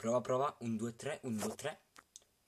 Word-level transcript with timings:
Prova, 0.00 0.22
prova, 0.22 0.56
1, 0.60 0.76
2, 0.76 0.96
3, 0.96 1.20
1, 1.24 1.36
2, 1.36 1.54
3. 1.56 1.80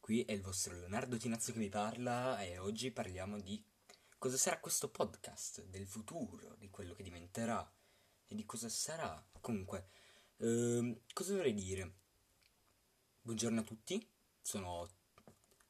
Qui 0.01 0.25
è 0.25 0.33
il 0.33 0.41
vostro 0.41 0.73
Leonardo 0.73 1.19
Tinazzo 1.19 1.53
che 1.53 1.59
vi 1.59 1.69
parla 1.69 2.43
e 2.43 2.57
oggi 2.57 2.91
parliamo 2.91 3.39
di 3.39 3.63
cosa 4.17 4.39
sarà 4.39 4.59
questo 4.59 4.88
podcast, 4.88 5.62
del 5.65 5.87
futuro, 5.87 6.57
di 6.59 6.71
quello 6.71 6.95
che 6.95 7.03
diventerà 7.03 7.71
e 8.27 8.35
di 8.35 8.46
cosa 8.46 8.71
sarà. 8.71 9.23
Comunque, 9.43 9.88
ehm, 10.38 10.99
cosa 11.12 11.33
dovrei 11.35 11.53
dire? 11.53 11.93
Buongiorno 13.21 13.60
a 13.60 13.64
tutti, 13.64 14.03
sono 14.40 14.88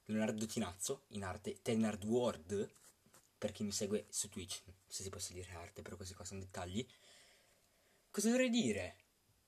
Leonardo 0.04 0.46
Tinazzo, 0.46 1.06
in 1.08 1.24
arte 1.24 1.62
Tenard 1.62 2.04
World, 2.04 2.70
per 3.36 3.50
chi 3.50 3.64
mi 3.64 3.72
segue 3.72 4.06
su 4.08 4.28
Twitch, 4.28 4.62
se 4.86 5.02
si 5.02 5.10
possa 5.10 5.32
dire 5.32 5.52
arte, 5.52 5.82
però 5.82 5.96
questi 5.96 6.14
qua 6.14 6.24
sono 6.24 6.38
dettagli. 6.38 6.86
Cosa 8.08 8.28
dovrei 8.28 8.50
dire? 8.50 9.02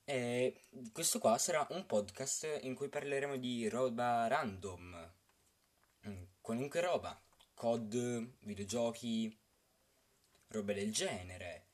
E 0.07 0.61
questo 0.93 1.19
qua 1.19 1.39
sarà 1.39 1.67
un 1.71 1.87
podcast 1.87 2.61
in 2.63 2.75
cui 2.75 2.91
parleremo 2.91 3.37
di 3.39 3.69
roba 3.69 4.27
random, 4.27 5.13
mm, 6.07 6.23
qualunque 6.43 6.81
roba, 6.81 7.19
COD, 7.55 8.37
videogiochi, 8.41 9.35
roba 10.49 10.75
del 10.75 10.93
genere. 10.93 11.69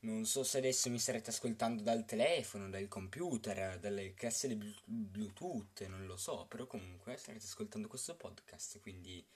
Non 0.00 0.24
so 0.24 0.42
se 0.42 0.58
adesso 0.58 0.88
mi 0.90 0.98
starete 0.98 1.30
ascoltando 1.30 1.82
dal 1.82 2.06
telefono, 2.06 2.70
dal 2.70 2.88
computer, 2.88 3.78
dalle 3.78 4.14
casse 4.14 4.56
Bluetooth, 4.86 5.86
non 5.86 6.06
lo 6.06 6.16
so, 6.16 6.46
però 6.46 6.66
comunque 6.66 7.16
starete 7.18 7.44
ascoltando 7.44 7.88
questo 7.88 8.16
podcast, 8.16 8.80
quindi 8.80 9.26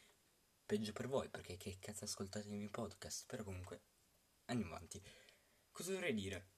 peggio 0.65 0.93
per 0.93 1.09
voi, 1.09 1.29
perché 1.29 1.57
che 1.59 1.79
cazzo 1.79 2.05
ascoltate 2.05 2.49
i 2.49 2.57
miei 2.57 2.71
podcast, 2.71 3.27
però 3.27 3.45
comunque 3.45 3.81
andiamo 4.47 4.75
avanti. 4.75 5.03
Cosa 5.73 5.93
dovrei 5.93 6.15
dire? 6.15 6.57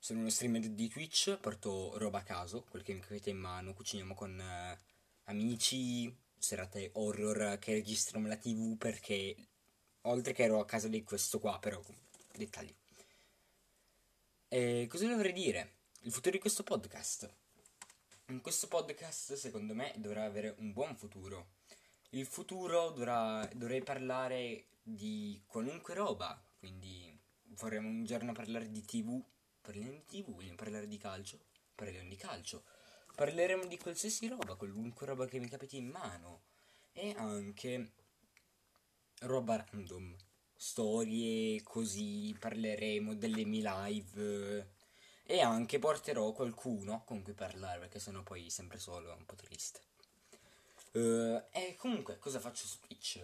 Sono 0.00 0.20
uno 0.20 0.30
streamer 0.30 0.68
di 0.70 0.88
Twitch, 0.88 1.36
porto 1.38 1.98
roba 1.98 2.20
a 2.20 2.22
caso, 2.22 2.64
quel 2.70 2.82
che 2.82 2.94
mi 2.94 3.00
capita 3.00 3.30
in 3.30 3.36
mano, 3.36 3.74
cuciniamo 3.74 4.14
con 4.14 4.40
eh, 4.40 4.78
amici, 5.24 6.14
serate 6.38 6.90
horror 6.94 7.58
che 7.58 7.72
registrano 7.72 8.28
la 8.28 8.36
tv 8.36 8.76
perché 8.78 9.36
oltre 10.02 10.32
che 10.32 10.44
ero 10.44 10.60
a 10.60 10.64
casa 10.64 10.86
di 10.88 11.02
questo 11.02 11.40
qua, 11.40 11.58
però 11.58 11.82
dettagli. 12.32 12.72
E 14.46 14.86
cosa 14.88 15.08
dovrei 15.08 15.32
dire? 15.32 15.72
Il 16.02 16.12
futuro 16.12 16.36
di 16.36 16.40
questo 16.40 16.62
podcast. 16.62 17.30
In 18.26 18.40
questo 18.40 18.68
podcast, 18.68 19.34
secondo 19.34 19.74
me, 19.74 19.92
dovrà 19.96 20.24
avere 20.24 20.54
un 20.58 20.72
buon 20.72 20.96
futuro. 20.96 21.56
Il 22.10 22.24
futuro 22.24 22.90
dovrà, 22.90 23.46
dovrei 23.52 23.82
parlare 23.82 24.66
di 24.80 25.42
qualunque 25.44 25.94
roba, 25.94 26.40
quindi 26.58 27.14
vorremmo 27.56 27.88
un 27.88 28.04
giorno 28.04 28.32
parlare 28.32 28.70
di 28.70 28.82
tv 28.84 29.22
Parliamo 29.68 29.90
di 29.90 30.04
TV, 30.06 30.32
vogliamo 30.32 30.56
parlare 30.56 30.88
di 30.88 30.96
calcio? 30.96 31.38
Parliamo 31.74 32.08
di 32.08 32.16
calcio. 32.16 32.64
Parleremo 33.14 33.66
di 33.66 33.76
qualsiasi 33.76 34.26
roba, 34.26 34.54
qualunque 34.54 35.04
roba 35.04 35.26
che 35.26 35.38
mi 35.38 35.46
capiti 35.46 35.76
in 35.76 35.88
mano. 35.88 36.40
E 36.94 37.14
anche 37.14 37.90
roba 39.20 39.62
random. 39.70 40.16
Storie, 40.56 41.62
così 41.62 42.34
parleremo 42.38 43.14
delle 43.14 43.44
mie 43.44 43.60
live. 43.62 44.70
E 45.24 45.40
anche 45.42 45.78
porterò 45.78 46.32
qualcuno 46.32 47.04
con 47.04 47.20
cui 47.20 47.34
parlare, 47.34 47.80
perché 47.80 47.98
sennò 47.98 48.22
poi 48.22 48.48
sempre 48.48 48.78
solo 48.78 49.12
è 49.12 49.14
un 49.14 49.26
po' 49.26 49.34
triste. 49.34 49.82
Uh, 50.92 51.42
e 51.50 51.76
comunque, 51.76 52.18
cosa 52.18 52.40
faccio 52.40 52.66
su 52.66 52.80
Twitch? 52.80 53.22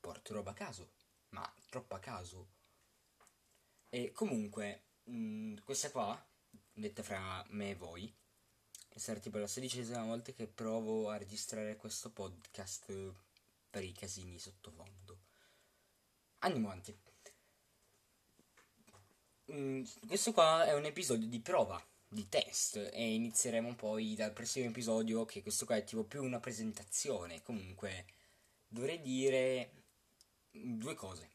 Porto 0.00 0.34
roba 0.34 0.50
a 0.50 0.54
caso, 0.54 0.90
ma 1.28 1.48
troppo 1.68 1.94
a 1.94 2.00
caso. 2.00 2.48
E 3.88 4.10
comunque, 4.10 4.85
mh, 5.06 5.16
mm, 5.16 5.56
questa 5.64 5.90
qua, 5.90 6.24
detta 6.72 7.02
fra 7.02 7.44
me 7.50 7.70
e 7.70 7.74
voi, 7.74 8.12
sarà 8.94 9.20
tipo 9.20 9.38
la 9.38 9.46
sedicesima 9.46 10.04
volta 10.04 10.32
che 10.32 10.46
provo 10.46 11.10
a 11.10 11.16
registrare 11.16 11.76
questo 11.76 12.10
podcast 12.10 13.14
per 13.70 13.84
i 13.84 13.92
casini 13.92 14.38
sottofondo. 14.38 15.18
Andiamo 16.38 16.68
avanti. 16.68 16.96
Mm, 19.52 19.84
questo 20.06 20.32
qua 20.32 20.64
è 20.64 20.74
un 20.74 20.84
episodio 20.84 21.28
di 21.28 21.40
prova, 21.40 21.80
di 22.08 22.28
test, 22.28 22.76
e 22.92 23.14
inizieremo 23.14 23.74
poi 23.74 24.14
dal 24.14 24.32
prossimo 24.32 24.66
episodio, 24.66 25.24
che 25.24 25.42
questo 25.42 25.66
qua 25.66 25.76
è 25.76 25.84
tipo 25.84 26.04
più 26.04 26.22
una 26.22 26.40
presentazione. 26.40 27.42
Comunque, 27.42 28.06
dovrei 28.66 29.00
dire 29.00 29.84
due 30.50 30.94
cose. 30.94 31.30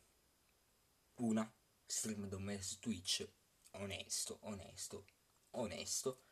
Una, 1.16 1.50
stream 1.86 2.28
da 2.28 2.40
me 2.40 2.62
su 2.62 2.80
Twitch 2.80 3.28
onesto, 3.72 4.40
onesto, 4.42 5.06
onesto. 5.52 6.24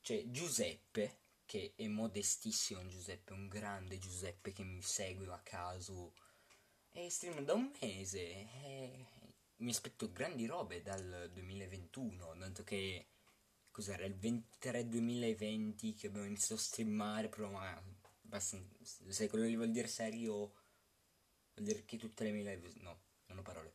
C'è 0.00 0.30
Giuseppe, 0.30 1.18
che 1.44 1.72
è 1.76 1.86
modestissimo 1.86 2.86
Giuseppe, 2.86 3.32
un 3.32 3.48
grande 3.48 3.98
Giuseppe 3.98 4.52
che 4.52 4.64
mi 4.64 4.82
segue 4.82 5.26
a 5.32 5.40
caso. 5.40 6.14
E 6.90 7.10
stream 7.10 7.44
da 7.44 7.54
un 7.54 7.70
mese. 7.80 8.20
E 8.20 9.06
mi 9.56 9.70
aspetto 9.70 10.10
grandi 10.12 10.46
robe 10.46 10.82
dal 10.82 11.30
2021, 11.32 12.36
tanto 12.38 12.64
che 12.64 13.06
cos'era 13.70 14.04
il 14.04 14.16
23 14.16 14.88
2020 14.88 15.94
che 15.94 16.06
abbiamo 16.08 16.26
iniziato 16.26 16.54
a 16.54 16.64
streamare, 16.64 17.28
però 17.28 17.50
ma 17.50 17.80
basta, 18.20 18.58
se 18.82 19.28
quello 19.28 19.46
che 19.46 19.56
vuol 19.56 19.70
dire 19.70 19.88
serio 19.88 20.34
vuol 21.54 21.66
dire 21.66 21.84
che 21.84 21.96
tutte 21.96 22.24
le 22.24 22.32
mie 22.32 22.44
live 22.44 22.72
no, 22.80 23.00
non 23.26 23.38
ho 23.38 23.42
parole. 23.42 23.74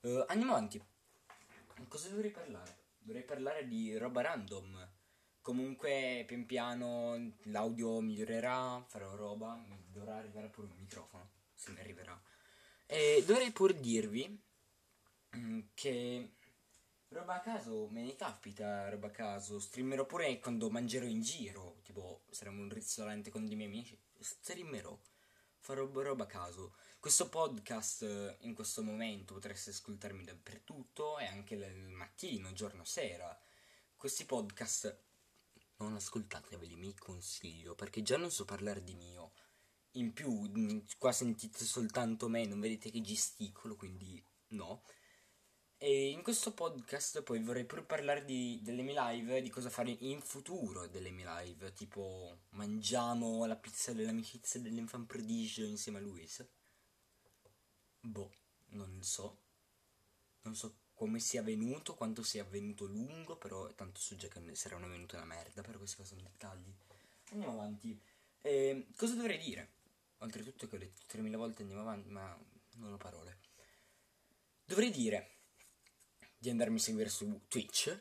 Uh, 0.00 0.24
andiamo 0.26 0.52
avanti. 0.52 0.82
Cosa 1.88 2.08
dovrei 2.08 2.30
parlare? 2.30 2.76
Dovrei 2.98 3.24
parlare 3.24 3.66
di 3.66 3.96
roba 3.96 4.22
random. 4.22 4.90
Comunque, 5.40 6.24
pian 6.26 6.46
piano 6.46 7.34
l'audio 7.44 8.00
migliorerà, 8.00 8.82
farò 8.86 9.14
roba, 9.16 9.60
dovrà 9.90 10.16
arrivare 10.16 10.48
pure 10.48 10.68
un 10.68 10.76
microfono, 10.78 11.30
se 11.54 11.72
mi 11.72 11.80
arriverà. 11.80 12.20
E 12.86 13.24
dovrei 13.26 13.50
pur 13.50 13.74
dirvi 13.74 14.40
mm, 15.36 15.60
che 15.74 16.34
roba 17.08 17.34
a 17.34 17.40
caso 17.40 17.88
me 17.90 18.02
ne 18.02 18.14
capita, 18.14 18.88
roba 18.88 19.08
a 19.08 19.10
caso. 19.10 19.58
Streamerò 19.58 20.06
pure 20.06 20.38
quando 20.38 20.70
mangerò 20.70 21.06
in 21.06 21.22
giro, 21.22 21.80
tipo 21.82 22.22
saremo 22.30 22.62
un 22.62 22.68
ristorante 22.68 23.30
con 23.30 23.46
dei 23.46 23.56
miei 23.56 23.68
amici, 23.68 23.98
streamerò 24.18 24.96
farò 25.58 25.88
roba 25.90 26.24
a 26.24 26.26
caso. 26.26 26.74
Questo 27.02 27.28
podcast 27.28 28.02
eh, 28.04 28.36
in 28.42 28.54
questo 28.54 28.80
momento 28.80 29.34
potreste 29.34 29.70
ascoltarmi 29.70 30.22
dappertutto 30.22 31.18
e 31.18 31.24
anche 31.24 31.56
il 31.56 31.88
mattino, 31.88 32.52
giorno, 32.52 32.84
sera. 32.84 33.36
Questi 33.96 34.24
podcast 34.24 35.02
non 35.78 35.96
ascoltateveli, 35.96 36.76
mi 36.76 36.94
consiglio, 36.94 37.74
perché 37.74 38.02
già 38.02 38.16
non 38.16 38.30
so 38.30 38.44
parlare 38.44 38.84
di 38.84 38.94
mio. 38.94 39.32
In 39.94 40.12
più, 40.12 40.48
qua 40.96 41.10
sentite 41.10 41.64
soltanto 41.64 42.28
me, 42.28 42.46
non 42.46 42.60
vedete 42.60 42.88
che 42.92 43.00
gesticolo, 43.00 43.74
quindi 43.74 44.24
no. 44.50 44.84
E 45.78 46.10
in 46.10 46.22
questo 46.22 46.54
podcast 46.54 47.24
poi 47.24 47.42
vorrei 47.42 47.64
pure 47.64 47.82
parlare 47.82 48.24
di, 48.24 48.60
delle 48.62 48.82
mie 48.82 48.94
live, 48.94 49.42
di 49.42 49.50
cosa 49.50 49.70
fare 49.70 49.90
in 49.90 50.20
futuro 50.20 50.86
delle 50.86 51.10
mie 51.10 51.26
live, 51.26 51.72
tipo 51.72 52.42
mangiamo 52.50 53.44
la 53.44 53.56
pizza 53.56 53.92
dell'amicizia 53.92 54.60
dell'infant 54.60 55.08
prodigio 55.08 55.64
insieme 55.64 55.98
a 55.98 56.02
Luis. 56.02 56.48
Boh, 58.02 58.30
non 58.70 59.02
so. 59.02 59.38
Non 60.42 60.54
so 60.56 60.80
come 60.94 61.20
sia 61.20 61.42
venuto, 61.42 61.94
quanto 61.94 62.22
sia 62.22 62.42
avvenuto 62.42 62.84
lungo, 62.84 63.36
però 63.36 63.72
tanto 63.74 64.00
so 64.00 64.16
già 64.16 64.28
che 64.28 64.54
sarà 64.54 64.76
una 64.76 64.86
venuta 64.86 65.16
una 65.16 65.26
merda, 65.26 65.62
però 65.62 65.78
questi 65.78 66.04
sono 66.04 66.20
dettagli. 66.20 66.72
Andiamo 67.30 67.52
avanti. 67.52 68.00
Eh, 68.42 68.86
cosa 68.96 69.14
dovrei 69.14 69.38
dire? 69.38 69.70
Oltretutto 70.18 70.68
che 70.68 70.76
ho 70.76 70.78
detto 70.78 71.00
3000 71.06 71.36
volte 71.36 71.62
andiamo 71.62 71.82
avanti, 71.82 72.10
ma 72.10 72.36
non 72.76 72.92
ho 72.92 72.96
parole. 72.96 73.38
Dovrei 74.64 74.90
dire 74.90 75.30
di 76.38 76.50
andarmi 76.50 76.78
a 76.78 76.80
seguire 76.80 77.08
su 77.08 77.42
Twitch, 77.48 78.00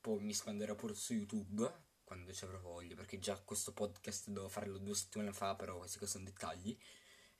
poi 0.00 0.20
mi 0.20 0.32
espanderò 0.32 0.74
pure 0.74 0.94
su 0.94 1.14
YouTube 1.14 1.70
quando 2.04 2.32
ci 2.32 2.44
avrò 2.44 2.58
voglia, 2.60 2.94
perché 2.94 3.18
già 3.18 3.38
questo 3.38 3.72
podcast 3.72 4.28
devo 4.28 4.48
farlo 4.48 4.76
due 4.78 4.94
settimane 4.94 5.32
fa, 5.32 5.54
però 5.54 5.78
questi 5.78 6.06
sono 6.06 6.24
dettagli. 6.24 6.78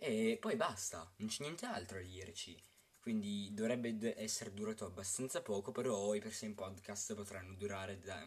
E 0.05 0.37
poi 0.41 0.57
basta, 0.57 1.09
non 1.19 1.29
c'è 1.29 1.45
niente 1.45 1.65
altro 1.65 1.99
da 1.99 2.03
dirci. 2.03 2.61
Quindi 3.01 3.55
dovrebbe 3.55 4.21
essere 4.21 4.53
durato 4.53 4.85
abbastanza 4.85 5.43
poco, 5.43 5.71
però 5.71 6.13
i 6.15 6.21
prossimi 6.21 6.55
podcast 6.55 7.15
potranno 7.15 7.55
durare 7.55 8.01
da 8.01 8.21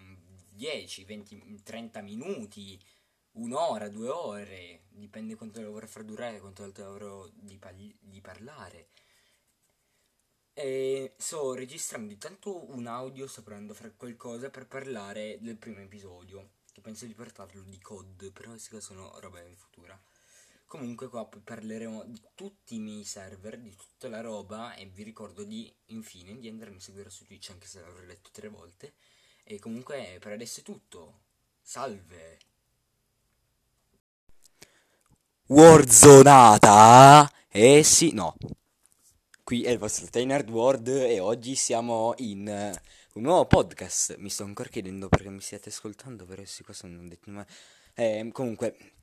10, 0.51 1.03
20, 1.03 1.63
30 1.63 2.01
minuti, 2.01 2.81
un'ora, 3.33 3.89
due 3.89 4.07
ore, 4.07 4.83
dipende 4.87 5.35
quanto 5.35 5.59
lo 5.59 5.71
vorrò 5.71 5.85
far 5.85 6.03
durare, 6.05 6.39
quanto 6.39 6.63
avrò 6.63 7.27
di, 7.33 7.57
pagli- 7.57 7.93
di 7.99 8.21
parlare. 8.21 8.87
E 10.53 11.13
sto 11.17 11.53
registrando 11.55 12.13
intanto 12.13 12.71
un 12.73 12.87
audio, 12.87 13.27
sto 13.27 13.43
provando 13.43 13.73
a 13.73 13.75
fare 13.75 13.95
qualcosa 13.97 14.49
per 14.49 14.65
parlare 14.67 15.39
del 15.41 15.57
primo 15.57 15.81
episodio. 15.81 16.51
Che 16.71 16.79
penso 16.79 17.05
di 17.05 17.13
portarlo 17.13 17.63
di 17.63 17.81
COD, 17.81 18.31
però 18.31 18.51
queste 18.51 18.79
sono 18.79 19.19
roba 19.19 19.41
in 19.41 19.57
futura. 19.57 20.01
Comunque 20.77 21.07
qua 21.07 21.25
parleremo 21.25 22.03
di 22.03 22.21
tutti 22.35 22.75
i 22.75 22.79
miei 22.79 23.05
server, 23.05 23.57
di 23.57 23.73
tutta 23.77 24.09
la 24.09 24.19
roba 24.19 24.75
e 24.75 24.85
vi 24.85 25.03
ricordo 25.03 25.45
di 25.45 25.73
infine 25.85 26.37
di 26.37 26.49
andarmi 26.49 26.75
a 26.75 26.81
seguire 26.81 27.09
su 27.09 27.23
Twitch 27.23 27.49
anche 27.51 27.65
se 27.65 27.79
l'avrò 27.79 28.03
letto 28.03 28.29
tre 28.33 28.49
volte. 28.49 28.95
E 29.45 29.57
comunque 29.57 30.17
per 30.19 30.33
adesso 30.33 30.59
è 30.59 30.63
tutto. 30.63 31.21
Salve. 31.61 32.39
Warzonata? 35.45 37.31
Eh 37.47 37.81
sì, 37.81 38.11
no. 38.11 38.35
Qui 39.43 39.63
è 39.63 39.69
il 39.69 39.77
vostro 39.77 40.07
Tainard 40.07 40.49
World 40.49 40.89
e 40.89 41.21
oggi 41.21 41.55
siamo 41.55 42.13
in 42.17 42.47
un 43.13 43.21
nuovo 43.21 43.45
podcast. 43.45 44.17
Mi 44.17 44.29
sto 44.29 44.43
ancora 44.43 44.67
chiedendo 44.67 45.07
perché 45.07 45.29
mi 45.29 45.39
stiate 45.39 45.69
ascoltando, 45.69 46.25
però 46.25 46.43
sì, 46.43 46.63
questo 46.63 46.85
non 46.87 47.05
ho 47.05 47.07
detto 47.07 47.31
mai. 47.31 47.45
Eh, 47.93 48.29
comunque, 48.33 48.94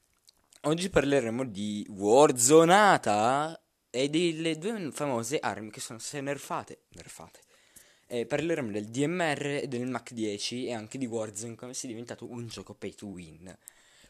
oggi 0.65 0.91
parleremo 0.91 1.45
di 1.45 1.85
Warzonata 1.89 3.61
e 3.91 4.09
delle 4.09 4.59
due 4.59 4.91
famose 4.93 5.39
armi 5.39 5.71
che 5.71 5.81
sono 5.81 5.99
state 5.99 6.23
nerfate. 6.23 6.83
Nerfate. 6.91 7.41
Eh, 8.07 8.27
parleremo 8.27 8.71
del 8.71 8.89
DMR 8.89 9.61
e 9.63 9.69
del 9.69 9.89
Mac 9.89 10.13
10 10.13 10.67
e 10.67 10.73
anche 10.73 10.99
di 10.99 11.07
Warzone 11.07 11.55
come 11.55 11.75
sia 11.75 11.89
diventato 11.89 12.31
un 12.31 12.47
gioco 12.47 12.75
pay 12.75 12.95
to 12.95 13.07
win. 13.07 13.57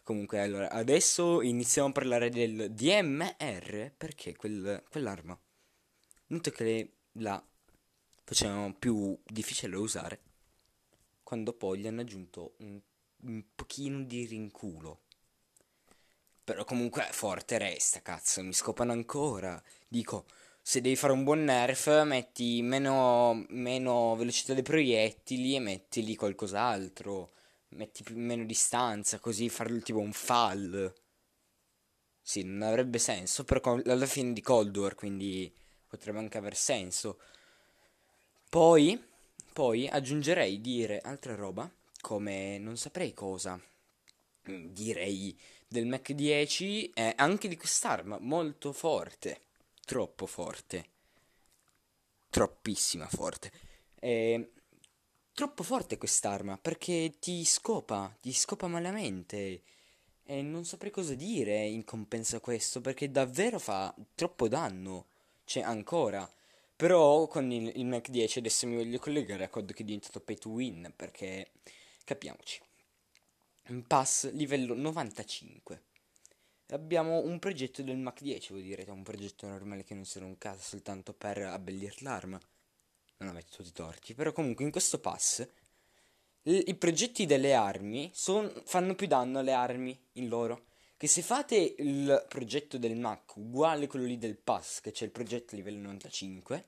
Comunque, 0.02 0.40
allora, 0.40 0.70
adesso 0.70 1.40
iniziamo 1.42 1.88
a 1.88 1.92
parlare 1.92 2.28
del 2.28 2.72
DMR 2.72 3.92
perché 3.96 4.34
quel, 4.34 4.82
quell'arma, 4.90 5.38
noto 6.26 6.50
che 6.50 6.96
la 7.12 7.42
facevano 8.24 8.74
più 8.74 9.16
difficile 9.24 9.72
da 9.72 9.78
usare, 9.78 10.20
quando 11.22 11.52
poi 11.52 11.78
gli 11.78 11.86
hanno 11.86 12.00
aggiunto 12.00 12.56
un, 12.58 12.80
un 13.22 13.44
pochino 13.54 14.02
di 14.02 14.26
rinculo. 14.26 15.02
Però 16.44 16.64
comunque 16.64 17.06
forte 17.10 17.58
resta, 17.58 18.02
cazzo, 18.02 18.42
mi 18.42 18.52
scopano 18.52 18.92
ancora. 18.92 19.62
Dico, 19.86 20.26
se 20.60 20.80
devi 20.80 20.96
fare 20.96 21.12
un 21.12 21.24
buon 21.24 21.44
nerf, 21.44 22.02
metti 22.04 22.62
meno, 22.62 23.44
meno 23.48 24.16
velocità 24.16 24.54
dei 24.54 24.62
proiettili 24.62 25.54
e 25.54 25.60
metti 25.60 26.04
lì 26.04 26.16
qualcos'altro 26.16 27.32
metti 27.72 28.02
più, 28.02 28.16
meno 28.16 28.44
distanza, 28.44 29.18
così 29.18 29.48
farlo 29.48 29.80
tipo 29.80 29.98
un 29.98 30.12
fall. 30.12 30.92
Sì, 32.20 32.42
non 32.42 32.62
avrebbe 32.62 32.98
senso, 32.98 33.44
però 33.44 33.80
alla 33.84 34.06
fine 34.06 34.32
di 34.32 34.40
Cold 34.40 34.76
War, 34.76 34.94
quindi 34.94 35.52
potrebbe 35.86 36.18
anche 36.18 36.38
aver 36.38 36.56
senso. 36.56 37.18
Poi, 38.48 39.02
poi 39.52 39.88
aggiungerei 39.88 40.60
dire 40.60 41.00
altra 41.00 41.34
roba, 41.34 41.70
come 42.00 42.58
non 42.58 42.76
saprei 42.76 43.12
cosa. 43.12 43.60
Direi 44.44 45.38
del 45.72 45.86
Mac 45.86 46.12
10 46.12 46.90
e 46.90 47.14
anche 47.16 47.48
di 47.48 47.56
quest'arma, 47.56 48.18
molto 48.20 48.72
forte, 48.72 49.40
troppo 49.84 50.26
forte, 50.26 50.84
troppissima 52.30 53.08
forte. 53.08 53.50
E 53.98 54.52
troppo 55.32 55.62
forte 55.62 55.98
quest'arma 55.98 56.58
perché 56.58 57.14
ti 57.18 57.44
scopa, 57.44 58.14
ti 58.20 58.32
scopa 58.32 58.66
malamente. 58.66 59.62
E 60.24 60.42
non 60.42 60.64
saprei 60.64 60.92
cosa 60.92 61.14
dire 61.14 61.64
in 61.66 61.84
compenso 61.84 62.36
a 62.36 62.40
questo 62.40 62.80
perché 62.80 63.10
davvero 63.10 63.58
fa 63.58 63.94
troppo 64.14 64.48
danno. 64.48 65.06
Cioè, 65.44 65.62
ancora. 65.62 66.30
Però 66.76 67.26
con 67.26 67.50
il, 67.50 67.72
il 67.76 67.86
Mac 67.86 68.08
10 68.08 68.38
adesso 68.38 68.66
mi 68.66 68.76
voglio 68.76 68.98
collegare 68.98 69.44
a 69.44 69.48
COD 69.48 69.72
che 69.72 69.82
è 69.82 69.84
diventato 69.84 70.20
pay 70.20 70.36
to 70.36 70.50
win 70.50 70.92
perché 70.94 71.50
capiamoci. 72.04 72.60
Pass 73.86 74.30
livello 74.32 74.74
95. 74.74 75.82
Abbiamo 76.68 77.20
un 77.20 77.38
progetto 77.38 77.82
del 77.82 77.96
Mac 77.96 78.20
10, 78.20 78.52
voi 78.52 78.62
direte, 78.62 78.90
un 78.90 79.02
progetto 79.02 79.46
normale 79.46 79.84
che 79.84 79.94
non 79.94 80.04
serve 80.04 80.28
un 80.28 80.38
caso 80.38 80.62
soltanto 80.62 81.12
per 81.12 81.38
abbellire 81.38 81.94
l'arma 81.98 82.40
non 83.22 83.30
avete 83.30 83.50
tutti 83.50 83.68
i 83.68 83.72
torti, 83.72 84.14
però 84.14 84.32
comunque 84.32 84.64
in 84.64 84.70
questo 84.70 84.98
pass 84.98 85.46
i, 86.42 86.64
i 86.66 86.74
progetti 86.74 87.24
delle 87.24 87.54
armi 87.54 88.10
son, 88.12 88.52
fanno 88.64 88.94
più 88.94 89.06
danno 89.06 89.38
alle 89.38 89.52
armi 89.52 89.98
in 90.12 90.28
loro. 90.28 90.66
Che 90.96 91.06
se 91.08 91.22
fate 91.22 91.74
il 91.78 92.24
progetto 92.28 92.78
del 92.78 92.96
Mac 92.96 93.36
uguale 93.36 93.86
a 93.86 93.88
quello 93.88 94.06
lì 94.06 94.18
del 94.18 94.36
pass, 94.36 94.80
che 94.80 94.92
c'è 94.92 95.04
il 95.04 95.10
progetto 95.10 95.56
livello 95.56 95.80
95, 95.80 96.66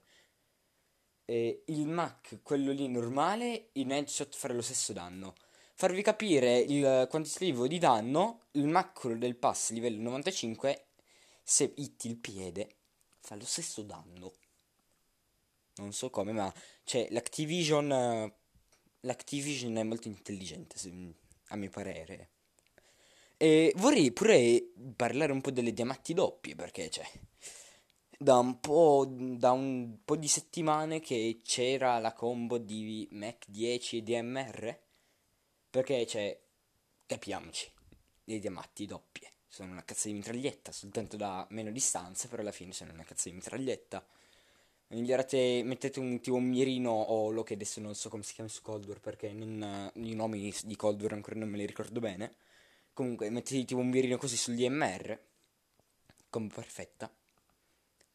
eh, 1.26 1.62
il 1.66 1.86
Mac, 1.86 2.40
quello 2.42 2.72
lì 2.72 2.88
normale, 2.88 3.68
in 3.72 3.92
headshot 3.92 4.34
farà 4.34 4.54
lo 4.54 4.62
stesso 4.62 4.92
danno. 4.92 5.34
Farvi 5.74 6.02
capire 6.02 6.58
il 6.58 7.06
quantitativo 7.10 7.66
di 7.66 7.78
danno, 7.78 8.46
il 8.52 8.66
Mac 8.66 9.06
del 9.08 9.36
pass 9.36 9.70
livello 9.70 10.00
95, 10.02 10.86
se 11.42 11.72
hitti 11.76 12.08
il 12.08 12.16
piede, 12.16 12.76
fa 13.20 13.34
lo 13.34 13.44
stesso 13.44 13.82
danno 13.82 14.32
non 15.76 15.92
so 15.92 16.10
come, 16.10 16.32
ma 16.32 16.52
cioè 16.84 17.08
l'Activision 17.10 18.32
l'Activision 19.00 19.76
è 19.76 19.82
molto 19.82 20.08
intelligente 20.08 20.78
se, 20.78 20.92
a 21.48 21.56
mio 21.56 21.70
parere. 21.70 22.30
E 23.36 23.72
vorrei 23.76 24.12
pure 24.12 24.72
parlare 24.96 25.32
un 25.32 25.40
po' 25.40 25.50
delle 25.50 25.72
diamanti 25.72 26.14
doppie 26.14 26.54
perché 26.54 26.88
cioè 26.88 27.06
da 28.16 28.38
un 28.38 28.60
po', 28.60 29.06
da 29.08 29.50
un 29.50 29.98
po' 30.04 30.16
di 30.16 30.28
settimane 30.28 31.00
che 31.00 31.40
c'era 31.42 31.98
la 31.98 32.12
combo 32.12 32.58
di 32.58 33.06
Mac 33.10 33.44
10 33.48 33.98
e 33.98 34.02
DMR 34.02 34.78
perché 35.74 36.06
cioè 36.06 36.38
capiamoci, 37.04 37.68
le 38.26 38.38
diamanti 38.38 38.86
doppie 38.86 39.32
sono 39.48 39.72
una 39.72 39.84
cazzo 39.84 40.06
di 40.06 40.14
mitraglietta 40.14 40.70
soltanto 40.70 41.16
da 41.16 41.44
meno 41.50 41.72
distanza, 41.72 42.28
però 42.28 42.42
alla 42.42 42.52
fine 42.52 42.72
sono 42.72 42.92
una 42.92 43.02
cazzo 43.02 43.28
di 43.28 43.34
mitraglietta 43.34 44.06
migliorate, 44.90 45.62
mettete 45.64 45.98
un 45.98 46.20
tipo 46.20 46.36
un 46.36 46.44
mirino 46.44 46.92
o 46.92 47.32
lo 47.32 47.42
che 47.42 47.54
adesso 47.54 47.80
non 47.80 47.96
so 47.96 48.08
come 48.08 48.22
si 48.22 48.34
chiama 48.34 48.48
su 48.48 48.62
Cold 48.62 48.86
War 48.86 49.00
perché 49.00 49.32
non, 49.32 49.90
i 49.94 50.14
nomi 50.14 50.54
di 50.62 50.76
Cold 50.76 51.02
War 51.02 51.14
ancora 51.14 51.40
non 51.40 51.48
me 51.48 51.56
li 51.56 51.66
ricordo 51.66 51.98
bene. 51.98 52.36
Comunque 52.92 53.28
mettete 53.30 53.64
tipo 53.64 53.80
un 53.80 53.88
mirino 53.88 54.16
così 54.16 54.36
sul 54.36 54.54
DMR, 54.54 55.18
come 56.30 56.46
perfetta, 56.54 57.12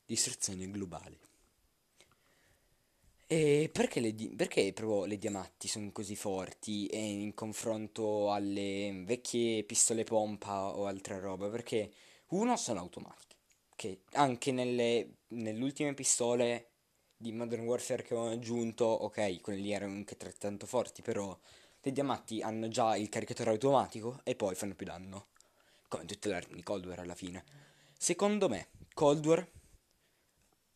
distruzione 0.05 0.71
globale. 0.71 1.28
E 3.31 3.69
perché 3.71 3.99
le, 3.99 4.15
di- 4.15 4.29
perché 4.35 4.73
proprio 4.73 5.05
le 5.05 5.17
diamanti 5.19 5.67
sono 5.67 5.91
così 5.91 6.15
forti 6.15 6.87
e 6.87 6.97
in 6.99 7.35
confronto 7.35 8.31
alle 8.31 9.03
vecchie 9.05 9.63
pistole 9.63 10.03
pompa 10.03 10.75
o 10.75 10.87
altra 10.87 11.19
roba? 11.19 11.47
Perché 11.47 11.91
uno 12.29 12.57
sono 12.57 12.79
automatiche 12.79 13.35
che 13.75 14.01
anche 14.13 14.51
nelle, 14.51 15.17
nelle 15.29 15.61
ultime 15.63 15.93
pistole 15.93 16.69
di 17.15 17.31
Modern 17.31 17.65
Warfare 17.65 18.01
che 18.01 18.15
ho 18.15 18.29
aggiunto, 18.29 18.85
ok, 18.85 19.41
quelle 19.41 19.59
lì 19.59 19.71
erano 19.73 19.93
anche 19.93 20.13
altrettanto 20.13 20.65
forti, 20.65 21.01
però 21.03 21.37
le 21.81 21.91
diamanti 21.91 22.41
hanno 22.41 22.67
già 22.67 22.95
il 22.97 23.09
caricatore 23.09 23.51
automatico 23.51 24.21
e 24.23 24.35
poi 24.35 24.55
fanno 24.55 24.73
più 24.73 24.87
danno, 24.87 25.27
come 25.87 26.05
tutte 26.05 26.29
le 26.29 26.35
armi 26.35 26.55
di 26.55 26.63
Cold 26.63 26.85
War 26.85 26.99
alla 26.99 27.15
fine. 27.15 27.43
Secondo 27.97 28.49
me, 28.49 28.69
Cold 28.93 29.25
War 29.25 29.47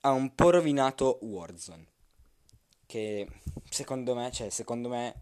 ha 0.01 0.11
un 0.11 0.35
po' 0.35 0.49
rovinato 0.51 1.17
Warzone, 1.21 1.92
che 2.93 3.27
secondo 3.69 4.13
me, 4.13 4.31
cioè, 4.31 4.49
secondo 4.51 4.87
me, 4.87 5.21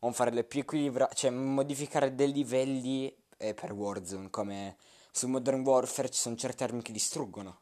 non 0.00 0.14
farle 0.14 0.42
più 0.42 0.60
equilibrate, 0.60 1.14
cioè, 1.14 1.30
modificare 1.30 2.14
dei 2.14 2.32
livelli 2.32 3.14
eh, 3.36 3.52
per 3.52 3.72
Warzone, 3.72 4.30
come 4.30 4.78
su 5.12 5.28
Modern 5.28 5.60
Warfare 5.60 6.08
ci 6.08 6.18
sono 6.18 6.34
certe 6.34 6.64
armi 6.64 6.80
che 6.80 6.92
distruggono. 6.92 7.60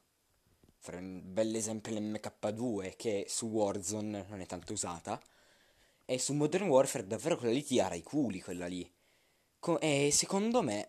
Fare 0.78 0.98
un 0.98 1.22
bel 1.24 1.56
esempio 1.56 1.92
l'MK2 1.92 2.94
che 2.94 3.26
su 3.28 3.46
Warzone 3.46 4.26
non 4.28 4.40
è 4.40 4.46
tanto 4.46 4.74
usata. 4.74 5.20
E 6.04 6.18
su 6.20 6.34
Modern 6.34 6.68
Warfare 6.68 7.06
davvero 7.06 7.36
quella 7.36 7.52
lì 7.52 7.64
ti 7.64 7.80
ara 7.80 7.96
i 7.96 8.02
culi, 8.02 8.40
quella 8.40 8.66
lì. 8.66 8.88
Co- 9.58 9.80
e 9.80 10.10
secondo 10.12 10.62
me 10.62 10.88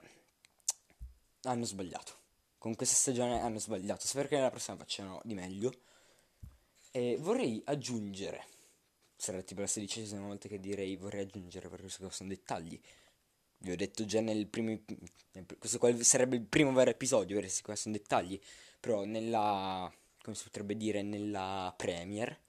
hanno 1.44 1.66
sbagliato. 1.66 2.14
Con 2.60 2.76
questa 2.76 2.96
stagione 2.96 3.42
hanno 3.42 3.60
sbagliato. 3.60 4.06
Spero 4.06 4.28
che 4.28 4.36
nella 4.36 4.52
prossima 4.52 4.78
facciano 4.78 5.22
di 5.24 5.34
meglio. 5.34 5.72
E 6.96 7.18
vorrei 7.20 7.62
aggiungere. 7.66 8.46
Sarà 9.16 9.42
tipo 9.42 9.62
la 9.62 9.68
sedicesima 9.68 10.26
volta 10.26 10.48
che 10.48 10.60
direi 10.60 10.96
vorrei 10.96 11.24
aggiungere 11.24 11.68
perché 11.68 11.84
questi 11.84 12.06
sono 12.10 12.30
dettagli 12.30 12.80
vi 13.64 13.72
ho 13.72 13.76
detto 13.76 14.06
già 14.06 14.20
nel 14.22 14.48
primo. 14.48 14.78
Questo 15.58 15.78
qua 15.78 15.92
sarebbe 16.04 16.36
il 16.36 16.44
primo 16.44 16.74
vero 16.74 16.90
episodio, 16.90 17.40
questi 17.40 17.62
qua 17.62 17.76
sono 17.76 17.96
dettagli. 17.96 18.40
Però 18.80 19.06
nella. 19.06 19.92
come 20.22 20.36
si 20.36 20.44
potrebbe 20.44 20.76
dire? 20.76 21.02
Nella 21.02 21.74
Premiere. 21.76 22.42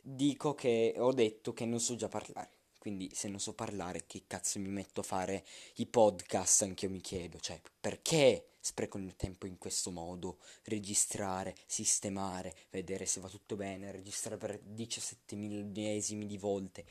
Dico 0.00 0.54
che 0.54 0.94
ho 0.96 1.12
detto 1.12 1.52
che 1.52 1.66
non 1.66 1.78
so 1.78 1.94
già 1.94 2.08
parlare. 2.08 2.58
Quindi 2.78 3.10
se 3.12 3.28
non 3.28 3.38
so 3.38 3.52
parlare, 3.52 4.04
che 4.06 4.22
cazzo 4.26 4.58
mi 4.58 4.68
metto 4.68 5.00
a 5.00 5.04
fare 5.04 5.44
i 5.76 5.86
podcast? 5.86 6.62
Anche 6.62 6.86
io 6.86 6.92
mi 6.92 7.02
chiedo. 7.02 7.38
Cioè, 7.38 7.60
perché 7.78 8.49
spreco 8.60 8.98
il 8.98 9.04
mio 9.04 9.14
tempo 9.16 9.46
in 9.46 9.58
questo 9.58 9.90
modo? 9.90 10.38
Registrare, 10.64 11.56
sistemare, 11.66 12.54
vedere 12.70 13.06
se 13.06 13.20
va 13.20 13.28
tutto 13.28 13.56
bene, 13.56 13.90
registrare 13.90 14.36
per 14.36 14.60
17 14.60 15.36
millesimi 15.36 16.26
di 16.26 16.38
volte. 16.38 16.84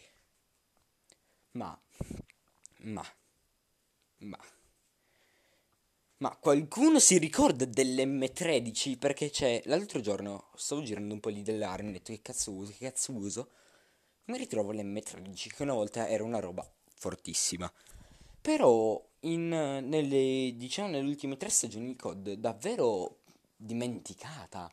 Ma. 1.51 1.79
Ma 2.81 3.05
ma... 4.19 4.39
Ma 6.17 6.35
qualcuno 6.35 6.99
si 6.99 7.17
ricorda 7.17 7.63
dell'M13? 7.65 8.97
Perché 8.97 9.29
c'è... 9.29 9.61
L'altro 9.65 10.01
giorno 10.01 10.49
stavo 10.55 10.81
girando 10.81 11.13
un 11.13 11.19
po' 11.21 11.29
lì 11.29 11.41
delle 11.43 11.63
armi, 11.63 11.89
ho 11.89 11.93
detto 11.93 12.11
che 12.11 12.21
cazzo 12.21 12.51
uso, 12.51 12.73
che 12.77 12.85
cazzo 12.85 13.13
uso. 13.13 13.51
Mi 14.25 14.37
ritrovo 14.37 14.73
l'M13, 14.73 15.47
che 15.55 15.63
una 15.63 15.73
volta 15.73 16.09
era 16.09 16.23
una 16.23 16.39
roba 16.39 16.69
fortissima. 16.93 17.71
Però 18.41 19.01
in, 19.21 19.47
nelle, 19.47 20.53
diciamo, 20.55 20.89
nelle 20.89 21.07
ultime 21.07 21.37
tre 21.37 21.49
stagioni 21.49 21.87
di 21.87 21.95
COD 21.95 22.33
davvero 22.33 23.19
dimenticata. 23.55 24.71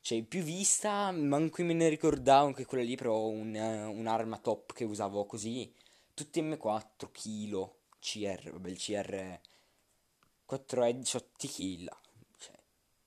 Cioè, 0.00 0.22
più 0.22 0.42
vista, 0.42 1.10
manco 1.12 1.62
me 1.64 1.72
ne 1.72 1.88
ricordavo 1.88 2.52
che 2.52 2.66
quella 2.66 2.84
lì, 2.84 2.96
però 2.96 3.26
un, 3.26 3.54
un'arma 3.54 4.38
top 4.38 4.72
che 4.72 4.84
usavo 4.84 5.24
così. 5.24 5.72
Tutti 6.12 6.42
M4, 6.42 7.10
kilo, 7.10 7.78
CR, 8.00 8.50
vabbè 8.50 8.68
il 8.68 8.78
CR 8.78 9.40
4 10.44 10.84
headshot 10.84 11.46
kill. 11.48 11.88
Cioè, 12.38 12.54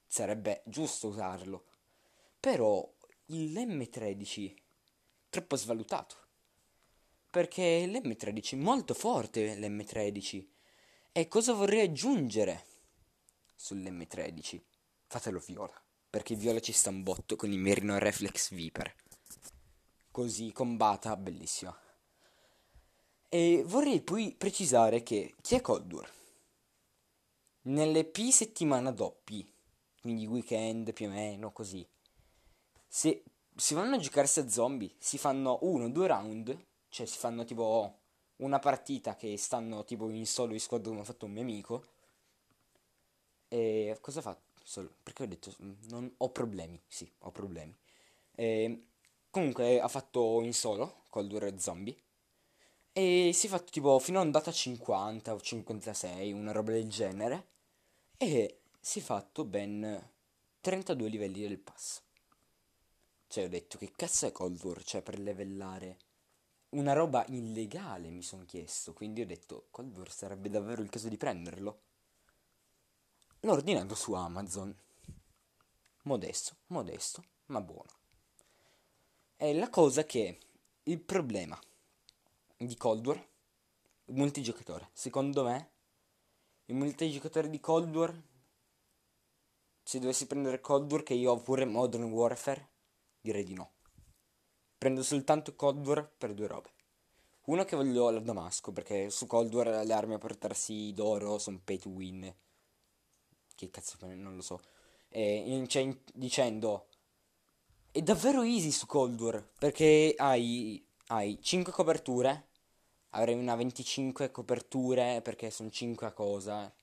sarebbe 0.06 0.64
giusto 0.66 1.08
usarlo. 1.08 1.66
Però 2.40 2.92
l'M13 3.28 4.54
troppo 5.30 5.56
svalutato. 5.56 6.27
Perché 7.30 7.86
l'M13 7.86 8.52
è 8.54 8.56
molto 8.56 8.94
forte 8.94 9.56
l'M13. 9.56 10.46
E 11.12 11.28
cosa 11.28 11.54
vorrei 11.54 11.82
aggiungere 11.82 12.66
sull'M13? 13.56 14.62
Fatelo 15.08 15.40
viola. 15.40 15.74
Perché 16.10 16.36
viola 16.36 16.60
ci 16.60 16.72
sta 16.72 16.90
un 16.90 17.04
botto 17.04 17.36
con 17.36 17.52
il 17.52 17.60
Merino 17.60 17.98
Reflex 17.98 18.54
Viper. 18.54 18.96
Così 20.12 20.52
combata, 20.52 21.16
bellissima. 21.16 21.78
E 23.30 23.64
vorrei 23.66 24.02
poi 24.02 24.34
precisare 24.36 25.04
che 25.04 25.36
chi 25.42 25.56
è 25.56 25.62
Cold 25.62 25.92
War? 25.92 26.12
Nelle 27.64 28.06
P 28.06 28.30
settimana 28.30 28.92
doppi, 28.92 29.46
quindi 30.02 30.26
weekend 30.26 30.94
più 30.94 31.08
o 31.08 31.10
meno 31.10 31.52
così, 31.52 31.86
se 32.88 33.24
si 33.54 33.74
vanno 33.74 33.96
a 33.96 34.00
giocarsi 34.00 34.40
a 34.40 34.50
zombie, 34.50 34.96
si 34.98 35.18
fanno 35.18 35.60
uno, 35.64 35.90
due 35.90 36.08
round, 36.08 36.58
cioè 36.90 37.06
si 37.06 37.18
fanno 37.18 37.44
tipo 37.46 38.00
una 38.38 38.60
partita 38.60 39.16
che 39.16 39.38
stanno 39.38 39.84
tipo 39.86 40.10
in 40.10 40.26
solo 40.26 40.54
in 40.54 40.60
squad 40.60 40.86
come 40.86 41.02
ha 41.02 41.04
fatto 41.04 41.26
un 41.26 41.32
mio 41.32 41.42
amico. 41.42 41.86
E 43.50 43.98
cosa 44.02 44.22
fa? 44.22 44.38
Solo, 44.64 44.94
perché 45.02 45.24
ho 45.24 45.28
detto 45.28 45.54
non 45.90 46.14
ho 46.18 46.30
problemi, 46.30 46.80
sì, 46.88 47.10
ho 47.20 47.32
problemi. 47.32 47.76
E, 48.36 48.84
comunque 49.30 49.80
ha 49.80 49.88
fatto 49.88 50.42
in 50.42 50.54
solo 50.54 51.04
Cold 51.10 51.32
War 51.32 51.60
Zombie 51.60 51.96
e 52.98 53.32
si 53.32 53.46
è 53.46 53.50
fatto 53.50 53.72
tipo 53.72 54.00
fino 54.00 54.18
a 54.18 54.24
andata 54.24 54.52
50 54.52 55.34
o 55.34 55.40
56, 55.40 56.32
una 56.34 56.52
roba 56.52 56.72
del 56.72 56.90
genere. 56.90 57.48
E 58.18 58.62
si 58.80 58.98
è 59.00 59.02
fatto 59.04 59.46
ben 59.46 60.10
32 60.62 61.08
livelli 61.08 61.42
del 61.42 61.60
pass. 61.60 62.02
Cioè 63.28 63.46
ho 63.46 63.50
detto 63.50 63.78
che 63.78 63.92
cazzo 63.96 64.26
è 64.26 64.32
Cold 64.32 64.64
War? 64.64 64.84
Cioè 64.84 65.04
per 65.04 65.20
livellare 65.20 65.98
una 66.70 66.94
roba 66.94 67.26
illegale 67.28 68.10
mi 68.10 68.22
sono 68.22 68.46
chiesto. 68.46 68.94
Quindi 68.94 69.22
ho 69.22 69.26
detto 69.26 69.68
Cold 69.72 70.08
sarebbe 70.10 70.50
davvero 70.50 70.82
il 70.82 70.90
caso 70.90 71.08
di 71.08 71.18
prenderlo. 71.18 71.82
L'ho 73.42 73.52
ordinato 73.52 73.96
su 73.96 74.14
Amazon. 74.14 74.76
Modesto, 76.04 76.56
modesto, 76.68 77.24
ma 77.48 77.62
buono. 77.62 77.92
È 79.36 79.54
la 79.54 79.70
cosa 79.70 80.04
che 80.06 80.40
il 80.84 81.00
problema 81.00 81.60
di 82.58 82.76
Cold 82.76 83.06
War, 83.06 83.28
multigiocatore. 84.06 84.90
Secondo 84.94 85.44
me, 85.44 85.72
il 86.66 86.76
multigiocatore 86.76 87.50
di 87.50 87.60
Cold 87.60 87.96
War, 87.96 88.24
se 89.84 90.00
dovessi 90.00 90.28
prendere 90.28 90.60
Cold 90.60 90.92
War, 90.92 91.04
che 91.04 91.14
io 91.14 91.32
ho 91.32 91.38
pure 91.38 91.66
Modern 91.66 92.04
Warfare, 92.04 92.70
direi 93.22 93.44
di 93.44 93.54
no. 93.54 93.72
Prendo 94.78 95.04
soltanto 95.04 95.56
Cold 95.56 95.86
War 95.86 96.10
per 96.18 96.34
due 96.34 96.48
robe. 96.48 96.70
Uno 97.46 97.64
che 97.64 97.76
voglio 97.76 98.10
la 98.10 98.20
Damasco, 98.20 98.72
perché 98.72 99.10
su 99.10 99.26
Cold 99.26 99.54
War 99.54 99.86
le 99.86 99.94
armi 99.94 100.14
a 100.14 100.18
portarsi 100.18 100.94
d'oro 100.94 101.38
sono 101.40 101.62
pay 101.64 101.78
to 101.78 101.90
win. 101.90 102.34
Che 103.56 103.70
cazzo, 103.70 103.98
non 104.02 104.36
lo 104.36 104.42
so. 104.42 104.60
E, 105.10 105.66
cioè, 105.68 105.98
dicendo, 106.14 106.88
è 107.92 108.02
davvero 108.02 108.44
easy 108.44 108.72
su 108.72 108.86
Cold 108.86 109.20
War, 109.20 109.50
perché 109.58 110.14
hai, 110.18 110.86
hai 111.08 111.40
5 111.42 111.72
coperture 111.72 112.48
avrei 113.12 113.36
una 113.36 113.56
25 113.56 114.32
coperture 114.32 115.22
perché 115.22 115.50
sono 115.50 115.70
5 115.70 116.08
a 116.08 116.12
cosa. 116.12 116.74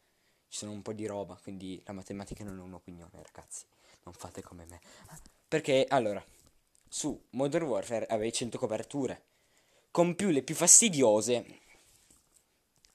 Ci 0.48 0.58
sono 0.60 0.72
un 0.72 0.82
po' 0.82 0.92
di 0.92 1.06
roba, 1.06 1.38
quindi 1.42 1.82
la 1.84 1.92
matematica 1.92 2.44
non 2.44 2.58
è 2.58 2.62
un'opinione, 2.62 3.10
ragazzi. 3.12 3.64
Non 4.04 4.14
fate 4.14 4.42
come 4.42 4.64
me. 4.66 4.80
Perché 5.48 5.86
allora, 5.88 6.24
su 6.94 7.20
Modern 7.30 7.64
Warfare 7.64 8.06
avevi 8.06 8.32
100 8.32 8.56
coperture. 8.56 9.24
Con 9.90 10.14
più 10.14 10.28
le 10.28 10.44
più 10.44 10.54
fastidiose 10.54 11.58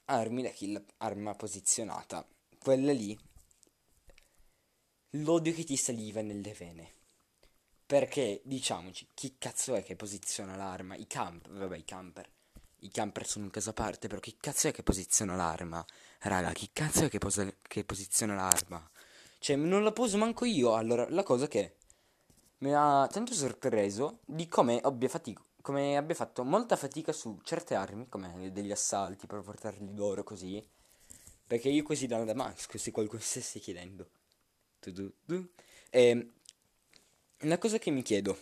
armi 0.06 0.40
da 0.40 0.48
kill, 0.48 0.82
arma 0.96 1.34
posizionata. 1.34 2.26
Quella 2.58 2.92
lì 2.92 3.18
l'odio 5.10 5.52
che 5.52 5.64
ti 5.64 5.76
saliva 5.76 6.22
nelle 6.22 6.54
vene. 6.54 6.94
Perché, 7.84 8.40
diciamoci, 8.42 9.06
chi 9.12 9.34
cazzo 9.36 9.74
è 9.74 9.82
che 9.82 9.96
posiziona 9.96 10.56
l'arma? 10.56 10.96
I 10.96 11.06
camp, 11.06 11.50
vabbè, 11.50 11.76
i 11.76 11.84
camper 11.84 12.26
i 12.82 12.90
camper 12.90 13.26
sono 13.26 13.44
un 13.44 13.50
caso 13.50 13.68
a 13.68 13.74
parte, 13.74 14.08
però 14.08 14.18
chi 14.18 14.34
cazzo 14.40 14.68
è 14.68 14.72
che 14.72 14.82
posiziona 14.82 15.36
l'arma? 15.36 15.84
Raga, 16.20 16.52
chi 16.52 16.70
cazzo 16.72 17.04
è 17.04 17.10
che, 17.10 17.18
posa- 17.18 17.54
che 17.60 17.84
posiziona 17.84 18.34
l'arma? 18.34 18.90
Cioè, 19.38 19.56
non 19.56 19.84
la 19.84 19.92
poso 19.92 20.16
manco 20.16 20.46
io. 20.46 20.74
Allora, 20.74 21.06
la 21.10 21.22
cosa 21.22 21.46
che 21.46 21.79
mi 22.60 22.74
ha 22.74 23.06
tanto 23.10 23.32
sorpreso 23.32 24.20
di 24.24 24.48
come 24.48 24.80
abbia, 24.80 25.08
fatic- 25.08 25.42
come 25.60 25.96
abbia 25.96 26.14
fatto 26.14 26.44
molta 26.44 26.76
fatica 26.76 27.12
su 27.12 27.38
certe 27.42 27.74
armi, 27.74 28.08
come 28.08 28.50
degli 28.52 28.70
assalti 28.70 29.26
per 29.26 29.40
portarli 29.42 29.92
d'oro 29.94 30.22
così. 30.22 30.62
Perché 31.46 31.68
io 31.68 31.82
così 31.82 32.06
da 32.06 32.22
Damasco, 32.22 32.78
se 32.78 32.90
qualcuno 32.90 33.20
stesse 33.20 33.58
chiedendo. 33.58 34.08
E 34.80 35.50
ehm, 35.90 36.32
la 37.38 37.58
cosa 37.58 37.78
che 37.78 37.90
mi 37.90 38.02
chiedo, 38.02 38.38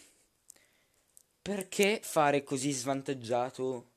perché 1.41 2.01
fare 2.03 2.43
così 2.43 2.73
svantaggiato 2.73 3.93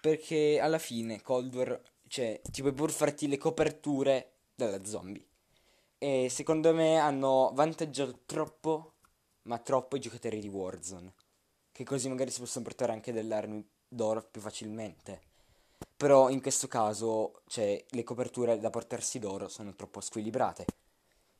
perché 0.00 0.58
alla 0.60 0.78
fine 0.78 1.22
Cold 1.22 1.54
War, 1.54 1.82
cioè, 2.08 2.40
ti 2.50 2.62
puoi 2.62 2.72
pur 2.72 2.90
farti 2.90 3.28
le 3.28 3.38
coperture 3.38 4.32
dalla 4.54 4.84
zombie. 4.84 5.29
E 6.02 6.30
secondo 6.30 6.72
me 6.72 6.96
hanno 6.96 7.50
vantaggiato 7.52 8.20
troppo, 8.24 8.94
ma 9.42 9.58
troppo 9.58 9.96
i 9.96 10.00
giocatori 10.00 10.40
di 10.40 10.48
Warzone. 10.48 11.12
Che 11.70 11.84
così 11.84 12.08
magari 12.08 12.30
si 12.30 12.40
possono 12.40 12.64
portare 12.64 12.92
anche 12.92 13.12
delle 13.12 13.34
armi 13.34 13.62
d'oro 13.86 14.22
più 14.22 14.40
facilmente. 14.40 15.20
Però 15.98 16.30
in 16.30 16.40
questo 16.40 16.68
caso, 16.68 17.42
cioè, 17.48 17.84
le 17.90 18.02
coperture 18.02 18.58
da 18.58 18.70
portarsi 18.70 19.18
d'oro 19.18 19.48
sono 19.48 19.74
troppo 19.74 20.00
squilibrate. 20.00 20.64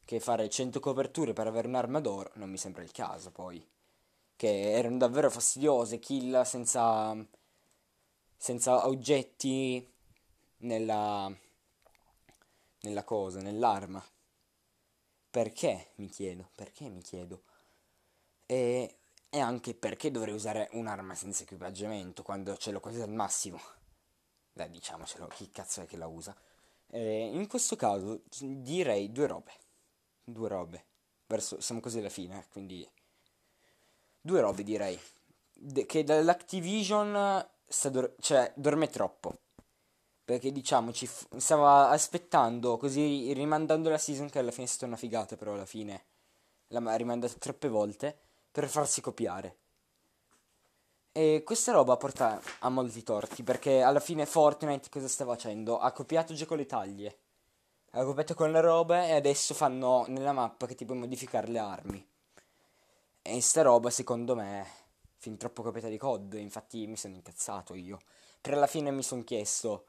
Che 0.04 0.20
fare 0.20 0.50
100 0.50 0.78
coperture 0.78 1.32
per 1.32 1.46
avere 1.46 1.66
un'arma 1.66 1.98
d'oro 1.98 2.32
non 2.34 2.50
mi 2.50 2.58
sembra 2.58 2.82
il 2.82 2.92
caso, 2.92 3.30
poi. 3.30 3.66
Che 4.36 4.72
erano 4.72 4.98
davvero 4.98 5.30
fastidiose, 5.30 5.98
kill 5.98 6.42
senza 6.42 7.16
senza 8.36 8.86
oggetti 8.86 9.86
nella, 10.58 11.34
nella 12.80 13.04
cosa, 13.04 13.40
nell'arma. 13.40 14.04
Perché 15.30 15.92
mi 15.96 16.08
chiedo, 16.08 16.50
perché 16.54 16.88
mi 16.88 17.02
chiedo. 17.02 17.42
E, 18.46 18.96
e 19.28 19.38
anche 19.38 19.74
perché 19.74 20.10
dovrei 20.10 20.34
usare 20.34 20.68
un'arma 20.72 21.14
senza 21.14 21.44
equipaggiamento 21.44 22.22
quando 22.22 22.56
ce 22.56 22.72
l'ho 22.72 22.80
quasi 22.80 23.00
al 23.00 23.12
massimo. 23.12 23.60
Dai, 24.52 24.68
diciamocelo, 24.70 25.28
chi 25.28 25.50
cazzo 25.50 25.82
è 25.82 25.86
che 25.86 25.96
la 25.96 26.08
usa? 26.08 26.36
E 26.88 27.26
in 27.32 27.46
questo 27.46 27.76
caso 27.76 28.22
direi 28.40 29.12
due 29.12 29.28
robe. 29.28 29.52
Due 30.24 30.48
robe. 30.48 30.84
Verso, 31.26 31.60
siamo 31.60 31.80
quasi 31.80 31.98
alla 32.00 32.08
fine, 32.08 32.46
quindi... 32.50 32.88
Due 34.20 34.40
robe 34.40 34.64
direi. 34.64 34.98
De- 35.52 35.86
che 35.86 36.02
dall'Activision 36.02 37.48
sta 37.66 37.88
dor- 37.88 38.16
cioè, 38.18 38.52
dorme 38.56 38.88
troppo. 38.88 39.38
Perché 40.30 40.52
diciamoci, 40.52 41.08
f- 41.08 41.26
stava 41.38 41.88
aspettando, 41.88 42.76
così 42.76 43.32
rimandando 43.32 43.88
la 43.90 43.98
season 43.98 44.30
che 44.30 44.38
alla 44.38 44.52
fine 44.52 44.66
è 44.66 44.68
stata 44.68 44.86
una 44.86 44.94
figata, 44.94 45.34
però 45.34 45.54
alla 45.54 45.66
fine 45.66 46.04
l'ha 46.68 46.94
rimandata 46.94 47.34
troppe 47.36 47.66
volte 47.66 48.16
per 48.52 48.68
farsi 48.68 49.00
copiare. 49.00 49.56
E 51.10 51.42
questa 51.44 51.72
roba 51.72 51.96
porta 51.96 52.40
a 52.60 52.68
molti 52.68 53.02
torti, 53.02 53.42
perché 53.42 53.82
alla 53.82 53.98
fine 53.98 54.24
Fortnite 54.24 54.88
cosa 54.88 55.08
sta 55.08 55.24
facendo? 55.24 55.78
Ha 55.78 55.90
copiato 55.90 56.32
già 56.32 56.46
con 56.46 56.58
le 56.58 56.66
taglie. 56.66 57.18
Ha 57.90 58.04
copiato 58.04 58.34
con 58.34 58.52
le 58.52 58.60
robe 58.60 59.08
e 59.08 59.14
adesso 59.14 59.52
fanno 59.52 60.04
nella 60.06 60.32
mappa 60.32 60.66
che 60.66 60.76
ti 60.76 60.84
puoi 60.84 60.98
modificare 60.98 61.48
le 61.48 61.58
armi. 61.58 62.08
E 63.20 63.40
sta 63.40 63.62
roba 63.62 63.90
secondo 63.90 64.36
me 64.36 64.64
fin 65.16 65.36
troppo 65.36 65.64
copiata 65.64 65.88
di 65.88 65.98
COD, 65.98 66.34
infatti 66.34 66.86
mi 66.86 66.96
sono 66.96 67.16
incazzato 67.16 67.74
io. 67.74 67.98
Per 68.40 68.54
alla 68.54 68.68
fine 68.68 68.92
mi 68.92 69.02
sono 69.02 69.24
chiesto, 69.24 69.86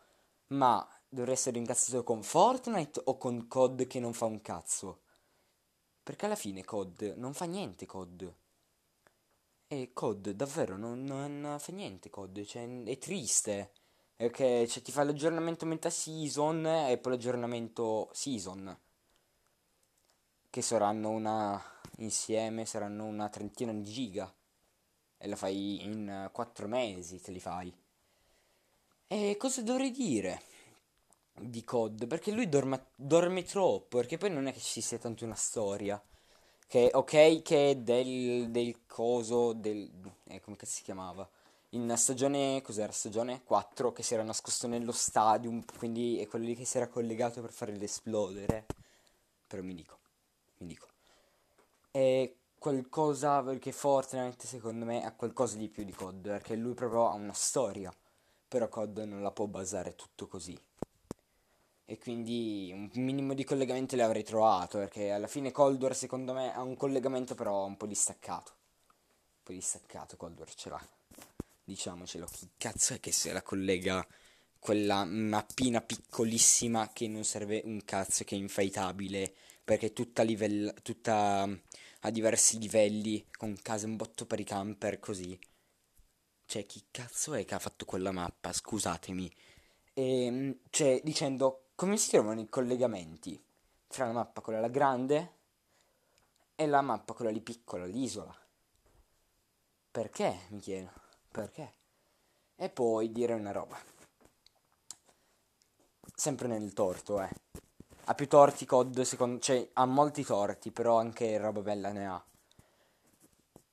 ma 0.51 0.87
dovrei 1.07 1.33
essere 1.33 1.57
incazzato 1.57 2.03
con 2.03 2.23
Fortnite 2.23 3.01
o 3.05 3.17
con 3.17 3.47
COD 3.47 3.87
che 3.87 3.99
non 3.99 4.13
fa 4.13 4.25
un 4.25 4.41
cazzo? 4.41 5.01
Perché 6.03 6.25
alla 6.25 6.35
fine 6.35 6.63
COD 6.63 7.13
non 7.17 7.33
fa 7.33 7.45
niente 7.45 7.85
COD. 7.85 8.33
E 9.67 9.91
COD 9.93 10.31
davvero 10.31 10.75
non, 10.77 11.03
non 11.03 11.57
fa 11.59 11.71
niente 11.71 12.09
COD, 12.09 12.43
cioè 12.43 12.83
è 12.83 12.97
triste. 12.97 13.71
che 14.15 14.67
cioè, 14.67 14.81
ti 14.81 14.91
fa 14.91 15.03
l'aggiornamento 15.03 15.65
metà 15.65 15.89
season 15.89 16.65
e 16.65 16.97
poi 16.97 17.13
l'aggiornamento 17.13 18.09
season. 18.11 18.77
Che 20.49 20.61
saranno 20.61 21.09
una 21.09 21.61
insieme, 21.97 22.65
saranno 22.65 23.05
una 23.05 23.29
trentina 23.29 23.71
di 23.71 23.83
giga. 23.83 24.33
E 25.17 25.27
la 25.27 25.35
fai 25.35 25.83
in 25.83 26.29
4 26.31 26.67
mesi, 26.67 27.21
te 27.21 27.31
li 27.31 27.39
fai. 27.39 27.80
E 29.13 29.35
cosa 29.35 29.61
dovrei 29.61 29.91
dire 29.91 30.41
di 31.33 31.65
COD? 31.65 32.07
Perché 32.07 32.31
lui 32.31 32.47
dorma, 32.47 32.81
dorme 32.95 33.43
troppo, 33.43 33.97
perché 33.97 34.17
poi 34.17 34.31
non 34.31 34.47
è 34.47 34.53
che 34.53 34.61
ci 34.61 34.79
sia 34.79 34.97
tanto 34.99 35.25
una 35.25 35.35
storia. 35.35 36.01
Che 36.65 36.91
ok 36.93 37.41
che 37.41 37.79
del, 37.83 38.49
del 38.51 38.85
coso, 38.87 39.51
del... 39.51 39.91
Eh, 40.27 40.39
come 40.39 40.55
si 40.61 40.81
chiamava? 40.83 41.29
in 41.71 41.93
stagione, 41.97 42.61
cos'era, 42.61 42.93
stagione 42.93 43.43
4 43.43 43.91
che 43.91 44.01
si 44.01 44.13
era 44.13 44.23
nascosto 44.23 44.67
nello 44.67 44.93
stadium, 44.93 45.61
quindi 45.77 46.17
è 46.19 46.27
quello 46.27 46.45
lì 46.45 46.55
che 46.55 46.63
si 46.63 46.77
era 46.77 46.87
collegato 46.87 47.41
per 47.41 47.51
farlo 47.51 47.83
esplodere. 47.83 48.65
Però 49.45 49.61
mi 49.61 49.73
dico, 49.75 49.97
mi 50.59 50.67
dico. 50.67 50.87
È 51.91 52.33
qualcosa 52.57 53.43
perché 53.43 53.73
Fortnite 53.73 54.47
secondo 54.47 54.85
me 54.85 55.03
ha 55.03 55.11
qualcosa 55.11 55.57
di 55.57 55.67
più 55.67 55.83
di 55.83 55.91
COD, 55.91 56.29
perché 56.29 56.55
lui 56.55 56.75
proprio 56.75 57.09
ha 57.09 57.13
una 57.15 57.33
storia, 57.33 57.93
però 58.51 58.67
COD 58.67 58.97
non 59.07 59.21
la 59.21 59.31
può 59.31 59.47
basare 59.47 59.95
tutto 59.95 60.27
così. 60.27 60.59
E 61.85 61.97
quindi 61.97 62.69
un 62.73 62.89
minimo 62.95 63.33
di 63.33 63.45
collegamento 63.45 63.95
l'avrei 63.95 64.25
trovato, 64.25 64.77
perché 64.77 65.11
alla 65.11 65.27
fine 65.27 65.53
Cold 65.53 65.81
War 65.81 65.95
secondo 65.95 66.33
me 66.33 66.53
ha 66.53 66.61
un 66.61 66.75
collegamento 66.75 67.33
però 67.33 67.63
un 67.63 67.77
po' 67.77 67.85
distaccato. 67.85 68.51
Un 68.89 69.43
po' 69.43 69.53
distaccato 69.53 70.17
Cold 70.17 70.37
War 70.37 70.53
ce 70.53 70.69
l'ha 70.69 70.85
diciamocelo, 71.63 72.25
chi 72.25 72.49
cazzo 72.57 72.93
è 72.93 72.99
che 72.99 73.13
se 73.13 73.31
la 73.31 73.41
collega 73.41 74.05
quella 74.59 75.05
mappina 75.05 75.79
piccolissima 75.79 76.89
che 76.91 77.07
non 77.07 77.23
serve 77.23 77.61
un 77.63 77.81
cazzo, 77.85 78.25
che 78.25 78.35
è 78.35 78.37
infaitabile, 78.37 79.33
perché 79.63 79.87
è 79.87 79.93
tutta, 79.93 80.23
livella, 80.23 80.73
tutta 80.83 81.47
a 82.01 82.09
diversi 82.09 82.59
livelli, 82.59 83.25
con 83.31 83.55
case 83.61 83.85
un 83.85 83.95
botto 83.95 84.25
per 84.25 84.41
i 84.41 84.43
camper, 84.43 84.99
così. 84.99 85.39
Cioè, 86.51 86.65
chi 86.65 86.83
cazzo 86.91 87.33
è 87.33 87.45
che 87.45 87.55
ha 87.55 87.59
fatto 87.59 87.85
quella 87.85 88.11
mappa? 88.11 88.51
Scusatemi. 88.51 89.33
E, 89.93 90.25
ehm, 90.25 90.57
cioè, 90.69 90.99
dicendo, 91.01 91.67
come 91.75 91.95
si 91.95 92.09
trovano 92.09 92.41
i 92.41 92.49
collegamenti 92.49 93.41
fra 93.87 94.07
la 94.07 94.11
mappa 94.11 94.41
quella 94.41 94.67
grande 94.67 95.35
e 96.55 96.67
la 96.67 96.81
mappa 96.81 97.13
quella 97.13 97.31
lì 97.31 97.39
piccola, 97.39 97.85
l'isola? 97.85 98.37
Perché, 99.91 100.39
mi 100.49 100.59
chiedo. 100.59 100.91
Perché? 101.31 101.73
E 102.57 102.69
poi 102.69 103.13
dire 103.13 103.31
una 103.31 103.53
roba. 103.53 103.79
Sempre 106.13 106.49
nel 106.49 106.73
torto, 106.73 107.21
eh. 107.21 107.29
Ha 108.03 108.13
più 108.13 108.27
torti 108.27 108.65
COD, 108.65 109.03
secondo... 109.03 109.39
Cioè, 109.39 109.69
ha 109.71 109.85
molti 109.85 110.25
torti, 110.25 110.69
però 110.71 110.99
anche 110.99 111.37
roba 111.37 111.61
bella 111.61 111.93
ne 111.93 112.07
ha. 112.07 112.25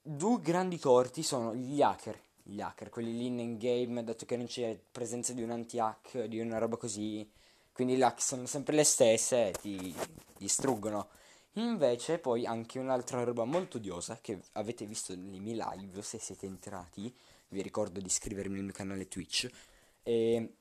Due 0.00 0.40
grandi 0.40 0.78
torti 0.78 1.25
sono 1.25 1.56
gli 1.56 1.82
hacker. 1.82 2.26
Gli 2.50 2.62
hacker, 2.62 2.88
quelli 2.88 3.12
lì 3.12 3.26
in 3.26 3.59
game, 3.59 4.02
dato 4.02 4.25
che 4.25 4.38
non 4.38 4.47
c'è 4.47 4.81
presenza 4.90 5.35
di 5.35 5.43
un 5.43 5.50
anti-hack, 5.50 6.25
di 6.25 6.40
una 6.40 6.57
roba 6.57 6.78
così. 6.78 7.31
Quindi 7.73 7.97
le 7.97 8.05
hack 8.05 8.23
sono 8.23 8.47
sempre 8.47 8.75
le 8.75 8.85
stesse 8.85 9.49
e 9.49 9.52
ti 9.52 9.95
distruggono. 10.38 11.09
Invece 11.52 12.19
poi 12.19 12.47
anche 12.47 12.78
un'altra 12.78 13.23
roba 13.23 13.45
molto 13.45 13.76
odiosa 13.76 14.19
che 14.21 14.40
avete 14.52 14.87
visto 14.87 15.14
nei 15.14 15.40
miei 15.40 15.61
live 15.62 16.00
se 16.02 16.19
siete 16.19 16.47
entrati 16.47 17.14
vi 17.49 17.62
ricordo 17.62 18.00
di 18.00 18.07
iscrivermi 18.07 18.55
nel 18.55 18.64
mio 18.64 18.73
canale 18.73 19.09
Twitch. 19.09 19.50
E 20.02 20.55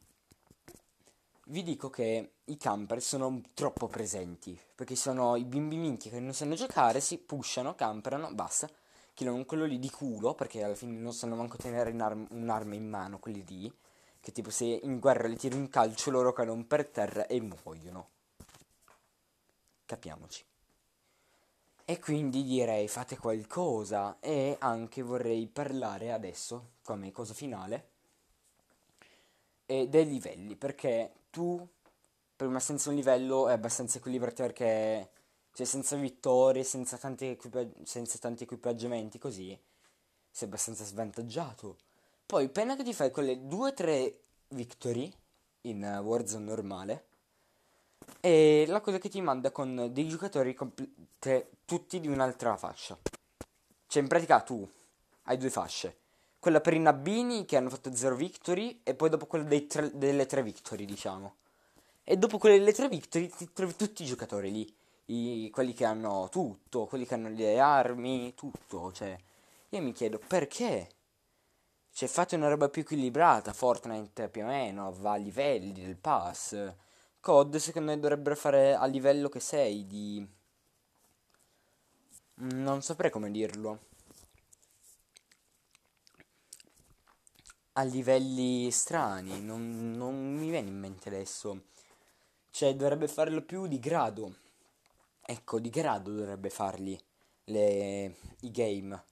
vi 1.45 1.63
dico 1.63 1.89
che 1.89 2.31
i 2.43 2.57
camper 2.57 3.01
sono 3.01 3.41
troppo 3.53 3.87
presenti. 3.87 4.59
Perché 4.75 4.95
sono 4.95 5.35
i 5.35 5.45
bimbi 5.45 5.77
minchia 5.77 6.11
che 6.11 6.19
non 6.19 6.33
sanno 6.33 6.55
giocare, 6.55 6.99
si 6.99 7.17
pushano, 7.17 7.75
camperano, 7.75 8.33
basta. 8.33 8.69
Killano 9.17 9.45
quello 9.45 9.65
lì 9.65 9.79
di 9.79 9.89
culo, 9.89 10.35
perché 10.35 10.63
alla 10.63 10.75
fine 10.75 10.99
non 10.99 11.11
sanno 11.11 11.35
manco 11.35 11.57
tenere 11.57 11.89
un'arma 11.89 12.75
in 12.75 12.87
mano, 12.87 13.17
quelli 13.17 13.43
lì. 13.47 13.75
Che 14.19 14.31
tipo 14.31 14.51
se 14.51 14.65
in 14.65 14.99
guerra 14.99 15.27
li 15.27 15.35
tiri 15.35 15.55
un 15.55 15.69
calcio 15.69 16.11
loro 16.11 16.33
cadono 16.33 16.63
per 16.65 16.85
terra 16.85 17.25
e 17.25 17.41
muoiono. 17.41 18.09
Capiamoci. 19.87 20.45
E 21.83 21.99
quindi 21.99 22.43
direi 22.43 22.87
fate 22.87 23.17
qualcosa 23.17 24.19
e 24.19 24.55
anche 24.59 25.01
vorrei 25.01 25.47
parlare 25.47 26.11
adesso, 26.11 26.73
come 26.83 27.11
cosa 27.11 27.33
finale, 27.33 27.89
e 29.65 29.87
dei 29.87 30.05
livelli, 30.05 30.55
perché 30.55 31.13
tu, 31.31 31.67
prima 32.35 32.59
senza 32.59 32.91
un 32.91 32.95
livello, 32.95 33.49
è 33.49 33.53
abbastanza 33.53 33.97
equilibrato 33.97 34.43
perché, 34.43 35.09
cioè 35.57 35.65
senza 35.65 35.95
vittorie, 35.95 36.63
senza 36.63 36.97
tanti, 36.97 37.25
equipag- 37.25 37.81
senza 37.81 38.19
tanti 38.19 38.43
equipaggiamenti, 38.43 39.17
così, 39.17 39.59
sei 40.29 40.47
abbastanza 40.47 40.85
svantaggiato. 40.85 41.77
Poi, 42.27 42.45
appena 42.45 42.75
che 42.75 42.83
ti 42.83 42.93
fai 42.93 43.09
quelle 43.09 43.47
2-3 43.47 44.19
victory 44.49 45.11
in 45.61 45.83
Warzone 46.03 46.45
normale, 46.45 47.07
e 48.19 48.65
la 48.67 48.81
cosa 48.81 48.99
che 48.99 49.09
ti 49.09 49.19
manda 49.19 49.49
con 49.49 49.89
dei 49.91 50.07
giocatori 50.07 50.53
compl- 50.53 50.91
tutti 51.65 51.99
di 51.99 52.07
un'altra 52.07 52.55
fascia. 52.55 52.95
Cioè, 53.87 54.03
in 54.03 54.07
pratica 54.07 54.41
tu 54.41 54.69
hai 55.23 55.37
due 55.37 55.49
fasce. 55.49 55.97
Quella 56.37 56.61
per 56.61 56.73
i 56.73 56.79
Nabbini 56.79 57.45
che 57.45 57.57
hanno 57.57 57.71
fatto 57.71 57.95
0 57.95 58.15
victory 58.15 58.81
e 58.83 58.93
poi 58.93 59.09
dopo 59.09 59.25
quella 59.25 59.59
tre, 59.61 59.89
delle 59.97 60.27
3 60.27 60.43
victory, 60.43 60.85
diciamo. 60.85 61.37
E 62.03 62.15
dopo 62.15 62.37
quelle 62.37 62.59
delle 62.59 62.73
3 62.73 62.89
victory 62.89 63.27
ti 63.27 63.51
trovi 63.51 63.75
tutti 63.75 64.03
i 64.03 64.05
giocatori 64.05 64.51
lì. 64.51 64.76
I, 65.07 65.49
quelli 65.51 65.73
che 65.73 65.85
hanno 65.85 66.29
tutto, 66.29 66.85
quelli 66.85 67.05
che 67.05 67.15
hanno 67.15 67.29
le 67.29 67.59
armi, 67.59 68.33
tutto. 68.33 68.91
Cioè, 68.91 69.17
io 69.69 69.81
mi 69.81 69.91
chiedo 69.91 70.19
perché? 70.25 70.89
Cioè, 71.91 72.07
fate 72.07 72.35
una 72.35 72.49
roba 72.49 72.69
più 72.69 72.83
equilibrata. 72.83 73.53
Fortnite 73.53 74.29
più 74.29 74.43
o 74.43 74.47
meno 74.47 74.93
va 74.99 75.13
a 75.13 75.17
livelli 75.17 75.73
del 75.73 75.97
pass 75.97 76.75
COD 77.27 77.57
secondo 77.57 77.91
me 77.91 77.99
dovrebbero 77.99 78.37
fare 78.37 78.73
a 78.73 78.85
livello 78.85 79.27
che 79.27 79.41
sei 79.41 79.85
di... 79.85 80.25
Mm, 82.41 82.63
non 82.63 82.81
saprei 82.81 83.11
come 83.11 83.29
dirlo. 83.31 83.79
A 87.73 87.83
livelli 87.83 88.71
strani, 88.71 89.41
non, 89.41 89.91
non 89.91 90.35
mi 90.35 90.49
viene 90.49 90.69
in 90.69 90.79
mente 90.79 91.09
adesso. 91.09 91.65
Cioè, 92.49 92.75
dovrebbe 92.75 93.09
farlo 93.09 93.41
più 93.41 93.67
di 93.67 93.79
grado. 93.79 94.37
Ecco, 95.29 95.59
di 95.59 95.69
grado 95.69 96.13
dovrebbe 96.13 96.49
farli 96.49 96.97
le, 97.47 98.15
i 98.39 98.49
game. 98.49 99.03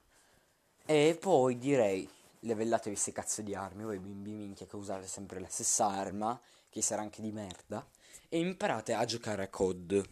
E 0.86 1.18
poi 1.20 1.58
direi, 1.58 2.08
levellatevi 2.40 2.94
queste 2.94 3.12
cazzo 3.12 3.42
di 3.42 3.54
armi, 3.54 3.84
voi 3.84 3.98
bimbi 3.98 4.32
minchia 4.32 4.64
che 4.64 4.76
usate 4.76 5.06
sempre 5.06 5.40
la 5.40 5.48
stessa 5.50 5.88
arma, 5.88 6.40
che 6.70 6.80
sarà 6.80 7.02
anche 7.02 7.20
di 7.20 7.32
merda 7.32 7.86
e 8.30 8.38
imparate 8.38 8.94
a 8.94 9.04
giocare 9.04 9.42
a 9.42 9.50
COD 9.50 10.08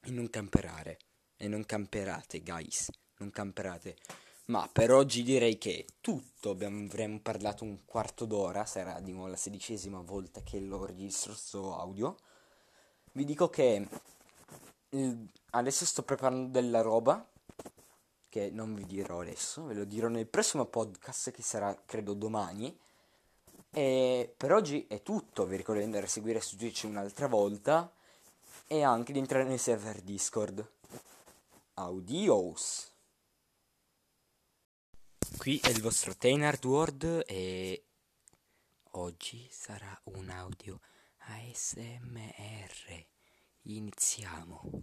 e 0.00 0.10
non 0.10 0.30
camperare. 0.30 0.96
E 1.36 1.48
non 1.48 1.66
camperate, 1.66 2.40
guys, 2.40 2.90
non 3.18 3.30
camperate. 3.30 3.96
Ma 4.46 4.66
per 4.72 4.90
oggi 4.90 5.22
direi 5.22 5.58
che 5.58 5.84
tutto, 6.00 6.48
abbiamo, 6.48 6.86
avremmo 6.86 7.20
parlato 7.20 7.64
un 7.64 7.84
quarto 7.84 8.24
d'ora, 8.24 8.64
sarà 8.64 9.00
di 9.00 9.12
nuovo 9.12 9.28
la 9.28 9.36
sedicesima 9.36 10.00
volta 10.00 10.42
che 10.42 10.60
lo 10.60 10.86
registro 10.86 11.34
sto 11.34 11.78
audio. 11.78 12.16
Vi 13.12 13.24
dico 13.26 13.50
che 13.50 13.86
adesso 15.50 15.84
sto 15.84 16.02
preparando 16.02 16.48
della 16.48 16.80
roba, 16.80 17.26
che 18.28 18.50
non 18.50 18.74
vi 18.74 18.84
dirò 18.86 19.20
adesso, 19.20 19.64
ve 19.64 19.74
lo 19.74 19.84
dirò 19.84 20.08
nel 20.08 20.26
prossimo 20.26 20.66
podcast 20.66 21.30
che 21.30 21.42
sarà 21.42 21.76
credo 21.84 22.14
domani. 22.14 22.76
E 23.70 24.32
per 24.36 24.52
oggi 24.52 24.86
è 24.88 25.02
tutto, 25.02 25.46
vi 25.46 25.56
ricordo 25.56 25.80
di 25.80 25.86
andare 25.86 26.06
a 26.06 26.08
seguire 26.08 26.40
su 26.40 26.56
Twitch 26.56 26.84
un'altra 26.84 27.26
volta 27.26 27.92
e 28.66 28.82
anche 28.82 29.12
di 29.12 29.18
entrare 29.18 29.44
nel 29.44 29.58
server 29.58 30.00
Discord. 30.00 30.68
Audios! 31.74 32.92
Qui 35.36 35.58
è 35.58 35.68
il 35.70 35.82
vostro 35.82 36.16
Tainard 36.16 36.64
World 36.64 37.24
e 37.26 37.84
oggi 38.92 39.48
sarà 39.50 40.00
un 40.04 40.30
audio 40.30 40.80
ASMR. 41.18 43.12
Iniziamo. 43.66 44.82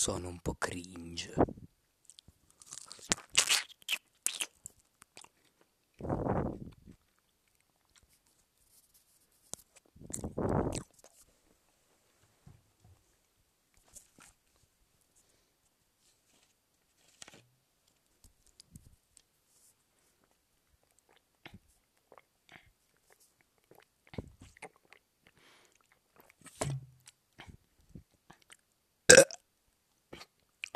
Sono 0.00 0.28
un 0.28 0.40
po' 0.40 0.54
cringe. 0.54 1.34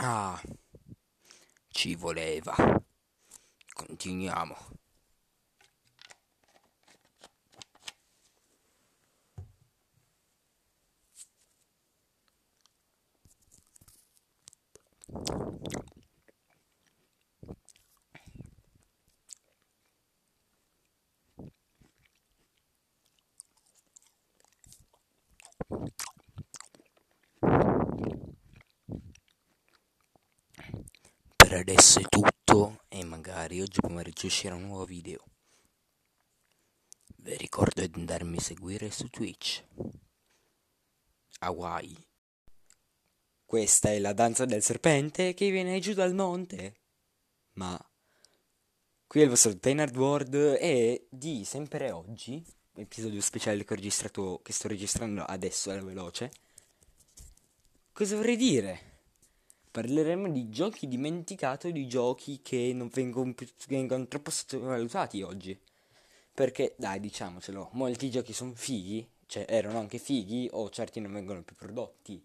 Ah, 0.07 0.39
ci 1.71 1.95
voleva. 1.95 2.55
Continuiamo. 4.25 4.57
Per 31.37 31.53
adesso 31.53 32.01
è 32.01 32.03
tutto 32.09 32.34
magari 33.45 33.61
oggi 33.61 33.81
pomeriggio 33.81 34.27
uscirà 34.27 34.55
un 34.55 34.63
nuovo 34.63 34.87
video. 34.87 35.23
Vi 37.17 37.37
ricordo 37.37 37.87
di 37.87 37.93
andarmi 37.95 38.39
a 38.39 38.41
seguire 38.41 38.91
su 38.91 39.09
Twitch. 39.09 39.63
Hawaii. 41.41 41.95
Questa 43.45 43.91
è 43.91 43.99
la 43.99 44.15
danza 44.15 44.47
del 44.47 44.63
serpente 44.63 45.35
che 45.35 45.51
viene 45.51 45.79
giù 45.79 45.93
dal 45.93 46.15
monte. 46.15 46.81
Ma 47.55 47.79
qui 49.07 49.21
è 49.21 49.25
il 49.25 49.29
vostro 49.29 49.59
Tainard 49.59 49.95
World 49.95 50.57
e 50.59 51.07
di 51.11 51.45
sempre 51.45 51.91
oggi, 51.91 52.43
episodio 52.77 53.21
speciale 53.21 53.63
che 53.63 53.75
ho 53.75 53.77
registrato, 53.77 54.41
che 54.43 54.55
sto 54.55 54.69
registrando 54.69 55.23
adesso 55.23 55.71
alla 55.71 55.85
veloce. 55.85 56.33
Cosa 57.93 58.17
vorrei 58.17 58.37
dire? 58.37 58.94
Parleremo 59.75 60.31
di 60.31 60.51
giochi 60.51 60.87
dimenticati, 60.87 61.73
di 61.73 61.89
giochi 61.89 62.41
che 62.43 62.71
non 62.73 62.87
vengono, 62.95 63.35
vengono 63.67 64.07
troppo 64.07 64.31
sottovalutati 64.31 65.21
oggi. 65.23 65.61
Perché, 66.33 66.77
dai, 66.79 67.01
diciamocelo, 67.01 67.71
molti 67.73 68.09
giochi 68.09 68.33
sono 68.33 68.53
fighi, 68.55 69.05
cioè 69.27 69.47
erano 69.49 69.81
anche 69.81 69.99
fighi, 69.99 70.49
o 70.53 70.71
certi 70.71 71.01
non 71.01 71.13
vengono 71.13 71.43
più 71.43 71.57
prodotti. 71.57 72.25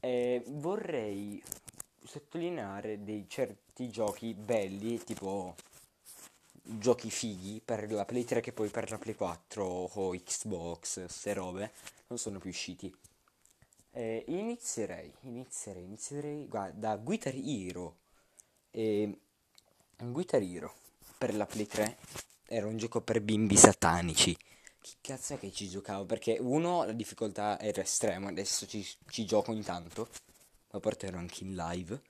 E 0.00 0.44
vorrei 0.46 1.42
sottolineare 2.04 3.02
dei 3.02 3.26
certi 3.28 3.90
giochi 3.90 4.32
belli, 4.32 5.02
tipo 5.02 5.56
giochi 6.62 7.10
fighi 7.10 7.60
per 7.60 7.90
la 7.90 8.04
Play 8.04 8.22
3 8.22 8.40
che 8.40 8.52
poi 8.52 8.68
per 8.68 8.88
la 8.88 8.98
Play 8.98 9.16
4 9.16 9.64
o 9.64 10.10
Xbox, 10.12 11.06
ste 11.06 11.32
robe, 11.32 11.72
non 12.06 12.20
sono 12.20 12.38
più 12.38 12.50
usciti. 12.50 12.94
Eh, 13.94 14.24
inizierei, 14.28 15.12
inizierei, 15.22 15.84
inizierei 15.84 16.46
guarda, 16.48 16.88
da 16.88 16.96
Guitar 16.96 17.34
Hero. 17.34 17.96
E 18.70 19.18
Guitar 19.98 20.42
Hero 20.42 20.74
per 21.18 21.34
la 21.34 21.46
Play 21.46 21.66
3 21.66 21.98
era 22.46 22.66
un 22.66 22.76
gioco 22.76 23.00
per 23.00 23.20
bimbi 23.20 23.56
satanici. 23.56 24.36
Chi 24.80 24.94
cazzo 25.00 25.34
è 25.34 25.38
che 25.38 25.52
ci 25.52 25.68
giocavo? 25.68 26.04
Perché 26.06 26.38
uno, 26.40 26.84
la 26.84 26.92
difficoltà 26.92 27.60
era 27.60 27.82
estrema, 27.82 28.28
adesso 28.28 28.66
ci, 28.66 28.84
ci 29.08 29.24
gioco 29.24 29.52
intanto, 29.52 30.08
lo 30.70 30.80
porterò 30.80 31.18
anche 31.18 31.44
in 31.44 31.54
live. 31.54 32.02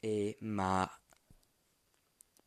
E, 0.00 0.36
ma 0.40 0.90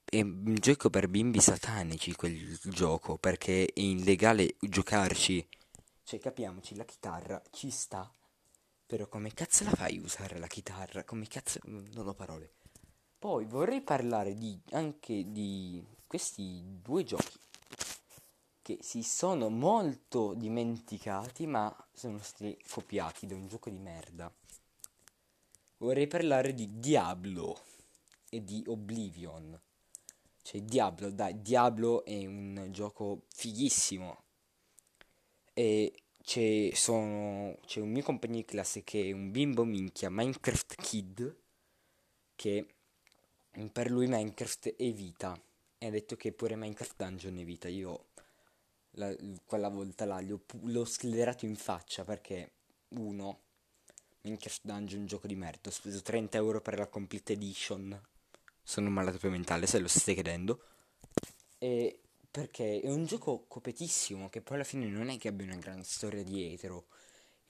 è 0.06 0.22
un 0.22 0.56
gioco 0.60 0.90
per 0.90 1.08
bimbi 1.08 1.40
satanici 1.40 2.16
quel 2.16 2.58
gioco, 2.64 3.18
perché 3.18 3.66
è 3.66 3.80
illegale 3.80 4.56
giocarci. 4.60 5.48
Cioè, 6.06 6.20
capiamoci, 6.20 6.76
la 6.76 6.86
chitarra 6.86 7.42
ci 7.50 7.72
sta. 7.72 8.08
Però 8.86 9.08
come 9.08 9.34
cazzo 9.34 9.64
la 9.64 9.72
fai 9.72 9.98
a 9.98 10.02
usare 10.02 10.38
la 10.38 10.46
chitarra? 10.46 11.04
Come 11.04 11.26
cazzo... 11.26 11.60
non 11.64 12.08
ho 12.08 12.14
parole. 12.14 12.52
Poi 13.18 13.46
vorrei 13.46 13.82
parlare 13.82 14.36
di, 14.36 14.56
anche 14.74 15.32
di 15.32 15.84
questi 16.06 16.62
due 16.64 17.04
giochi 17.04 17.40
che 18.62 18.78
si 18.82 19.02
sono 19.02 19.50
molto 19.50 20.36
dimenticati 20.36 21.48
ma 21.48 21.76
sono 21.92 22.20
stati 22.22 22.56
copiati 22.70 23.26
da 23.26 23.34
un 23.34 23.48
gioco 23.48 23.72
di 23.72 23.80
merda. 23.80 24.32
Vorrei 25.78 26.06
parlare 26.06 26.54
di 26.54 26.80
Diablo 26.80 27.60
e 28.30 28.44
di 28.44 28.64
Oblivion. 28.68 29.60
Cioè 30.44 30.62
Diablo, 30.62 31.10
dai, 31.10 31.42
Diablo 31.42 32.06
è 32.06 32.28
un 32.28 32.68
gioco 32.70 33.24
fighissimo. 33.30 34.25
E 35.58 35.94
c'è, 36.22 36.70
sono, 36.74 37.58
c'è 37.66 37.80
un 37.80 37.90
mio 37.92 38.04
compagno 38.04 38.36
di 38.36 38.46
classe 38.46 38.84
che 38.84 39.10
è 39.10 39.12
un 39.14 39.32
bimbo 39.32 39.64
minchia 39.64 40.10
Minecraft 40.10 40.76
Kid 40.76 41.36
che 42.36 42.68
per 43.72 43.90
lui 43.90 44.08
Minecraft 44.08 44.76
è 44.76 44.92
vita 44.92 45.42
e 45.78 45.88
ha 45.88 45.90
detto 45.90 46.18
che 46.18 46.34
pure 46.34 46.56
Minecraft 46.56 46.96
Dungeon 46.98 47.38
è 47.38 47.46
vita. 47.46 47.70
Io 47.70 48.08
la, 48.92 49.16
quella 49.46 49.70
volta 49.70 50.06
là 50.06 50.22
gli 50.22 50.32
ho, 50.32 50.40
pu- 50.46 50.68
l'ho 50.68 50.84
sclerato 50.84 51.46
in 51.46 51.56
faccia 51.56 52.04
perché 52.04 52.52
uno 52.90 53.42
Minecraft 54.22 54.62
Dungeon 54.64 55.00
è 55.00 55.02
un 55.02 55.08
gioco 55.08 55.28
di 55.28 55.36
merda. 55.36 55.70
Ho 55.70 55.72
speso 55.72 56.02
30 56.02 56.38
euro 56.38 56.60
per 56.60 56.78
la 56.78 56.88
complete 56.88 57.34
edition. 57.34 58.00
Sono 58.62 58.88
un 58.88 58.94
malato 58.94 59.30
mentale 59.30 59.68
se 59.68 59.80
lo 59.80 59.88
state 59.88 60.16
chiedendo. 60.16 60.62
E 61.60 62.00
perché 62.36 62.82
è 62.82 62.90
un 62.90 63.06
gioco 63.06 63.46
copetissimo 63.48 64.28
che 64.28 64.42
poi 64.42 64.56
alla 64.56 64.66
fine 64.66 64.88
non 64.88 65.08
è 65.08 65.18
che 65.18 65.30
abbia 65.30 65.46
una 65.46 65.56
gran 65.56 65.86
storia 65.86 66.22
dietro. 66.22 66.88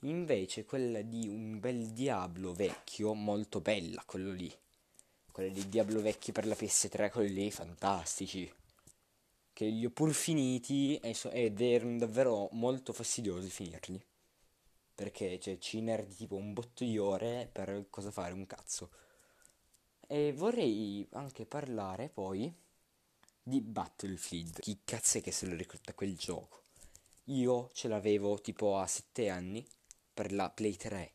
Invece 0.02 0.64
quella 0.64 1.02
di 1.02 1.26
un 1.26 1.58
bel 1.58 1.90
Diablo 1.90 2.52
vecchio, 2.52 3.12
molto 3.12 3.60
bella, 3.60 4.04
quello 4.06 4.30
lì. 4.30 4.48
Quella 5.32 5.52
di 5.52 5.68
Diablo 5.68 6.00
vecchi 6.00 6.30
per 6.30 6.46
la 6.46 6.54
PS3, 6.54 7.10
quelli 7.10 7.34
lì 7.34 7.50
fantastici. 7.50 8.48
Che 9.52 9.64
li 9.64 9.84
ho 9.84 9.90
pur 9.90 10.12
finiti 10.12 10.96
ed 10.98 11.60
erano 11.60 11.98
davvero 11.98 12.48
molto 12.52 12.92
fastidiosi 12.92 13.50
finirli. 13.50 14.00
Perché 14.94 15.40
cioè, 15.40 15.58
ci 15.58 15.80
nerdi 15.80 16.14
tipo 16.14 16.36
un 16.36 16.52
botto 16.52 16.84
di 16.84 16.96
ore 16.96 17.48
per 17.50 17.86
cosa 17.90 18.12
fare, 18.12 18.34
un 18.34 18.46
cazzo. 18.46 18.90
E 20.06 20.32
vorrei 20.32 21.08
anche 21.10 21.44
parlare 21.44 22.08
poi 22.08 22.54
di 23.48 23.60
Battlefield. 23.60 24.58
Chi 24.58 24.80
cazzo 24.84 25.18
è 25.18 25.20
che 25.20 25.30
se 25.30 25.46
lo 25.46 25.54
ricorda 25.54 25.94
quel 25.94 26.16
gioco? 26.16 26.64
Io 27.26 27.70
ce 27.74 27.86
l'avevo 27.86 28.40
tipo 28.40 28.76
a 28.76 28.88
7 28.88 29.28
anni 29.28 29.64
per 30.12 30.32
la 30.32 30.50
Play 30.50 30.74
3. 30.74 31.12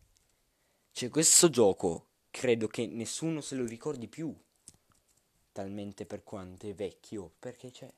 Cioè 0.93 1.09
questo 1.09 1.49
gioco 1.49 2.05
credo 2.29 2.69
che 2.69 2.87
nessuno 2.87 3.41
se 3.41 3.55
lo 3.55 3.65
ricordi 3.65 4.07
più. 4.07 4.33
Talmente 5.51 6.05
per 6.05 6.23
quanto 6.23 6.67
è 6.67 6.73
vecchio. 6.73 7.33
Perché 7.37 7.69
c'è 7.69 7.91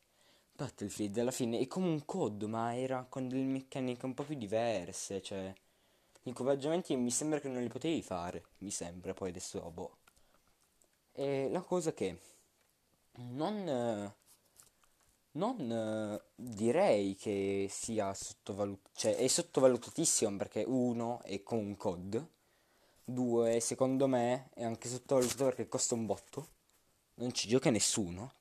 Battlefield 0.51 1.15
alla 1.19 1.29
fine 1.29 1.59
è 1.59 1.67
come 1.67 1.89
un 1.89 2.03
COD, 2.03 2.43
ma 2.45 2.75
era 2.75 3.05
con 3.07 3.27
delle 3.27 3.43
meccaniche 3.43 4.03
un 4.03 4.15
po' 4.15 4.23
più 4.23 4.35
diverse. 4.35 5.21
Cioè, 5.21 5.53
gli 6.23 6.29
equipaggiamenti 6.29 6.95
mi 6.95 7.11
sembra 7.11 7.39
che 7.39 7.49
non 7.49 7.61
li 7.61 7.69
potevi 7.69 8.01
fare. 8.01 8.45
Mi 8.59 8.71
sembra, 8.71 9.13
poi 9.13 9.29
adesso 9.29 9.61
boh. 9.69 9.97
E 11.11 11.49
la 11.51 11.61
cosa 11.61 11.93
che 11.93 12.17
non. 13.17 13.67
eh, 13.67 14.21
Non 15.35 15.71
eh, 15.71 16.21
direi 16.35 17.15
che 17.15 17.67
sia 17.69 18.13
sottovalutato, 18.13 18.89
cioè 18.93 19.15
è 19.15 19.27
sottovalutatissimo 19.27 20.35
perché 20.37 20.63
uno 20.67 21.21
è 21.23 21.41
con 21.41 21.57
un 21.57 21.75
COD, 21.75 22.27
due 23.03 23.59
secondo 23.59 24.07
me 24.07 24.49
è 24.53 24.63
anche 24.63 24.87
sottovalutato 24.87 25.45
perché 25.45 25.67
costa 25.67 25.95
un 25.95 26.05
botto, 26.05 26.47
non 27.15 27.33
ci 27.33 27.47
gioca 27.47 27.71
nessuno, 27.71 28.33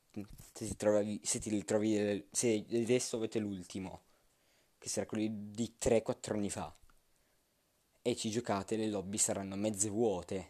se 0.53 0.67
ti 0.67 0.77
trovi, 0.77 1.21
se 1.23 1.39
ti 1.39 1.49
ritrovi, 1.49 2.27
se 2.31 2.67
adesso 2.71 3.17
avete 3.17 3.39
l'ultimo, 3.39 4.03
che 4.79 4.89
sarà 4.91 5.07
quello 5.07 5.27
di 5.31 5.75
3-4 5.81 6.33
anni 6.35 6.51
fa, 6.51 6.75
e 8.03 8.17
ci 8.17 8.29
giocate 8.29 8.77
le 8.77 8.89
lobby 8.89 9.17
saranno 9.17 9.57
mezze 9.57 9.89
vuote, 9.89 10.49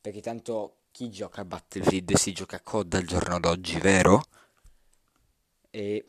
perché 0.00 0.20
tanto 0.20 0.78
chi 0.90 1.08
gioca 1.08 1.42
a 1.42 1.44
Battlefield 1.44 2.14
si 2.16 2.32
gioca 2.32 2.56
a 2.56 2.60
COD 2.60 2.94
al 2.94 3.04
giorno 3.04 3.38
d'oggi, 3.38 3.78
vero? 3.78 4.24
E, 5.70 6.08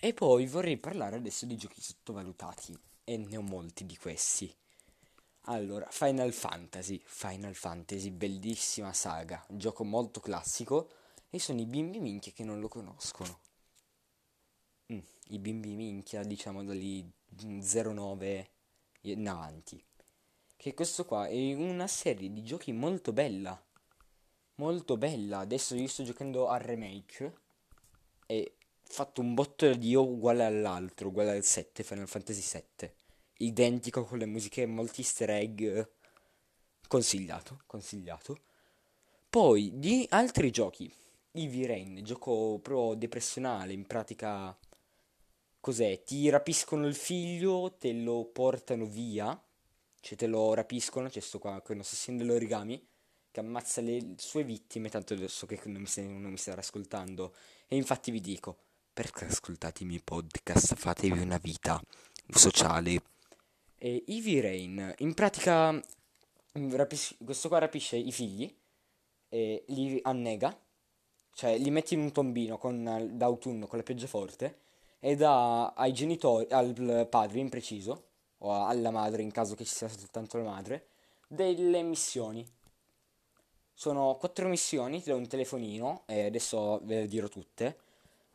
e 0.00 0.14
poi 0.14 0.46
vorrei 0.46 0.78
parlare 0.78 1.16
adesso 1.16 1.44
di 1.46 1.56
giochi 1.56 1.80
sottovalutati, 1.80 2.78
e 3.04 3.16
ne 3.16 3.36
ho 3.36 3.42
molti 3.42 3.84
di 3.84 3.96
questi. 3.96 4.54
Allora, 5.44 5.88
Final 5.90 6.32
Fantasy, 6.32 7.00
Final 7.04 7.54
Fantasy, 7.54 8.10
bellissima 8.10 8.92
saga, 8.92 9.44
gioco 9.48 9.84
molto 9.84 10.20
classico 10.20 10.90
e 11.28 11.40
sono 11.40 11.60
i 11.60 11.66
bimbi 11.66 11.98
minchia 11.98 12.30
che 12.32 12.44
non 12.44 12.60
lo 12.60 12.68
conoscono. 12.68 13.40
Mm, 14.92 15.00
I 15.28 15.38
bimbi 15.38 15.74
minchia, 15.74 16.22
diciamo 16.22 16.62
da 16.62 16.72
lì 16.72 17.10
09 17.30 18.50
in 19.02 19.28
avanti. 19.28 19.82
Che 20.56 20.74
questo 20.74 21.04
qua 21.04 21.26
è 21.26 21.54
una 21.54 21.86
serie 21.86 22.30
di 22.30 22.42
giochi 22.44 22.70
molto 22.72 23.12
bella. 23.12 23.60
Molto 24.56 24.96
bella. 24.96 25.38
Adesso 25.38 25.74
io 25.74 25.88
sto 25.88 26.04
giocando 26.04 26.48
al 26.48 26.60
remake 26.60 27.38
e 28.26 28.56
fatto 28.90 29.20
un 29.20 29.34
botto 29.34 29.72
di 29.74 29.90
io 29.90 30.02
uguale 30.02 30.44
all'altro, 30.44 31.08
uguale 31.08 31.30
al 31.30 31.44
7, 31.44 31.82
Final 31.84 32.08
Fantasy 32.08 32.40
7. 32.40 32.94
Identico 33.38 34.04
con 34.04 34.18
le 34.18 34.26
musiche, 34.26 34.66
molti 34.66 35.00
easter 35.00 35.30
egg. 35.30 35.82
Consigliato, 36.88 37.62
consigliato. 37.66 38.40
Poi 39.30 39.78
di 39.78 40.06
altri 40.10 40.50
giochi. 40.50 40.92
Eevee 41.32 41.66
Rain, 41.68 42.02
gioco 42.02 42.58
pro 42.58 42.94
depressionale, 42.94 43.72
in 43.72 43.86
pratica 43.86 44.56
cos'è? 45.60 46.02
Ti 46.02 46.28
rapiscono 46.28 46.86
il 46.88 46.96
figlio, 46.96 47.76
te 47.78 47.92
lo 47.92 48.24
portano 48.24 48.86
via, 48.86 49.40
cioè 50.00 50.18
te 50.18 50.26
lo 50.26 50.52
rapiscono, 50.54 51.08
c'è 51.08 51.20
sto 51.20 51.38
qua 51.38 51.60
con 51.60 51.78
assassino 51.78 52.18
dell'origami 52.18 52.84
che 53.30 53.40
ammazza 53.40 53.80
le 53.80 54.14
sue 54.16 54.42
vittime, 54.42 54.88
tanto 54.88 55.14
adesso 55.14 55.46
che 55.46 55.60
non 55.66 55.82
mi, 55.82 56.18
non 56.18 56.34
ascoltando. 56.56 57.34
E 57.68 57.76
infatti 57.76 58.10
vi 58.10 58.20
dico, 58.20 58.58
perché 59.00 59.24
ascoltate 59.24 59.82
i 59.82 59.86
miei 59.86 60.02
podcast? 60.02 60.74
Fatevi 60.74 61.20
una 61.20 61.38
vita 61.38 61.82
sociale. 62.28 63.00
E 63.78 64.04
Eevee 64.06 64.42
Rain, 64.42 64.94
in 64.98 65.14
pratica, 65.14 65.72
mm, 65.72 66.74
rapis- 66.74 67.16
questo 67.24 67.48
qua 67.48 67.60
rapisce 67.60 67.96
i 67.96 68.12
figli 68.12 68.54
e 69.30 69.64
li 69.68 69.98
annega, 70.02 70.54
cioè 71.32 71.56
li 71.56 71.70
metti 71.70 71.94
in 71.94 72.00
un 72.00 72.12
tombino 72.12 72.58
con, 72.58 73.08
d'autunno 73.12 73.66
con 73.66 73.78
la 73.78 73.84
pioggia 73.84 74.06
forte 74.06 74.58
e 74.98 75.16
dà 75.16 75.68
ai 75.68 75.94
genitori, 75.94 76.46
al 76.50 77.06
padre 77.08 77.38
in 77.38 77.48
preciso, 77.48 78.08
o 78.40 78.66
alla 78.66 78.90
madre 78.90 79.22
in 79.22 79.30
caso 79.30 79.54
che 79.54 79.64
ci 79.64 79.74
sia 79.74 79.88
soltanto 79.88 80.36
la 80.36 80.44
madre, 80.44 80.88
delle 81.26 81.80
missioni. 81.80 82.46
Sono 83.72 84.16
quattro 84.16 84.46
missioni, 84.46 85.02
ti 85.02 85.08
do 85.08 85.16
un 85.16 85.26
telefonino 85.26 86.02
e 86.04 86.26
adesso 86.26 86.80
ve 86.82 87.00
le 87.00 87.06
dirò 87.06 87.28
tutte. 87.28 87.88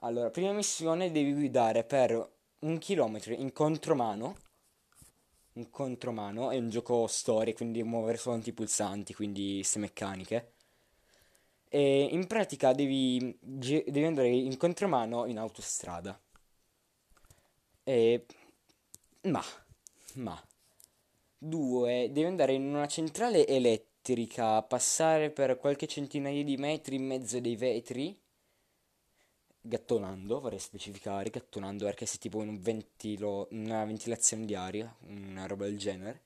Allora, 0.06 0.30
prima 0.30 0.52
missione 0.52 1.12
devi 1.12 1.34
guidare 1.34 1.84
per 1.84 2.34
un 2.60 2.78
chilometro 2.78 3.34
in 3.34 3.52
contromano. 3.52 4.36
In 5.54 5.72
contromano 5.72 6.52
è 6.52 6.60
un 6.60 6.70
gioco 6.70 7.08
storia, 7.08 7.56
quindi 7.56 7.82
muovere 7.82 8.18
solo 8.18 8.36
antipulsanti, 8.36 9.16
quindi 9.16 9.56
queste 9.56 9.80
meccaniche. 9.80 10.52
E 11.70 12.04
in 12.12 12.28
pratica 12.28 12.72
devi, 12.74 13.36
devi 13.42 14.04
andare 14.04 14.28
in 14.28 14.56
contromano 14.58 15.26
in 15.26 15.40
autostrada. 15.40 16.20
E... 17.84 18.26
Ma, 19.24 19.44
ma. 20.16 20.40
Due, 21.36 22.12
devi 22.12 22.28
andare 22.28 22.54
in 22.54 22.64
una 22.64 22.88
centrale 22.88 23.48
elettrica, 23.48 24.62
passare 24.62 25.32
per 25.32 25.58
qualche 25.58 25.88
centinaia 25.88 26.44
di 26.44 26.58
metri 26.58 26.96
in 26.96 27.08
mezzo 27.08 27.40
dei 27.40 27.56
vetri 27.56 28.16
gattonando, 29.66 30.40
vorrei 30.40 30.60
specificare, 30.60 31.30
gattonando 31.30 31.86
perché 31.86 32.06
sei 32.06 32.20
tipo 32.20 32.42
in 32.42 32.50
un 32.50 32.62
ventilo, 32.62 33.48
una 33.52 33.84
ventilazione 33.86 34.46
di 34.46 34.56
aria, 34.56 34.96
una 35.08 35.46
roba 35.48 35.66
del 35.66 35.78
genere. 35.78 36.24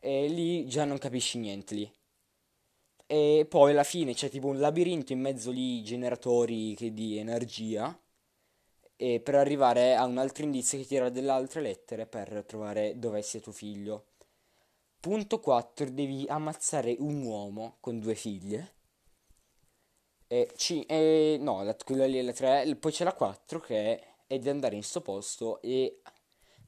E 0.00 0.28
lì 0.28 0.66
già 0.66 0.84
non 0.84 0.98
capisci 0.98 1.38
niente 1.38 1.74
lì. 1.74 1.92
E 3.06 3.46
poi 3.48 3.72
alla 3.72 3.84
fine 3.84 4.14
c'è 4.14 4.28
tipo 4.30 4.48
un 4.48 4.58
labirinto 4.58 5.12
in 5.12 5.20
mezzo 5.20 5.50
lì, 5.50 5.82
generatori 5.82 6.74
di 6.92 7.18
energia. 7.18 7.98
E 8.96 9.20
per 9.20 9.34
arrivare 9.34 9.94
a 9.94 10.04
un 10.04 10.18
altro 10.18 10.44
indizio 10.44 10.78
che 10.78 10.86
tira 10.86 11.08
delle 11.10 11.30
altre 11.30 11.60
lettere 11.60 12.06
per 12.06 12.44
trovare 12.46 12.98
dove 12.98 13.22
sia 13.22 13.40
tuo 13.40 13.52
figlio. 13.52 14.06
Punto 15.00 15.40
4. 15.40 15.90
Devi 15.90 16.24
ammazzare 16.28 16.96
un 16.98 17.22
uomo 17.22 17.76
con 17.80 17.98
due 17.98 18.14
figlie. 18.14 18.73
E, 20.26 20.52
c- 20.56 20.84
e 20.86 21.36
no, 21.40 21.62
la, 21.62 21.76
quella 21.76 22.06
lì 22.06 22.18
è 22.18 22.22
la 22.22 22.32
3. 22.32 22.74
Poi 22.76 22.92
c'è 22.92 23.04
la 23.04 23.12
4 23.12 23.60
che 23.60 24.02
è 24.26 24.38
di 24.38 24.48
andare 24.48 24.76
in 24.76 24.82
sto 24.82 25.00
posto 25.00 25.60
e 25.62 26.00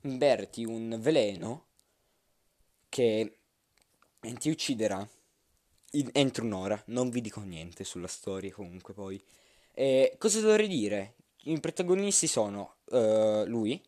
berti 0.00 0.64
un 0.64 0.96
veleno 1.00 1.66
che 2.88 3.38
ti 4.38 4.50
ucciderà 4.50 5.06
in, 5.92 6.10
entro 6.12 6.44
un'ora. 6.44 6.80
Non 6.86 7.10
vi 7.10 7.20
dico 7.20 7.40
niente 7.40 7.84
sulla 7.84 8.08
storia 8.08 8.52
comunque 8.52 8.94
poi. 8.94 9.22
E 9.72 10.14
cosa 10.18 10.40
dovrei 10.40 10.68
dire? 10.68 11.14
I 11.44 11.60
protagonisti 11.60 12.26
sono 12.26 12.76
uh, 12.86 13.44
lui, 13.46 13.80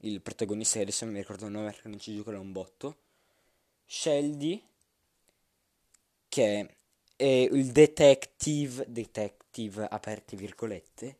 il 0.00 0.20
protagonista 0.20 0.80
adesso 0.80 1.04
non 1.04 1.14
mi 1.14 1.20
ricordo 1.20 1.46
il 1.46 1.52
nome 1.52 1.70
perché 1.70 1.88
non 1.88 1.98
ci 1.98 2.14
gioco 2.14 2.30
da 2.30 2.40
un 2.40 2.52
botto. 2.52 2.96
Sheldy, 3.86 4.62
che 6.28 6.76
è 7.16 7.24
il 7.24 7.72
detective, 7.72 8.84
detective 8.88 9.86
aperti 9.88 10.36
virgolette, 10.36 11.16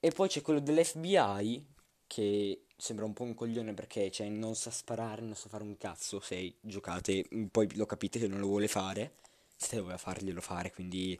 e 0.00 0.10
poi 0.10 0.28
c'è 0.28 0.42
quello 0.42 0.60
dell'FBI 0.60 1.66
che 2.06 2.64
sembra 2.76 3.04
un 3.04 3.12
po' 3.12 3.22
un 3.22 3.34
coglione 3.34 3.74
perché 3.74 4.10
cioè, 4.10 4.28
non 4.28 4.56
sa 4.56 4.70
sparare, 4.70 5.22
non 5.22 5.34
sa 5.34 5.48
fare 5.48 5.62
un 5.62 5.76
cazzo 5.76 6.18
se 6.20 6.54
giocate, 6.60 7.24
poi 7.50 7.74
lo 7.76 7.86
capite 7.86 8.18
che 8.18 8.26
non 8.26 8.40
lo 8.40 8.46
vuole 8.46 8.66
fare, 8.66 9.16
se 9.56 9.76
doveva 9.76 9.98
farglielo 9.98 10.40
fare, 10.40 10.72
quindi 10.72 11.18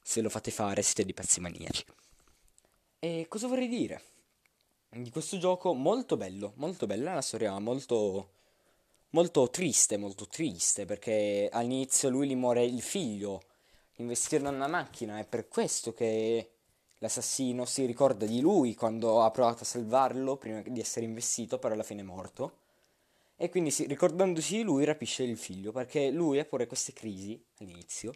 se 0.00 0.20
lo 0.20 0.30
fate 0.30 0.50
fare 0.50 0.82
siete 0.82 1.04
di 1.04 1.12
pezzi 1.12 1.40
maniaci. 1.40 1.84
E 2.98 3.26
cosa 3.28 3.48
vorrei 3.48 3.68
dire? 3.68 4.02
Di 4.88 5.10
questo 5.10 5.38
gioco 5.38 5.74
molto 5.74 6.16
bello, 6.16 6.52
molto 6.56 6.86
bella, 6.86 7.12
una 7.12 7.22
storia 7.22 7.58
molto 7.58 8.30
molto 9.12 9.48
triste, 9.50 9.96
molto 9.96 10.26
triste, 10.26 10.84
perché 10.84 11.48
all'inizio 11.50 12.08
lui 12.08 12.28
gli 12.28 12.36
muore 12.36 12.64
il 12.64 12.82
figlio, 12.82 13.42
investirono 13.96 14.50
in 14.50 14.56
una 14.56 14.68
macchina, 14.68 15.18
è 15.18 15.24
per 15.24 15.48
questo 15.48 15.92
che 15.92 16.50
l'assassino 16.98 17.64
si 17.64 17.84
ricorda 17.84 18.26
di 18.26 18.40
lui 18.40 18.74
quando 18.74 19.22
ha 19.22 19.30
provato 19.30 19.62
a 19.62 19.66
salvarlo 19.66 20.36
prima 20.36 20.62
di 20.62 20.80
essere 20.80 21.04
investito, 21.04 21.58
però 21.58 21.74
alla 21.74 21.82
fine 21.82 22.00
è 22.00 22.04
morto. 22.04 22.58
E 23.36 23.48
quindi 23.50 23.74
ricordandosi 23.86 24.58
di 24.58 24.62
lui 24.62 24.84
rapisce 24.84 25.24
il 25.24 25.36
figlio, 25.36 25.72
perché 25.72 26.10
lui 26.10 26.38
ha 26.38 26.44
pure 26.44 26.66
queste 26.66 26.92
crisi 26.92 27.42
all'inizio, 27.58 28.14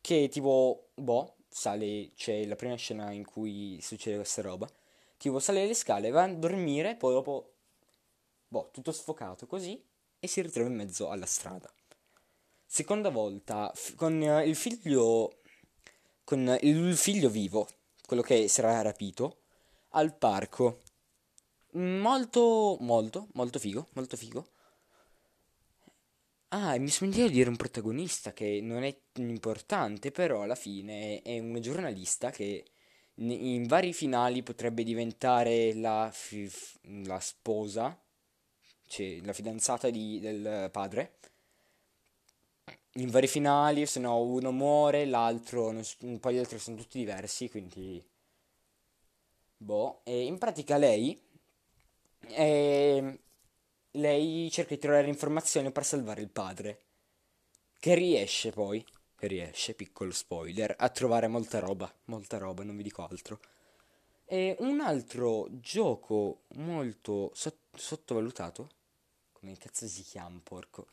che 0.00 0.28
tipo, 0.28 0.88
boh, 0.94 1.36
sale, 1.48 2.10
c'è 2.14 2.44
la 2.46 2.56
prima 2.56 2.74
scena 2.76 3.10
in 3.10 3.24
cui 3.24 3.78
succede 3.80 4.16
questa 4.16 4.42
roba, 4.42 4.68
tipo 5.16 5.38
sale 5.38 5.66
le 5.66 5.74
scale, 5.74 6.10
va 6.10 6.24
a 6.24 6.34
dormire, 6.34 6.94
poi 6.94 7.14
dopo, 7.14 7.52
boh, 8.48 8.68
tutto 8.70 8.92
sfocato 8.92 9.46
così, 9.46 9.82
e 10.24 10.26
si 10.26 10.40
ritrova 10.40 10.70
in 10.70 10.76
mezzo 10.76 11.10
alla 11.10 11.26
strada. 11.26 11.70
Seconda 12.64 13.10
volta, 13.10 13.70
f- 13.74 13.94
con 13.94 14.22
il 14.22 14.56
figlio, 14.56 15.42
con 16.24 16.56
il 16.62 16.96
figlio 16.96 17.28
vivo, 17.28 17.68
quello 18.06 18.22
che 18.22 18.48
sarà 18.48 18.80
rapito, 18.80 19.42
al 19.90 20.16
parco. 20.16 20.80
Molto, 21.72 22.78
molto, 22.80 23.28
molto 23.34 23.58
figo, 23.58 23.88
molto 23.92 24.16
figo. 24.16 24.48
Ah, 26.48 26.78
mi 26.78 26.88
sono 26.88 27.10
di 27.10 27.28
dire 27.30 27.50
un 27.50 27.56
protagonista 27.56 28.32
che 28.32 28.60
non 28.62 28.82
è 28.82 28.96
importante, 29.16 30.10
però 30.10 30.42
alla 30.42 30.54
fine 30.54 31.20
è 31.20 31.38
una 31.38 31.58
giornalista 31.58 32.30
che 32.30 32.64
in 33.16 33.66
vari 33.66 33.92
finali 33.92 34.42
potrebbe 34.42 34.84
diventare 34.84 35.74
la, 35.74 36.10
f- 36.10 36.78
la 37.04 37.20
sposa 37.20 37.98
cioè 38.94 39.20
la 39.22 39.32
fidanzata 39.32 39.90
di, 39.90 40.20
del 40.20 40.68
padre. 40.70 41.18
In 42.94 43.10
vari 43.10 43.26
finali, 43.26 43.86
se 43.86 43.98
no 43.98 44.20
uno 44.22 44.52
muore, 44.52 45.04
l'altro, 45.04 45.74
poi 46.20 46.34
gli 46.34 46.38
altri 46.38 46.58
sono 46.60 46.76
tutti 46.76 46.98
diversi, 46.98 47.50
quindi 47.50 48.02
Boh, 49.56 50.00
e 50.04 50.24
in 50.26 50.38
pratica 50.38 50.76
lei, 50.76 51.18
eh, 52.28 53.18
lei 53.92 54.50
cerca 54.50 54.74
di 54.74 54.80
trovare 54.80 55.08
informazioni 55.08 55.70
per 55.72 55.84
salvare 55.84 56.20
il 56.20 56.28
padre, 56.30 56.82
che 57.78 57.94
riesce 57.94 58.50
poi, 58.50 58.84
che 59.16 59.26
riesce, 59.26 59.74
piccolo 59.74 60.12
spoiler, 60.12 60.74
a 60.78 60.88
trovare 60.90 61.28
molta 61.28 61.58
roba, 61.60 61.92
molta 62.06 62.38
roba, 62.38 62.62
non 62.64 62.76
vi 62.76 62.82
dico 62.82 63.06
altro. 63.06 63.40
E 64.26 64.56
un 64.60 64.80
altro 64.80 65.48
gioco 65.50 66.42
molto 66.56 67.30
sott- 67.34 67.76
sottovalutato, 67.76 68.68
come 69.44 69.58
cazzo 69.58 69.86
si 69.86 70.02
chiama, 70.02 70.40
porco? 70.42 70.86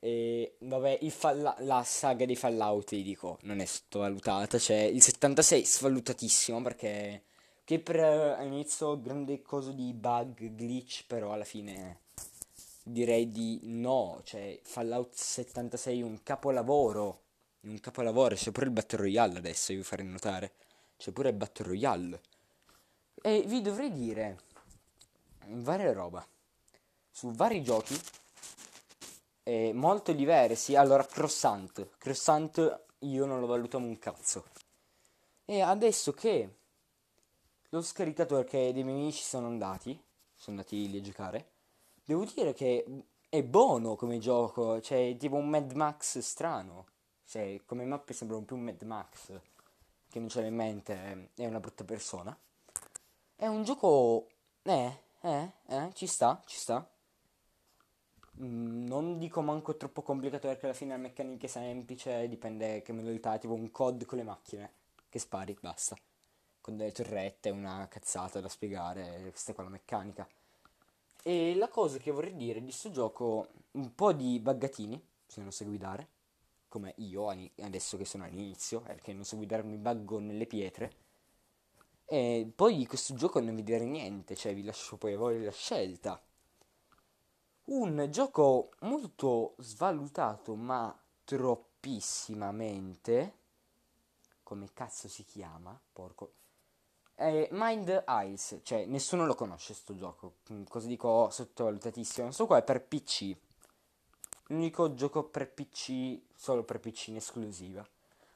E 0.00 0.56
vabbè, 0.58 0.98
Falla- 1.08 1.56
la 1.60 1.84
saga 1.84 2.26
dei 2.26 2.34
Fallout, 2.34 2.90
vi 2.90 3.02
dico, 3.02 3.38
non 3.42 3.60
è 3.60 3.64
sottovalutata. 3.64 4.58
Cioè, 4.58 4.76
il 4.76 5.00
76 5.00 5.64
svalutatissimo 5.64 6.60
perché 6.62 7.22
che 7.64 7.78
per 7.78 7.96
eh, 7.96 8.44
inizio 8.44 9.00
grande 9.00 9.40
coso 9.42 9.70
di 9.70 9.92
bug, 9.92 10.50
glitch, 10.54 11.04
però 11.06 11.32
alla 11.32 11.44
fine 11.44 12.00
direi 12.82 13.30
di 13.30 13.60
no. 13.62 14.20
Cioè, 14.24 14.58
Fallout 14.62 15.14
76 15.14 16.00
è 16.00 16.02
un 16.02 16.22
capolavoro. 16.24 17.22
Un 17.60 17.78
capolavoro, 17.80 18.34
c'è 18.34 18.50
pure 18.50 18.66
il 18.66 18.72
Battle 18.72 18.98
Royale 18.98 19.38
adesso, 19.38 19.72
vi 19.72 19.82
farei 19.82 20.06
notare. 20.06 20.52
C'è 20.96 21.12
pure 21.12 21.30
il 21.30 21.36
Battle 21.36 21.66
Royale. 21.66 22.20
E 23.22 23.42
vi 23.46 23.60
dovrei 23.60 23.92
dire 23.92 24.38
varie 25.48 25.92
roba 25.92 26.26
su 27.16 27.30
vari 27.30 27.62
giochi 27.62 27.98
eh, 29.44 29.72
molto 29.72 30.12
diversi. 30.12 30.76
Allora, 30.76 31.02
Crossant. 31.06 31.96
Crossant 31.96 32.84
io 32.98 33.24
non 33.24 33.40
lo 33.40 33.46
valuto 33.46 33.78
un 33.78 33.98
cazzo. 33.98 34.44
E 35.46 35.62
adesso 35.62 36.12
che 36.12 36.56
l'ho 37.70 37.80
scaricato 37.80 38.34
perché 38.34 38.70
dei 38.74 38.84
miei 38.84 38.98
amici 38.98 39.22
sono 39.22 39.46
andati, 39.46 39.98
sono 40.34 40.58
andati 40.58 40.90
lì 40.90 40.98
a 40.98 41.00
giocare, 41.00 41.52
devo 42.04 42.26
dire 42.26 42.52
che 42.52 42.84
è 43.30 43.42
buono 43.42 43.96
come 43.96 44.18
gioco, 44.18 44.82
cioè 44.82 45.16
tipo 45.18 45.36
un 45.36 45.48
Mad 45.48 45.72
Max 45.72 46.18
strano. 46.18 46.84
Cioè, 47.24 47.62
come 47.64 47.84
mappe 47.86 48.12
sembrano 48.12 48.44
più 48.44 48.56
un 48.56 48.62
Mad 48.62 48.82
Max, 48.82 49.40
che 50.10 50.18
non 50.18 50.28
c'è 50.28 50.44
in 50.44 50.54
mente, 50.54 51.30
è 51.34 51.46
una 51.46 51.60
brutta 51.60 51.84
persona. 51.84 52.36
È 53.34 53.46
un 53.46 53.62
gioco... 53.64 54.28
Eh, 54.62 55.00
eh, 55.22 55.50
eh, 55.66 55.90
ci 55.94 56.06
sta, 56.06 56.42
ci 56.44 56.58
sta. 56.58 56.86
Mm, 58.42 58.86
non 58.86 59.18
dico 59.18 59.40
manco 59.40 59.76
troppo 59.76 60.02
complicato 60.02 60.48
perché 60.48 60.66
alla 60.66 60.74
fine 60.74 60.92
la 60.92 60.98
meccanica 60.98 61.46
è 61.46 61.48
semplice, 61.48 62.28
dipende 62.28 62.82
che 62.82 62.92
modalità, 62.92 63.38
tipo 63.38 63.54
un 63.54 63.70
COD 63.70 64.04
con 64.04 64.18
le 64.18 64.24
macchine, 64.24 64.72
che 65.08 65.18
spari, 65.18 65.56
basta. 65.60 65.96
Con 66.60 66.76
delle 66.76 66.92
torrette, 66.92 67.50
una 67.50 67.86
cazzata 67.88 68.40
da 68.40 68.48
spiegare, 68.48 69.28
questa 69.30 69.52
è 69.52 69.54
qua 69.54 69.64
la 69.64 69.70
meccanica. 69.70 70.28
E 71.22 71.54
la 71.56 71.68
cosa 71.68 71.98
che 71.98 72.10
vorrei 72.10 72.36
dire 72.36 72.58
di 72.60 72.66
questo 72.66 72.90
gioco, 72.90 73.48
un 73.72 73.94
po' 73.94 74.12
di 74.12 74.38
buggatini, 74.40 75.02
se 75.26 75.40
non 75.40 75.50
so 75.50 75.64
guidare, 75.64 76.08
come 76.68 76.94
io 76.98 77.28
adesso 77.60 77.96
che 77.96 78.04
sono 78.04 78.24
all'inizio, 78.24 78.80
perché 78.80 79.12
non 79.12 79.24
so 79.24 79.36
guidare 79.36 79.62
mi 79.62 79.76
buggo 79.76 80.18
nelle 80.18 80.46
pietre. 80.46 80.92
E 82.04 82.50
poi 82.54 82.86
questo 82.86 83.14
gioco 83.14 83.40
non 83.40 83.54
vi 83.54 83.62
direi 83.62 83.86
niente, 83.86 84.36
cioè 84.36 84.54
vi 84.54 84.62
lascio 84.62 84.96
poi 84.96 85.14
a 85.14 85.18
voi 85.18 85.42
la 85.42 85.50
scelta. 85.52 86.20
Un 87.66 88.08
gioco 88.10 88.70
molto 88.82 89.56
svalutato, 89.58 90.54
ma 90.54 90.96
troppissimamente. 91.24 93.34
Come 94.44 94.68
cazzo 94.72 95.08
si 95.08 95.24
chiama? 95.24 95.76
Porco. 95.92 96.34
È 97.12 97.48
Mind 97.50 98.04
Eyes, 98.06 98.60
cioè 98.62 98.86
nessuno 98.86 99.26
lo 99.26 99.34
conosce 99.34 99.74
sto 99.74 99.96
gioco. 99.96 100.34
Mm, 100.52 100.62
cosa 100.68 100.86
dico 100.86 101.28
sottovalutatissimo? 101.28 102.26
Questo 102.26 102.46
qua 102.46 102.58
è 102.58 102.62
per 102.62 102.84
PC. 102.84 103.36
L'unico 104.46 104.94
gioco 104.94 105.24
per 105.24 105.52
PC, 105.52 106.20
solo 106.36 106.62
per 106.62 106.78
PC 106.78 107.08
in 107.08 107.16
esclusiva. 107.16 107.84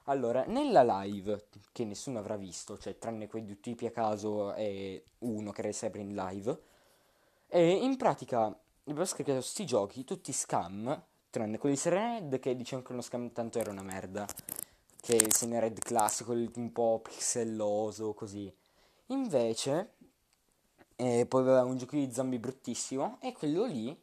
Allora, 0.06 0.44
nella 0.46 0.82
live, 1.02 1.46
che 1.70 1.84
nessuno 1.84 2.18
avrà 2.18 2.34
visto, 2.34 2.76
cioè 2.78 2.98
tranne 2.98 3.28
quei 3.28 3.44
due 3.44 3.60
tipi 3.60 3.86
a 3.86 3.92
caso 3.92 4.54
e 4.54 5.04
uno 5.18 5.52
che 5.52 5.60
era 5.60 5.70
sempre 5.70 6.00
in 6.00 6.16
live, 6.16 6.62
e 7.46 7.70
in 7.70 7.96
pratica 7.96 8.52
abbiamo 8.84 9.04
scaricato 9.04 9.40
sti 9.40 9.66
giochi, 9.66 10.04
tutti 10.04 10.32
scam, 10.32 11.04
tranne 11.30 11.58
quelli 11.58 11.74
di 11.74 11.80
Serened 11.80 12.38
che 12.38 12.56
dicevano 12.56 12.86
che 12.86 12.92
uno 12.92 13.02
scam 13.02 13.32
tanto 13.32 13.58
era 13.58 13.70
una 13.70 13.82
merda, 13.82 14.26
che 15.00 15.14
il 15.14 15.34
Serened 15.34 15.78
classico, 15.78 16.32
un 16.32 16.72
po' 16.72 17.00
pixelloso, 17.02 18.14
così. 18.14 18.52
Invece, 19.06 19.94
eh, 20.96 21.26
poi 21.26 21.42
aveva 21.42 21.64
un 21.64 21.76
gioco 21.76 21.96
di 21.96 22.12
zombie 22.12 22.38
bruttissimo, 22.38 23.18
e 23.20 23.32
quello 23.32 23.64
lì 23.64 23.98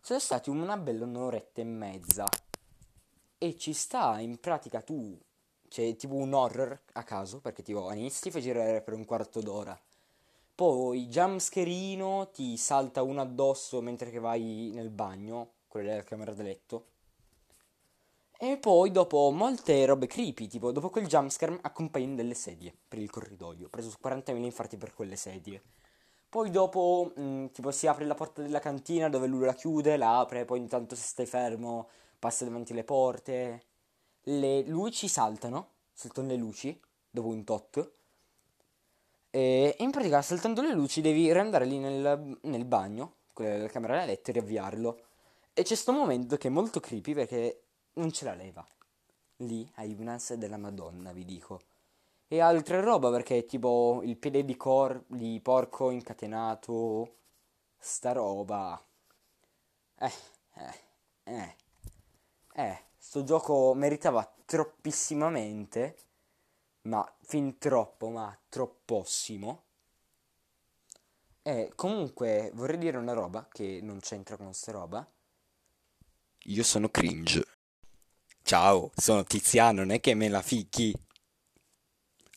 sono 0.00 0.18
stati 0.18 0.50
una 0.50 0.76
bella 0.76 1.04
un'oretta 1.04 1.60
e 1.60 1.64
mezza. 1.64 2.26
E 3.38 3.56
ci 3.56 3.72
sta, 3.72 4.18
in 4.18 4.38
pratica 4.38 4.80
tu 4.80 5.18
c'è 5.68 5.94
tipo 5.96 6.14
un 6.14 6.32
horror 6.32 6.78
a 6.92 7.02
caso, 7.04 7.40
perché 7.40 7.62
tipo 7.62 7.88
all'inizio 7.88 8.22
ti 8.22 8.30
fai 8.30 8.42
girare 8.42 8.82
per 8.82 8.94
un 8.94 9.04
quarto 9.04 9.40
d'ora. 9.40 9.78
Poi 10.60 11.06
jumpscherino 11.06 12.28
ti 12.34 12.58
salta 12.58 13.00
uno 13.00 13.22
addosso 13.22 13.80
mentre 13.80 14.10
che 14.10 14.18
vai 14.18 14.70
nel 14.74 14.90
bagno, 14.90 15.52
quella 15.66 15.92
della 15.92 16.02
camera 16.02 16.34
da 16.34 16.42
letto. 16.42 16.88
E 18.38 18.58
poi 18.58 18.90
dopo 18.90 19.30
molte 19.30 19.86
robe 19.86 20.06
creepy, 20.06 20.48
tipo 20.48 20.70
dopo 20.70 20.90
quel 20.90 21.06
jumpscare 21.06 21.58
accompagnano 21.62 22.14
delle 22.14 22.34
sedie 22.34 22.76
per 22.86 22.98
il 22.98 23.08
corridoio. 23.08 23.68
Ho 23.68 23.70
preso 23.70 23.96
40.000 24.02 24.36
infarti 24.36 24.76
per 24.76 24.92
quelle 24.92 25.16
sedie. 25.16 25.62
Poi 26.28 26.50
dopo, 26.50 27.10
mh, 27.16 27.22
mm, 27.22 27.46
tipo, 27.52 27.70
si 27.70 27.86
apre 27.86 28.04
la 28.04 28.14
porta 28.14 28.42
della 28.42 28.60
cantina 28.60 29.08
dove 29.08 29.28
lui 29.28 29.46
la 29.46 29.54
chiude, 29.54 29.96
la 29.96 30.18
apre, 30.18 30.44
poi 30.44 30.58
intanto 30.58 30.94
se 30.94 31.04
stai 31.04 31.24
fermo 31.24 31.88
passa 32.18 32.44
davanti 32.44 32.72
alle 32.72 32.84
porte 32.84 33.64
le 34.24 34.60
luci 34.66 35.08
saltano, 35.08 35.68
saltano 35.94 36.28
le 36.28 36.36
luci 36.36 36.78
dopo 37.08 37.28
un 37.28 37.44
tot. 37.44 37.99
E 39.30 39.76
in 39.78 39.90
pratica, 39.90 40.22
saltando 40.22 40.60
le 40.60 40.72
luci, 40.72 41.00
devi 41.00 41.32
riandare 41.32 41.64
lì 41.64 41.78
nel, 41.78 42.38
nel 42.42 42.64
bagno, 42.64 43.14
con 43.32 43.46
la 43.46 43.68
camera 43.68 43.98
da 43.98 44.04
letto, 44.04 44.30
e 44.30 44.32
riavviarlo. 44.34 45.00
E 45.52 45.62
c'è 45.62 45.68
questo 45.68 45.92
momento 45.92 46.36
che 46.36 46.48
è 46.48 46.50
molto 46.50 46.80
creepy 46.80 47.14
perché 47.14 47.62
non 47.94 48.12
ce 48.12 48.24
la 48.24 48.34
leva. 48.34 48.66
Lì 49.36 49.68
hai 49.76 49.94
un'ansia 49.98 50.36
della 50.36 50.56
Madonna, 50.56 51.12
vi 51.12 51.24
dico. 51.24 51.60
E 52.26 52.40
altre 52.40 52.80
roba 52.80 53.10
perché 53.10 53.44
tipo 53.46 54.00
il 54.04 54.16
piede 54.16 54.44
di, 54.44 54.56
cor- 54.56 55.02
di 55.06 55.40
porco 55.42 55.90
incatenato, 55.90 57.14
sta 57.78 58.12
roba. 58.12 58.80
Eh, 59.98 60.12
eh, 60.54 60.74
eh, 61.24 61.54
eh 62.54 62.78
sto 62.96 63.24
gioco 63.24 63.74
meritava 63.74 64.28
troppissimamente, 64.44 65.96
ma 66.82 67.16
fin 67.22 67.58
troppo, 67.58 68.08
ma 68.08 68.36
troppossimo. 68.48 69.64
E 71.42 71.72
comunque 71.74 72.50
vorrei 72.54 72.78
dire 72.78 72.96
una 72.96 73.12
roba 73.12 73.48
che 73.50 73.80
non 73.82 74.00
c'entra 74.00 74.36
con 74.36 74.46
questa 74.46 74.72
roba. 74.72 75.08
Io 76.44 76.62
sono 76.62 76.88
cringe. 76.88 77.44
Ciao, 78.42 78.90
sono 78.94 79.24
Tiziano, 79.24 79.80
non 79.80 79.90
è 79.90 80.00
che 80.00 80.14
me 80.14 80.28
la 80.28 80.42
ficchi. 80.42 80.92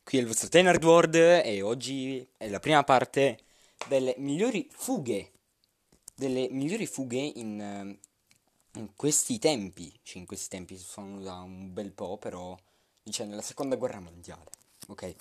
Qui 0.04 0.18
è 0.18 0.22
il 0.22 0.28
vostro 0.28 0.50
Tenard 0.50 0.84
World 0.84 1.16
e 1.16 1.62
oggi 1.62 2.28
è 2.38 2.50
la 2.50 2.60
prima 2.60 2.84
parte 2.84 3.44
delle 3.88 4.16
migliori 4.18 4.68
fughe. 4.72 5.32
Delle 6.16 6.50
migliori 6.50 6.86
fughe 6.86 7.20
in 7.20 7.98
in 8.76 8.96
questi 8.96 9.38
tempi, 9.40 9.92
cioè 10.02 10.20
in 10.20 10.26
questi 10.26 10.50
tempi 10.50 10.78
sono 10.78 11.22
da 11.22 11.42
un 11.42 11.74
bel 11.74 11.92
po', 11.92 12.18
però 12.18 12.58
dice 13.04 13.26
nella 13.26 13.42
seconda 13.42 13.76
guerra 13.76 14.00
mondiale, 14.00 14.50
ok? 14.88 15.16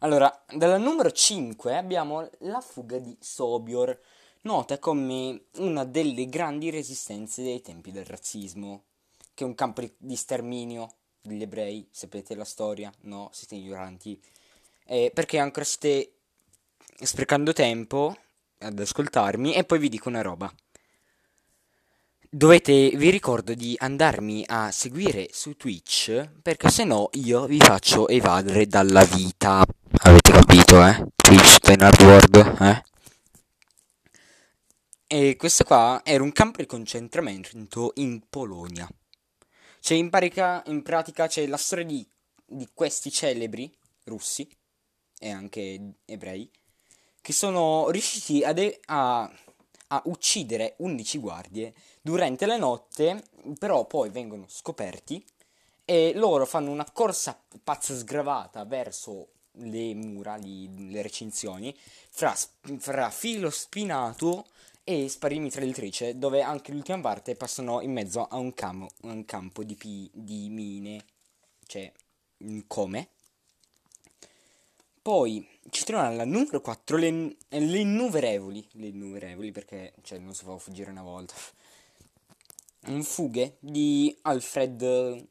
Allora, 0.00 0.44
dalla 0.54 0.76
numero 0.76 1.10
5 1.10 1.76
abbiamo 1.76 2.28
la 2.40 2.60
fuga 2.60 2.98
di 2.98 3.16
Sobior, 3.20 3.98
nota 4.42 4.78
come 4.78 5.46
una 5.56 5.84
delle 5.84 6.28
grandi 6.28 6.70
resistenze 6.70 7.42
dei 7.42 7.62
tempi 7.62 7.92
del 7.92 8.04
razzismo, 8.04 8.84
che 9.32 9.44
è 9.44 9.46
un 9.46 9.54
campo 9.54 9.82
di 9.96 10.16
sterminio 10.16 10.92
degli 11.22 11.42
ebrei, 11.42 11.88
sapete 11.90 12.34
la 12.34 12.44
storia? 12.44 12.92
No, 13.02 13.30
siete 13.32 13.54
ignoranti. 13.54 14.20
Eh, 14.84 15.10
perché 15.12 15.38
ancora 15.38 15.64
state 15.64 16.12
sprecando 17.00 17.52
tempo 17.52 18.16
ad 18.58 18.78
ascoltarmi 18.78 19.54
e 19.54 19.64
poi 19.64 19.78
vi 19.78 19.88
dico 19.88 20.08
una 20.08 20.22
roba. 20.22 20.52
Dovete, 22.28 22.90
vi 22.96 23.10
ricordo 23.10 23.54
di 23.54 23.76
andarmi 23.78 24.44
a 24.48 24.72
seguire 24.72 25.28
su 25.30 25.56
Twitch 25.56 26.28
perché 26.42 26.70
se 26.70 26.82
no 26.82 27.08
io 27.12 27.46
vi 27.46 27.58
faccio 27.58 28.08
evadere 28.08 28.66
dalla 28.66 29.04
vita. 29.04 29.64
Avete 30.02 30.32
capito, 30.32 30.84
eh? 30.84 31.06
Twitch 31.14 31.58
Tenard 31.60 32.02
World, 32.02 32.56
eh? 32.60 32.82
E 35.06 35.36
questo 35.36 35.62
qua 35.62 36.00
era 36.04 36.24
un 36.24 36.32
campo 36.32 36.58
di 36.58 36.66
concentramento 36.66 37.92
in 37.96 38.20
Polonia. 38.28 38.88
C'è 39.80 39.94
in, 39.94 40.10
parica, 40.10 40.64
in 40.66 40.82
pratica 40.82 41.28
c'è 41.28 41.46
la 41.46 41.56
storia 41.56 41.84
di, 41.84 42.04
di 42.44 42.68
questi 42.74 43.12
celebri 43.12 43.72
russi 44.04 44.48
e 45.20 45.30
anche 45.30 45.94
ebrei, 46.04 46.50
che 47.20 47.32
sono 47.32 47.88
riusciti 47.90 48.42
ad, 48.42 48.60
a, 48.86 49.30
a 49.88 50.02
uccidere 50.06 50.74
11 50.78 51.18
guardie 51.18 51.74
durante 52.06 52.46
la 52.46 52.56
notte, 52.56 53.24
però 53.58 53.84
poi 53.84 54.10
vengono 54.10 54.44
scoperti 54.46 55.24
e 55.84 56.12
loro 56.14 56.46
fanno 56.46 56.70
una 56.70 56.88
corsa 56.92 57.36
pazza 57.64 57.96
sgravata 57.96 58.64
verso 58.64 59.30
le 59.54 59.92
mura, 59.92 60.36
li, 60.36 60.92
le 60.92 61.02
recinzioni, 61.02 61.76
fra, 62.10 62.32
fra 62.78 63.10
filo 63.10 63.50
spinato 63.50 64.46
e 64.84 65.08
spari 65.08 65.40
mitragliatrice, 65.40 66.16
dove 66.16 66.42
anche 66.42 66.70
l'ultima 66.70 67.00
parte 67.00 67.34
passano 67.34 67.80
in 67.80 67.90
mezzo 67.90 68.24
a 68.24 68.36
un, 68.36 68.54
camo, 68.54 68.86
un 69.02 69.24
campo 69.24 69.64
di, 69.64 69.74
pi, 69.74 70.08
di 70.12 70.48
mine. 70.48 71.04
Cioè, 71.66 71.92
come? 72.68 73.08
Poi 75.02 75.44
ci 75.70 75.84
troviamo 75.84 76.12
alla 76.12 76.24
numero 76.24 76.60
4, 76.60 76.96
le, 76.98 77.36
le 77.48 77.78
innumerevoli. 77.78 78.64
Le 78.74 78.86
innumerevoli 78.86 79.50
perché 79.50 79.94
cioè, 80.02 80.18
non 80.18 80.34
si 80.34 80.44
fa 80.44 80.56
fuggire 80.56 80.90
una 80.90 81.02
volta. 81.02 81.34
Fughe 83.02 83.56
di 83.60 84.16
Alfred 84.22 85.26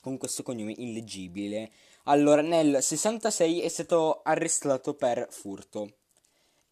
con 0.00 0.16
questo 0.18 0.42
cognome 0.42 0.74
illeggibile. 0.76 1.70
Allora, 2.04 2.40
nel 2.40 2.82
66 2.82 3.60
è 3.60 3.68
stato 3.68 4.22
arrestato 4.22 4.94
per 4.94 5.26
furto 5.30 5.96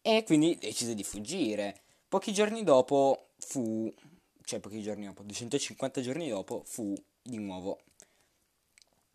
e 0.01 0.23
quindi 0.23 0.57
decise 0.57 0.93
di 0.93 1.03
fuggire. 1.03 1.81
Pochi 2.07 2.31
giorni 2.33 2.63
dopo 2.63 3.29
fu, 3.37 3.91
cioè 4.43 4.59
pochi 4.59 4.81
giorni 4.81 5.05
dopo, 5.05 5.23
250 5.23 6.01
giorni 6.01 6.29
dopo 6.29 6.63
fu 6.65 6.93
di 7.21 7.37
nuovo 7.37 7.79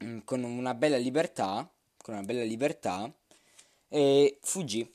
mm, 0.03 0.19
con 0.25 0.43
una 0.43 0.75
bella 0.75 0.97
libertà, 0.97 1.71
con 1.97 2.15
una 2.15 2.25
bella 2.25 2.43
libertà 2.43 3.13
e 3.89 4.39
fuggì, 4.43 4.91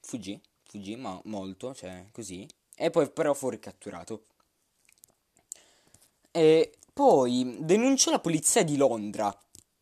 fuggì, 0.00 0.40
fuggì 0.64 0.96
ma 0.96 1.20
molto, 1.24 1.74
cioè 1.74 2.06
così, 2.12 2.46
e 2.76 2.90
poi 2.90 3.10
però 3.10 3.34
fu 3.34 3.48
ricatturato. 3.48 4.24
E 6.30 6.72
poi 6.92 7.56
denunciò 7.60 8.10
la 8.10 8.20
polizia 8.20 8.62
di 8.64 8.76
Londra 8.76 9.36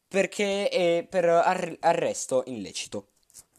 perché 0.08 0.68
è 0.68 1.06
per 1.08 1.24
ar- 1.24 1.76
arresto 1.80 2.42
illecito. 2.46 3.08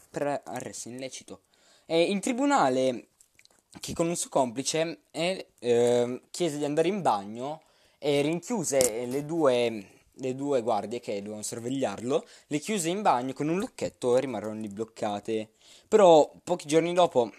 Per 0.09 0.41
arresto 0.45 0.89
illecito. 0.89 1.41
E 1.85 2.01
in 2.03 2.19
tribunale, 2.19 3.09
che 3.79 3.93
con 3.93 4.07
un 4.07 4.15
suo 4.15 4.29
complice 4.29 5.01
eh, 5.11 5.49
eh, 5.59 6.21
chiese 6.31 6.57
di 6.57 6.65
andare 6.65 6.87
in 6.87 7.01
bagno 7.01 7.61
e 7.99 8.21
rinchiuse 8.21 9.05
le 9.05 9.25
due, 9.25 9.87
le 10.11 10.35
due 10.35 10.61
guardie 10.61 10.99
che 10.99 11.17
dovevano 11.17 11.43
sorvegliarlo, 11.43 12.25
le 12.47 12.59
chiuse 12.59 12.89
in 12.89 13.01
bagno 13.01 13.33
con 13.33 13.49
un 13.49 13.59
lucchetto 13.59 14.17
e 14.17 14.21
rimasero 14.21 14.53
lì 14.53 14.67
bloccate. 14.67 15.51
Però 15.87 16.31
pochi 16.43 16.67
giorni 16.67 16.93
dopo 16.93 17.31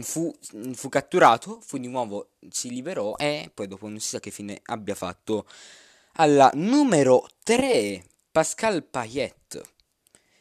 fu, 0.00 0.34
fu, 0.72 0.88
catturato, 0.88 1.60
fu 1.60 1.76
di 1.78 1.88
nuovo, 1.88 2.30
si 2.48 2.70
liberò 2.70 3.16
e 3.16 3.50
poi 3.52 3.66
dopo 3.66 3.88
non 3.88 4.00
si 4.00 4.08
sa 4.08 4.20
che 4.20 4.30
fine 4.30 4.60
abbia 4.64 4.94
fatto. 4.94 5.46
Alla 6.14 6.50
numero 6.54 7.28
3, 7.42 8.04
Pascal 8.30 8.84
Payet 8.84 9.60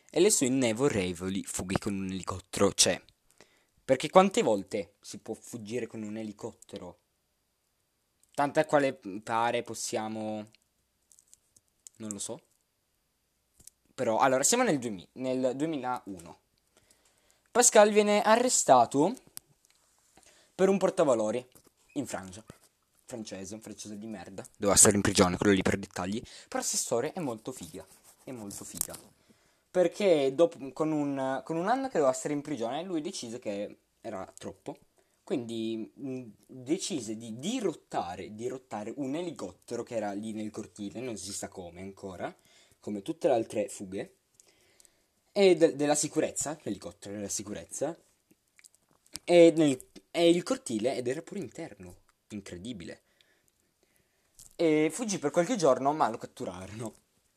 e 0.10 0.20
le 0.20 0.30
sue 0.30 0.48
innevorevoli 0.48 1.44
fughe 1.44 1.78
con 1.80 1.94
un 1.94 2.10
elicottero. 2.10 2.74
Cioè, 2.74 3.02
perché 3.84 4.10
quante 4.10 4.42
volte 4.42 4.96
si 5.02 5.18
può 5.18 5.34
fuggire 5.34 5.88
con 5.88 6.04
un 6.04 6.18
elicottero? 6.18 7.00
Tanto 8.34 8.60
a 8.60 8.66
quale 8.66 8.94
pare 9.24 9.64
possiamo... 9.64 10.50
Non 11.98 12.12
lo 12.12 12.20
so. 12.20 12.42
Però, 13.94 14.18
allora, 14.20 14.44
siamo 14.44 14.64
nel, 14.64 14.80
2000, 14.80 15.08
nel 15.14 15.56
2001. 15.56 16.40
Pascal 17.52 17.92
viene 17.92 18.22
arrestato 18.22 19.14
per 20.62 20.70
un 20.70 20.78
portavalori 20.78 21.44
in 21.94 22.06
Francia. 22.06 22.46
Francese, 23.06 23.56
un 23.56 23.62
francese 23.62 23.98
di 23.98 24.06
merda. 24.06 24.46
Doveva 24.56 24.78
stare 24.78 24.96
in 24.96 25.02
prigione, 25.02 25.36
quello 25.36 25.56
lì 25.56 25.64
per 25.64 25.76
dettagli. 25.76 26.22
Però 26.22 26.60
questa 26.60 26.78
storia 26.78 27.14
è 27.14 27.20
molto 27.20 27.52
figa. 27.52 27.84
È 28.24 28.30
molto 28.30 28.64
figa. 28.64 28.96
Perché 29.72 30.36
dopo, 30.36 30.72
con, 30.72 30.92
un, 30.92 31.42
con 31.44 31.58
un 31.58 31.68
anno 31.68 31.88
che 31.88 31.98
doveva 31.98 32.14
stare 32.14 32.36
in 32.36 32.42
prigione, 32.42 32.84
lui 32.84 33.02
decise 33.02 33.40
che 33.40 33.78
era 34.02 34.32
troppo. 34.38 34.78
Quindi 35.24 35.92
mh, 35.96 36.26
decise 36.46 37.18
di 37.18 37.40
dirottare, 37.40 38.36
dirottare 38.36 38.94
un 38.98 39.16
elicottero 39.16 39.82
che 39.82 39.96
era 39.96 40.12
lì 40.12 40.32
nel 40.32 40.52
cortile, 40.52 41.00
non 41.00 41.18
si 41.18 41.34
sa 41.34 41.48
come 41.48 41.82
ancora, 41.82 42.32
come 42.80 43.02
tutte 43.02 43.28
le 43.28 43.34
altre 43.34 43.68
fughe. 43.68 44.14
E 45.32 45.56
de- 45.56 45.76
della 45.76 45.96
sicurezza, 45.96 46.56
l'elicottero 46.62 47.16
della 47.16 47.30
sicurezza. 47.30 47.98
E 49.24 49.54
nel 49.56 49.90
è 50.12 50.20
il 50.20 50.44
cortile 50.44 50.96
ed 50.96 51.08
era 51.08 51.22
pure 51.22 51.40
interno. 51.40 51.96
Incredibile. 52.30 53.04
E 54.56 54.90
fuggì 54.92 55.18
per 55.18 55.32
qualche 55.32 55.56
giorno, 55.56 55.94
ma 55.94 56.10
lo 56.10 56.18
catturarono. 56.18 56.94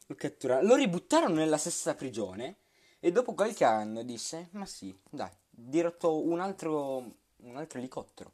Lo 0.07 0.15
catturarono. 0.15 0.69
Lo 0.69 0.75
ributtarono 0.75 1.37
nella 1.37 1.57
stessa 1.57 1.95
prigione. 1.95 2.59
E 2.99 3.13
dopo 3.13 3.35
qualche 3.35 3.65
anno 3.65 4.03
disse: 4.03 4.49
Ma 4.53 4.67
sì, 4.67 4.95
dai, 5.09 5.31
dirotto 5.49 6.23
un 6.27 6.41
altro, 6.41 7.17
un 7.37 7.57
altro 7.57 7.79
elicottero. 7.79 8.33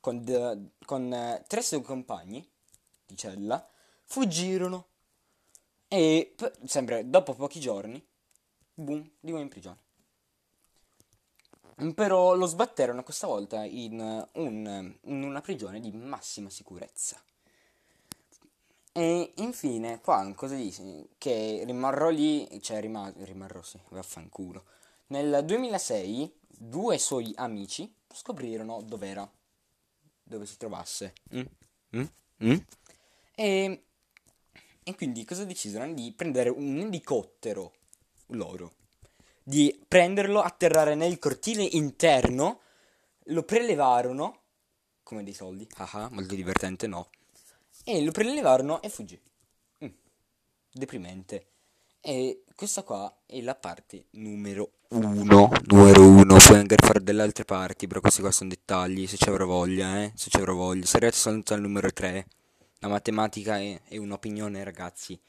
Con, 0.00 0.22
de, 0.22 0.70
con 0.84 1.10
uh, 1.10 1.42
tre 1.46 1.62
suoi 1.62 1.82
compagni 1.82 2.46
di 3.06 3.16
cella 3.16 3.66
fuggirono. 4.04 4.88
E 5.88 6.34
sempre 6.64 7.08
dopo 7.08 7.34
pochi 7.34 7.60
giorni, 7.60 8.04
boom, 8.74 9.00
di 9.20 9.30
nuovo 9.30 9.42
in 9.42 9.48
prigione. 9.48 9.84
Però 11.94 12.34
lo 12.34 12.46
sbatterono 12.46 13.02
questa 13.02 13.26
volta 13.26 13.62
in, 13.64 14.00
un, 14.32 14.96
in 15.02 15.22
una 15.22 15.40
prigione 15.42 15.78
di 15.78 15.92
massima 15.92 16.48
sicurezza. 16.48 17.20
E 18.92 19.32
infine, 19.36 20.00
qua 20.00 20.32
cosa 20.34 20.54
dice? 20.54 21.08
Che 21.18 21.64
rimarrò 21.66 22.08
lì, 22.08 22.48
cioè 22.62 22.80
rimar- 22.80 23.14
rimarrò 23.18 23.60
sì, 23.60 23.78
vaffanculo. 23.90 24.64
Nel 25.08 25.44
2006 25.44 26.34
due 26.46 26.96
suoi 26.96 27.30
amici 27.36 27.94
scoprirono 28.10 28.80
dov'era, 28.80 29.30
dove 30.22 30.46
si 30.46 30.56
trovasse. 30.56 31.12
Mm? 31.34 31.42
Mm? 31.94 32.04
Mm? 32.44 32.56
E, 33.34 33.84
e 34.82 34.94
quindi 34.94 35.26
cosa 35.26 35.44
decisero? 35.44 35.86
Di 35.92 36.14
prendere 36.16 36.48
un 36.48 36.78
elicottero 36.78 37.74
loro 38.28 38.75
di 39.48 39.80
prenderlo, 39.86 40.40
atterrare 40.40 40.96
nel 40.96 41.20
cortile 41.20 41.62
interno, 41.62 42.62
lo 43.26 43.44
prelevarono, 43.44 44.40
come 45.04 45.22
dei 45.22 45.34
soldi, 45.34 45.68
haha, 45.76 46.08
molto 46.10 46.34
divertente, 46.34 46.88
no, 46.88 47.10
e 47.84 48.02
lo 48.02 48.10
prelevarono 48.10 48.82
e 48.82 48.88
fuggì. 48.88 49.20
Mm. 49.84 49.88
Deprimente. 50.72 51.46
E 52.00 52.42
questa 52.56 52.82
qua 52.82 53.20
è 53.24 53.40
la 53.40 53.54
parte 53.54 54.06
numero 54.12 54.72
uno. 54.88 55.52
Numero 55.66 56.02
uno. 56.02 56.36
Puoi 56.38 56.58
anche 56.58 56.74
fare 56.76 57.04
delle 57.04 57.22
altre 57.22 57.44
parti, 57.44 57.86
però 57.86 58.00
questi 58.00 58.22
qua 58.22 58.32
sono 58.32 58.48
dettagli. 58.48 59.06
Se 59.06 59.16
ci 59.16 59.28
avrò 59.28 59.46
voglia, 59.46 60.02
eh. 60.02 60.12
Se 60.16 60.28
ci 60.28 60.38
avrò 60.38 60.54
voglia. 60.54 60.84
Se 60.86 60.96
arrivate 60.96 61.18
soltanto 61.18 61.54
al 61.54 61.60
numero 61.60 61.92
3. 61.92 62.26
La 62.80 62.88
matematica 62.88 63.58
è, 63.58 63.80
è 63.88 63.96
un'opinione, 63.96 64.64
ragazzi 64.64 65.20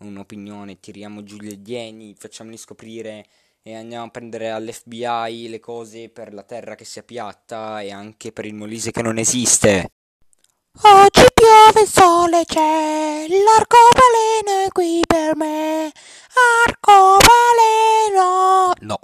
un'opinione, 0.00 0.80
tiriamo 0.80 1.22
giù 1.22 1.36
gli 1.36 1.52
alieni, 1.52 2.14
facciamoli 2.16 2.56
scoprire 2.56 3.26
e 3.62 3.74
andiamo 3.74 4.06
a 4.06 4.10
prendere 4.10 4.50
all'FBI 4.50 5.48
le 5.48 5.60
cose 5.60 6.08
per 6.08 6.32
la 6.32 6.42
terra 6.42 6.74
che 6.74 6.84
sia 6.84 7.02
piatta 7.02 7.80
e 7.80 7.90
anche 7.90 8.32
per 8.32 8.46
il 8.46 8.54
Molise 8.54 8.90
che 8.90 9.02
non 9.02 9.18
esiste. 9.18 9.92
Oggi 10.82 11.26
piove, 11.34 11.82
il 11.82 11.88
sole 11.88 12.44
c'è, 12.44 13.26
l'arcobaleno 13.28 14.66
è 14.66 14.68
qui 14.72 15.02
per 15.06 15.36
me, 15.36 15.92
arcobaleno. 16.64 18.72
No, 18.80 18.98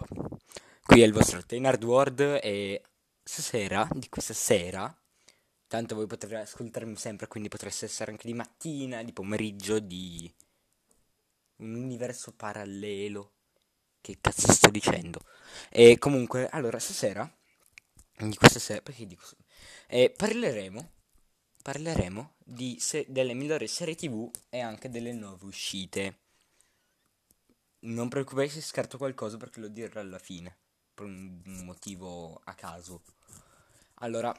qui 0.84 1.02
è 1.02 1.04
il 1.04 1.12
vostro 1.12 1.44
Tenard 1.44 1.84
World 1.84 2.40
e 2.42 2.82
stasera, 3.22 3.86
di 3.92 4.08
questa 4.08 4.32
sera, 4.32 4.96
tanto 5.66 5.96
voi 5.96 6.06
potrete 6.06 6.36
ascoltarmi 6.36 6.96
sempre, 6.96 7.26
quindi 7.26 7.48
potreste 7.48 7.86
essere 7.86 8.12
anche 8.12 8.28
di 8.28 8.34
mattina, 8.34 9.02
di 9.02 9.12
pomeriggio, 9.12 9.80
di 9.80 10.32
un 11.56 11.74
universo 11.74 12.32
parallelo. 12.32 13.32
Che 14.00 14.18
cazzo 14.20 14.52
sto 14.52 14.70
dicendo? 14.70 15.20
E 15.70 15.98
comunque, 15.98 16.48
allora, 16.48 16.78
stasera, 16.78 17.28
di 18.18 18.36
questa 18.36 18.58
sera, 18.58 18.80
perché 18.80 19.06
dico... 19.06 19.24
Eh, 19.88 20.10
parleremo, 20.10 20.92
parleremo 21.62 22.34
di 22.38 22.78
se- 22.78 23.06
delle 23.08 23.34
migliori 23.34 23.66
serie 23.68 23.94
tv 23.94 24.30
e 24.48 24.60
anche 24.60 24.88
delle 24.88 25.12
nuove 25.12 25.46
uscite. 25.46 26.20
Non 27.80 28.08
preoccupate 28.08 28.48
se 28.48 28.60
scarto 28.60 28.98
qualcosa 28.98 29.36
perché 29.36 29.60
lo 29.60 29.68
dirò 29.68 30.00
alla 30.00 30.18
fine, 30.18 30.56
per 30.94 31.06
un 31.06 31.62
motivo 31.64 32.40
a 32.44 32.54
caso. 32.54 33.02
Allora, 34.00 34.34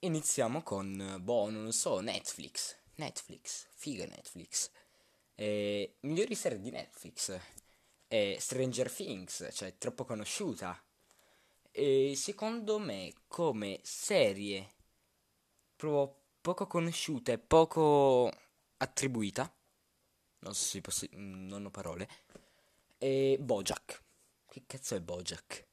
iniziamo 0.00 0.62
con, 0.62 1.18
boh, 1.20 1.50
non 1.50 1.64
lo 1.64 1.72
so, 1.72 2.00
Netflix. 2.00 2.76
Netflix, 2.96 3.66
figa 3.74 4.04
Netflix. 4.04 4.70
Eh, 5.40 5.96
migliori 6.00 6.34
serie 6.34 6.60
di 6.60 6.70
Netflix. 6.70 7.34
è 8.06 8.36
Stranger 8.38 8.92
Things, 8.92 9.48
cioè 9.52 9.78
troppo 9.78 10.04
conosciuta. 10.04 10.78
E 11.70 12.12
secondo 12.14 12.78
me 12.78 13.14
come 13.26 13.80
serie 13.82 14.74
proprio 15.76 16.18
poco 16.42 16.66
conosciuta 16.66 17.32
e 17.32 17.38
poco 17.38 18.30
attribuita, 18.78 19.50
non 20.40 20.54
so 20.54 20.62
se 20.62 20.80
posso, 20.82 21.06
non 21.12 21.64
ho 21.64 21.70
parole, 21.70 22.06
è 22.98 23.36
Bojack. 23.38 24.02
Che 24.46 24.64
cazzo 24.66 24.94
è 24.96 25.00
Bojack? 25.00 25.66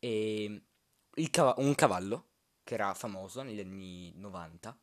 E 0.00 0.62
cav- 1.30 1.58
un 1.58 1.74
cavallo 1.74 2.28
che 2.62 2.74
era 2.74 2.92
famoso 2.92 3.42
negli 3.42 3.60
anni 3.60 4.12
90. 4.16 4.78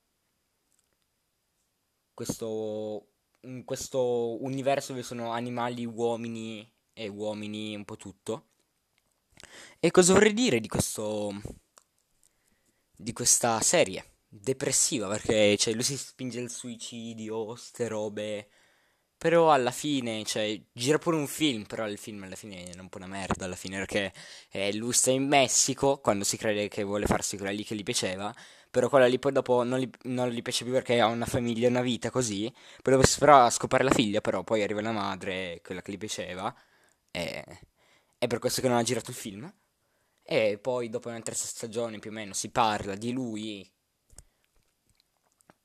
Questo, 2.13 3.10
in 3.41 3.63
questo 3.65 4.43
universo 4.43 4.91
dove 4.91 5.03
sono 5.03 5.31
animali, 5.31 5.85
uomini 5.85 6.69
e 6.93 7.07
uomini, 7.07 7.75
un 7.75 7.85
po' 7.85 7.97
tutto. 7.97 8.47
E 9.79 9.91
cosa 9.91 10.13
vorrei 10.13 10.33
dire 10.33 10.59
di 10.59 10.67
questo 10.67 11.33
di 12.95 13.13
questa 13.13 13.59
serie? 13.61 14.05
Depressiva 14.27 15.07
perché 15.07 15.57
cioè, 15.57 15.73
lui 15.73 15.83
si 15.83 15.97
spinge 15.97 16.39
al 16.39 16.49
suicidio, 16.49 17.55
ste 17.55 17.87
robe. 17.87 18.49
Però 19.17 19.51
alla 19.51 19.71
fine, 19.71 20.23
cioè, 20.25 20.59
gira 20.73 20.97
pure 20.97 21.15
un 21.15 21.27
film, 21.27 21.65
però 21.65 21.87
il 21.87 21.99
film 21.99 22.23
alla 22.23 22.35
fine 22.35 22.63
è 22.63 22.79
un 22.79 22.89
po' 22.89 22.97
una 22.97 23.07
merda 23.07 23.45
alla 23.45 23.55
fine, 23.55 23.77
perché 23.77 24.11
eh, 24.49 24.73
lui 24.73 24.93
sta 24.93 25.11
in 25.11 25.27
Messico, 25.27 25.99
quando 25.99 26.23
si 26.23 26.37
crede 26.37 26.67
che 26.67 26.83
vuole 26.83 27.05
farsi 27.05 27.37
quella 27.37 27.51
lì 27.51 27.63
che 27.63 27.75
gli 27.75 27.83
piaceva, 27.83 28.33
però 28.71 28.89
quella 28.89 29.07
lì 29.07 29.19
poi 29.19 29.31
dopo 29.31 29.63
non 29.63 29.79
gli, 29.79 29.89
non 30.03 30.29
gli 30.29 30.41
piace 30.41 30.63
più 30.63 30.73
perché 30.73 30.99
ha 30.99 31.07
una 31.07 31.25
famiglia, 31.25 31.67
una 31.67 31.81
vita 31.81 32.09
così, 32.09 32.51
poi 32.81 32.93
dopo 32.93 33.05
si 33.05 33.19
farà 33.19 33.49
scopare 33.49 33.83
la 33.83 33.91
figlia, 33.91 34.21
però 34.21 34.43
poi 34.43 34.63
arriva 34.63 34.81
la 34.81 34.91
madre, 34.91 35.61
quella 35.63 35.81
che 35.81 35.91
gli 35.91 35.97
piaceva, 35.97 36.53
e 37.11 37.43
è 38.17 38.27
per 38.27 38.39
questo 38.39 38.61
che 38.61 38.67
non 38.67 38.77
ha 38.77 38.83
girato 38.83 39.11
il 39.11 39.15
film. 39.17 39.53
E 40.23 40.57
poi 40.59 40.89
dopo 40.89 41.09
una 41.09 41.19
terza 41.21 41.45
stagione 41.45 41.99
più 41.99 42.09
o 42.11 42.13
meno 42.13 42.33
si 42.33 42.49
parla 42.51 42.95
di 42.95 43.11
lui 43.11 43.69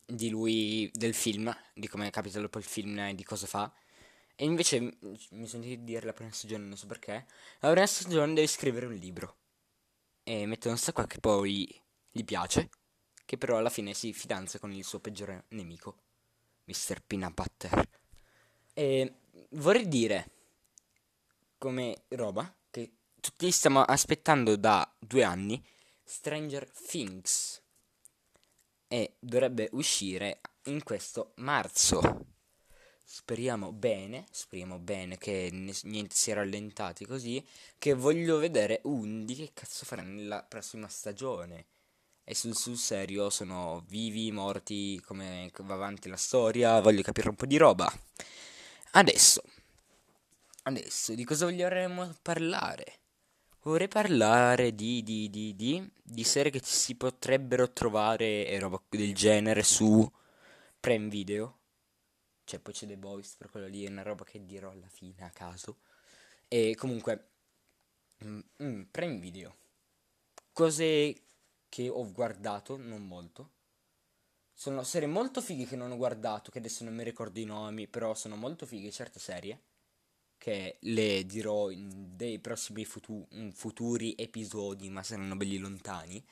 di 0.07 0.29
lui, 0.31 0.89
del 0.95 1.15
film, 1.15 1.55
di 1.75 1.89
come 1.89 2.11
capita 2.11 2.41
dopo 2.41 2.59
il 2.59 2.65
film 2.65 2.99
e 3.01 3.15
di 3.15 3.25
cosa 3.25 3.47
fa. 3.47 3.73
E 4.37 4.45
invece 4.45 4.81
mi 5.31 5.47
sentite 5.47 5.83
dire 5.83 6.07
la 6.07 6.13
prima 6.13 6.31
stagione, 6.31 6.65
non 6.65 6.77
so 6.77 6.87
perché. 6.87 7.27
La 7.61 7.71
prima 7.71 7.87
stagione 7.87 8.35
deve 8.35 8.47
scrivere 8.47 8.87
un 8.87 8.95
libro. 8.95 9.39
E 10.23 10.47
mettono 10.47 10.77
sta 10.77 10.93
qua 10.93 11.07
che 11.07 11.19
poi 11.19 11.69
gli 12.11 12.25
piace. 12.25 12.69
Che 13.27 13.37
però 13.37 13.59
alla 13.59 13.71
fine 13.71 13.93
si 13.93 14.13
fidanza 14.13 14.61
con 14.61 14.73
il 14.73 14.85
suo 14.85 15.01
peggiore 15.01 15.47
nemico, 15.49 15.99
Mr. 16.67 17.03
Peanut 17.05 17.35
Butter. 17.35 17.89
E 18.73 19.15
vorrei 19.51 19.89
dire, 19.89 20.31
come 21.59 22.05
roba, 22.11 22.55
che 22.71 22.93
tutti 23.21 23.51
stiamo 23.51 23.83
aspettando 23.83 24.55
da 24.55 24.89
due 25.01 25.25
anni 25.25 25.61
Stranger 26.05 26.71
Things 26.71 27.61
e 28.87 29.17
dovrebbe 29.19 29.71
uscire 29.73 30.41
in 30.67 30.85
questo 30.85 31.33
marzo. 31.39 32.27
Speriamo 33.03 33.73
bene, 33.73 34.27
speriamo 34.31 34.79
bene 34.79 35.19
che 35.19 35.49
niente 35.51 36.15
si 36.15 36.31
è 36.31 36.35
rallentati 36.35 37.05
così, 37.05 37.45
che 37.77 37.95
voglio 37.95 38.39
vedere 38.39 38.83
Undi 38.85 39.35
che 39.35 39.51
cazzo 39.53 39.85
farà 39.85 40.03
nella 40.03 40.45
prossima 40.45 40.87
stagione. 40.87 41.67
E 42.29 42.35
sul, 42.35 42.57
sul 42.57 42.77
serio 42.77 43.31
sono 43.31 43.85
vivi, 43.87 44.33
morti, 44.33 45.01
come 45.05 45.49
va 45.61 45.75
avanti 45.75 46.09
la 46.09 46.17
storia, 46.17 46.81
voglio 46.81 47.03
capire 47.03 47.29
un 47.29 47.37
po' 47.37 47.47
di 47.47 47.57
roba. 47.57 47.89
Adesso, 48.91 49.43
adesso 50.65 51.15
di 51.15 51.23
cosa 51.23 51.45
vogliamo 51.45 52.13
parlare? 52.23 52.99
Vorrei 53.63 53.87
parlare 53.87 54.75
di, 54.75 55.05
di, 55.05 55.31
di, 55.31 55.55
di, 55.55 55.89
di 56.03 56.25
serie 56.25 56.51
che 56.51 56.61
si 56.65 56.97
potrebbero 56.97 57.73
trovare 57.73 58.49
e 58.49 58.59
roba 58.59 58.83
del 58.89 59.15
genere 59.15 59.63
su 59.63 60.11
Prime 60.81 61.09
Video. 61.09 61.59
Cioè, 62.43 62.59
poi 62.59 62.73
c'è 62.73 62.89
The 62.89 62.97
Boys, 62.97 63.37
per 63.37 63.51
quello 63.51 63.69
lì 63.69 63.85
è 63.85 63.89
una 63.89 64.03
roba 64.03 64.25
che 64.25 64.45
dirò 64.45 64.71
alla 64.71 64.89
fine 64.89 65.23
a 65.25 65.31
caso. 65.31 65.79
E 66.49 66.75
comunque, 66.75 67.29
mm, 68.25 68.41
mm, 68.65 68.83
Prime 68.91 69.19
Video. 69.21 69.55
Cose 70.53 71.26
che 71.69 71.89
ho 71.89 72.11
guardato, 72.13 72.77
non 72.77 73.07
molto. 73.07 73.51
Sono 74.53 74.83
serie 74.85 75.09
molto 75.09 75.41
fighe 75.43 75.67
che 75.67 75.77
non 75.77 75.91
ho 75.93 75.97
guardato, 75.97 76.51
che 76.51 76.59
adesso 76.59 76.85
non 76.85 76.95
mi 76.95 77.05
ricordo 77.05 77.39
i 77.39 77.45
nomi, 77.45 77.87
però 77.89 78.15
sono 78.15 78.37
molto 78.37 78.67
fighe 78.67 78.91
certe 78.91 79.19
serie 79.19 79.61
che 80.39 80.79
le 80.81 81.25
dirò 81.27 81.71
in 81.71 82.17
dei 82.17 82.39
prossimi 82.39 82.85
futu- 82.85 83.27
futuri 83.53 84.15
episodi, 84.17 84.89
ma 84.89 85.03
saranno 85.03 85.37
belli 85.37 85.59
lontani, 85.59 86.25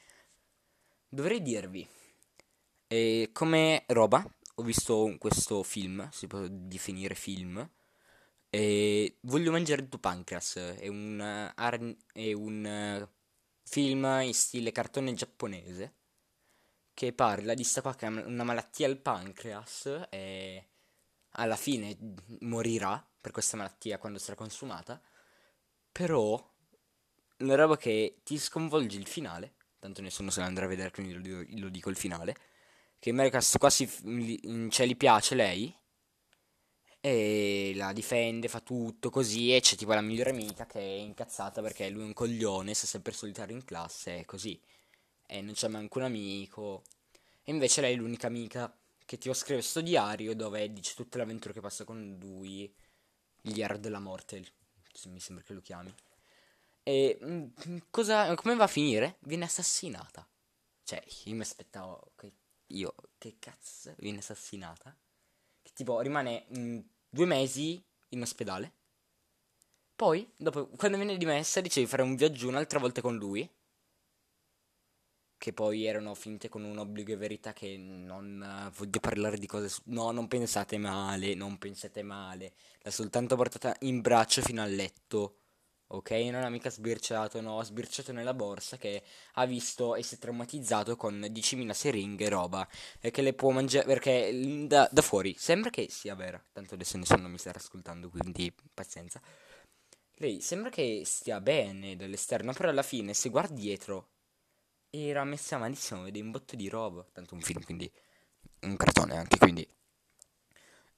dovrei 1.08 1.42
dirvi, 1.42 1.86
eh, 2.88 3.30
come 3.32 3.84
roba, 3.88 4.24
ho 4.56 4.62
visto 4.62 5.14
questo 5.18 5.62
film, 5.62 6.08
si 6.10 6.26
può 6.26 6.46
definire 6.48 7.14
film, 7.14 7.68
e 8.50 9.16
voglio 9.22 9.50
mangiare 9.50 9.82
il 9.82 9.88
tuo 9.88 9.98
pancreas, 9.98 10.56
è 10.78 10.86
un, 10.88 11.20
ar- 11.20 11.96
è 12.12 12.32
un 12.32 13.08
film 13.64 14.04
in 14.22 14.34
stile 14.34 14.72
cartone 14.72 15.14
giapponese 15.14 15.94
che 16.94 17.12
parla 17.12 17.54
di 17.54 17.64
sta 17.64 17.82
qua 17.82 17.94
che 17.94 18.06
ha 18.06 18.08
una 18.08 18.44
malattia 18.44 18.86
al 18.86 18.98
pancreas 18.98 20.06
e 20.10 20.68
alla 21.30 21.56
fine 21.56 21.96
morirà 22.40 23.04
per 23.20 23.32
questa 23.32 23.56
malattia 23.56 23.98
quando 23.98 24.18
sarà 24.18 24.36
consumata, 24.36 25.00
però 25.90 26.52
una 27.38 27.54
roba 27.56 27.76
che 27.76 28.20
ti 28.22 28.38
sconvolge 28.38 28.96
il 28.96 29.06
finale, 29.06 29.54
tanto 29.78 30.02
nessuno 30.02 30.30
se 30.30 30.40
la 30.40 30.46
andrà 30.46 30.66
a 30.66 30.68
vedere, 30.68 30.90
quindi 30.90 31.58
lo, 31.58 31.68
dico 31.68 31.90
il 31.90 31.96
finale, 31.96 32.36
che 32.98 33.08
in 33.08 33.16
America 33.16 33.40
quasi 33.58 33.88
cioè, 34.70 34.86
gli 34.86 34.96
piace 34.96 35.34
lei, 35.34 35.74
e 37.06 37.72
la 37.74 37.92
difende, 37.92 38.48
fa 38.48 38.60
tutto 38.60 39.10
così, 39.10 39.54
e 39.54 39.60
c'è 39.60 39.76
tipo 39.76 39.92
la 39.92 40.00
migliore 40.00 40.30
amica 40.30 40.64
che 40.64 40.80
è 40.80 41.00
incazzata 41.00 41.60
perché 41.60 41.90
lui 41.90 42.00
è 42.00 42.06
un 42.06 42.14
coglione, 42.14 42.72
sta 42.72 42.86
sempre 42.86 43.12
solitario 43.12 43.54
in 43.54 43.62
classe, 43.62 44.20
e 44.20 44.24
così, 44.24 44.58
e 45.26 45.42
non 45.42 45.52
c'è 45.52 45.68
manco 45.68 45.98
un 45.98 46.04
amico, 46.06 46.82
e 47.42 47.52
invece 47.52 47.82
lei 47.82 47.92
è 47.92 47.96
l'unica 47.98 48.26
amica 48.28 48.74
che 49.04 49.18
ti 49.18 49.30
scrive 49.34 49.60
questo 49.60 49.82
diario 49.82 50.34
dove 50.34 50.72
dice 50.72 50.94
tutte 50.94 51.18
le 51.18 51.24
avventure 51.24 51.52
che 51.52 51.60
passa 51.60 51.84
con 51.84 52.16
lui, 52.18 52.72
gli 53.42 53.60
Art 53.60 53.80
della 53.80 54.00
morte, 54.00 54.42
mi 55.08 55.20
sembra 55.20 55.44
che 55.44 55.52
lo 55.52 55.60
chiami. 55.60 55.94
E 56.82 57.18
mm, 57.22 57.76
cosa, 57.90 58.34
come 58.34 58.54
va 58.54 58.64
a 58.64 58.66
finire? 58.66 59.18
Viene 59.20 59.44
assassinata. 59.44 60.26
Cioè, 60.82 61.04
io 61.24 61.34
mi 61.34 61.42
aspettavo 61.42 62.12
che 62.16 62.32
io, 62.68 62.94
che 63.18 63.36
cazzo, 63.38 63.94
viene 63.98 64.20
assassinata? 64.20 64.96
Che 65.60 65.70
tipo 65.74 66.00
rimane 66.00 66.46
mh, 66.48 66.58
mm, 66.58 66.80
due 67.14 67.26
mesi 67.26 67.82
in 68.10 68.22
ospedale. 68.22 68.72
Poi, 69.94 70.28
dopo, 70.36 70.66
quando 70.76 70.96
viene 70.96 71.16
dimessa, 71.16 71.60
dice 71.60 71.80
di 71.80 71.86
fare 71.86 72.02
un 72.02 72.16
viaggio 72.16 72.48
un'altra 72.48 72.80
volta 72.80 73.00
con 73.00 73.16
lui 73.16 73.48
che 75.36 75.52
poi 75.52 75.84
erano 75.84 76.14
finte 76.14 76.48
con 76.48 76.64
un 76.64 76.78
obbligo 76.78 77.12
e 77.12 77.16
verità 77.16 77.52
che 77.52 77.76
non 77.76 78.40
uh, 78.40 78.70
voglio 78.76 78.98
parlare 78.98 79.36
di 79.36 79.46
cose... 79.46 79.68
Su- 79.68 79.82
no, 79.86 80.10
non 80.10 80.26
pensate 80.26 80.78
male, 80.78 81.34
non 81.34 81.58
pensate 81.58 82.02
male. 82.02 82.54
L'ha 82.80 82.90
soltanto 82.90 83.36
portata 83.36 83.76
in 83.80 84.00
braccio 84.00 84.40
fino 84.40 84.62
al 84.62 84.72
letto. 84.72 85.40
Ok? 85.96 86.10
Non 86.10 86.42
ha 86.44 86.48
mica 86.48 86.70
sbirciato, 86.70 87.40
no, 87.40 87.58
ha 87.58 87.64
sbirciato 87.64 88.12
nella 88.12 88.34
borsa 88.34 88.76
che 88.76 89.02
ha 89.34 89.46
visto 89.46 89.94
e 89.94 90.02
si 90.02 90.16
è 90.16 90.18
traumatizzato 90.18 90.96
con 90.96 91.20
10.000 91.20 91.70
siringhe 91.70 92.26
e 92.26 92.28
roba. 92.28 92.66
E 93.00 93.10
che 93.10 93.22
le 93.22 93.34
può 93.34 93.50
mangiare, 93.50 93.86
perché 93.86 94.66
da, 94.66 94.88
da 94.90 95.02
fuori 95.02 95.34
sembra 95.38 95.70
che 95.70 95.88
sia 95.90 96.14
vera. 96.14 96.42
Tanto 96.52 96.74
adesso 96.74 96.96
nessuno 96.98 97.28
mi 97.28 97.38
sta 97.38 97.52
ascoltando, 97.54 98.08
quindi 98.10 98.52
pazienza. 98.72 99.20
Lei 100.18 100.40
sembra 100.40 100.70
che 100.70 101.02
stia 101.04 101.40
bene 101.40 101.96
dall'esterno, 101.96 102.52
però 102.52 102.68
alla 102.70 102.82
fine 102.82 103.14
se 103.14 103.28
guardi 103.30 103.60
dietro 103.62 104.08
era 104.90 105.24
messa 105.24 105.58
malissimo, 105.58 106.02
vede 106.02 106.20
un 106.20 106.30
botto 106.30 106.56
di 106.56 106.68
roba. 106.68 107.04
Tanto 107.12 107.34
un 107.34 107.40
film, 107.40 107.62
quindi 107.64 107.90
un 108.60 108.76
cartone 108.76 109.16
anche, 109.16 109.38
quindi. 109.38 109.68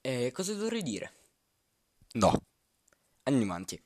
E 0.01 0.31
cosa 0.31 0.53
dovrei 0.53 0.83
dire? 0.83 1.11
No. 2.13 2.31
Andiamo 3.23 3.53
avanti. 3.53 3.81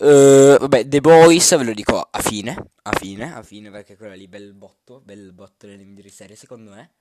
Uh, 0.00 0.56
vabbè, 0.56 0.88
The 0.88 1.02
Boys 1.02 1.54
ve 1.58 1.62
lo 1.62 1.74
dico 1.74 2.00
a 2.00 2.22
fine, 2.22 2.56
a 2.84 2.92
fine, 2.92 3.34
a 3.34 3.42
fine, 3.42 3.70
perché 3.70 3.98
quella 3.98 4.14
lì 4.14 4.28
bel 4.28 4.54
botto, 4.54 5.02
bel 5.04 5.30
botto 5.34 5.66
delle 5.66 5.84
migliori 5.84 6.08
serie 6.08 6.36
secondo 6.36 6.70
me. 6.70 6.92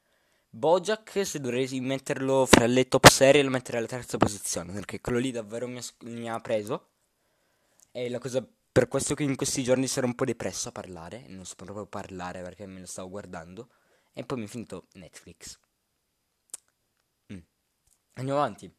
Bojack, 0.49 1.25
se 1.25 1.39
dovrei 1.39 1.79
metterlo 1.79 2.45
fra 2.45 2.65
le 2.65 2.89
top 2.89 3.07
serie, 3.07 3.41
lo 3.41 3.51
metterei 3.51 3.79
alla 3.79 3.87
terza 3.87 4.17
posizione, 4.17 4.73
perché 4.73 4.99
quello 4.99 5.17
lì 5.17 5.31
davvero 5.31 5.65
mi 5.65 5.77
ha, 5.77 5.83
mi 6.01 6.29
ha 6.29 6.37
preso. 6.41 6.87
E 7.93 8.09
la 8.09 8.19
cosa 8.19 8.45
per 8.69 8.89
questo 8.89 9.15
che 9.15 9.23
in 9.23 9.37
questi 9.37 9.63
giorni 9.63 9.87
sarò 9.87 10.05
un 10.05 10.15
po' 10.15 10.25
depresso 10.25 10.67
a 10.67 10.71
parlare, 10.73 11.23
non 11.27 11.45
so 11.45 11.55
proprio 11.55 11.85
parlare 11.85 12.41
perché 12.41 12.65
me 12.65 12.81
lo 12.81 12.85
stavo 12.85 13.07
guardando, 13.07 13.69
e 14.11 14.25
poi 14.25 14.39
mi 14.39 14.43
è 14.43 14.47
finito 14.47 14.87
Netflix. 14.95 15.57
Mm. 17.31 17.39
Andiamo 18.15 18.39
avanti. 18.39 18.69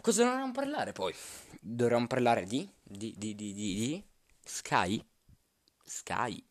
Cosa 0.00 0.24
dovremmo 0.24 0.50
parlare 0.50 0.90
poi? 0.90 1.14
Dovremmo 1.60 2.08
parlare 2.08 2.44
di? 2.44 2.68
Di, 2.92 3.14
di, 3.16 3.36
di, 3.36 3.52
di? 3.52 4.04
Sky? 4.44 5.00
Sky? 5.84 6.44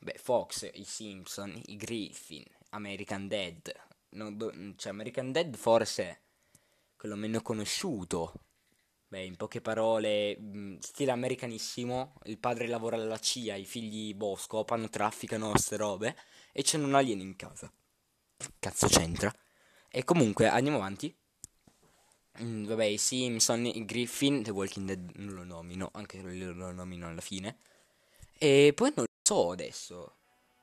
Beh, 0.00 0.16
Fox, 0.16 0.70
i 0.72 0.84
Simpson, 0.84 1.60
i 1.66 1.76
Griffin, 1.76 2.42
American 2.70 3.28
Dead. 3.28 3.70
Do- 4.08 4.74
cioè, 4.76 4.92
American 4.92 5.30
Dead 5.30 5.54
forse 5.54 6.02
è 6.04 6.18
quello 6.96 7.16
meno 7.16 7.42
conosciuto. 7.42 8.32
Beh, 9.08 9.24
in 9.24 9.36
poche 9.36 9.60
parole, 9.60 10.38
mh, 10.38 10.78
stile 10.78 11.10
americanissimo. 11.10 12.14
Il 12.24 12.38
padre 12.38 12.66
lavora 12.66 12.96
alla 12.96 13.18
CIA, 13.18 13.56
i 13.56 13.66
figli 13.66 14.14
boh, 14.14 14.36
scopano, 14.36 14.88
trafficano 14.88 15.54
ste 15.58 15.76
robe. 15.76 16.16
E 16.52 16.62
c'è 16.62 16.78
un 16.78 16.94
alieno 16.94 17.20
in 17.20 17.36
casa. 17.36 17.70
Cazzo 18.58 18.86
c'entra? 18.88 19.30
E 19.90 20.02
comunque, 20.02 20.48
andiamo 20.48 20.78
avanti. 20.78 21.14
Mm, 22.42 22.66
vabbè, 22.66 22.84
i 22.84 22.98
Simpson, 22.98 23.64
i 23.66 23.84
Griffin, 23.84 24.42
The 24.42 24.50
Walking 24.50 24.86
Dead 24.86 25.10
non 25.16 25.34
lo 25.34 25.44
nomino, 25.44 25.90
anche 25.92 26.20
quelli 26.20 26.44
lo 26.44 26.72
nomino 26.72 27.06
alla 27.06 27.20
fine. 27.20 27.58
E 28.38 28.72
poi 28.74 28.92
non 28.96 29.04
lo 29.06 29.12
so 29.22 29.52
adesso. 29.52 30.16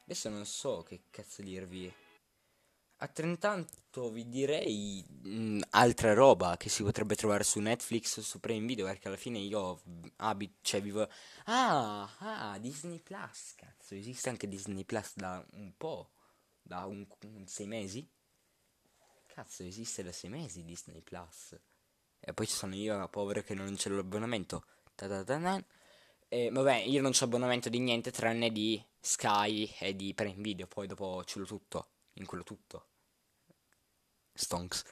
Adesso 0.04 0.30
non 0.30 0.46
so 0.46 0.84
che 0.84 1.04
cazzo 1.10 1.42
dirvi. 1.42 1.92
A 3.04 3.08
Trentanto 3.08 4.12
vi 4.12 4.28
direi 4.30 5.04
mh, 5.24 5.62
altra 5.72 6.14
roba 6.14 6.56
che 6.58 6.70
si 6.70 6.84
potrebbe 6.84 7.16
trovare 7.16 7.44
su 7.44 7.60
Netflix 7.60 8.18
o 8.18 8.22
su 8.22 8.40
Prime 8.40 8.66
Video 8.68 8.86
perché 8.86 9.08
alla 9.08 9.18
fine 9.18 9.40
io 9.40 9.82
abito, 10.18 10.60
cioè 10.62 10.82
vivo... 10.82 11.10
Ah, 11.46 12.08
ah, 12.20 12.60
Disney 12.60 13.00
Plus, 13.00 13.56
cazzo, 13.56 13.96
esiste 13.96 14.30
anche 14.30 14.48
Disney 14.48 14.86
Plus 14.86 15.14
da 15.16 15.44
un 15.54 15.74
po', 15.78 16.12
da 16.62 16.86
un, 16.86 17.08
un 17.26 17.48
sei 17.48 17.66
mesi? 17.68 18.08
Cazzo, 19.34 19.64
esiste 19.64 20.04
da 20.04 20.12
sei 20.12 20.30
mesi 20.30 20.66
Disney 20.66 21.02
Plus. 21.02 21.58
E 22.20 22.34
poi 22.34 22.46
ci 22.46 22.54
sono 22.54 22.76
io, 22.76 23.08
povero, 23.08 23.42
che 23.42 23.54
non 23.54 23.76
c'è 23.76 23.90
l'abbonamento. 23.90 24.66
E 26.28 26.50
vabbè, 26.52 26.76
io 26.76 27.02
non 27.02 27.12
c'ho 27.12 27.24
abbonamento 27.24 27.70
di 27.70 27.80
niente 27.80 28.12
tranne 28.12 28.52
di 28.52 28.84
Sky 29.00 29.74
e 29.80 29.96
di 29.96 30.14
Prime 30.14 30.42
Video. 30.42 30.68
Poi 30.68 30.86
dopo 30.86 31.24
ce 31.24 31.40
l'ho 31.40 31.46
tutto. 31.46 31.92
In 32.16 32.26
quello 32.26 32.44
tutto. 32.44 32.88
Stonks. 34.34 34.84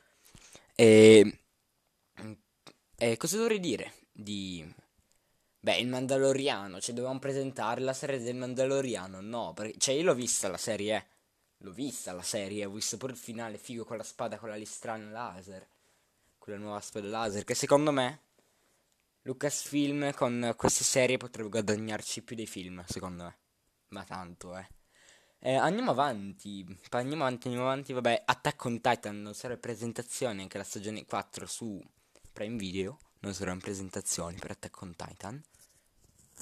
E, 0.73 1.39
e 2.95 3.17
cosa 3.17 3.37
dovrei 3.37 3.59
dire? 3.59 3.93
Di... 4.09 4.73
Beh, 5.59 5.79
il 5.79 5.87
Mandaloriano. 5.89 6.79
Cioè, 6.79 6.95
dovevamo 6.95 7.19
presentare 7.19 7.81
la 7.81 7.93
serie 7.93 8.19
del 8.19 8.35
Mandaloriano. 8.35 9.19
No, 9.19 9.53
perché... 9.53 9.77
Cioè, 9.77 9.95
io 9.95 10.03
l'ho 10.03 10.15
vista 10.15 10.47
la 10.47 10.57
serie, 10.57 10.95
eh. 10.95 11.07
L'ho 11.63 11.71
vista 11.71 12.13
la 12.13 12.21
serie, 12.21 12.65
ho 12.65 12.71
visto 12.71 12.97
pure 12.97 13.11
il 13.11 13.17
finale 13.17 13.57
figo 13.57 13.83
con 13.83 13.97
la 13.97 14.03
spada 14.03 14.37
con 14.37 14.49
la 14.49 14.55
listrana 14.55 15.09
laser. 15.09 15.67
Quella 16.37 16.57
nuova 16.57 16.79
spada 16.79 17.07
laser. 17.07 17.43
Che 17.43 17.53
secondo 17.53 17.91
me 17.91 18.21
Lucasfilm 19.23 20.13
con 20.13 20.53
queste 20.55 20.85
serie 20.85 21.17
potrebbe 21.17 21.49
guadagnarci 21.49 22.23
più 22.23 22.35
dei 22.35 22.47
film, 22.47 22.83
secondo 22.87 23.23
me. 23.23 23.37
Ma 23.89 24.03
tanto, 24.05 24.57
eh. 24.57 24.67
eh 25.39 25.55
andiamo 25.55 25.91
avanti. 25.91 26.65
Andiamo 26.91 27.23
avanti, 27.23 27.47
andiamo 27.47 27.69
avanti. 27.69 27.91
Vabbè, 27.91 28.23
Attack 28.25 28.65
on 28.65 28.79
Titan 28.79 29.21
non 29.21 29.33
sarà 29.33 29.55
in 29.55 29.59
presentazione 29.59 30.41
anche 30.41 30.57
la 30.57 30.63
stagione 30.63 31.05
4 31.05 31.45
su 31.45 31.83
Prime 32.31 32.55
Video. 32.55 32.97
Non 33.19 33.33
sarà 33.33 33.51
in 33.51 33.59
presentazione 33.59 34.37
per 34.39 34.51
Attack 34.51 34.81
on 34.81 34.95
Titan. 34.95 35.43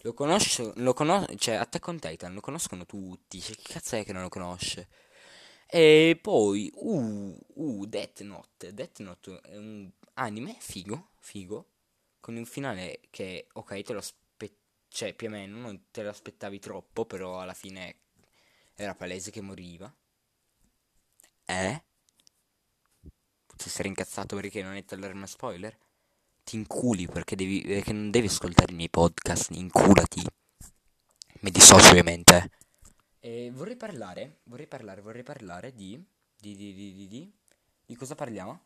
Lo 0.03 0.13
conosco, 0.13 0.73
lo 0.75 0.93
conosco, 0.93 1.35
cioè 1.37 1.55
Attack 1.55 1.87
on 1.87 1.99
Titan 1.99 2.35
lo 2.35 2.39
conoscono 2.39 2.85
tutti. 2.85 3.41
Cioè, 3.41 3.55
che 3.55 3.73
cazzo 3.73 3.95
è 3.95 4.05
che 4.05 4.13
non 4.13 4.21
lo 4.21 4.29
conosce? 4.29 4.87
E 5.69 6.17
poi, 6.21 6.71
uh, 6.75 7.37
uh, 7.55 7.85
Death 7.85 8.21
Note. 8.21 8.73
Death 8.73 8.99
Note 8.99 9.41
è 9.41 9.57
un 9.57 9.91
anime 10.13 10.55
figo, 10.59 11.09
figo, 11.19 11.67
con 12.19 12.35
un 12.35 12.45
finale 12.45 13.01
che, 13.09 13.47
ok, 13.51 13.81
te 13.81 13.93
lo 13.93 13.99
aspettavi, 13.99 14.25
cioè 14.87 15.13
più 15.13 15.27
o 15.27 15.29
meno 15.29 15.57
non 15.57 15.91
te 15.91 16.03
lo 16.03 16.09
aspettavi 16.09 16.59
troppo, 16.59 17.05
però 17.05 17.39
alla 17.41 17.53
fine 17.53 17.97
era 18.75 18.95
palese 18.95 19.29
che 19.29 19.41
moriva. 19.41 19.93
Eh? 21.45 21.83
Ti 23.55 23.69
sei 23.69 23.87
incazzato 23.87 24.35
perché 24.35 24.61
non 24.61 24.71
hai 24.71 24.85
allarme 24.89 25.27
spoiler? 25.27 25.77
Ti 26.43 26.55
inculi 26.55 27.07
perché, 27.07 27.35
devi, 27.35 27.61
perché 27.61 27.91
non 27.91 28.09
devi 28.09 28.27
ascoltare 28.27 28.71
i 28.71 28.75
miei 28.75 28.89
podcast, 28.89 29.51
inculati. 29.51 30.21
Mi 31.41 31.51
dissocio 31.51 31.89
ovviamente. 31.89 32.51
E 33.19 33.51
vorrei 33.53 33.75
parlare, 33.75 34.39
vorrei 34.45 34.65
parlare, 34.67 35.01
vorrei 35.01 35.21
parlare 35.23 35.73
di, 35.73 36.03
di, 36.35 36.55
di, 36.55 36.73
di, 36.73 36.93
di, 36.93 37.07
di, 37.07 37.33
di 37.85 37.95
cosa 37.95 38.15
parliamo? 38.15 38.59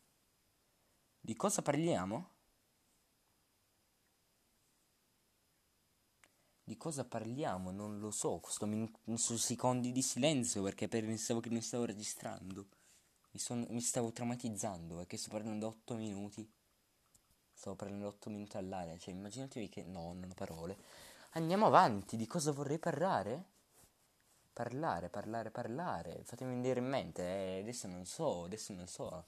Di 1.22 1.34
cosa 1.34 1.62
parliamo? 1.62 2.28
Di 6.64 6.76
cosa 6.76 7.04
parliamo? 7.04 7.70
Non 7.70 8.00
lo 8.00 8.10
so, 8.10 8.40
sto 8.48 8.66
min- 8.66 8.90
su 9.14 9.36
secondi 9.36 9.92
di 9.92 10.02
silenzio 10.02 10.60
perché 10.62 10.88
pensavo 10.88 11.38
che 11.38 11.50
mi 11.50 11.60
stavo 11.62 11.84
registrando. 11.84 12.66
Mi, 13.30 13.38
son- 13.38 13.66
mi 13.70 13.80
stavo 13.80 14.10
traumatizzando 14.12 14.96
perché 14.96 15.16
sto 15.16 15.30
parlando 15.30 15.68
8 15.68 15.94
minuti. 15.94 16.50
Stavo 17.54 17.76
parlando 17.76 18.08
8 18.08 18.28
minuti 18.28 18.56
all'aria, 18.56 18.98
cioè 18.98 19.14
immaginatevi 19.14 19.68
che... 19.68 19.82
No, 19.84 20.12
non 20.12 20.30
ho 20.30 20.34
parole. 20.34 20.76
Andiamo 21.32 21.66
avanti, 21.66 22.16
di 22.16 22.26
cosa 22.26 22.52
vorrei 22.52 22.78
parlare? 22.78 23.51
Parlare, 24.52 25.08
parlare, 25.08 25.50
parlare. 25.50 26.22
Fatemi 26.24 26.54
venire 26.54 26.80
in 26.80 26.86
mente. 26.86 27.22
Eh, 27.22 27.60
adesso 27.60 27.88
non 27.88 28.04
so, 28.04 28.44
adesso 28.44 28.74
non 28.74 28.86
so. 28.86 29.24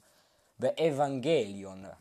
Beh, 0.55 0.75
Evangelion. 0.77 1.97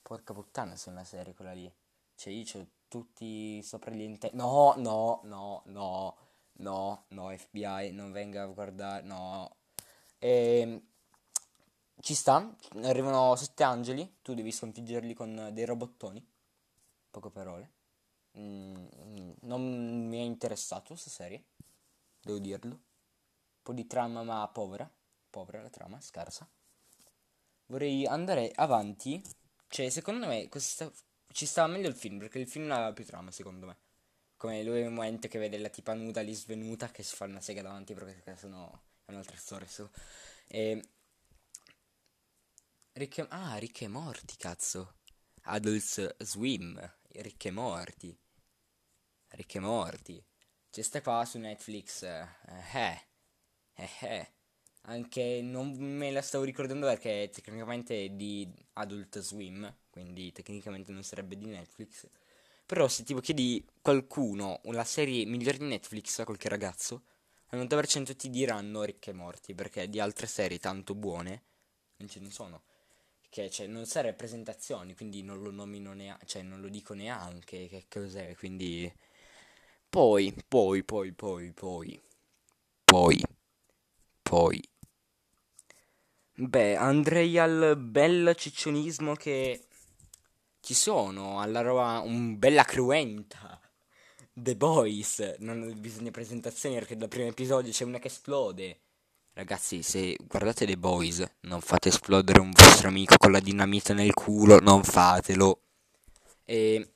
Porca 0.00 0.32
puttana, 0.32 0.74
se 0.76 0.88
è 0.88 0.92
una 0.92 1.04
serie 1.04 1.34
quella 1.34 1.52
lì. 1.52 1.70
Cioè, 2.14 2.32
io 2.32 2.44
ho 2.54 2.66
tutti 2.88 3.62
sopra 3.62 3.90
gli 3.90 4.00
intenti. 4.00 4.36
No, 4.36 4.74
no, 4.78 5.20
no, 5.24 5.62
no, 5.66 6.16
no, 6.54 7.04
no, 7.08 7.36
FBI, 7.36 7.92
non 7.92 8.10
venga 8.10 8.42
a 8.42 8.46
guardare, 8.46 9.02
no. 9.02 9.56
E... 10.18 10.58
Ehm, 10.60 10.82
ci 12.00 12.14
sta, 12.14 12.52
arrivano 12.82 13.36
sette 13.36 13.62
angeli, 13.62 14.16
tu 14.22 14.34
devi 14.34 14.50
sconfiggerli 14.50 15.14
con 15.14 15.50
dei 15.52 15.64
robottoni. 15.64 16.26
Poche 17.10 17.30
parole. 17.30 17.70
Mm, 18.38 19.32
non 19.42 20.08
mi 20.08 20.18
è 20.18 20.22
interessato 20.22 20.88
questa 20.88 21.10
serie 21.10 21.44
devo 22.22 22.38
dirlo. 22.38 22.74
Un 22.74 23.62
po' 23.62 23.72
di 23.72 23.86
trama 23.86 24.22
ma 24.22 24.48
povera, 24.48 24.90
povera 25.30 25.62
la 25.62 25.70
trama, 25.70 26.00
scarsa. 26.00 26.48
Vorrei 27.66 28.06
andare 28.06 28.50
avanti, 28.54 29.22
cioè 29.68 29.88
secondo 29.90 30.26
me 30.26 30.48
questa, 30.48 30.90
ci 31.32 31.46
stava 31.46 31.72
meglio 31.72 31.88
il 31.88 31.94
film, 31.94 32.18
perché 32.18 32.38
il 32.38 32.48
film 32.48 32.70
aveva 32.70 32.92
più 32.92 33.04
trama 33.04 33.30
secondo 33.30 33.66
me. 33.66 33.78
Come 34.36 34.62
lui 34.62 34.82
nel 34.82 34.90
momento 34.90 35.28
che 35.28 35.38
vede 35.38 35.58
la 35.58 35.68
tipa 35.68 35.94
nuda 35.94 36.20
lì 36.20 36.34
svenuta 36.34 36.90
che 36.90 37.02
si 37.02 37.14
fa 37.14 37.26
una 37.26 37.40
sega 37.40 37.62
davanti 37.62 37.94
perché 37.94 38.36
sennò 38.36 38.70
è 39.04 39.10
un'altra 39.10 39.36
storia. 39.36 39.68
So. 39.68 39.90
E... 40.48 40.82
Rick 42.92 43.18
e... 43.18 43.26
Ah, 43.30 43.56
Rick 43.56 43.82
e 43.82 43.88
Morti, 43.88 44.36
cazzo. 44.36 44.96
Adult 45.42 46.22
Swim, 46.22 46.98
Rick 47.08 47.46
e 47.46 47.50
Morti. 47.50 48.18
Rick 49.28 49.54
e 49.54 49.60
Morti. 49.60 50.24
C'è 50.72 50.80
sta 50.80 51.02
qua 51.02 51.22
su 51.26 51.36
Netflix. 51.36 52.02
Eh, 52.02 52.26
eh, 52.72 53.02
eh, 53.74 53.88
eh. 54.00 54.32
Anche 54.84 55.42
non 55.42 55.70
me 55.76 56.10
la 56.10 56.22
stavo 56.22 56.44
ricordando 56.44 56.86
perché 56.86 57.28
tecnicamente 57.30 58.06
è 58.06 58.08
di 58.08 58.50
Adult 58.72 59.18
Swim, 59.18 59.70
quindi 59.90 60.32
tecnicamente 60.32 60.90
non 60.90 61.02
sarebbe 61.02 61.36
di 61.36 61.44
Netflix. 61.44 62.08
Però 62.64 62.88
se 62.88 63.02
tipo 63.04 63.20
chiedi 63.20 63.62
qualcuno 63.82 64.60
una 64.64 64.82
serie 64.84 65.26
migliore 65.26 65.58
di 65.58 65.66
Netflix 65.66 66.20
a 66.20 66.24
qualche 66.24 66.48
ragazzo, 66.48 67.02
al 67.48 67.58
90% 67.58 68.16
ti 68.16 68.30
diranno 68.30 68.82
ricche 68.82 69.10
e 69.10 69.12
morti, 69.12 69.54
perché 69.54 69.90
di 69.90 70.00
altre 70.00 70.26
serie 70.26 70.58
tanto 70.58 70.94
buone 70.94 71.42
non 71.96 72.08
ce 72.08 72.18
ne 72.20 72.30
sono. 72.30 72.62
Che 73.28 73.50
cioè, 73.50 73.66
non 73.66 73.84
sarebbe 73.84 74.16
presentazioni, 74.16 74.94
quindi 74.94 75.22
non 75.22 75.42
lo 75.42 75.50
nomino 75.50 75.92
neanche, 75.92 76.24
cioè 76.24 76.40
non 76.40 76.62
lo 76.62 76.70
dico 76.70 76.94
neanche 76.94 77.68
che 77.68 77.84
cos'è, 77.90 78.34
quindi 78.36 78.90
poi, 79.92 80.34
poi, 80.48 80.82
poi, 80.84 81.12
poi, 81.12 81.52
poi, 81.52 82.00
poi, 82.82 83.22
poi. 84.22 84.62
Beh, 86.32 86.76
andrei 86.76 87.38
al 87.38 87.76
bel 87.76 88.32
ciccionismo 88.34 89.14
che 89.14 89.66
ci 90.60 90.72
sono, 90.72 91.42
alla 91.42 91.60
roba 91.60 91.98
un 91.98 92.38
bella 92.38 92.64
cruenta. 92.64 93.60
The 94.32 94.56
Boys, 94.56 95.36
non 95.40 95.78
bisogna 95.78 96.10
presentazioni 96.10 96.76
perché 96.76 96.96
dal 96.96 97.08
primo 97.08 97.28
episodio 97.28 97.70
c'è 97.70 97.84
una 97.84 97.98
che 97.98 98.08
esplode. 98.08 98.80
Ragazzi, 99.34 99.82
se 99.82 100.16
guardate 100.26 100.64
The 100.64 100.78
Boys, 100.78 101.22
non 101.40 101.60
fate 101.60 101.90
esplodere 101.90 102.40
un 102.40 102.50
vostro 102.50 102.88
amico 102.88 103.16
con 103.18 103.30
la 103.30 103.40
dinamita 103.40 103.92
nel 103.92 104.14
culo, 104.14 104.58
non 104.58 104.84
fatelo. 104.84 105.60
E 106.46 106.92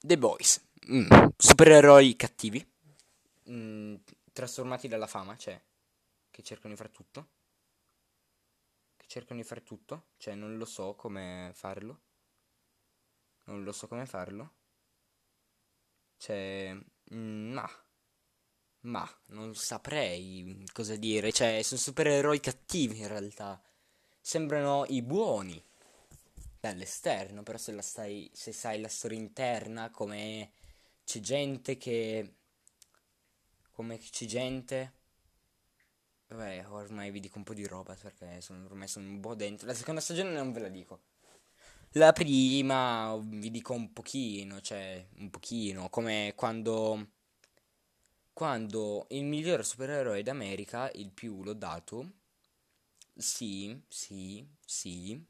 The 0.00 0.16
Boys, 0.16 0.62
Mm, 0.90 1.06
supereroi 1.36 2.16
cattivi. 2.16 2.66
Mm, 3.50 3.96
trasformati 4.32 4.88
dalla 4.88 5.06
fama, 5.06 5.36
cioè. 5.36 5.60
Che 6.30 6.42
cercano 6.42 6.72
di 6.72 6.78
fare 6.78 6.90
tutto. 6.90 7.28
Che 8.96 9.04
cercano 9.06 9.40
di 9.40 9.46
fare 9.46 9.62
tutto. 9.62 10.06
Cioè, 10.16 10.34
non 10.34 10.56
lo 10.56 10.64
so 10.64 10.94
come 10.94 11.50
farlo. 11.54 12.00
non 13.44 13.64
lo 13.64 13.72
so 13.72 13.86
come 13.86 14.06
farlo. 14.06 14.54
Cioè, 16.16 16.74
mm, 17.14 17.52
ma, 17.52 17.68
ma, 18.80 19.20
non 19.26 19.54
saprei 19.54 20.64
cosa 20.72 20.96
dire. 20.96 21.32
Cioè, 21.32 21.62
sono 21.62 21.80
supereroi 21.80 22.40
cattivi 22.40 22.98
in 23.00 23.08
realtà. 23.08 23.62
Sembrano 24.20 24.84
i 24.88 25.02
buoni 25.02 25.62
dall'esterno, 26.60 27.42
però 27.42 27.58
se 27.58 27.72
la 27.72 27.82
stai, 27.82 28.30
se 28.32 28.52
sai 28.52 28.80
la 28.80 28.88
storia 28.88 29.18
interna, 29.18 29.90
come 29.90 30.52
c'è 31.08 31.20
gente 31.20 31.78
che, 31.78 32.34
come 33.72 33.96
c'è 33.96 34.26
gente, 34.26 34.92
vabbè, 36.26 36.66
ormai 36.68 37.10
vi 37.10 37.20
dico 37.20 37.38
un 37.38 37.44
po' 37.44 37.54
di 37.54 37.66
roba 37.66 37.94
perché 37.94 38.42
sono, 38.42 38.66
ormai 38.66 38.88
sono 38.88 39.08
un 39.08 39.18
po' 39.18 39.34
dentro. 39.34 39.66
La 39.66 39.72
seconda 39.72 40.02
stagione 40.02 40.32
non 40.32 40.52
ve 40.52 40.60
la 40.60 40.68
dico. 40.68 41.00
La 41.92 42.12
prima 42.12 43.16
vi 43.22 43.50
dico 43.50 43.72
un 43.72 43.90
pochino, 43.94 44.60
cioè 44.60 45.08
un 45.16 45.30
pochino, 45.30 45.88
come 45.88 46.34
quando 46.36 47.12
quando 48.34 49.06
il 49.08 49.24
miglior 49.24 49.64
supereroe 49.64 50.22
d'America, 50.22 50.90
il 50.92 51.10
più 51.10 51.42
lodato, 51.42 52.12
sì, 53.16 53.82
sì, 53.88 54.46
sì, 54.62 55.24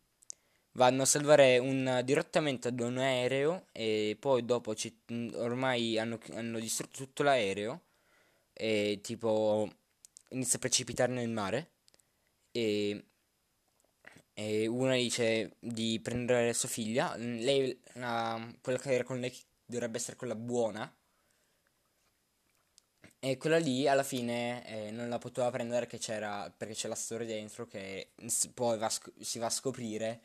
vanno 0.79 1.03
a 1.03 1.07
salvare 1.07 1.59
un, 1.59 2.01
direttamente 2.05 2.69
ad 2.69 2.81
un 2.81 2.99
aereo 2.99 3.67
e 3.73 4.17
poi 4.19 4.45
dopo 4.45 4.75
ci, 4.77 4.97
ormai 5.35 5.99
hanno, 5.99 6.21
hanno 6.35 6.61
distrutto 6.61 6.99
tutto 6.99 7.25
l'aereo 7.25 7.83
e 8.53 9.01
tipo 9.03 9.69
inizia 10.31 10.57
a 10.57 10.61
precipitare 10.61 11.13
nel 11.13 11.29
mare 11.29 11.71
e 12.53 13.03
e 14.39 14.69
una 14.69 14.95
dice 14.95 15.57
di 15.59 15.99
prendere 16.01 16.53
sua 16.53 16.69
figlia, 16.69 17.17
lei, 17.17 17.77
uh, 17.95 18.61
quella 18.61 18.79
che 18.79 18.93
era 18.93 19.03
con 19.03 19.19
lei 19.19 19.37
dovrebbe 19.67 19.99
essere 19.99 20.15
quella 20.15 20.37
buona, 20.37 20.89
e 23.21 23.37
quella 23.37 23.59
lì 23.59 23.89
alla 23.89 24.05
fine 24.05 24.65
eh, 24.65 24.91
non 24.93 25.09
la 25.09 25.19
poteva 25.19 25.51
prendere 25.51 25.87
perché 25.87 25.99
c'era, 25.99 26.53
perché 26.57 26.75
c'è 26.75 26.87
la 26.87 26.95
storia 26.95 27.27
dentro 27.27 27.67
che 27.67 28.11
poi 28.55 28.79
va, 28.79 28.89
si 29.19 29.41
va 29.41 29.47
a 29.47 29.51
scoprire 29.51 30.21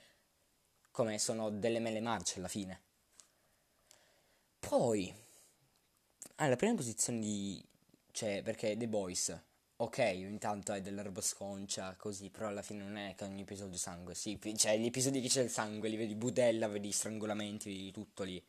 come 0.94 1.18
sono 1.18 1.50
delle 1.50 1.80
mele 1.80 2.00
marce 2.00 2.38
alla 2.38 2.48
fine. 2.48 2.82
Poi, 4.60 5.14
alla 6.36 6.56
prima 6.56 6.76
posizione 6.76 7.20
di... 7.20 7.62
cioè 8.12 8.44
perché 8.44 8.78
The 8.78 8.88
Boys 8.88 9.42
ok, 9.76 9.98
intanto 9.98 10.72
hai 10.72 10.82
della 10.82 11.02
roba 11.02 11.22
sconcia, 11.22 11.96
così, 11.98 12.30
però 12.30 12.48
alla 12.48 12.62
fine 12.62 12.84
non 12.84 12.96
è 12.96 13.16
che 13.16 13.24
ogni 13.24 13.42
episodio 13.42 13.78
sangue, 13.78 14.14
sì, 14.16 14.40
cioè 14.56 14.78
gli 14.78 14.86
episodi 14.86 15.20
che 15.20 15.28
c'è 15.28 15.42
il 15.42 15.50
sangue, 15.50 15.90
li 15.90 15.98
vedi 15.98 16.16
budella, 16.16 16.68
vedi 16.68 16.92
strangolamenti, 16.92 17.70
vedi 17.70 17.92
tutto 17.92 18.24
lì. 18.24 18.42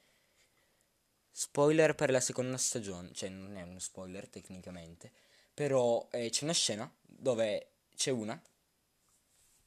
Spoiler 1.33 1.95
per 1.95 2.11
la 2.11 2.21
seconda 2.21 2.57
stagione, 2.57 3.13
cioè 3.13 3.31
non 3.31 3.57
è 3.57 3.63
uno 3.63 3.81
spoiler 3.81 4.29
tecnicamente, 4.29 5.11
però 5.53 6.07
eh, 6.13 6.31
c'è 6.31 6.45
una 6.45 6.53
scena 6.53 6.93
dove 7.03 7.71
c'è 7.97 8.11
una 8.11 8.41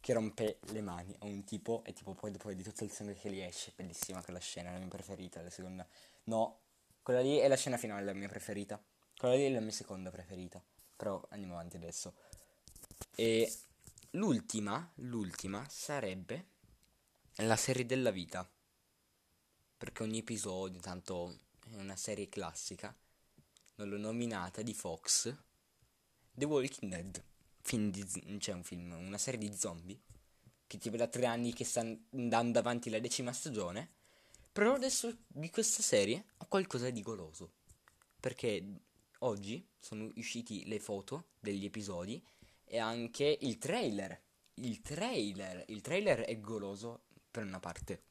che 0.07 0.13
rompe 0.13 0.59
le 0.67 0.81
mani 0.81 1.13
a 1.19 1.25
un 1.25 1.43
tipo 1.43 1.83
e 1.83 1.91
tipo 1.91 2.13
poi 2.13 2.31
dopo 2.31 2.47
vedi 2.47 2.63
tutto 2.63 2.85
il 2.85 2.89
sangue 2.89 3.13
che 3.15 3.29
gli 3.29 3.41
esce, 3.41 3.73
bellissima 3.75 4.23
quella 4.23 4.39
scena, 4.39 4.71
la 4.71 4.77
mia 4.77 4.87
preferita, 4.87 5.41
la 5.41 5.49
seconda. 5.49 5.85
No, 6.23 6.61
quella 7.03 7.19
lì 7.19 7.35
è 7.35 7.49
la 7.49 7.57
scena 7.57 7.75
finale, 7.75 8.05
la 8.05 8.13
mia 8.13 8.29
preferita. 8.29 8.81
Quella 9.17 9.35
lì 9.35 9.43
è 9.43 9.49
la 9.49 9.59
mia 9.59 9.73
seconda 9.73 10.09
preferita. 10.09 10.63
Però 10.95 11.21
andiamo 11.31 11.55
avanti 11.55 11.75
adesso. 11.75 12.13
E 13.15 13.53
l'ultima, 14.11 14.89
l'ultima 14.99 15.67
sarebbe 15.67 16.45
la 17.39 17.57
serie 17.57 17.85
della 17.85 18.11
vita. 18.11 18.49
Perché 19.77 20.03
ogni 20.03 20.19
episodio, 20.19 20.79
tanto 20.79 21.37
è 21.69 21.75
una 21.75 21.97
serie 21.97 22.29
classica, 22.29 22.95
non 23.75 23.89
l'ho 23.89 23.97
nominata, 23.97 24.61
di 24.61 24.73
Fox. 24.73 25.35
The 26.31 26.45
Walking 26.45 26.89
Dead. 26.93 27.23
Film 27.67 27.91
di, 27.91 28.01
c'è 28.37 28.53
un 28.53 28.63
film, 28.63 28.93
una 28.93 29.17
serie 29.17 29.37
di 29.37 29.53
zombie. 29.53 29.99
Che 30.65 30.77
tipo 30.77 30.95
da 30.95 31.07
tre 31.07 31.25
anni 31.25 31.51
che 31.51 31.65
sta 31.65 31.81
andando 31.81 32.59
avanti 32.59 32.89
la 32.89 32.99
decima 32.99 33.33
stagione. 33.33 33.91
Però 34.53 34.73
adesso 34.73 35.13
di 35.27 35.49
questa 35.49 35.81
serie 35.81 36.27
ho 36.37 36.45
qualcosa 36.47 36.89
di 36.89 37.01
goloso. 37.01 37.55
Perché 38.21 38.65
oggi 39.19 39.67
sono 39.77 40.09
usciti 40.15 40.65
le 40.65 40.79
foto 40.79 41.31
degli 41.41 41.65
episodi 41.65 42.25
e 42.63 42.77
anche 42.77 43.37
il 43.41 43.57
trailer. 43.57 44.17
Il 44.53 44.81
trailer, 44.81 45.65
il 45.67 45.81
trailer 45.81 46.21
è 46.21 46.39
goloso 46.39 47.01
per 47.29 47.43
una 47.43 47.59
parte. 47.59 48.03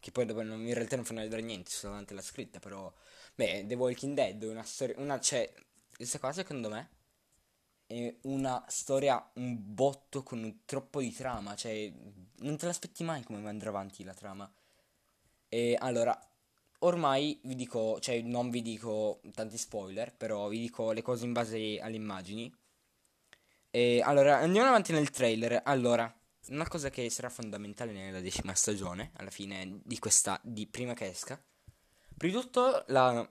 Che 0.00 0.10
poi 0.10 0.26
dopo 0.26 0.40
in 0.40 0.74
realtà 0.74 0.96
non 0.96 1.04
fanno 1.04 1.20
vedere 1.20 1.42
niente, 1.42 1.70
solamente 1.70 2.12
la 2.12 2.22
scritta, 2.22 2.58
però... 2.58 2.92
Beh, 3.36 3.66
The 3.68 3.74
Walking 3.76 4.14
Dead, 4.16 4.42
una 4.42 4.64
storia... 4.64 4.96
Una, 4.98 5.20
cioè, 5.20 5.48
questa 5.94 6.18
qua 6.18 6.32
secondo 6.32 6.68
me 6.68 6.94
è 7.86 8.16
una 8.22 8.64
storia 8.68 9.30
un 9.34 9.56
botto 9.58 10.22
con 10.22 10.42
un 10.42 10.64
troppo 10.64 11.00
di 11.00 11.12
trama, 11.12 11.54
cioè 11.54 11.92
non 12.38 12.56
te 12.56 12.66
l'aspetti 12.66 13.04
mai 13.04 13.22
come 13.22 13.48
andrà 13.48 13.70
avanti 13.70 14.04
la 14.04 14.14
trama. 14.14 14.50
E 15.48 15.76
allora, 15.78 16.18
ormai 16.80 17.40
vi 17.44 17.54
dico, 17.54 17.98
cioè 18.00 18.20
non 18.22 18.50
vi 18.50 18.62
dico 18.62 19.20
tanti 19.32 19.56
spoiler, 19.56 20.14
però 20.14 20.48
vi 20.48 20.58
dico 20.58 20.92
le 20.92 21.02
cose 21.02 21.24
in 21.24 21.32
base 21.32 21.78
alle 21.80 21.96
immagini. 21.96 22.52
E 23.70 24.00
allora, 24.02 24.38
andiamo 24.38 24.68
avanti 24.68 24.92
nel 24.92 25.10
trailer. 25.10 25.60
Allora, 25.64 26.12
una 26.48 26.66
cosa 26.68 26.90
che 26.90 27.08
sarà 27.10 27.28
fondamentale 27.28 27.92
nella 27.92 28.20
decima 28.20 28.54
stagione, 28.54 29.12
alla 29.16 29.30
fine 29.30 29.80
di 29.84 29.98
questa, 29.98 30.40
di 30.42 30.66
prima 30.66 30.94
che 30.94 31.06
esca. 31.06 31.40
Prima 32.16 32.34
di 32.34 32.40
tutto, 32.40 32.84
la, 32.88 33.28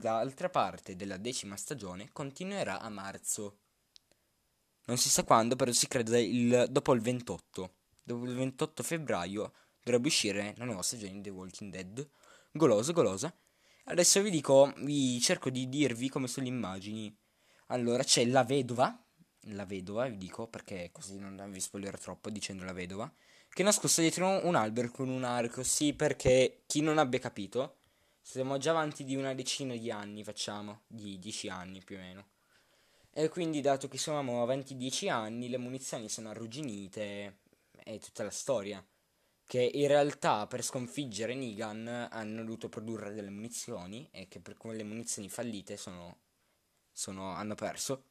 l'altra 0.00 0.48
parte 0.48 0.96
della 0.96 1.16
decima 1.16 1.56
stagione 1.56 2.10
continuerà 2.12 2.80
a 2.80 2.88
marzo. 2.88 3.58
Non 4.86 4.98
si 4.98 5.08
sa 5.08 5.24
quando, 5.24 5.56
però 5.56 5.72
si 5.72 5.88
crede 5.88 6.20
il, 6.20 6.66
dopo 6.70 6.92
il 6.92 7.00
28. 7.00 7.74
Dopo 8.02 8.24
il 8.24 8.34
28 8.34 8.82
febbraio 8.82 9.52
dovrebbe 9.82 10.08
uscire 10.08 10.54
la 10.56 10.64
nuova 10.64 10.82
stagione 10.82 11.12
di 11.12 11.22
The 11.22 11.30
Walking 11.30 11.70
Dead 11.70 12.08
goloso, 12.56 12.92
golosa. 12.92 13.34
Adesso 13.86 14.22
vi 14.22 14.30
dico, 14.30 14.72
vi 14.78 15.20
cerco 15.20 15.50
di 15.50 15.68
dirvi 15.68 16.08
come 16.08 16.28
sono 16.28 16.46
le 16.46 16.52
immagini. 16.52 17.14
Allora, 17.68 18.02
c'è 18.02 18.24
la 18.26 18.44
vedova, 18.44 18.96
la 19.48 19.64
vedova, 19.66 20.06
vi 20.08 20.16
dico, 20.16 20.46
perché 20.46 20.90
così 20.92 21.18
non 21.18 21.50
vi 21.50 21.60
spoilerò 21.60 21.98
troppo 21.98 22.30
dicendo 22.30 22.64
la 22.64 22.72
vedova, 22.72 23.12
che 23.48 23.62
è 23.62 23.64
nascosta 23.64 24.00
dietro 24.00 24.46
un 24.46 24.54
albero 24.54 24.90
con 24.90 25.08
un 25.08 25.24
arco. 25.24 25.62
Sì, 25.62 25.94
perché 25.94 26.62
chi 26.66 26.80
non 26.80 26.98
abbia 26.98 27.18
capito, 27.18 27.78
siamo 28.20 28.56
già 28.58 28.70
avanti 28.70 29.04
di 29.04 29.16
una 29.16 29.34
decina 29.34 29.74
di 29.74 29.90
anni, 29.90 30.22
facciamo, 30.24 30.82
di 30.86 31.18
dieci 31.18 31.48
anni 31.48 31.82
più 31.82 31.96
o 31.96 32.00
meno. 32.00 32.26
E 33.16 33.28
quindi, 33.28 33.60
dato 33.60 33.88
che 33.88 33.96
siamo 33.96 34.42
avanti 34.42 34.76
dieci 34.76 35.08
anni, 35.08 35.48
le 35.48 35.58
munizioni 35.58 36.08
sono 36.08 36.30
arrugginite 36.30 37.38
e 37.84 37.98
tutta 37.98 38.24
la 38.24 38.30
storia 38.30 38.84
che 39.46 39.70
in 39.74 39.86
realtà 39.86 40.46
per 40.46 40.62
sconfiggere 40.62 41.34
Negan 41.34 42.08
hanno 42.10 42.42
dovuto 42.42 42.68
produrre 42.68 43.12
delle 43.12 43.30
munizioni 43.30 44.08
e 44.10 44.26
che 44.28 44.40
per 44.40 44.56
quelle 44.56 44.82
munizioni 44.84 45.28
fallite 45.28 45.76
sono, 45.76 46.16
sono, 46.90 47.32
hanno 47.32 47.54
perso. 47.54 48.04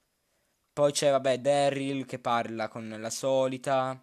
Poi 0.72 0.92
c'è, 0.92 1.12
vabbè, 1.12 1.40
Daryl 1.40 2.06
che 2.06 2.20
parla 2.20 2.68
con 2.68 2.88
la 2.98 3.10
solita. 3.10 4.02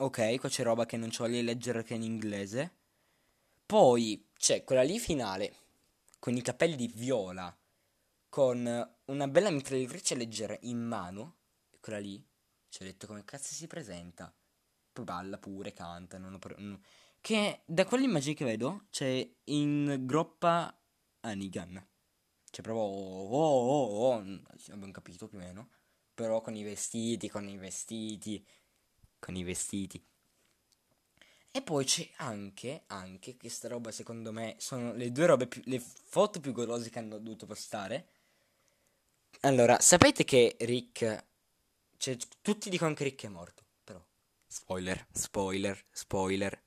Ok, 0.00 0.38
qua 0.38 0.48
c'è 0.48 0.62
roba 0.62 0.86
che 0.86 0.96
non 0.96 1.10
ci 1.10 1.18
voglio 1.18 1.40
leggere 1.42 1.82
che 1.82 1.94
in 1.94 2.02
inglese. 2.02 2.72
Poi 3.66 4.26
c'è 4.36 4.64
quella 4.64 4.82
lì 4.82 4.98
finale, 4.98 5.54
con 6.18 6.36
i 6.36 6.42
capelli 6.42 6.86
viola, 6.86 7.54
con 8.38 8.92
una 9.06 9.26
bella 9.26 9.50
mitragliatrice 9.50 10.14
leggera 10.14 10.56
in 10.60 10.78
mano. 10.78 11.38
Quella 11.80 11.98
lì, 11.98 12.24
ci 12.68 12.82
ho 12.82 12.84
detto 12.84 13.08
come 13.08 13.24
cazzo 13.24 13.52
si 13.52 13.66
presenta 13.66 14.32
balla 14.92 15.38
pure, 15.38 15.72
canta. 15.72 16.18
Non 16.18 16.34
ho 16.34 16.38
non... 16.58 16.80
Che 17.20 17.62
da 17.64 17.84
quell'immagine 17.84 18.34
che 18.34 18.44
vedo 18.44 18.86
c'è 18.90 19.28
in 19.46 20.02
groppa 20.06 20.72
Anigan. 21.22 21.84
C'è 22.48 22.62
proprio 22.62 22.84
oh, 22.84 23.28
oh, 23.28 23.66
oh, 23.66 24.14
oh, 24.14 24.40
abbiamo 24.70 24.92
capito 24.92 25.26
più 25.26 25.38
o 25.38 25.40
meno. 25.40 25.70
Però 26.14 26.40
con 26.40 26.54
i 26.54 26.62
vestiti, 26.62 27.28
con 27.28 27.48
i 27.48 27.56
vestiti, 27.56 28.46
con 29.18 29.34
i 29.34 29.42
vestiti. 29.42 30.00
E 31.50 31.62
poi 31.62 31.84
c'è 31.84 32.08
anche, 32.18 32.84
anche, 32.86 33.36
questa 33.36 33.66
roba 33.66 33.90
secondo 33.90 34.30
me 34.30 34.54
sono 34.58 34.92
le 34.92 35.10
due 35.10 35.26
robe 35.26 35.48
più, 35.48 35.60
le 35.64 35.80
foto 35.80 36.38
più 36.38 36.52
golose 36.52 36.88
che 36.88 37.00
hanno 37.00 37.18
dovuto 37.18 37.44
postare. 37.44 38.10
Allora, 39.40 39.80
sapete 39.80 40.24
che 40.24 40.56
Rick, 40.60 41.24
cioè 41.96 42.16
tutti 42.42 42.70
dicono 42.70 42.94
che 42.94 43.04
Rick 43.04 43.24
è 43.24 43.28
morto. 43.28 43.64
Spoiler, 44.46 45.06
spoiler, 45.12 45.84
spoiler. 45.90 46.62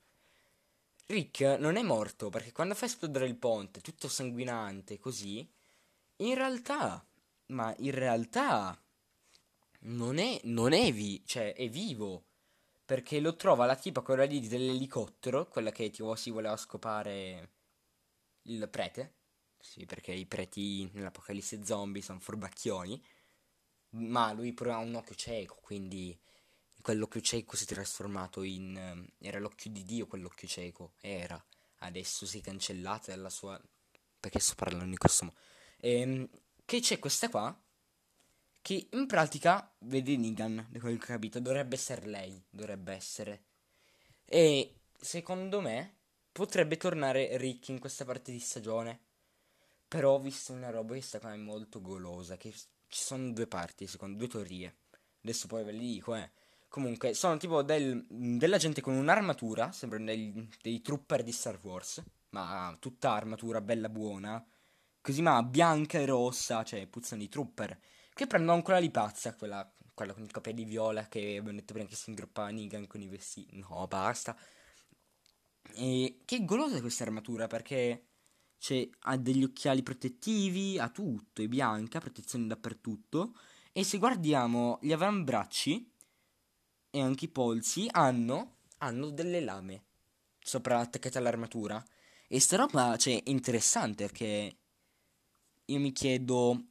Rick 1.06 1.40
non 1.60 1.76
è 1.76 1.82
morto 1.82 2.28
perché 2.28 2.50
quando 2.52 2.74
fa 2.74 2.86
esplodere 2.86 3.26
il 3.26 3.36
ponte, 3.36 3.80
tutto 3.80 4.08
sanguinante, 4.08 4.98
così, 4.98 5.48
in 6.18 6.34
realtà, 6.34 7.04
ma 7.48 7.74
in 7.78 7.92
realtà 7.92 8.80
non 9.80 10.18
è, 10.18 10.40
non 10.44 10.72
è, 10.72 10.92
vi- 10.92 11.22
cioè, 11.26 11.54
è 11.54 11.68
vivo. 11.68 12.24
perché 12.86 13.20
lo 13.20 13.36
trova 13.36 13.66
la 13.66 13.76
tipa 13.76 14.02
quella 14.02 14.24
lì 14.24 14.46
dell'elicottero, 14.48 15.48
quella 15.48 15.72
che 15.72 15.90
tipo 15.90 16.14
si 16.16 16.30
voleva 16.30 16.56
scopare 16.56 17.50
il 18.44 18.68
prete. 18.70 19.14
Sì, 19.62 19.86
perché 19.86 20.12
i 20.12 20.26
preti 20.26 20.90
nell'apocalisse 20.92 21.64
zombie 21.64 22.02
sono 22.02 22.18
furbacchioni. 22.18 23.00
Ma 23.90 24.32
lui 24.32 24.52
pure 24.52 24.72
ha 24.72 24.78
un 24.78 24.96
occhio 24.96 25.14
cieco, 25.14 25.58
quindi 25.62 26.18
quell'occhio 26.80 27.20
cieco 27.20 27.56
si 27.56 27.62
è 27.62 27.66
trasformato 27.66 28.42
in... 28.42 28.76
eh, 28.76 29.26
era 29.26 29.38
l'occhio 29.38 29.70
di 29.70 29.84
Dio 29.84 30.08
quell'occhio 30.08 30.48
cieco, 30.48 30.94
era. 31.00 31.42
Adesso 31.78 32.26
si 32.26 32.38
è 32.38 32.42
cancellata 32.42 33.12
dalla 33.12 33.30
sua... 33.30 33.58
Perché 34.18 34.40
sto 34.40 34.54
parlando 34.56 34.84
in 34.92 34.98
questo 34.98 35.26
modo? 35.26 35.38
Ehm, 35.78 36.28
che 36.64 36.80
c'è 36.80 36.98
questa 36.98 37.28
qua, 37.28 37.56
che 38.60 38.88
in 38.90 39.06
pratica, 39.06 39.72
vede 39.78 40.16
Negan, 40.16 40.66
da 40.70 40.80
quel 40.80 40.98
che 40.98 41.04
ho 41.04 41.06
capito, 41.06 41.38
dovrebbe 41.38 41.76
essere 41.76 42.06
lei, 42.06 42.42
dovrebbe 42.50 42.92
essere. 42.92 43.44
E 44.24 44.80
secondo 45.00 45.60
me 45.60 45.98
potrebbe 46.32 46.76
tornare 46.76 47.36
Rick 47.36 47.68
in 47.68 47.78
questa 47.78 48.04
parte 48.04 48.32
di 48.32 48.40
stagione. 48.40 49.00
Però 49.92 50.14
ho 50.14 50.20
visto 50.20 50.54
una 50.54 50.70
roba 50.70 50.94
che 50.94 51.02
sta 51.02 51.20
qua 51.20 51.34
è 51.34 51.36
molto 51.36 51.82
golosa, 51.82 52.38
che 52.38 52.50
ci 52.50 53.02
sono 53.02 53.30
due 53.30 53.46
parti, 53.46 53.86
secondo 53.86 54.16
due 54.16 54.26
teorie. 54.26 54.76
Adesso 55.20 55.46
poi 55.48 55.64
ve 55.64 55.72
le 55.72 55.80
dico, 55.80 56.14
eh. 56.14 56.30
Comunque, 56.70 57.12
sono 57.12 57.36
tipo 57.36 57.60
del, 57.60 58.02
della 58.08 58.56
gente 58.56 58.80
con 58.80 58.94
un'armatura, 58.94 59.70
sembrano 59.70 60.06
dei, 60.06 60.48
dei 60.62 60.80
trooper 60.80 61.22
di 61.22 61.30
Star 61.30 61.58
Wars, 61.60 62.02
ma 62.30 62.74
tutta 62.80 63.12
armatura 63.12 63.60
bella 63.60 63.90
buona, 63.90 64.42
così 65.02 65.20
ma 65.20 65.42
bianca 65.42 65.98
e 65.98 66.06
rossa, 66.06 66.64
cioè 66.64 66.86
puzzano 66.86 67.20
di 67.20 67.28
trooper, 67.28 67.78
che 68.14 68.26
prendono 68.26 68.62
quella 68.62 68.78
lì 68.78 68.90
pazza, 68.90 69.34
quella, 69.36 69.70
quella 69.92 70.14
con 70.14 70.22
i 70.22 70.26
capelli 70.26 70.64
viola 70.64 71.06
che 71.06 71.36
abbiamo 71.36 71.58
detto 71.58 71.74
prima 71.74 71.86
che 71.86 71.96
si 71.96 72.08
ingroppa 72.08 72.48
Negan 72.48 72.86
con 72.86 73.02
i 73.02 73.08
vestiti, 73.08 73.58
no 73.58 73.86
basta. 73.86 74.34
E 75.74 76.22
che 76.24 76.44
golosa 76.46 76.80
questa 76.80 77.04
armatura 77.04 77.46
perché 77.46 78.11
c'è, 78.62 78.88
ha 79.00 79.16
degli 79.16 79.42
occhiali 79.42 79.82
protettivi, 79.82 80.78
ha 80.78 80.88
tutto, 80.88 81.42
è 81.42 81.48
bianca, 81.48 81.98
protezione 81.98 82.46
dappertutto, 82.46 83.34
e 83.72 83.82
se 83.82 83.98
guardiamo 83.98 84.78
gli 84.80 84.92
avambracci 84.92 85.90
e 86.90 87.00
anche 87.00 87.24
i 87.24 87.28
polsi 87.28 87.88
hanno, 87.90 88.58
hanno 88.78 89.10
delle 89.10 89.40
lame 89.40 89.86
sopra 90.38 90.78
attaccate 90.78 91.18
all'armatura. 91.18 91.84
E 92.28 92.38
sta 92.38 92.54
roba, 92.54 92.96
cioè, 92.96 93.20
è 93.24 93.30
interessante 93.30 94.06
perché 94.06 94.56
io 95.64 95.78
mi 95.80 95.90
chiedo 95.90 96.66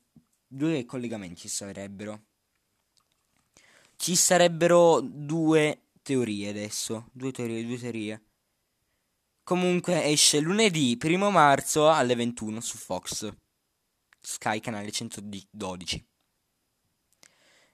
due 0.47 0.85
collegamenti 0.85 1.41
ci 1.41 1.49
sarebbero. 1.49 2.27
Ci 3.97 4.15
sarebbero 4.15 5.01
due 5.01 5.87
teorie 6.01 6.47
adesso, 6.47 7.09
due 7.11 7.33
teorie, 7.33 7.65
due 7.65 7.77
teorie. 7.77 8.23
Comunque 9.43 10.03
esce 10.05 10.39
lunedì 10.39 10.97
1 11.01 11.31
marzo 11.31 11.89
alle 11.89 12.15
21 12.15 12.61
su 12.61 12.77
Fox. 12.77 13.33
Sky 14.19 14.59
canale 14.59 14.91
112. 14.91 16.07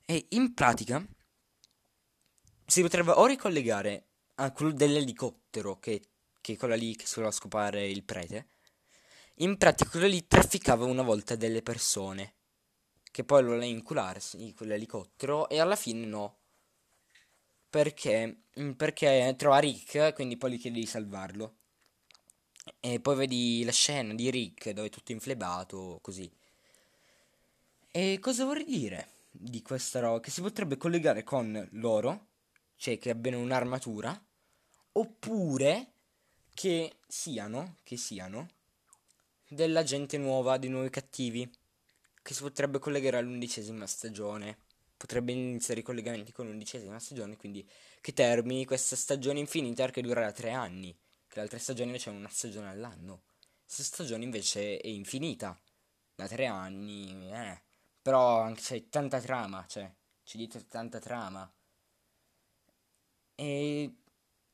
E 0.06 0.26
in 0.30 0.54
pratica 0.54 1.06
si 2.66 2.82
potrebbe 2.82 3.12
o 3.12 3.26
ricollegare 3.26 4.08
a 4.36 4.52
quello 4.52 4.72
dell'elicottero 4.72 5.78
che, 5.80 6.02
che 6.40 6.54
è 6.54 6.58
quella 6.58 6.76
lì 6.76 6.96
che 6.96 7.06
si 7.06 7.16
voleva 7.16 7.34
scopare 7.34 7.88
il 7.88 8.04
prete. 8.04 8.48
In 9.36 9.58
pratica 9.58 9.90
quello 9.90 10.08
lì 10.08 10.26
trafficava 10.26 10.86
una 10.86 11.04
volta 11.04 11.36
delle 11.36 11.62
persone 11.62 12.36
che 13.12 13.24
poi 13.24 13.42
lo 13.42 13.50
voleva 13.50 13.66
incularsi 13.66 14.54
quell'elicottero 14.54 15.50
e 15.50 15.60
alla 15.60 15.76
fine 15.76 16.06
no. 16.06 16.37
Perché? 17.78 18.46
Mm, 18.60 18.72
Perché 18.72 19.36
trova 19.38 19.60
Rick, 19.60 20.16
quindi 20.16 20.36
poi 20.36 20.54
gli 20.54 20.60
chiede 20.60 20.80
di 20.80 20.88
salvarlo. 20.88 21.58
E 22.80 23.00
poi 23.00 23.16
vedi 23.16 23.64
la 23.64 23.72
scena 23.72 24.16
di 24.16 24.32
Rick 24.32 24.72
dove 24.72 24.88
è 24.88 24.90
tutto 24.90 25.12
inflebato, 25.12 26.00
così. 26.02 26.28
E 27.92 28.18
cosa 28.20 28.46
vorrei 28.46 28.66
dire 28.66 29.10
di 29.30 29.62
questa 29.62 30.00
roba? 30.00 30.20
Che 30.20 30.32
si 30.32 30.42
potrebbe 30.42 30.78
collegare 30.78 31.24
con 31.24 31.68
loro, 31.74 32.26
cioè 32.78 32.98
che 32.98 33.12
abbiano 33.12 33.38
un'armatura, 33.38 34.20
oppure 34.94 35.92
che 36.56 36.96
siano, 37.08 37.76
che 37.84 37.96
siano 37.96 38.48
della 39.48 39.84
gente 39.84 40.18
nuova, 40.18 40.58
dei 40.58 40.72
nuovi 40.72 40.90
cattivi, 40.90 41.48
che 42.24 42.34
si 42.34 42.42
potrebbe 42.42 42.80
collegare 42.80 43.18
all'undicesima 43.18 43.86
stagione. 43.86 44.66
Potrebbe 44.98 45.32
iniziare 45.32 45.82
i 45.82 45.84
collegamenti 45.84 46.32
con 46.32 46.48
l'undicesima 46.48 47.00
stagione, 47.00 47.38
quindi 47.38 47.68
che 48.02 48.14
termini 48.14 48.66
questa 48.66 48.96
stagione 48.96 49.40
infinita 49.40 49.88
che 49.90 50.02
durerà 50.02 50.32
tre 50.32 50.52
anni. 50.52 50.92
Che 51.28 51.36
le 51.36 51.42
altre 51.42 51.60
stagioni 51.60 51.98
c'è 51.98 52.10
una 52.10 52.30
stagione 52.30 52.70
all'anno. 52.70 53.24
Questa 53.64 53.84
stagione 53.84 54.24
invece 54.24 54.80
è 54.80 54.88
infinita. 54.88 55.58
Da 56.16 56.28
tre 56.28 56.48
anni, 56.48 57.32
eh. 57.32 57.62
Però 58.02 58.42
anche 58.42 58.62
c'è 58.62 58.90
tanta 58.90 59.22
trama, 59.22 59.66
cioè, 59.68 59.94
c'è 60.24 60.38
dietro 60.38 60.66
tanta 60.66 61.00
trama. 61.00 61.52
E 63.36 63.96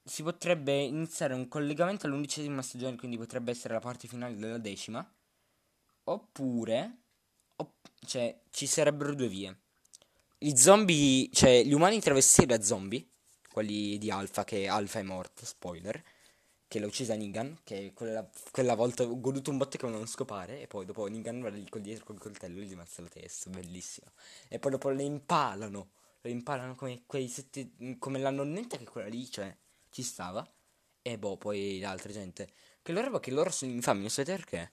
si 0.03 0.23
potrebbe 0.23 0.73
iniziare 0.81 1.33
un 1.33 1.47
collegamento 1.47 2.05
all'undicesima 2.05 2.61
stagione, 2.61 2.97
quindi 2.97 3.17
potrebbe 3.17 3.51
essere 3.51 3.75
la 3.75 3.79
parte 3.79 4.07
finale 4.07 4.35
della 4.35 4.57
decima. 4.57 5.09
Oppure, 6.05 6.97
opp- 7.55 7.87
cioè, 8.05 8.41
ci 8.49 8.67
sarebbero 8.67 9.15
due 9.15 9.27
vie. 9.29 9.62
I 10.43 10.57
zombie, 10.57 11.29
cioè, 11.31 11.63
gli 11.63 11.71
umani 11.71 12.01
travestiti 12.01 12.47
da 12.47 12.61
zombie, 12.61 13.07
quelli 13.49 13.97
di 13.97 14.11
Alpha, 14.11 14.43
che 14.43 14.67
Alpha 14.67 14.99
è 14.99 15.01
morto, 15.01 15.45
spoiler, 15.45 16.03
che 16.67 16.79
l'ha 16.79 16.85
uccisa 16.85 17.15
Negan, 17.15 17.59
che 17.63 17.93
quella, 17.93 18.29
quella 18.51 18.75
volta 18.75 19.03
ho 19.03 19.19
goduto 19.21 19.51
un 19.51 19.57
botto 19.57 19.77
che 19.77 19.85
volevano 19.85 20.05
scopare, 20.05 20.59
e 20.59 20.67
poi 20.67 20.83
dopo 20.83 21.07
Negan 21.07 21.39
va 21.39 21.47
lì 21.47 21.65
con 21.69 21.81
dietro 21.81 22.03
col 22.03 22.19
coltello 22.19 22.59
e 22.59 22.65
gli 22.65 22.73
ammazza 22.73 23.01
la 23.01 23.07
testa, 23.07 23.51
bellissimo. 23.51 24.11
E 24.49 24.59
poi 24.59 24.71
dopo 24.71 24.89
le 24.89 25.03
impalano, 25.03 25.91
le 26.19 26.31
impalano 26.31 26.75
come 26.75 27.03
quei 27.05 27.29
sette, 27.29 27.69
come 27.97 28.19
la 28.19 28.29
nonnetta 28.29 28.75
che 28.75 28.83
quella 28.83 29.07
lì, 29.07 29.31
cioè, 29.31 29.55
ci 29.91 30.03
stava. 30.03 30.45
E 31.01 31.17
boh, 31.17 31.37
poi 31.37 31.79
l'altra 31.79 32.11
gente. 32.11 32.49
Che 32.81 32.91
loro, 32.91 33.17
che 33.21 33.31
loro 33.31 33.49
sono 33.49 33.71
infami, 33.71 34.01
non 34.01 34.09
sapete 34.09 34.35
perché? 34.35 34.71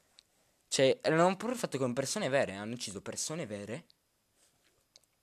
Cioè, 0.67 0.99
erano 1.01 1.37
pure 1.37 1.55
fatte 1.55 1.79
con 1.79 1.93
persone 1.93 2.29
vere, 2.29 2.55
hanno 2.55 2.75
ucciso 2.75 3.01
persone 3.01 3.47
vere. 3.47 3.85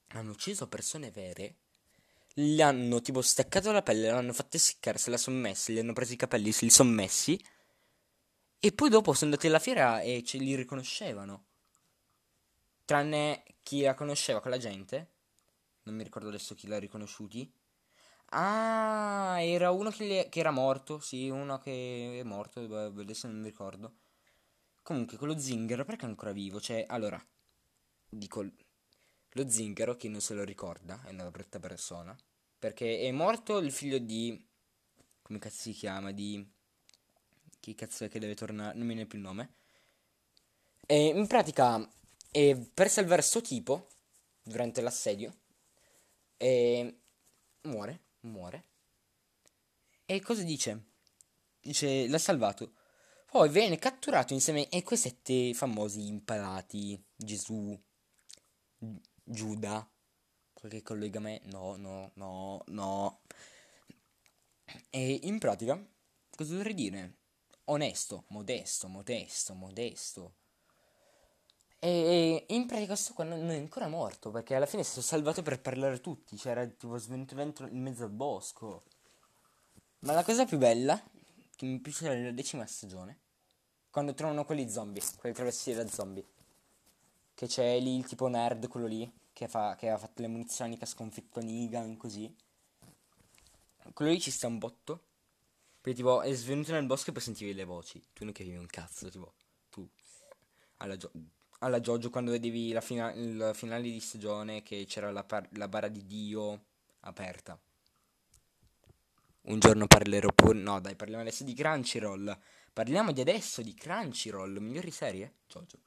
Hanno 0.10 0.32
ucciso 0.32 0.68
persone 0.68 1.12
vere. 1.12 1.55
Gli 2.34 2.62
hanno 2.62 3.01
tipo 3.01 3.22
staccato 3.22 3.72
la 3.72 3.82
pelle, 3.82 4.10
l'hanno 4.10 4.34
fatta 4.34 4.58
essiccare, 4.58 4.97
se 4.97 5.10
la 5.10 5.18
sono 5.18 5.38
messa, 5.38 5.72
gli 5.72 5.80
hanno 5.80 5.93
preso 5.93 6.14
i 6.14 6.18
capelli, 6.18 6.51
se 6.51 6.66
li 6.66 6.72
sono 6.72 6.91
messi. 6.91 7.39
E 8.60 8.72
poi 8.72 8.89
dopo 8.89 9.14
sono 9.14 9.32
andati 9.32 9.47
alla 9.47 9.58
fiera 9.58 10.01
e 10.01 10.22
ce 10.24 10.38
li 10.38 10.53
riconoscevano. 10.55 11.45
Tranne 12.86 13.43
chi 13.64 13.82
la 13.82 13.93
conosceva 13.93 14.39
quella 14.41 14.58
gente. 14.58 15.10
Non 15.84 15.95
mi 15.95 16.03
ricordo 16.03 16.30
adesso 16.30 16.55
chi 16.55 16.68
l'ha 16.68 16.80
riconosciuti. 16.80 17.51
Ah, 18.32 19.38
era 19.41 19.72
uno 19.72 19.89
che, 19.91 20.05
li- 20.05 20.30
che 20.30 20.39
era 20.39 20.51
morto. 20.51 20.99
Sì, 20.99 21.30
uno 21.30 21.60
che 21.60 22.20
è 22.20 22.24
morto. 22.24 22.66
beh, 22.68 23.01
Adesso 23.01 23.28
non 23.28 23.38
mi 23.39 23.45
ricordo. 23.49 23.95
Comunque, 24.84 25.18
quello 25.18 25.38
zingaro, 25.39 25.86
perché 25.86 26.05
è 26.05 26.10
ancora 26.10 26.32
vivo? 26.32 26.60
Cioè, 26.62 26.86
allora, 26.88 27.22
dico, 28.10 28.45
lo 29.38 29.49
zingaro, 29.49 29.95
chi 29.95 30.09
non 30.09 30.19
se 30.19 30.33
lo 30.33 30.43
ricorda, 30.43 31.01
è 31.05 31.11
una 31.11 31.29
brutta 31.31 31.59
persona. 31.59 32.15
Perché 32.59 32.99
è 32.99 33.11
morto 33.11 33.59
il 33.59 33.71
figlio 33.71 33.99
di... 33.99 34.45
Come 35.21 35.39
cazzo 35.39 35.61
si 35.61 35.71
chiama? 35.71 36.11
Di... 36.11 36.45
Chi 37.59 37.75
cazzo 37.75 38.03
è 38.05 38.09
che 38.09 38.19
deve 38.19 38.35
tornare? 38.35 38.75
Non 38.75 38.88
mi 38.88 38.93
viene 38.93 39.07
più 39.07 39.17
il 39.17 39.23
nome. 39.23 39.53
E 40.85 41.07
in 41.07 41.27
pratica, 41.27 41.88
per 42.31 42.89
salvare 42.89 43.21
sto 43.21 43.41
tipo, 43.41 43.89
durante 44.41 44.81
l'assedio, 44.81 45.35
e 46.38 46.99
muore, 47.63 48.01
muore. 48.21 48.63
E 50.05 50.21
cosa 50.21 50.43
dice? 50.43 50.85
Dice, 51.59 52.07
l'ha 52.07 52.17
salvato. 52.17 52.73
Poi 53.29 53.49
viene 53.49 53.77
catturato 53.77 54.31
insieme 54.33 54.67
a 54.71 54.81
quei 54.83 54.97
sette 54.97 55.53
famosi 55.53 56.07
impalati. 56.07 57.03
Gesù, 57.13 57.77
Giuda, 59.30 59.86
qualche 60.53 60.82
collegamento. 60.82 61.49
No, 61.49 61.75
no, 61.75 62.11
no, 62.13 62.63
no. 62.67 63.19
E 64.89 65.19
in 65.23 65.38
pratica, 65.38 65.78
cosa 66.30 66.53
dovrei 66.53 66.73
dire? 66.73 67.17
Onesto, 67.65 68.23
modesto, 68.30 68.88
modesto, 68.88 69.53
modesto. 69.53 70.36
E 71.80 72.45
in 72.47 72.67
pratica 72.67 72.88
questo 72.93 73.13
qua 73.13 73.25
non 73.25 73.49
è 73.49 73.57
ancora 73.57 73.89
morto 73.89 74.32
perché 74.32 74.55
alla 74.55 74.65
fine 74.65 74.84
è 74.84 74.86
stato 74.86 75.01
salvato 75.01 75.41
per 75.41 75.59
parlare 75.59 75.99
tutti, 75.99 76.38
c'era 76.38 76.65
tipo 76.65 76.97
svenuto 76.97 77.36
dentro 77.36 77.67
in 77.67 77.82
mezzo 77.82 78.05
al 78.05 78.11
bosco. 78.11 78.86
Ma 79.99 80.13
la 80.13 80.23
cosa 80.23 80.45
più 80.45 80.57
bella, 80.57 81.03
che 81.57 81.65
mi 81.65 81.80
piace 81.82 82.07
nella 82.07 82.32
decima 82.32 82.65
stagione, 82.65 83.19
quando 83.89 84.13
trovano 84.13 84.45
quelli 84.45 84.69
zombie, 84.69 85.03
quelli 85.17 85.36
travestiti 85.36 85.75
da 85.75 85.86
zombie. 85.89 86.25
Che 87.38 87.45
c'è 87.45 87.79
lì 87.79 87.97
il 87.97 88.05
tipo 88.07 88.27
nerd, 88.27 88.67
quello 88.67 88.88
lì, 88.88 89.07
che, 89.31 89.47
fa, 89.47 89.75
che 89.75 89.91
ha 89.91 89.97
fatto 89.99 90.23
le 90.23 90.27
munizioni, 90.27 90.75
che 90.75 90.85
ha 90.85 90.88
sconfitto 90.88 91.39
Negan, 91.39 91.95
così. 91.95 92.35
quello 93.93 94.09
lì 94.11 94.19
ci 94.19 94.31
sta 94.31 94.47
un 94.47 94.57
botto. 94.57 95.03
Perché 95.79 95.99
tipo 95.99 96.21
è 96.23 96.33
svenuto 96.33 96.71
nel 96.71 96.88
bosco 96.88 97.11
e 97.11 97.13
poi 97.13 97.21
sentivi 97.21 97.53
le 97.53 97.63
voci. 97.63 98.03
Tu 98.11 98.23
non 98.23 98.33
capivi 98.33 98.55
un 98.55 98.65
cazzo, 98.65 99.09
tipo. 99.11 99.35
Tu. 99.69 99.88
Alla, 100.77 100.97
Gio- 100.97 101.11
alla 101.59 101.79
Giorgio 101.79 102.09
quando 102.09 102.31
vedevi 102.31 102.71
la, 102.71 102.81
fina- 102.81 103.13
il 103.13 103.51
finale 103.53 103.83
di 103.83 103.99
stagione 103.99 104.63
che 104.63 104.85
c'era 104.88 105.11
la, 105.11 105.23
par- 105.23 105.47
la 105.57 105.67
bara 105.67 105.89
di 105.89 106.07
Dio 106.07 106.65
aperta. 107.01 107.59
Un 109.41 109.59
giorno 109.59 109.85
parlerò 109.85 110.29
pure. 110.33 110.57
No, 110.57 110.81
dai, 110.81 110.95
parliamo 110.95 111.21
adesso 111.21 111.43
di 111.43 111.53
Crunchyroll. 111.53 112.35
Parliamo 112.73 113.11
di 113.11 113.21
adesso 113.21 113.61
di 113.61 113.75
Crunchyroll. 113.75 114.57
Migliori 114.57 114.89
serie? 114.89 115.35
Jojo. 115.47 115.77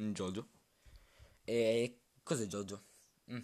Mm, 0.00 0.12
Jojo. 0.12 0.48
E 1.44 2.00
cos'è 2.22 2.46
Jojo? 2.46 2.82
Mm. 3.30 3.40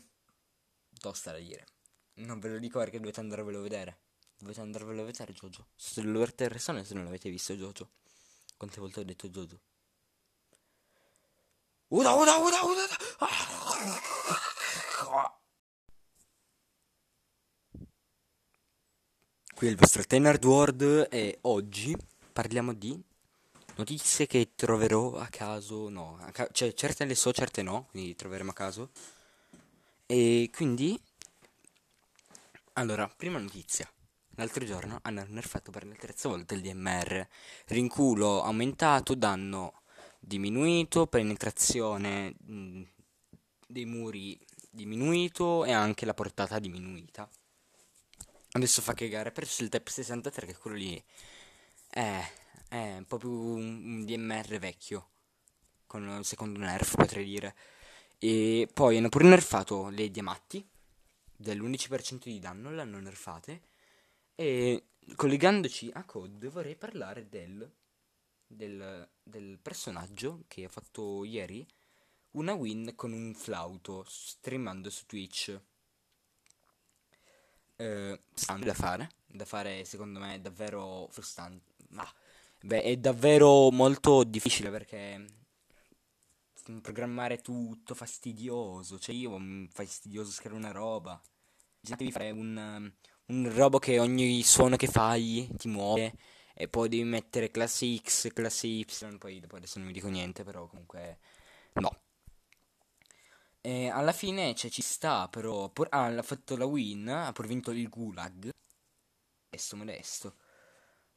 Tosta 0.98 1.32
da 1.32 1.38
dire. 1.38 1.66
Non 2.14 2.38
ve 2.38 2.48
lo 2.48 2.58
dico 2.58 2.78
perché 2.78 2.98
dovete 2.98 3.20
andarvelo 3.20 3.58
a 3.58 3.62
vedere. 3.62 4.00
Dovete 4.38 4.60
andarvelo 4.60 5.02
a 5.02 5.04
vedere 5.04 5.32
Jojo. 5.32 5.68
Se 5.76 6.00
lo 6.00 6.22
avete 6.22 6.48
persone 6.48 6.84
se 6.84 6.94
non 6.94 7.04
l'avete 7.04 7.28
visto 7.28 7.54
Jojo. 7.54 7.90
Quante 8.56 8.80
volte 8.80 9.00
ho 9.00 9.04
detto 9.04 9.28
Jojo? 9.28 9.60
Uda, 11.88 12.12
uda, 12.12 12.36
uda, 12.36 12.62
uda. 12.62 12.86
Qui 19.54 19.66
è 19.66 19.70
il 19.70 19.76
vostro 19.76 20.02
Tenard 20.04 20.42
World 20.42 21.08
e 21.10 21.38
oggi 21.42 21.94
parliamo 22.32 22.72
di 22.72 22.98
notizie 23.80 24.26
che 24.26 24.52
troverò 24.54 25.16
a 25.16 25.26
caso, 25.26 25.88
no, 25.88 26.18
a 26.20 26.30
ca- 26.30 26.48
cioè 26.52 26.72
certe 26.74 27.04
le 27.04 27.14
so, 27.14 27.32
certe 27.32 27.62
no, 27.62 27.88
quindi 27.90 28.14
troveremo 28.14 28.50
a 28.50 28.54
caso. 28.54 28.90
E 30.06 30.50
quindi, 30.52 31.00
allora, 32.74 33.08
prima 33.08 33.38
notizia. 33.38 33.90
L'altro 34.36 34.64
giorno 34.64 34.98
hanno 35.02 35.24
nerfato 35.28 35.70
per 35.70 35.86
la 35.86 35.94
terza 35.94 36.28
volta 36.28 36.54
il 36.54 36.62
DMR. 36.62 37.26
Rinculo 37.66 38.42
aumentato, 38.42 39.14
danno 39.14 39.82
diminuito, 40.18 41.06
penetrazione 41.06 42.34
dei 42.38 43.84
muri 43.84 44.38
diminuito 44.70 45.64
e 45.64 45.72
anche 45.72 46.06
la 46.06 46.14
portata 46.14 46.58
diminuita. 46.58 47.28
Adesso 48.52 48.82
fa 48.82 48.94
cagare, 48.94 49.30
perso 49.30 49.62
il 49.62 49.68
TEP 49.68 49.88
63 49.88 50.46
che 50.46 50.56
quello 50.56 50.76
lì 50.76 51.02
è, 51.88 52.30
è 52.70 52.98
un 52.98 53.04
po' 53.04 53.18
più 53.18 53.30
un, 53.32 54.04
DMR 54.04 54.58
vecchio, 54.58 55.10
con 55.86 56.06
un 56.06 56.22
secondo 56.22 56.60
nerf 56.60 56.94
potrei 56.94 57.24
dire. 57.24 57.56
E 58.16 58.68
poi 58.72 58.96
hanno 58.96 59.08
pure 59.08 59.24
nerfato 59.24 59.88
le 59.88 60.08
diamatti 60.10 60.64
dell'11% 61.34 62.24
di 62.24 62.38
danno, 62.38 62.70
l'hanno 62.70 63.00
nerfate. 63.00 63.62
E 64.36 64.84
collegandoci 65.16 65.90
a 65.92 66.04
Code 66.04 66.48
vorrei 66.48 66.76
parlare 66.76 67.28
del, 67.28 67.68
del, 68.46 69.08
del 69.20 69.58
personaggio 69.60 70.44
che 70.46 70.64
ha 70.64 70.68
fatto 70.68 71.24
ieri 71.24 71.66
una 72.32 72.52
win 72.54 72.92
con 72.94 73.12
un 73.12 73.34
flauto 73.34 74.04
streamando 74.06 74.90
su 74.90 75.06
Twitch. 75.06 75.60
Eh, 77.74 78.20
da 78.60 78.74
fare, 78.74 79.10
da 79.26 79.44
fare 79.44 79.84
secondo 79.84 80.20
me 80.20 80.40
davvero 80.40 81.08
frustrante. 81.10 81.72
Ma 81.88 82.08
beh, 82.62 82.82
è 82.82 82.96
davvero 82.96 83.70
molto 83.70 84.24
difficile 84.24 84.70
perché 84.70 85.38
programmare 86.80 87.40
tutto 87.40 87.94
fastidioso. 87.94 88.98
Cioè, 88.98 89.14
io 89.14 89.36
mm, 89.38 89.66
fastidioso 89.66 90.30
scrivere 90.30 90.60
una 90.60 90.70
roba. 90.70 91.20
Devi 91.80 92.12
fare 92.12 92.30
un, 92.30 92.56
um, 92.56 92.92
un 93.34 93.54
robo 93.54 93.78
che 93.78 93.98
ogni 93.98 94.42
suono 94.42 94.76
che 94.76 94.86
fai 94.86 95.48
ti 95.56 95.66
muove. 95.66 96.14
E 96.54 96.68
poi 96.68 96.88
devi 96.88 97.04
mettere 97.04 97.50
classe 97.50 97.96
X, 97.96 98.32
classe 98.32 98.66
Y. 98.66 98.86
Poi 99.18 99.40
dopo 99.40 99.56
adesso 99.56 99.78
non 99.78 99.88
mi 99.88 99.94
dico 99.94 100.08
niente, 100.08 100.44
però 100.44 100.66
comunque. 100.66 101.18
No. 101.74 101.90
E 103.62 103.88
alla 103.88 104.12
fine 104.12 104.54
cioè, 104.54 104.70
ci 104.70 104.82
sta, 104.82 105.28
però. 105.28 105.70
Pur, 105.70 105.88
ah, 105.90 106.06
ha 106.06 106.22
fatto 106.22 106.56
la 106.56 106.66
win, 106.66 107.08
ha 107.08 107.32
pure 107.32 107.48
vinto 107.48 107.70
il 107.70 107.88
Gulag. 107.88 108.50
Modesto, 109.50 109.76
modesto. 109.76 110.34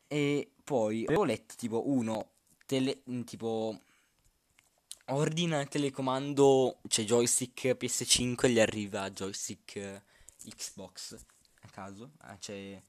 E 0.07 0.51
poi 0.63 1.05
avevo 1.05 1.23
letto 1.23 1.55
tipo 1.55 1.89
uno, 1.89 2.31
tele, 2.65 3.03
tipo 3.25 3.79
ordina 5.07 5.61
il 5.61 5.67
telecomando, 5.67 6.79
cioè 6.87 7.05
joystick 7.05 7.77
PS5 7.77 8.49
gli 8.49 8.59
arriva 8.59 9.09
joystick 9.11 10.01
Xbox 10.43 11.17
a 11.61 11.67
caso, 11.69 12.11
ah, 12.19 12.37
cioè 12.39 12.81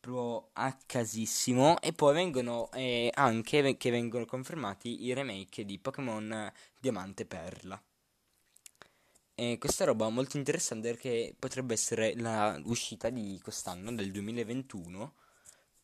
proprio 0.00 0.50
a 0.52 0.76
casissimo 0.84 1.80
e 1.80 1.94
poi 1.94 2.12
vengono 2.12 2.70
eh, 2.72 3.10
anche 3.14 3.76
che 3.78 3.90
vengono 3.90 4.26
confermati 4.26 5.04
i 5.04 5.14
remake 5.14 5.64
di 5.64 5.78
Pokémon 5.78 6.52
Diamante 6.78 7.22
e 7.22 7.26
Perla. 7.26 7.82
E 9.36 9.58
questa 9.58 9.84
roba 9.84 10.08
molto 10.10 10.36
interessante 10.36 10.90
perché 10.90 11.34
potrebbe 11.36 11.74
essere 11.74 12.14
la 12.16 12.60
uscita 12.66 13.10
di 13.10 13.40
quest'anno, 13.42 13.92
del 13.92 14.12
2021, 14.12 15.14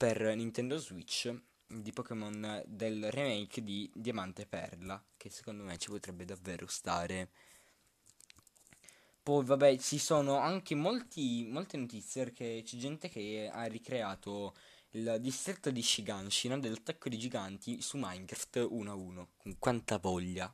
per 0.00 0.34
Nintendo 0.34 0.78
Switch 0.78 1.30
di 1.66 1.92
Pokémon 1.92 2.62
del 2.64 3.10
remake 3.10 3.62
di 3.62 3.90
Diamante 3.94 4.42
e 4.42 4.46
Perla, 4.46 5.04
che 5.18 5.28
secondo 5.28 5.62
me 5.62 5.76
ci 5.76 5.90
potrebbe 5.90 6.24
davvero 6.24 6.66
stare. 6.68 7.28
Poi 9.22 9.44
vabbè, 9.44 9.76
ci 9.76 9.98
sono 9.98 10.38
anche 10.38 10.74
molti, 10.74 11.46
molte 11.50 11.76
notizie 11.76 12.24
perché 12.24 12.62
c'è 12.64 12.78
gente 12.78 13.10
che 13.10 13.50
ha 13.52 13.64
ricreato 13.64 14.54
il 14.92 15.18
distretto 15.20 15.70
di 15.70 15.82
Shiganshina 15.82 16.58
dell'attacco 16.58 17.10
di 17.10 17.18
giganti 17.18 17.82
su 17.82 17.98
Minecraft 17.98 18.68
1 18.70 18.90
a 18.90 18.94
1. 18.94 19.28
Con 19.36 19.58
quanta 19.58 19.98
voglia. 19.98 20.50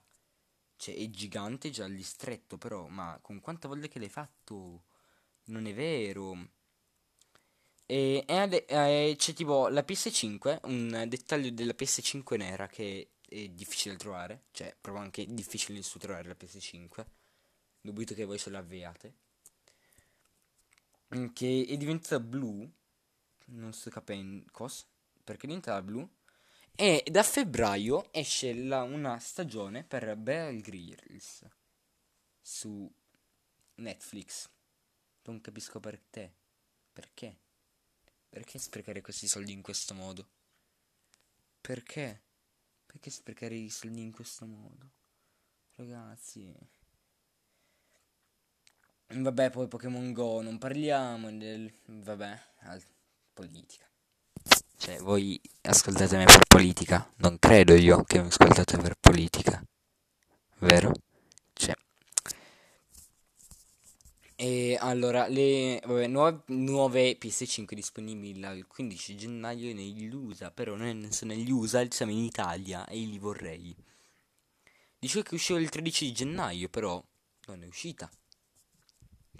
Cioè, 0.74 0.96
è 0.96 1.08
gigante 1.08 1.70
già 1.70 1.84
il 1.84 1.94
distretto, 1.94 2.58
però, 2.58 2.88
ma 2.88 3.16
con 3.22 3.38
quanta 3.38 3.68
voglia 3.68 3.86
che 3.86 4.00
l'hai 4.00 4.08
fatto? 4.08 4.86
Non 5.44 5.66
è 5.66 5.72
vero. 5.72 6.54
E, 7.86 8.24
e 8.26 8.36
ade- 8.36 8.66
eh, 8.66 9.14
c'è 9.16 9.32
tipo 9.32 9.68
la 9.68 9.84
PS5, 9.86 10.58
un 10.64 11.04
dettaglio 11.08 11.50
della 11.50 11.74
PS5 11.74 12.36
nera 12.36 12.66
che 12.66 13.10
è 13.28 13.48
difficile 13.48 13.94
da 13.94 14.00
trovare, 14.00 14.44
cioè 14.50 14.76
proprio 14.80 15.04
anche 15.04 15.24
difficile 15.26 15.82
su 15.82 15.98
trovare 15.98 16.28
la 16.28 16.36
PS5, 16.38 17.06
dubito 17.80 18.14
che 18.14 18.24
voi 18.24 18.38
ce 18.38 18.50
l'avviate, 18.50 19.14
che 21.32 21.66
è 21.68 21.76
diventata 21.76 22.18
blu, 22.20 22.68
non 23.46 23.72
sto 23.72 23.90
capendo 23.90 24.44
cosa, 24.50 24.84
perché 25.22 25.44
è 25.44 25.46
diventata 25.46 25.80
blu, 25.82 26.08
e 26.74 27.04
da 27.08 27.22
febbraio 27.22 28.12
esce 28.12 28.52
la- 28.52 28.82
una 28.82 29.18
stagione 29.18 29.84
per 29.84 30.14
Bear 30.16 30.54
Grylls 30.56 31.46
su 32.40 32.92
Netflix. 33.76 34.48
Non 35.22 35.40
capisco 35.40 35.80
per 35.80 35.98
te. 36.10 36.32
Perché? 36.92 37.38
Perché 38.36 38.58
sprecare 38.58 39.00
questi 39.00 39.26
soldi 39.28 39.52
in 39.52 39.62
questo 39.62 39.94
modo? 39.94 40.28
Perché? 41.58 42.20
Perché 42.84 43.08
sprecare 43.08 43.54
i 43.54 43.70
soldi 43.70 44.02
in 44.02 44.12
questo 44.12 44.44
modo? 44.44 44.90
Ragazzi. 45.76 46.54
Vabbè, 49.06 49.48
poi 49.48 49.68
Pokémon 49.68 50.12
Go 50.12 50.42
non 50.42 50.58
parliamo 50.58 51.32
del... 51.34 51.72
Vabbè, 51.86 52.38
politica. 53.32 53.88
Cioè, 54.76 54.98
voi 54.98 55.40
ascoltate 55.62 56.18
me 56.18 56.26
per 56.26 56.46
politica? 56.46 57.10
Non 57.16 57.38
credo 57.38 57.72
io 57.74 58.02
che 58.02 58.20
mi 58.20 58.26
ascoltate 58.26 58.76
per 58.76 58.96
politica. 59.00 59.64
Vero? 60.58 60.92
Cioè... 61.54 61.74
E 64.38 64.76
allora, 64.78 65.28
le 65.28 65.80
vabbè, 65.82 66.06
nuove, 66.08 66.42
nuove 66.48 67.16
PS5 67.18 67.72
disponibili 67.72 68.38
il 68.38 68.66
15 68.66 69.16
gennaio 69.16 69.72
negli 69.72 70.12
USA, 70.12 70.50
però 70.50 70.76
non 70.76 71.10
sono 71.10 71.32
negli 71.32 71.50
USA, 71.50 71.86
siamo 71.90 72.12
in 72.12 72.18
Italia 72.18 72.84
e 72.86 72.96
li 72.98 73.18
vorrei. 73.18 73.74
Dicevo 74.98 75.22
che 75.22 75.34
usciva 75.34 75.58
il 75.58 75.70
13 75.70 76.12
gennaio, 76.12 76.68
però 76.68 77.02
non 77.46 77.62
è 77.62 77.66
uscita. 77.66 78.10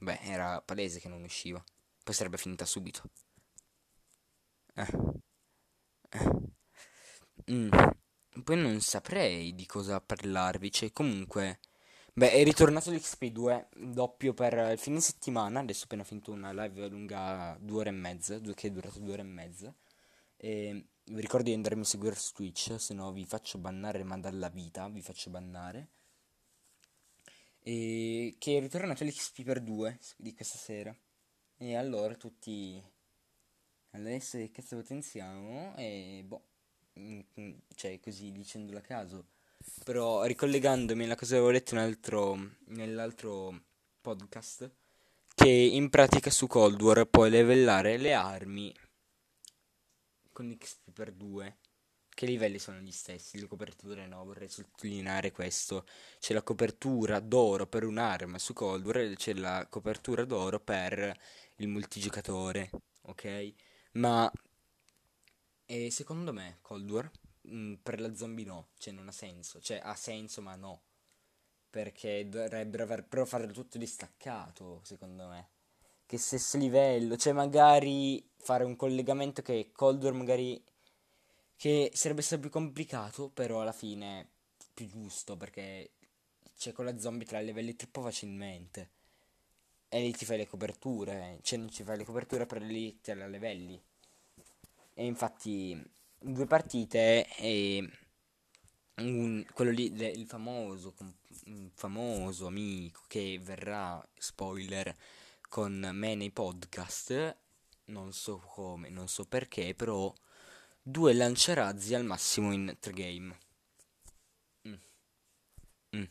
Beh, 0.00 0.20
era 0.22 0.62
palese 0.62 0.98
che 0.98 1.08
non 1.08 1.22
usciva. 1.22 1.62
Poi 2.02 2.14
sarebbe 2.14 2.38
finita 2.38 2.64
subito. 2.64 3.02
Eh. 4.74 4.86
Eh. 6.10 7.52
Mm. 7.52 7.70
Poi 8.44 8.56
non 8.56 8.80
saprei 8.80 9.54
di 9.54 9.66
cosa 9.66 10.00
parlarvi, 10.00 10.70
cioè 10.72 10.90
comunque... 10.92 11.60
Beh, 12.18 12.30
è 12.32 12.42
ritornato 12.44 12.90
l'XP2 12.90 13.66
doppio 13.92 14.32
per 14.32 14.54
il 14.72 14.78
fine 14.78 15.00
settimana. 15.00 15.60
Adesso 15.60 15.82
ho 15.82 15.84
appena 15.84 16.02
finito 16.02 16.32
una 16.32 16.50
live 16.52 16.88
lunga 16.88 17.56
due 17.60 17.80
ore 17.80 17.90
e 17.90 17.92
mezza, 17.92 18.38
due- 18.38 18.54
che 18.54 18.68
è 18.68 18.70
durata 18.70 18.98
due 18.98 19.12
ore 19.12 19.22
e 19.22 19.24
mezza. 19.24 19.74
E 20.36 20.86
vi 21.04 21.20
ricordo 21.20 21.48
di 21.48 21.54
andarmi 21.54 21.82
a 21.82 21.84
seguire 21.84 22.14
su 22.16 22.32
Twitch, 22.32 22.80
se 22.80 22.94
no 22.94 23.12
vi 23.12 23.24
faccio 23.26 23.58
bannare 23.58 24.00
e 24.00 24.04
mandare 24.04 24.36
la 24.36 24.48
vita, 24.48 24.88
vi 24.88 25.02
faccio 25.02 25.30
bannare. 25.30 25.88
E 27.62 28.36
che 28.38 28.56
è 28.56 28.60
ritornato 28.60 29.04
l'XP 29.04 29.42
per 29.42 29.60
2 29.60 29.98
di 30.16 30.32
questa 30.34 30.56
sera. 30.56 30.96
E 31.58 31.76
allora 31.76 32.14
tutti 32.14 32.82
Adesso 33.90 34.38
che 34.38 34.50
cazzo 34.50 34.76
potenziamo 34.76 35.74
e 35.76 36.22
boh, 36.26 36.42
mm, 37.00 37.20
mm, 37.40 37.52
cioè 37.74 37.98
così 38.00 38.30
dicendolo 38.32 38.78
a 38.78 38.82
caso. 38.82 39.26
Però 39.84 40.24
ricollegandomi 40.24 41.04
alla 41.04 41.14
cosa 41.14 41.32
che 41.32 41.36
avevo 41.36 41.52
letto 41.52 41.76
altro, 41.76 42.56
nell'altro 42.66 43.62
podcast, 44.00 44.70
che 45.34 45.48
in 45.48 45.90
pratica 45.90 46.30
su 46.30 46.46
Cold 46.46 46.80
War 46.80 47.06
puoi 47.06 47.30
livellare 47.30 47.96
le 47.96 48.14
armi 48.14 48.74
con 50.32 50.56
XP 50.56 50.90
per 50.92 51.12
2. 51.12 51.56
Che 52.16 52.26
livelli 52.26 52.58
sono 52.58 52.78
gli 52.78 52.92
stessi, 52.92 53.38
le 53.38 53.46
coperture 53.46 54.06
no, 54.06 54.24
vorrei 54.24 54.48
sottolineare 54.48 55.32
questo. 55.32 55.86
C'è 56.18 56.32
la 56.32 56.42
copertura 56.42 57.20
d'oro 57.20 57.66
per 57.66 57.84
un'arma 57.84 58.38
su 58.38 58.54
Cold 58.54 58.84
War 58.86 58.96
e 58.98 59.16
c'è 59.16 59.34
la 59.34 59.66
copertura 59.68 60.24
d'oro 60.24 60.58
per 60.58 61.14
il 61.56 61.68
multigiocatore, 61.68 62.70
ok? 63.02 63.52
Ma 63.92 64.30
e 65.66 65.90
secondo 65.90 66.32
me 66.32 66.58
Cold 66.62 66.90
War 66.90 67.10
mh, 67.46 67.74
per 67.82 68.00
la 68.00 68.14
zombie 68.14 68.44
no, 68.44 68.68
cioè 68.78 68.92
non 68.92 69.08
ha 69.08 69.12
senso, 69.12 69.60
cioè 69.60 69.80
ha 69.82 69.94
senso 69.94 70.42
ma 70.42 70.54
no. 70.56 70.82
Perché 71.70 72.28
dovrebbero 72.28 72.84
aver 72.84 73.04
però 73.04 73.24
farlo 73.24 73.52
tutto 73.52 73.78
distaccato, 73.78 74.80
secondo 74.84 75.28
me. 75.28 75.48
Che 76.06 76.18
stesso 76.18 76.56
livello, 76.56 77.16
cioè 77.16 77.32
magari 77.32 78.24
fare 78.36 78.64
un 78.64 78.76
collegamento 78.76 79.42
che 79.42 79.70
Cold 79.72 80.02
War 80.04 80.12
magari 80.12 80.62
che 81.56 81.90
sarebbe 81.94 82.22
stato 82.22 82.42
più 82.42 82.50
complicato, 82.50 83.28
però 83.30 83.62
alla 83.62 83.72
fine 83.72 84.28
più 84.72 84.86
giusto 84.86 85.36
perché 85.36 85.92
c'è 86.56 86.72
con 86.72 86.84
la 86.84 86.98
zombie 86.98 87.26
te 87.26 87.34
la 87.34 87.40
livelli 87.40 87.74
troppo 87.76 88.02
facilmente. 88.02 88.90
E 89.88 90.00
lì 90.00 90.12
ti 90.12 90.24
fai 90.24 90.38
le 90.38 90.46
coperture, 90.46 91.38
cioè 91.42 91.58
non 91.58 91.70
ci 91.70 91.82
fai 91.82 91.96
le 91.96 92.04
coperture 92.04 92.46
per 92.46 92.62
lì 92.62 93.00
te 93.00 93.14
la 93.14 93.26
livelli. 93.26 93.80
E 94.94 95.04
infatti 95.04 95.82
due 96.18 96.46
partite 96.46 97.26
e 97.36 97.88
un, 98.96 99.44
quello 99.52 99.70
lì, 99.70 99.92
il 99.92 100.26
famoso, 100.26 100.94
famoso 101.74 102.46
amico 102.46 103.02
che 103.06 103.38
verrà, 103.42 104.02
spoiler, 104.16 104.94
con 105.48 105.90
me 105.92 106.14
nei 106.14 106.30
podcast, 106.30 107.36
non 107.86 108.12
so 108.12 108.38
come, 108.38 108.88
non 108.88 109.08
so 109.08 109.24
perché, 109.26 109.74
però 109.74 110.12
due 110.82 111.12
lanciarazzi 111.14 111.94
al 111.94 112.04
massimo 112.04 112.52
in 112.52 112.76
3 112.78 112.92
game. 112.92 113.38
Mm. 114.68 114.74
Mm. 115.96 116.04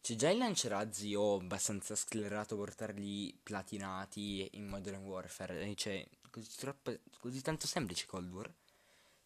C'è 0.00 0.14
già 0.14 0.30
il 0.30 0.38
lanciarazzi 0.38 1.14
ho 1.14 1.36
abbastanza 1.36 1.94
sclerato 1.94 2.56
portarli 2.56 3.38
platinati 3.42 4.48
in 4.52 4.66
Modern 4.66 5.02
Warfare. 5.04 5.74
Cioè, 5.74 6.06
così, 6.30 6.48
troppo, 6.56 6.98
così 7.18 7.42
tanto 7.42 7.66
semplice 7.66 8.06
Cold 8.06 8.32
War. 8.32 8.54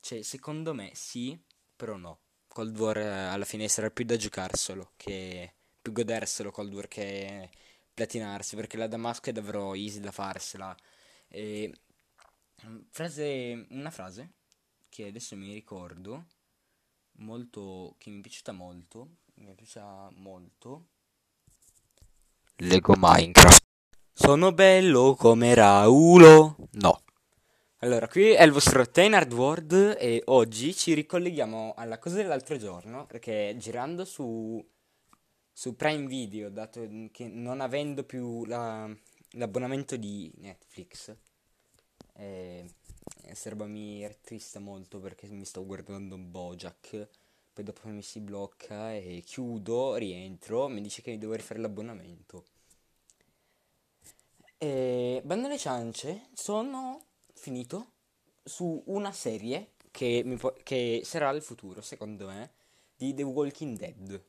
Cioè, 0.04 0.20
secondo 0.20 0.74
me 0.74 0.90
sì, 0.92 1.34
però 1.74 1.96
no. 1.96 2.18
Cold 2.46 2.78
War 2.78 2.98
eh, 2.98 3.08
alla 3.08 3.46
fine 3.46 3.68
sarà 3.68 3.90
più 3.90 4.04
da 4.04 4.16
giocarselo 4.16 4.92
che 4.96 5.54
più 5.80 5.92
goderselo 5.92 6.50
Cold 6.50 6.74
War 6.74 6.88
che 6.88 7.48
platinarsi 7.94 8.54
perché 8.54 8.76
la 8.76 8.86
Damasco 8.86 9.30
è 9.30 9.32
davvero 9.32 9.72
easy 9.72 10.00
da 10.00 10.12
farsela. 10.12 10.76
E 11.26 11.72
Frase, 12.90 13.66
una 13.70 13.90
frase 13.90 14.32
che 14.90 15.06
adesso 15.06 15.36
mi 15.36 15.54
ricordo, 15.54 16.26
molto, 17.20 17.94
che 17.96 18.10
mi 18.10 18.18
è 18.18 18.20
piaciuta 18.20 18.52
molto, 18.52 19.08
mi 19.36 19.46
è 19.46 19.54
piaciuta 19.54 20.10
molto. 20.16 20.88
Lego 22.56 22.94
Minecraft. 22.94 23.62
Sono 24.12 24.52
bello 24.52 25.14
come 25.14 25.54
Raulo? 25.54 26.56
No. 26.72 27.00
Allora, 27.84 28.08
qui 28.08 28.30
è 28.30 28.42
il 28.42 28.50
vostro 28.50 28.88
Tainard 28.88 29.30
World 29.34 29.96
e 30.00 30.22
oggi 30.28 30.74
ci 30.74 30.94
ricolleghiamo 30.94 31.74
alla 31.76 31.98
cosa 31.98 32.16
dell'altro 32.16 32.56
giorno, 32.56 33.04
perché 33.04 33.54
girando 33.58 34.06
su, 34.06 34.66
su 35.52 35.76
Prime 35.76 36.06
Video, 36.06 36.48
dato 36.48 36.80
che 37.10 37.28
non 37.28 37.60
avendo 37.60 38.02
più 38.02 38.46
la, 38.46 38.90
l'abbonamento 39.32 39.96
di 39.96 40.32
Netflix, 40.36 41.14
e 42.14 42.70
questa 43.22 43.54
mi 43.66 44.06
rattrista 44.06 44.60
molto 44.60 44.98
perché 44.98 45.26
mi 45.26 45.44
sto 45.44 45.66
guardando 45.66 46.16
Bojack. 46.16 47.06
Poi 47.52 47.64
dopo 47.64 47.86
mi 47.88 48.00
si 48.00 48.20
blocca 48.20 48.94
e 48.94 49.22
chiudo, 49.26 49.96
rientro, 49.96 50.68
mi 50.68 50.80
dice 50.80 51.02
che 51.02 51.18
devo 51.18 51.34
rifare 51.34 51.60
l'abbonamento. 51.60 52.46
E 54.56 55.20
bando 55.22 55.48
alle 55.48 55.58
ciance, 55.58 56.28
sono 56.32 57.12
finito 57.44 57.92
su 58.42 58.82
una 58.86 59.12
serie 59.12 59.72
che, 59.90 60.24
po- 60.40 60.56
che 60.62 61.02
sarà 61.04 61.28
il 61.28 61.42
futuro, 61.42 61.82
secondo 61.82 62.26
me, 62.28 62.52
di 62.96 63.12
The 63.12 63.22
Walking 63.22 63.76
Dead. 63.76 64.24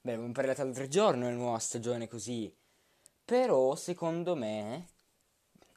Beh, 0.00 0.12
abbiamo 0.12 0.32
parlato 0.32 0.64
l'altro 0.64 0.88
giorno, 0.88 1.26
è 1.26 1.30
la 1.30 1.36
nuova 1.36 1.58
stagione 1.58 2.08
così. 2.08 2.50
Però, 3.26 3.76
secondo 3.76 4.34
me, 4.34 4.88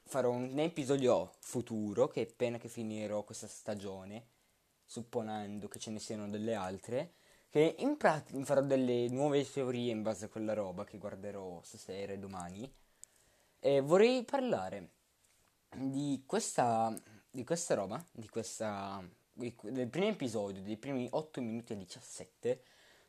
farò 0.04 0.30
un 0.30 0.58
episodio 0.58 1.34
futuro 1.38 2.08
che 2.08 2.22
appena 2.22 2.56
che 2.56 2.68
finirò 2.68 3.22
questa 3.22 3.46
stagione, 3.46 4.26
supponendo 4.86 5.68
che 5.68 5.78
ce 5.78 5.90
ne 5.90 5.98
siano 5.98 6.30
delle 6.30 6.54
altre, 6.54 7.12
che 7.50 7.76
in 7.78 7.98
pratica 7.98 8.42
farò 8.42 8.62
delle 8.62 9.08
nuove 9.08 9.50
teorie 9.50 9.92
in 9.92 10.00
base 10.00 10.24
a 10.24 10.28
quella 10.28 10.54
roba 10.54 10.84
che 10.84 10.96
guarderò 10.96 11.60
stasera 11.62 12.14
e 12.14 12.18
domani. 12.18 12.72
E 13.60 13.80
vorrei 13.80 14.24
parlare 14.24 14.96
di 15.76 16.22
questa, 16.26 16.94
di 17.30 17.44
questa 17.44 17.74
roba, 17.74 18.04
di 18.12 18.28
questa, 18.28 19.06
del 19.32 19.88
primo 19.88 20.08
episodio, 20.08 20.62
dei 20.62 20.76
primi 20.76 21.06
8 21.10 21.40
minuti 21.40 21.72
e 21.72 21.76
17, 21.76 22.62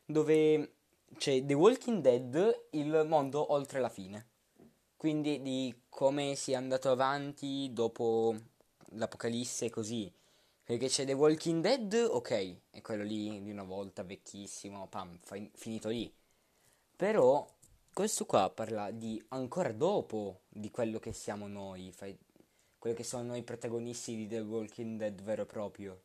dove 0.04 0.74
c'è 1.16 1.44
The 1.44 1.54
Walking 1.54 2.00
Dead, 2.00 2.66
il 2.70 3.04
mondo 3.06 3.52
oltre 3.52 3.80
la 3.80 3.88
fine. 3.88 4.28
Quindi 4.96 5.40
di 5.40 5.82
come 5.88 6.34
sia 6.34 6.58
andato 6.58 6.90
avanti 6.90 7.70
dopo 7.72 8.36
l'apocalisse 8.90 9.66
e 9.66 9.70
così. 9.70 10.12
Perché 10.62 10.86
c'è 10.88 11.04
The 11.04 11.14
Walking 11.14 11.62
Dead, 11.62 11.94
ok, 11.94 12.56
è 12.70 12.80
quello 12.80 13.02
lì 13.02 13.42
di 13.42 13.50
una 13.50 13.64
volta 13.64 14.04
vecchissimo, 14.04 14.86
pam, 14.88 15.18
fin- 15.22 15.50
finito 15.54 15.88
lì. 15.88 16.12
Però 16.94 17.44
questo 17.92 18.24
qua 18.24 18.50
parla 18.50 18.90
di 18.90 19.20
ancora 19.28 19.72
dopo 19.72 20.42
di 20.48 20.70
quello 20.70 20.98
che 20.98 21.12
siamo 21.12 21.48
noi, 21.48 21.90
fai, 21.92 22.16
quello 22.80 22.96
che 22.96 23.04
sono 23.04 23.24
noi 23.24 23.42
protagonisti 23.42 24.16
di 24.16 24.26
The 24.26 24.40
Walking 24.40 24.98
Dead 24.98 25.22
vero 25.22 25.42
e 25.42 25.46
proprio. 25.46 26.02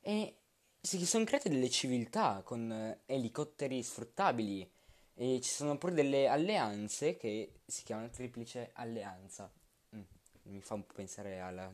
E 0.00 0.36
si 0.80 1.04
sono 1.04 1.24
create 1.24 1.48
delle 1.48 1.68
civiltà 1.68 2.42
con 2.44 2.70
eh, 2.70 3.00
elicotteri 3.06 3.82
sfruttabili 3.82 4.70
e 5.14 5.40
ci 5.42 5.50
sono 5.50 5.76
pure 5.76 5.94
delle 5.94 6.28
alleanze 6.28 7.16
che 7.16 7.54
si 7.66 7.82
chiamano 7.82 8.08
triplice 8.10 8.70
alleanza. 8.74 9.52
Mm, 9.96 10.02
mi 10.44 10.60
fa 10.60 10.74
un 10.74 10.86
po' 10.86 10.94
pensare 10.94 11.40
alla 11.40 11.72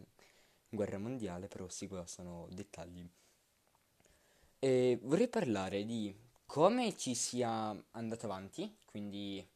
guerra 0.66 0.96
mondiale, 0.96 1.46
però 1.46 1.68
sì, 1.68 1.86
sono 2.06 2.48
dettagli. 2.52 3.06
E 4.58 4.98
vorrei 5.02 5.28
parlare 5.28 5.84
di 5.84 6.16
come 6.46 6.96
ci 6.96 7.14
sia 7.14 7.76
andato 7.90 8.24
avanti, 8.24 8.78
quindi 8.86 9.46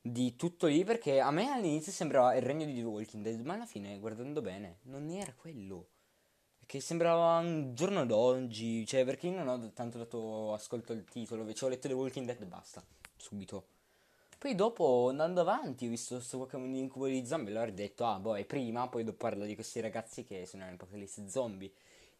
di 0.00 0.36
tutto 0.36 0.66
lì, 0.66 0.84
perché 0.84 1.20
a 1.20 1.30
me 1.30 1.50
all'inizio 1.50 1.92
sembrava 1.92 2.34
il 2.34 2.42
regno 2.42 2.64
di 2.64 2.74
The 2.74 2.82
Walking 2.82 3.22
Dead, 3.22 3.40
ma 3.40 3.54
alla 3.54 3.66
fine, 3.66 3.98
guardando 3.98 4.40
bene, 4.40 4.78
non 4.82 5.08
era 5.10 5.32
quello. 5.34 5.88
Che 6.64 6.80
sembrava 6.80 7.38
un 7.38 7.74
giorno 7.74 8.06
d'oggi, 8.06 8.86
cioè 8.86 9.04
perché 9.04 9.26
io 9.26 9.42
non 9.42 9.48
ho 9.48 9.72
tanto 9.72 9.98
dato 9.98 10.52
ascolto 10.52 10.92
al 10.92 11.04
titolo, 11.04 11.40
invece 11.40 11.64
ho 11.64 11.68
letto 11.68 11.88
The 11.88 11.94
Walking 11.94 12.26
Dead 12.26 12.40
e 12.40 12.46
basta 12.46 12.82
subito. 13.16 13.66
Poi 14.38 14.54
dopo, 14.54 15.08
andando 15.10 15.42
avanti, 15.42 15.84
ho 15.86 15.90
visto 15.90 16.14
questo 16.14 16.38
Pokémon 16.38 16.72
di 16.72 16.78
incubo 16.78 17.06
di 17.06 17.26
zombie, 17.26 17.50
allora 17.52 17.70
ho 17.70 17.74
detto, 17.74 18.06
ah, 18.06 18.18
boh, 18.18 18.36
è 18.36 18.44
prima, 18.46 18.88
poi 18.88 19.04
dopo 19.04 19.18
parlo 19.18 19.44
di 19.44 19.54
questi 19.54 19.80
ragazzi 19.80 20.24
che 20.24 20.46
sono 20.46 20.64
nell'apocalisse 20.64 21.28
zombie. 21.28 21.70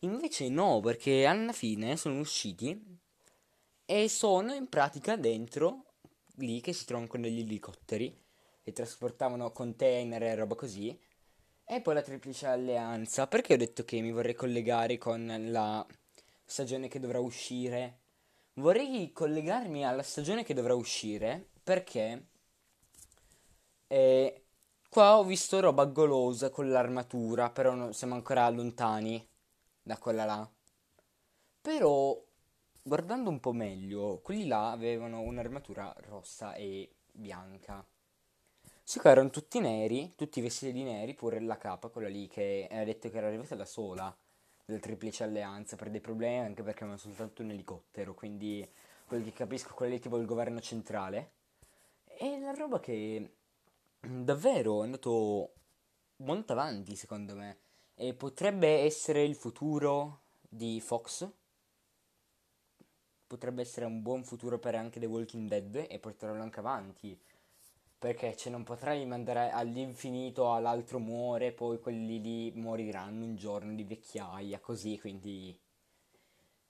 Invece 0.01 0.48
no, 0.51 0.81
perché 0.81 1.24
alla 1.24 1.52
fine 1.52 1.97
sono 1.97 2.19
usciti 2.20 2.98
e 3.86 4.09
sono 4.09 4.52
in 4.52 4.69
pratica 4.69 5.16
dentro, 5.16 5.89
lì 6.36 6.61
che 6.61 6.73
si 6.73 6.85
trovano 6.85 7.09
con 7.09 7.20
degli 7.20 7.40
elicotteri, 7.40 8.16
che 8.62 8.73
trasportavano 8.73 9.52
container 9.52 10.23
e 10.23 10.35
roba 10.35 10.55
così. 10.55 10.98
E 11.65 11.81
poi 11.81 11.94
la 11.94 12.02
triplice 12.02 12.47
alleanza, 12.47 13.27
perché 13.27 13.55
ho 13.55 13.57
detto 13.57 13.85
che 13.85 14.01
mi 14.01 14.12
vorrei 14.12 14.35
collegare 14.35 14.98
con 14.98 15.47
la 15.48 15.86
stagione 16.44 16.89
che 16.89 16.98
dovrà 16.98 17.20
uscire 17.20 18.01
vorrei 18.55 19.12
collegarmi 19.12 19.85
alla 19.85 20.02
stagione 20.02 20.44
che 20.44 20.55
dovrà 20.55 20.74
uscire 20.74 21.48
perché 21.62 22.27
eh, 23.86 24.44
qua 24.89 25.19
ho 25.19 25.24
visto 25.24 25.61
roba 25.61 25.85
golosa 25.86 26.51
con 26.51 26.70
l'armatura, 26.70 27.51
però 27.51 27.74
non, 27.74 27.93
siamo 27.93 28.15
ancora 28.15 28.48
lontani 28.51 29.27
da 29.82 29.98
quella 29.98 30.24
là. 30.24 30.51
Però 31.61 32.23
guardando 32.82 33.31
un 33.31 33.40
po' 33.40 33.52
meglio, 33.52 34.20
quelli 34.23 34.47
là 34.47 34.70
avevano 34.70 35.20
un'armatura 35.20 35.94
rossa 36.07 36.55
e 36.55 36.90
bianca. 37.12 37.85
Sì, 38.82 38.98
qua 38.98 39.11
erano 39.11 39.31
tutti 39.31 39.61
neri, 39.61 40.15
tutti 40.16 40.40
vestiti 40.40 40.73
di 40.73 40.82
neri, 40.82 41.15
pure 41.15 41.40
la 41.40 41.57
capa, 41.57 41.89
quella 41.89 42.09
lì 42.09 42.27
che 42.27 42.69
ha 42.70 42.82
detto 42.85 43.09
che 43.09 43.16
era 43.19 43.28
arrivata 43.28 43.55
da 43.55 43.65
sola 43.65 44.15
della 44.65 44.81
Triplice 44.81 45.24
Alleanza 45.24 45.77
per 45.77 45.90
dei 45.90 46.01
problemi, 46.01 46.39
anche 46.39 46.62
perché 46.62 46.85
avevano 46.85 46.98
soltanto 46.98 47.43
un 47.43 47.51
elicottero, 47.51 48.15
quindi 48.15 48.69
quello 49.07 49.24
che 49.24 49.32
capisco, 49.32 49.74
quello 49.74 49.93
lì 49.93 50.01
tipo 50.01 50.16
il 50.16 50.27
governo 50.27 50.61
centrale. 50.61 51.32
E 52.05 52.39
la 52.40 52.52
roba 52.52 52.81
che 52.81 53.35
davvero 54.01 54.81
è 54.81 54.85
andato 54.85 55.52
molto 56.16 56.52
avanti, 56.52 56.97
secondo 56.97 57.35
me. 57.35 57.59
E 57.94 58.15
potrebbe 58.15 58.81
essere 58.81 59.23
il 59.23 59.35
futuro 59.35 60.23
di 60.48 60.81
Fox. 60.81 61.28
Potrebbe 63.31 63.62
essere 63.62 63.86
un 63.86 64.02
buon 64.02 64.24
futuro 64.24 64.59
per 64.59 64.74
anche 64.74 64.98
The 64.98 65.07
Walking 65.07 65.48
Dead 65.48 65.86
e 65.89 66.01
portarlo 66.01 66.43
anche 66.43 66.59
avanti. 66.59 67.16
Perché 67.97 68.36
cioè, 68.36 68.51
non 68.51 68.65
potrai 68.65 69.07
mandare 69.07 69.51
all'infinito, 69.51 70.52
all'altro 70.52 70.98
muore, 70.98 71.52
poi 71.52 71.78
quelli 71.78 72.20
lì 72.20 72.51
moriranno 72.57 73.24
un 73.24 73.36
giorno 73.36 73.73
di 73.73 73.85
vecchiaia, 73.85 74.59
così, 74.59 74.98
quindi... 74.98 75.57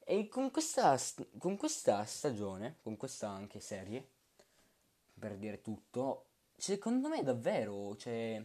E 0.04 0.28
con 0.28 0.50
questa, 0.50 0.98
con 1.38 1.56
questa 1.56 2.04
stagione, 2.04 2.76
con 2.82 2.98
questa 2.98 3.30
anche 3.30 3.58
serie, 3.58 4.06
per 5.18 5.38
dire 5.38 5.62
tutto, 5.62 6.26
secondo 6.54 7.08
me 7.08 7.22
davvero, 7.22 7.96
cioè... 7.96 8.44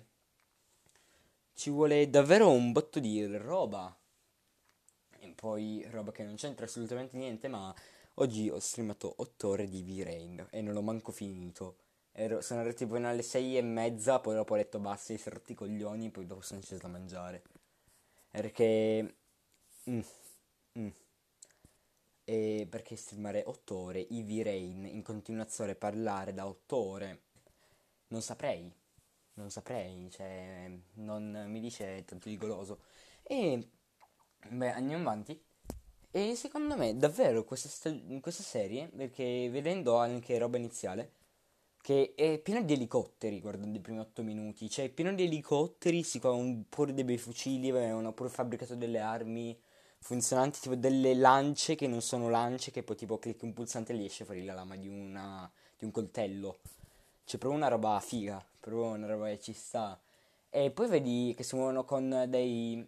Ci 1.54 1.70
vuole 1.70 2.10
davvero 2.10 2.50
un 2.50 2.72
botto 2.72 3.02
di 3.02 3.26
roba. 3.36 3.94
E 5.20 5.28
poi 5.36 5.86
roba 5.90 6.14
che 6.14 6.24
non 6.24 6.36
c'entra 6.36 6.64
assolutamente 6.64 7.18
niente, 7.18 7.50
ma 7.50 7.76
oggi 8.16 8.50
ho 8.50 8.60
streamato 8.60 9.14
8 9.18 9.48
ore 9.48 9.68
di 9.68 9.82
V-Rain 9.82 10.48
e 10.52 10.62
non 10.62 10.74
l'ho 10.74 10.82
manco 10.82 11.12
finito. 11.12 11.78
Ero, 12.12 12.42
sono 12.42 12.62
arrivato 12.62 12.84
tipo 12.86 12.96
alle 12.96 13.22
6 13.22 13.58
e 13.58 13.62
mezza, 13.62 14.20
poi 14.20 14.36
dopo 14.36 14.54
ho 14.54 14.58
detto 14.58 14.80
basta, 14.80 15.14
i 15.14 15.22
rotti 15.26 15.52
i 15.52 15.56
coglioni, 15.56 16.12
poi 16.12 16.26
dopo 16.26 16.42
sono 16.42 16.62
sceso 16.62 16.86
a 16.86 16.90
mangiare. 16.90 17.44
Perché... 18.30 19.16
Mm, 19.90 20.00
mm. 20.80 20.90
E 22.28 22.68
perché 22.70 22.96
streamare 22.96 23.44
8 23.46 23.76
ore, 23.76 24.08
Eevee 24.08 24.44
Rain, 24.44 24.86
in 24.86 25.04
continuazione 25.04 25.76
parlare 25.76 26.34
da 26.34 26.48
8 26.48 26.76
ore, 26.78 27.22
non 28.08 28.22
saprei. 28.22 28.72
Non 29.34 29.52
saprei, 29.52 30.10
cioè, 30.10 30.72
non 30.94 31.46
mi 31.50 31.60
dice 31.60 32.04
tanto 32.06 32.30
di 32.30 32.38
goloso. 32.38 32.80
E, 33.24 33.70
beh, 34.50 34.72
andiamo 34.72 35.04
avanti. 35.10 35.45
E 36.16 36.34
secondo 36.36 36.78
me, 36.78 36.96
davvero, 36.98 37.44
questa, 37.44 37.68
sta- 37.68 37.94
questa 38.22 38.42
serie, 38.42 38.88
perché 38.88 39.50
vedendo 39.52 39.98
anche 39.98 40.38
roba 40.38 40.56
iniziale, 40.56 41.12
che 41.82 42.14
è 42.16 42.40
piena 42.40 42.62
di 42.62 42.72
elicotteri, 42.72 43.42
guardando 43.42 43.78
i 43.78 43.82
primi 43.82 44.00
8 44.00 44.24
minuti, 44.24 44.70
cioè, 44.70 44.90
pieno 44.90 45.14
di 45.14 45.24
elicotteri, 45.26 46.04
si 46.04 46.20
fa 46.22 46.32
un 46.32 46.70
pure 46.70 46.94
dei 46.94 47.04
bei 47.04 47.18
fucili, 47.18 47.70
avevano 47.70 48.14
pure 48.14 48.30
fabbricato 48.30 48.76
delle 48.76 49.00
armi 49.00 49.60
funzionanti, 50.00 50.62
tipo 50.62 50.76
delle 50.76 51.16
lance 51.16 51.76
che 51.76 51.86
non 51.86 52.02
sono 52.02 52.30
lance, 52.30 52.72
che 52.72 52.82
poi 52.82 52.96
tipo 52.96 53.18
clicchi 53.20 53.44
un 53.44 53.52
pulsante 53.54 53.92
e 53.92 53.98
gli 53.98 54.06
esce 54.06 54.24
fuori 54.24 54.46
la 54.46 54.54
lama 54.54 54.78
di, 54.78 54.88
una, 54.88 55.52
di 55.78 55.84
un 55.84 55.92
coltello. 55.92 56.60
C'è 57.26 57.38
proprio 57.38 57.60
una 57.60 57.68
roba 57.68 58.00
figa, 58.00 58.42
proprio 58.62 58.86
una 58.86 59.08
roba 59.08 59.28
che 59.28 59.42
ci 59.42 59.52
sta. 59.52 60.00
E 60.50 60.72
poi 60.72 60.88
vedi 60.88 61.34
che 61.36 61.44
si 61.44 61.56
muovono 61.56 61.84
con 61.84 62.26
dei. 62.30 62.88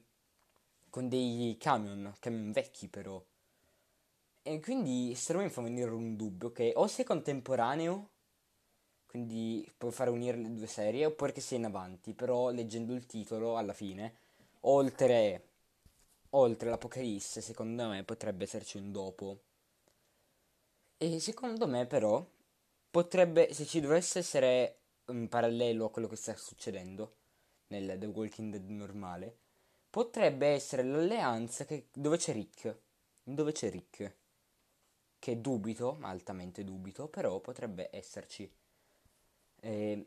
Con 0.90 1.10
dei 1.10 1.56
camion, 1.60 2.14
camion 2.20 2.52
vecchi 2.52 2.88
però. 2.88 3.24
E 4.42 4.60
quindi 4.62 5.08
questa 5.10 5.34
roba 5.34 5.46
mi 5.46 5.52
fa 5.52 5.62
venire 5.62 5.90
un 5.90 6.16
dubbio 6.16 6.52
che 6.52 6.72
o 6.76 6.88
sei 6.88 7.04
contemporaneo, 7.04 8.10
quindi 9.06 9.70
puoi 9.78 9.92
fare 9.92 10.10
unire 10.10 10.38
le 10.38 10.54
due 10.54 10.68
serie, 10.68 11.06
oppure 11.06 11.32
che 11.34 11.42
sei 11.42 11.58
in 11.58 11.66
avanti, 11.66 12.14
però 12.14 12.50
leggendo 12.52 12.94
il 12.94 13.06
titolo 13.06 13.58
alla 13.58 13.74
fine, 13.74 14.16
oltre, 14.62 15.48
oltre 16.32 16.70
l'Apocalisse, 16.70 17.42
secondo 17.42 17.88
me 17.88 18.04
potrebbe 18.04 18.44
esserci 18.46 18.78
un 18.78 18.92
dopo. 18.92 19.42
E 20.98 21.20
secondo 21.20 21.68
me 21.68 21.86
però 21.86 22.26
potrebbe, 22.90 23.54
se 23.54 23.66
ci 23.66 23.80
dovesse 23.80 24.20
essere 24.20 24.80
un 25.08 25.28
parallelo 25.28 25.86
a 25.86 25.92
quello 25.92 26.08
che 26.08 26.16
sta 26.16 26.36
succedendo 26.36 27.16
nel 27.68 27.98
The 28.00 28.06
Walking 28.06 28.52
Dead 28.52 28.70
normale, 28.70 29.38
potrebbe 29.98 30.50
essere 30.50 30.84
l'alleanza 30.84 31.66
che, 31.66 31.88
dove 31.92 32.18
c'è 32.18 32.32
Rick. 32.32 32.78
Dove 33.24 33.52
c'è 33.52 33.72
Rick. 33.72 34.16
Che 35.18 35.42
dubito, 35.42 35.98
altamente 36.02 36.64
dubito, 36.64 37.08
però 37.08 37.40
potrebbe 37.40 37.90
esserci. 37.92 38.48
E 39.60 40.06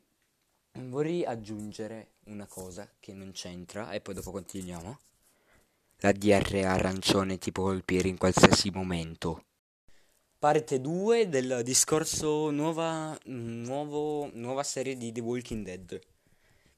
vorrei 0.74 1.24
aggiungere 1.24 2.12
una 2.26 2.46
cosa 2.46 2.88
che 3.00 3.12
non 3.14 3.32
c'entra 3.32 3.90
e 3.90 4.00
poi 4.00 4.14
dopo 4.14 4.30
continuiamo. 4.30 5.00
La 6.02 6.12
DR 6.12 6.64
arancione 6.64 7.38
ti 7.38 7.50
può 7.50 7.64
colpire 7.64 8.06
in 8.06 8.16
qualsiasi 8.16 8.70
momento 8.70 9.46
parte 10.38 10.80
2 10.80 11.28
del 11.28 11.60
discorso 11.64 12.50
nuova, 12.50 13.18
nuovo, 13.24 14.30
nuova 14.34 14.62
serie 14.62 14.96
di 14.96 15.12
The 15.12 15.20
Walking 15.20 15.64
Dead. 15.64 16.00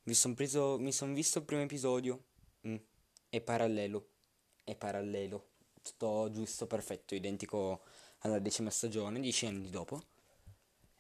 Mi 0.05 0.14
sono 0.14 0.34
preso, 0.34 0.78
visto 0.78 1.39
il 1.39 1.44
primo 1.44 1.62
episodio. 1.62 2.24
Mm, 2.66 2.76
è 3.32 3.40
parallelo, 3.40 4.09
è 4.62 4.76
parallelo. 4.76 5.52
Sto 5.80 6.30
giusto, 6.30 6.66
perfetto, 6.66 7.14
identico 7.14 7.80
alla 8.18 8.38
decima 8.38 8.68
stagione, 8.68 9.20
dieci 9.20 9.46
anni 9.46 9.70
dopo. 9.70 10.02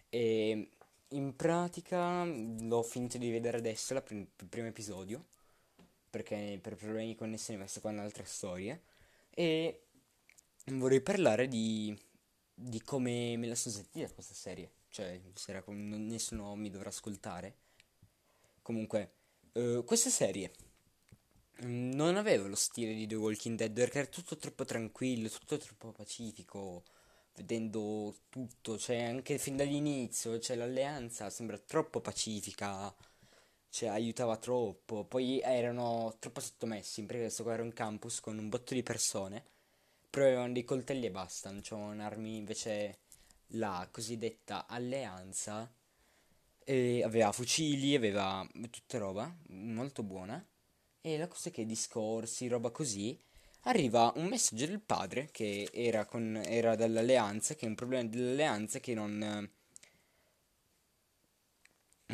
E 0.08 0.70
in 1.08 1.36
pratica 1.36 2.24
l'ho 2.24 2.82
finito 2.82 3.18
di 3.18 3.30
vedere 3.30 3.58
adesso, 3.58 4.00
prim- 4.00 4.26
il 4.40 4.46
primo 4.46 4.66
episodio, 4.68 5.26
perché 6.08 6.58
per 6.62 6.76
problemi 6.76 7.08
di 7.08 7.14
connessione 7.16 7.58
ho 7.58 7.62
messo 7.64 7.80
qua 7.82 7.90
un'altra 7.90 8.24
storia. 8.24 8.80
E 9.28 9.82
vorrei 10.64 11.02
parlare 11.02 11.48
di 11.48 11.94
di 12.54 12.80
come 12.82 13.36
me 13.36 13.46
la 13.46 13.54
sono 13.54 13.74
sentita 13.74 14.10
questa 14.14 14.34
serie. 14.34 14.70
Cioè, 14.88 15.20
sarà 15.34 15.62
come 15.62 15.98
nessuno 15.98 16.54
mi 16.54 16.70
dovrà 16.70 16.88
ascoltare. 16.88 17.56
Comunque, 18.62 19.12
uh, 19.52 19.84
questa 19.84 20.08
serie 20.08 20.50
non 21.62 22.16
aveva 22.16 22.46
lo 22.46 22.54
stile 22.54 22.94
di 22.94 23.06
The 23.06 23.14
Walking 23.14 23.56
Dead 23.56 23.72
perché 23.72 23.98
era 23.98 24.08
tutto 24.08 24.36
troppo 24.36 24.64
tranquillo, 24.64 25.28
tutto 25.28 25.58
troppo 25.58 25.92
pacifico, 25.92 26.84
vedendo 27.34 28.14
tutto, 28.28 28.78
cioè 28.78 29.02
anche 29.04 29.38
fin 29.38 29.56
dall'inizio, 29.56 30.38
cioè 30.38 30.56
l'alleanza 30.56 31.30
sembra 31.30 31.58
troppo 31.58 32.00
pacifica, 32.00 32.94
cioè 33.68 33.88
aiutava 33.88 34.36
troppo, 34.36 35.04
poi 35.04 35.40
erano 35.40 36.16
troppo 36.18 36.40
sottomessi, 36.40 37.04
perché 37.04 37.22
questo 37.22 37.42
qua 37.42 37.54
era 37.54 37.62
un 37.62 37.72
campus 37.72 38.20
con 38.20 38.38
un 38.38 38.48
botto 38.48 38.74
di 38.74 38.82
persone 38.82 39.44
però 40.12 40.26
avevano 40.26 40.52
dei 40.52 40.64
coltelli 40.64 41.06
e 41.06 41.10
basta, 41.10 41.50
non 41.50 41.62
c'erano 41.62 42.02
armi, 42.02 42.36
invece 42.36 42.98
la 43.54 43.88
cosiddetta 43.90 44.66
alleanza 44.66 45.72
e 46.64 47.02
aveva 47.02 47.32
fucili, 47.32 47.94
aveva 47.94 48.46
tutta 48.70 48.98
roba 48.98 49.34
molto 49.48 50.02
buona. 50.02 50.46
E 51.02 51.18
la 51.18 51.28
cosa 51.28 51.50
è 51.50 51.52
che 51.52 51.66
discorsi, 51.66 52.48
roba 52.48 52.70
così, 52.70 53.18
arriva 53.64 54.12
un 54.16 54.26
messaggio 54.26 54.66
del 54.66 54.80
padre 54.80 55.28
che 55.30 55.68
era, 55.72 56.06
con, 56.06 56.40
era 56.44 56.74
dall'alleanza, 56.76 57.54
che 57.54 57.66
è 57.66 57.68
un 57.68 57.74
problema 57.74 58.08
dell'alleanza 58.08 58.80
che 58.80 58.94
non... 58.94 59.50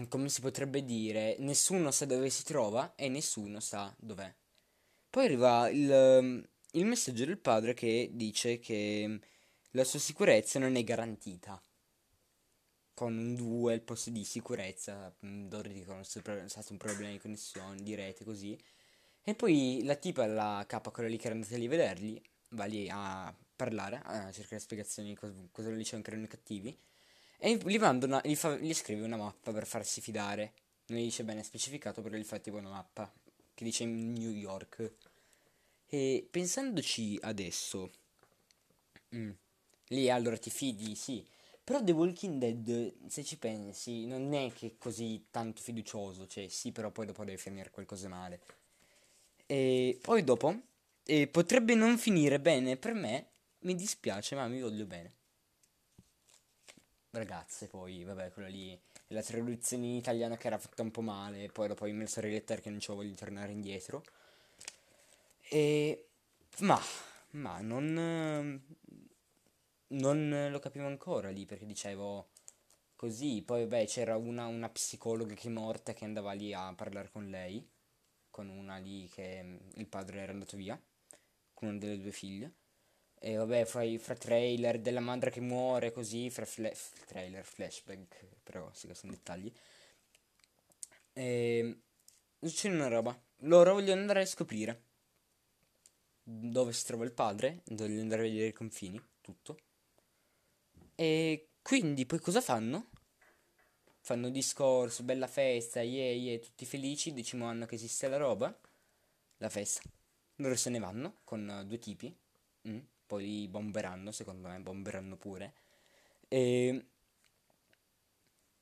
Come 0.09 0.29
si 0.29 0.41
potrebbe 0.41 0.85
dire, 0.85 1.37
nessuno 1.41 1.91
sa 1.91 2.05
dove 2.05 2.31
si 2.31 2.45
trova 2.45 2.95
e 2.95 3.09
nessuno 3.09 3.61
sa 3.61 3.95
dov'è. 3.99 4.33
Poi 5.11 5.25
arriva 5.25 5.69
il 5.69 6.47
il 6.73 6.85
messaggio 6.85 7.25
del 7.25 7.39
padre 7.39 7.73
che 7.73 8.11
dice 8.13 8.59
che 8.59 9.05
mm, 9.07 9.17
la 9.71 9.85
sua 9.85 9.99
sicurezza 9.99 10.59
non 10.59 10.77
è 10.77 10.85
garantita. 10.85 11.61
Con 12.93 13.17
un 13.17 13.35
2 13.35 13.73
al 13.73 13.81
posto 13.81 14.11
di 14.11 14.25
sicurezza, 14.25 15.15
mm, 15.25 15.51
loro 15.51 15.69
dicono 15.69 16.03
che 16.03 16.45
è 16.45 16.49
stato 16.49 16.73
un 16.73 16.79
problema 16.79 17.11
di 17.11 17.19
connessione, 17.19 17.83
di 17.83 17.95
rete, 17.95 18.25
così. 18.25 18.59
E 19.29 19.35
poi 19.35 19.83
la 19.85 19.95
tipa, 19.95 20.25
la 20.25 20.65
capa, 20.67 20.89
quella 20.91 21.11
lì 21.11 21.19
che 21.19 21.27
era 21.27 21.35
andata 21.35 21.55
lì 21.59 21.67
a 21.67 21.69
vederli, 21.69 22.23
va 22.53 22.65
lì 22.65 22.89
a 22.91 23.37
parlare, 23.55 24.01
a 24.03 24.33
cercare 24.33 24.59
spiegazioni 24.59 25.15
cosa, 25.15 25.35
cosa 25.53 25.71
dicevano 25.71 26.03
che 26.03 26.11
erano 26.13 26.27
cattivi. 26.27 26.75
E 27.37 27.57
gli, 27.57 27.77
una, 27.77 28.23
gli, 28.25 28.35
fa, 28.35 28.57
gli, 28.57 28.73
scrive 28.73 29.05
una 29.05 29.19
mappa 29.19 29.53
per 29.53 29.67
farsi 29.67 30.01
fidare. 30.01 30.55
Non 30.87 30.99
gli 30.99 31.03
dice 31.03 31.25
bene 31.25 31.43
specificato, 31.43 32.01
però 32.01 32.17
gli 32.17 32.25
fa 32.25 32.39
tipo 32.39 32.57
una 32.57 32.71
mappa 32.71 33.13
che 33.53 33.65
dice 33.65 33.85
New 33.85 34.31
York. 34.31 34.95
E 35.85 36.27
pensandoci 36.31 37.19
adesso, 37.21 37.91
mm, 39.15 39.31
lì 39.89 40.09
allora 40.09 40.39
ti 40.39 40.49
fidi, 40.49 40.95
sì. 40.95 41.23
Però 41.63 41.85
The 41.85 41.93
Walking 41.93 42.39
Dead, 42.39 43.09
se 43.09 43.23
ci 43.25 43.37
pensi, 43.37 44.07
non 44.07 44.33
è 44.33 44.51
che 44.55 44.69
è 44.69 44.73
così 44.79 45.27
tanto 45.31 45.61
fiducioso, 45.61 46.27
cioè 46.27 46.49
sì, 46.49 46.73
però 46.73 46.91
poi 46.91 47.05
dopo 47.05 47.27
deve 47.27 47.37
finire 47.37 47.69
qualcosa 47.71 48.09
male. 48.09 48.41
E 49.51 49.99
poi 50.03 50.23
dopo, 50.25 50.55
e 51.05 51.27
potrebbe 51.27 51.75
non 51.75 51.97
finire 51.97 52.39
bene 52.39 52.77
per 52.77 52.93
me, 52.93 53.31
mi 53.61 53.75
dispiace, 53.75 54.35
ma 54.35 54.47
mi 54.47 54.61
voglio 54.61 54.85
bene. 54.85 55.13
Ragazze, 57.13 57.67
poi, 57.67 58.05
vabbè, 58.05 58.31
quello 58.31 58.49
lì 58.49 58.79
la 59.09 59.23
traduzione 59.23 59.87
in 59.87 59.95
italiano 59.95 60.37
che 60.37 60.49
era 60.49 60.59
fatta 60.59 60.83
un 60.83 60.91
po' 60.91 61.01
male, 61.01 61.49
poi 61.49 61.69
dopo 61.69 61.87
ho 61.87 61.93
messo 61.93 62.19
a 62.19 62.23
rilettere 62.23 62.61
che 62.61 62.69
non 62.69 62.79
ci 62.79 62.93
voglio 62.93 63.15
tornare 63.15 63.53
indietro. 63.53 64.05
E... 65.49 66.09
ma... 66.59 66.79
ma 67.31 67.59
non... 67.63 68.63
non 69.89 70.49
lo 70.51 70.59
capivo 70.59 70.87
ancora 70.87 71.31
lì 71.31 71.47
perché 71.47 71.65
dicevo 71.65 72.29
così, 72.97 73.43
poi 73.43 73.65
beh 73.65 73.87
c'era 73.87 74.17
una, 74.17 74.47
una 74.47 74.69
psicologa 74.69 75.35
che 75.35 75.49
è 75.49 75.51
morta 75.51 75.95
che 75.95 76.05
andava 76.05 76.33
lì 76.33 76.53
a 76.53 76.75
parlare 76.75 77.11
con 77.11 77.31
lei, 77.31 77.67
con 78.39 78.51
una 78.51 78.77
lì 78.77 79.09
che 79.09 79.59
il 79.75 79.89
padre 79.89 80.21
era 80.21 80.31
andato 80.31 80.57
via, 80.57 80.81
con 81.53 81.71
una 81.71 81.79
delle 81.79 81.99
due 81.99 82.13
figlie. 82.13 82.53
E 83.19 83.35
vabbè, 83.35 83.65
fra, 83.65 83.83
fra 83.99 84.15
trailer 84.15 84.79
della 84.79 85.01
madre 85.01 85.33
che 85.33 85.41
muore 85.41 85.91
così, 85.91 86.31
fra 86.31 86.45
fle- 86.45 86.77
trailer, 87.07 87.45
flashback, 87.45 88.27
però 88.45 88.71
sì 88.73 88.87
che 88.87 88.95
sono 88.95 89.11
dettagli. 89.11 89.53
E 91.13 91.81
succede 92.41 92.77
una 92.77 92.87
roba. 92.87 93.21
Loro 93.39 93.73
vogliono 93.73 94.01
andare 94.03 94.21
a 94.23 94.27
scoprire 94.27 94.83
dove 96.23 96.73
si 96.73 96.85
trova 96.85 97.05
il 97.05 97.13
padre, 97.13 97.63
vogliono 97.71 98.03
andare 98.03 98.21
a 98.21 98.25
vedere 98.25 98.47
i 98.47 98.53
confini, 98.53 99.03
tutto. 99.21 99.59
E 100.95 101.49
quindi 101.61 102.07
poi 102.07 102.21
cosa 102.21 102.41
fanno? 102.41 102.91
Fanno 104.09 104.31
discorso, 104.31 105.03
bella 105.03 105.27
festa, 105.27 105.83
yeah, 105.83 106.15
yeah, 106.15 106.39
tutti 106.39 106.65
felici, 106.65 107.13
decimo 107.13 107.45
anno 107.45 107.67
che 107.67 107.75
esiste 107.75 108.09
la 108.09 108.17
roba. 108.17 108.59
La 109.37 109.51
festa. 109.51 109.83
Loro 110.37 110.57
se 110.57 110.71
ne 110.71 110.79
vanno 110.79 111.19
con 111.25 111.65
due 111.67 111.79
tipi. 111.79 112.17
Mm 112.67 112.79
poi 113.09 113.25
li 113.25 113.49
bomberanno, 113.49 114.13
secondo 114.13 114.49
me, 114.49 114.61
bomberanno 114.61 115.17
pure. 115.17 115.55
E 116.29 116.87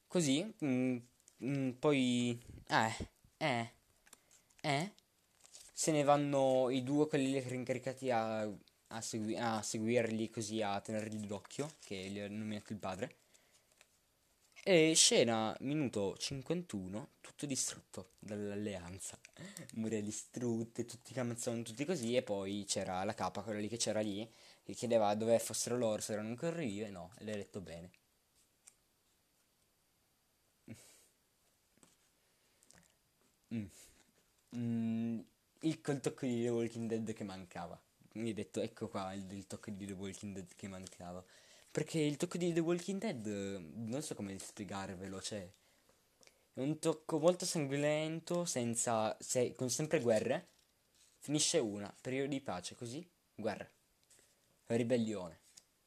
così, 0.09 0.55
mm, 0.65 0.97
mm, 1.45 1.71
poi, 1.79 2.41
eh, 2.69 3.09
eh, 3.37 3.71
eh, 4.63 4.93
se 5.73 5.93
ne 5.93 6.03
vanno 6.03 6.71
i 6.71 6.83
due 6.83 7.09
quelli 7.09 7.37
incaricati 7.55 8.11
a, 8.11 8.43
a, 8.89 9.01
segui- 9.01 9.37
a 9.37 9.63
seguirli 9.63 10.31
così, 10.31 10.63
a 10.63 10.81
tenerli 10.81 11.27
d'occhio, 11.27 11.69
che 11.85 11.97
li 12.09 12.21
ha 12.21 12.29
nominato 12.29 12.73
il 12.73 12.79
padre. 12.79 13.17
E 14.69 14.95
scena, 14.97 15.57
minuto 15.61 16.17
51, 16.17 17.11
tutto 17.21 17.47
distrutto 17.47 18.15
dall'alleanza. 18.19 19.17
Mura 19.77 20.01
distrutte, 20.01 20.85
tutti 20.85 21.13
che 21.13 21.21
ammazzavano 21.21 21.63
tutti 21.63 21.85
così. 21.85 22.17
E 22.17 22.23
poi 22.23 22.65
c'era 22.67 23.05
la 23.05 23.15
capa, 23.15 23.43
quella 23.43 23.61
lì 23.61 23.69
che 23.69 23.77
c'era 23.77 24.01
lì, 24.01 24.29
che 24.65 24.73
chiedeva 24.75 25.15
dove 25.15 25.39
fossero 25.39 25.77
loro, 25.79 26.03
se 26.03 26.15
erano 26.15 26.31
ancora 26.31 26.57
vive. 26.57 26.91
No, 26.91 27.13
l'hai 27.19 27.37
detto 27.37 27.61
bene. 27.61 27.91
Mm. 33.55 33.67
Mm. 34.57 35.21
Il 35.61 35.81
col 35.81 36.01
tocco 36.01 36.27
di 36.27 36.43
The 36.43 36.49
Walking 36.51 36.89
Dead 36.89 37.13
che 37.13 37.25
mancava. 37.25 37.81
Mi 38.15 38.29
hai 38.29 38.35
detto, 38.35 38.61
ecco 38.61 38.89
qua 38.89 39.13
il, 39.13 39.31
il 39.33 39.47
tocco 39.47 39.71
di 39.71 39.87
The 39.87 39.93
Walking 39.93 40.35
Dead 40.35 40.55
che 40.57 40.69
mancava. 40.69 41.25
Perché 41.77 41.99
il 41.99 42.17
tocco 42.17 42.39
di 42.39 42.55
The 42.55 42.61
Walking 42.61 42.99
Dead, 42.99 43.27
non 43.75 44.01
so 44.01 44.15
come 44.15 44.39
spiegarvelo, 44.39 45.21
cioè... 45.21 45.47
È 46.55 46.61
un 46.61 46.79
tocco 46.79 47.19
molto 47.19 47.45
sanguinolento, 47.45 48.47
senza... 48.47 49.15
Se, 49.21 49.55
con 49.55 49.69
sempre 49.69 50.01
guerre. 50.01 50.49
Finisce 51.19 51.59
una, 51.59 51.95
periodo 52.01 52.29
di 52.31 52.41
pace, 52.41 52.75
così, 52.77 53.07
guerra. 53.35 53.69
Ribellione. 54.69 55.41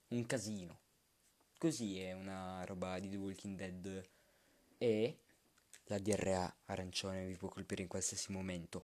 Un 0.10 0.28
casino. 0.28 0.78
Così 1.58 2.00
è 2.00 2.14
una 2.14 2.64
roba 2.66 3.00
di 3.00 3.10
The 3.10 3.18
Walking 3.18 3.58
Dead. 3.58 4.08
E 4.78 5.18
la 5.86 5.98
DRA 5.98 6.56
arancione 6.66 7.26
vi 7.26 7.36
può 7.36 7.50
colpire 7.50 7.82
in 7.82 7.88
qualsiasi 7.88 8.32
momento. 8.32 8.86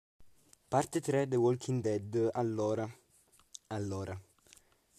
Parte 0.67 1.01
3 1.01 1.29
The 1.29 1.37
Walking 1.37 1.81
Dead, 1.81 2.31
allora. 2.33 2.93
Allora. 3.69 4.21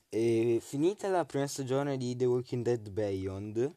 E 0.09 0.59
finita 0.61 1.07
la 1.07 1.23
prima 1.23 1.45
stagione 1.45 1.95
di 1.95 2.15
The 2.15 2.25
Walking 2.25 2.63
Dead 2.63 2.89
Beyond, 2.89 3.75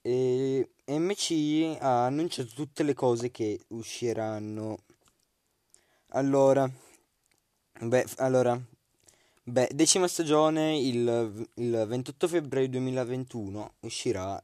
e 0.00 0.70
MC 0.86 1.76
ha 1.80 2.04
annunciato 2.04 2.50
tutte 2.54 2.84
le 2.84 2.94
cose 2.94 3.32
che 3.32 3.58
usciranno. 3.68 4.78
Allora, 6.10 6.70
beh, 7.80 8.06
allora, 8.18 8.56
beh, 9.42 9.70
decima 9.74 10.06
stagione 10.06 10.78
il, 10.78 11.48
il 11.54 11.84
28 11.88 12.28
febbraio 12.28 12.68
2021 12.68 13.72
uscirà 13.80 14.40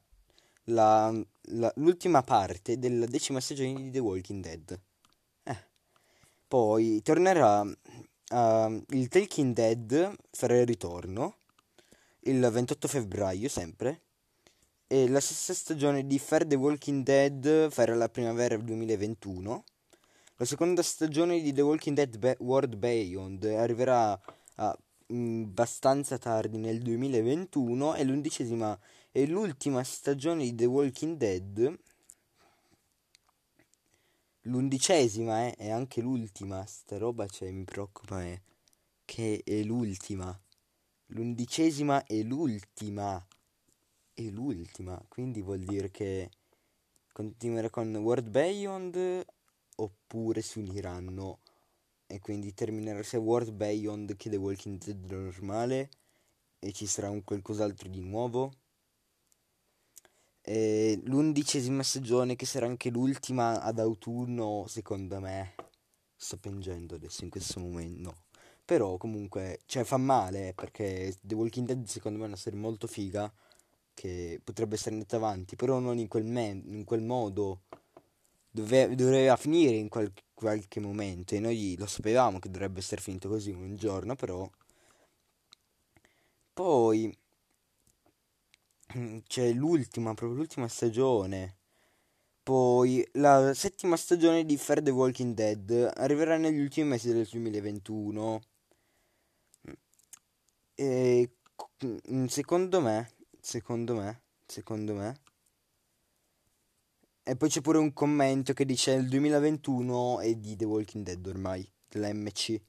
la, 0.65 1.13
la, 1.43 1.71
l'ultima 1.77 2.21
parte 2.23 2.77
della 2.77 3.05
decima 3.05 3.39
stagione 3.39 3.75
di 3.83 3.91
The 3.91 3.99
Walking 3.99 4.43
Dead. 4.43 4.79
Eh. 5.43 5.57
Poi 6.45 7.01
tornerà 7.01 7.65
uh, 8.33 8.83
il 8.89 9.07
Talking 9.07 9.53
Dead 9.53 10.15
farà 10.31 10.57
il 10.59 10.65
ritorno 10.65 11.35
il 12.21 12.39
28 12.39 12.87
febbraio 12.87 13.47
sempre 13.47 14.01
e 14.87 15.07
la 15.07 15.19
stessa 15.19 15.53
stagione 15.53 16.05
di 16.07 16.17
Fair 16.19 16.45
the 16.45 16.55
Walking 16.55 17.03
Dead 17.03 17.69
farà 17.69 17.95
la 17.95 18.09
primavera 18.09 18.57
2021 18.57 19.63
la 20.37 20.45
seconda 20.45 20.81
stagione 20.81 21.41
di 21.41 21.53
The 21.53 21.61
Walking 21.61 21.95
Dead 21.95 22.17
Be- 22.17 22.37
World 22.39 22.75
Beyond 22.75 23.43
arriverà 23.45 24.19
a, 24.55 24.77
mh, 25.07 25.43
abbastanza 25.43 26.17
tardi 26.17 26.57
nel 26.57 26.79
2021 26.79 27.95
e 27.95 28.03
l'undicesima 28.03 28.77
e 29.11 29.27
l'ultima 29.27 29.83
stagione 29.83 30.43
di 30.43 30.55
The 30.55 30.65
Walking 30.65 31.17
Dead 31.17 31.79
l'undicesima 34.43 35.45
eh, 35.45 35.55
è 35.55 35.69
anche 35.69 36.01
l'ultima, 36.01 36.65
sta 36.65 36.97
roba 36.97 37.27
cioè 37.27 37.51
mi 37.51 37.63
preoccupa 37.63 38.23
eh, 38.23 38.41
che 39.05 39.41
è 39.43 39.61
l'ultima. 39.63 40.37
L'undicesima 41.07 42.03
è 42.05 42.21
l'ultima. 42.23 43.25
È 44.15 44.21
l'ultima, 44.21 45.03
quindi 45.07 45.41
vuol 45.41 45.59
dire 45.59 45.89
che 45.89 46.29
continuerà 47.11 47.69
con 47.69 47.95
World 47.95 48.29
Beyond 48.29 49.25
oppure 49.77 50.41
si 50.41 50.59
uniranno 50.59 51.39
e 52.05 52.19
quindi 52.19 52.53
terminerà 52.53 53.01
sia 53.01 53.19
World 53.19 53.51
Beyond 53.51 54.15
che 54.15 54.29
The 54.29 54.35
Walking 54.35 54.77
Dead 54.77 55.03
normale 55.11 55.89
e 56.59 56.71
ci 56.71 56.85
sarà 56.85 57.09
un 57.09 57.23
qualcos'altro 57.23 57.89
di 57.89 58.01
nuovo 58.01 58.51
eh, 60.43 60.99
l'undicesima 61.05 61.83
stagione, 61.83 62.35
che 62.35 62.45
sarà 62.45 62.65
anche 62.67 62.89
l'ultima 62.89 63.61
ad 63.61 63.79
autunno, 63.79 64.65
secondo 64.67 65.19
me. 65.19 65.55
Sto 66.15 66.37
piangendo 66.37 66.95
adesso 66.95 67.23
in 67.23 67.29
questo 67.29 67.59
momento. 67.59 68.01
No. 68.01 68.15
Però 68.65 68.97
comunque, 68.97 69.59
cioè 69.65 69.83
fa 69.83 69.97
male 69.97 70.53
perché 70.55 71.15
The 71.21 71.35
Walking 71.35 71.67
Dead 71.67 71.85
secondo 71.85 72.17
me 72.17 72.25
è 72.25 72.27
una 72.27 72.37
serie 72.37 72.59
molto 72.59 72.87
figa 72.87 73.31
che 73.93 74.39
potrebbe 74.43 74.75
essere 74.75 74.95
andata 74.95 75.17
avanti, 75.17 75.55
però 75.55 75.79
non 75.79 75.97
in 75.97 76.07
quel, 76.07 76.25
me- 76.25 76.61
in 76.65 76.83
quel 76.85 77.01
modo. 77.01 77.61
Dove- 78.51 78.95
doveva 78.95 79.35
finire 79.35 79.75
in 79.75 79.89
qual- 79.89 80.13
qualche 80.33 80.79
momento 80.79 81.35
e 81.35 81.39
noi 81.39 81.75
lo 81.77 81.87
sapevamo 81.87 82.39
che 82.39 82.49
dovrebbe 82.49 82.79
essere 82.79 83.01
finito 83.01 83.27
così 83.29 83.51
un 83.51 83.75
giorno, 83.75 84.15
però 84.15 84.47
poi 86.53 87.15
Mm, 88.95 89.19
c'è 89.27 89.51
l'ultima, 89.53 90.13
proprio 90.13 90.37
l'ultima 90.37 90.67
stagione. 90.67 91.57
Poi 92.43 93.07
la 93.13 93.53
settima 93.53 93.95
stagione 93.97 94.45
di 94.45 94.57
Fair 94.57 94.81
the 94.83 94.91
Walking 94.91 95.33
Dead 95.33 95.91
arriverà 95.95 96.37
negli 96.37 96.59
ultimi 96.59 96.89
mesi 96.89 97.11
del 97.11 97.25
2021. 97.25 98.41
E 100.75 101.29
mm, 102.11 102.25
secondo 102.25 102.81
me, 102.81 103.11
secondo 103.39 103.95
me, 103.95 104.21
secondo 104.45 104.93
me. 104.93 105.19
E 107.23 107.35
poi 107.35 107.49
c'è 107.49 107.61
pure 107.61 107.77
un 107.77 107.93
commento 107.93 108.53
che 108.53 108.65
dice 108.65 108.91
il 108.91 109.07
2021 109.07 110.19
è 110.19 110.35
di 110.35 110.55
The 110.55 110.65
Walking 110.65 111.03
Dead 111.05 111.25
ormai, 111.25 111.67
della 111.87 112.13
MC. 112.13 112.61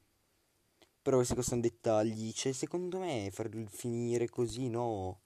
Però 1.02 1.16
questi 1.16 1.42
sono 1.42 1.60
dettagli. 1.60 2.32
Cioè, 2.32 2.52
secondo 2.52 2.98
me 2.98 3.28
farlo 3.32 3.66
finire 3.68 4.28
così 4.28 4.68
no. 4.70 5.23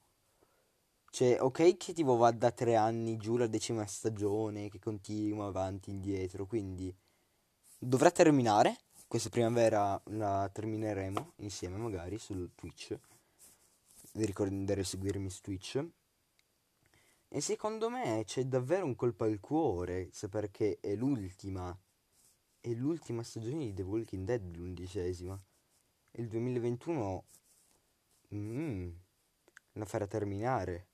Cioè, 1.11 1.41
ok 1.41 1.77
che 1.77 1.93
tipo 1.93 2.15
va 2.17 2.31
da 2.31 2.51
tre 2.51 2.75
anni 2.75 3.17
giù 3.17 3.37
la 3.37 3.47
decima 3.47 3.85
stagione, 3.85 4.69
che 4.69 4.79
continua 4.79 5.47
avanti 5.47 5.89
e 5.89 5.93
indietro, 5.93 6.45
quindi 6.45 6.95
dovrà 7.77 8.11
terminare. 8.11 8.77
Questa 9.07 9.29
primavera 9.29 9.99
la 10.05 10.49
termineremo 10.53 11.33
insieme 11.37 11.77
magari 11.77 12.19
sul 12.19 12.51
Twitch. 12.53 12.97
Vi 14.13 14.25
ricordate 14.25 14.75
di 14.75 14.83
seguirmi 14.83 15.29
su 15.29 15.41
Twitch. 15.41 15.83
E 17.27 17.41
secondo 17.41 17.89
me 17.89 18.23
c'è 18.25 18.43
davvero 18.45 18.85
un 18.85 18.95
colpo 18.95 19.23
al 19.23 19.39
cuore, 19.39 20.09
se 20.11 20.29
perché 20.29 20.79
è 20.79 20.95
l'ultima. 20.95 21.75
È 22.59 22.69
l'ultima 22.69 23.23
stagione 23.23 23.65
di 23.65 23.73
The 23.73 23.83
Walking 23.83 24.25
Dead, 24.25 24.55
l'undicesima. 24.55 25.39
E 26.11 26.21
il 26.21 26.27
2021 26.27 27.23
mm, 28.35 28.89
la 29.73 29.85
farà 29.85 30.05
terminare. 30.05 30.88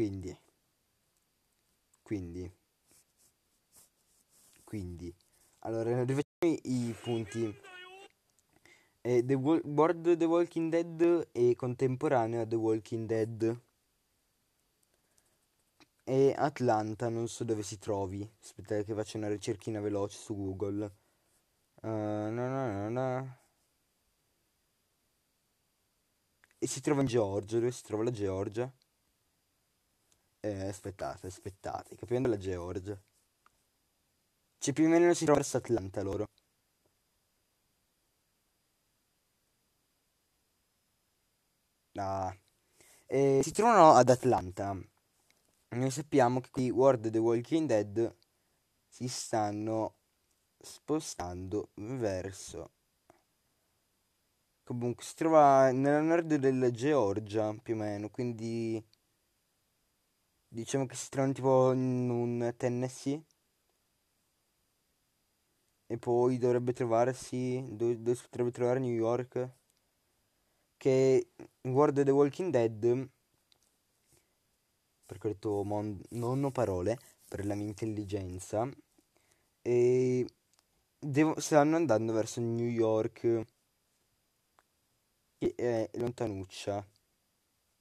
Quindi. 0.00 0.34
Quindi. 2.00 2.50
Quindi. 4.64 5.14
Allora 5.58 6.02
rifacciamo 6.04 6.58
i 6.62 6.96
punti. 6.98 7.60
Eh, 9.02 9.22
The 9.22 9.34
Wal- 9.34 9.60
World 9.62 10.16
The 10.16 10.24
Walking 10.24 10.70
Dead 10.70 11.28
è 11.32 11.54
contemporaneo 11.54 12.40
a 12.40 12.46
The 12.46 12.56
Walking 12.56 13.06
Dead. 13.06 13.60
E 16.04 16.34
Atlanta 16.34 17.10
non 17.10 17.28
so 17.28 17.44
dove 17.44 17.62
si 17.62 17.76
trovi. 17.76 18.26
Aspettate 18.40 18.84
che 18.84 18.94
faccio 18.94 19.18
una 19.18 19.28
ricerchina 19.28 19.80
veloce 19.80 20.16
su 20.16 20.34
Google. 20.34 20.96
Uh, 21.82 21.88
no, 21.88 22.30
no, 22.30 22.72
no, 22.72 22.88
no. 22.88 23.38
e 26.58 26.66
si 26.66 26.80
trova 26.80 27.02
in 27.02 27.06
Georgia. 27.06 27.58
Dove 27.58 27.70
si 27.70 27.82
trova 27.82 28.04
la 28.04 28.10
Georgia 28.10 28.72
eh, 30.40 30.68
aspettate 30.68 31.26
aspettate 31.26 31.96
capendo 31.96 32.28
la 32.28 32.36
Georgia 32.38 32.98
cioè 34.58 34.74
più 34.74 34.84
o 34.86 34.88
meno 34.88 35.14
si 35.14 35.24
trova 35.24 35.38
verso 35.40 35.56
Atlanta 35.56 36.02
loro 36.02 36.26
Ah. 41.96 42.34
E 43.06 43.40
si 43.42 43.52
trovano 43.52 43.92
ad 43.94 44.08
Atlanta. 44.08 44.76
Noi 45.70 45.90
sappiamo 45.90 46.40
che 46.40 46.50
qui 46.50 46.70
World 46.70 47.10
The 47.10 47.18
Walking 47.18 47.66
Dead 47.68 48.16
si 48.88 49.06
stanno 49.08 49.96
spostando 50.58 51.70
verso. 51.74 52.70
Comunque 54.64 55.04
si 55.04 55.14
trova 55.16 55.70
nella 55.72 56.00
nord 56.00 56.36
della 56.36 56.70
Georgia 56.70 57.54
più 57.60 57.74
o 57.74 57.76
meno, 57.78 58.08
quindi 58.08 58.82
diciamo 60.50 60.86
che 60.86 60.96
si 60.96 61.08
trovano 61.08 61.32
tipo 61.32 61.72
in 61.72 62.10
un 62.10 62.54
Tennessee. 62.56 63.24
E 65.86 65.98
poi 65.98 66.38
dovrebbe 66.38 66.72
trovarsi. 66.72 67.64
Dove, 67.70 67.96
dove 68.00 68.14
si 68.14 68.22
potrebbe 68.24 68.50
trovare 68.50 68.78
New 68.80 68.92
York? 68.92 69.58
che 70.80 71.32
World 71.64 72.02
The 72.04 72.10
Walking 72.10 72.50
Dead 72.50 73.10
perché 75.04 75.26
ho 75.26 75.30
detto 75.30 75.62
mon- 75.62 76.00
non 76.12 76.42
ho 76.42 76.50
parole 76.50 76.98
per 77.28 77.44
la 77.44 77.54
mia 77.54 77.66
intelligenza 77.66 78.66
e 79.60 80.26
devo, 80.98 81.38
stanno 81.38 81.76
andando 81.76 82.14
verso 82.14 82.40
New 82.40 82.66
York 82.66 83.44
che 85.36 85.54
è 85.54 85.90
lontanuccia 85.94 86.86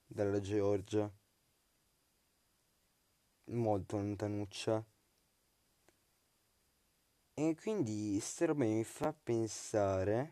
dalla 0.05 0.41
Georgia 0.41 1.09
molto 3.49 3.97
lontanuccia 3.97 4.83
e 7.39 7.55
quindi 7.55 8.19
sta 8.19 8.47
roba 8.47 8.65
mi 8.65 8.83
fa 8.83 9.13
pensare 9.13 10.31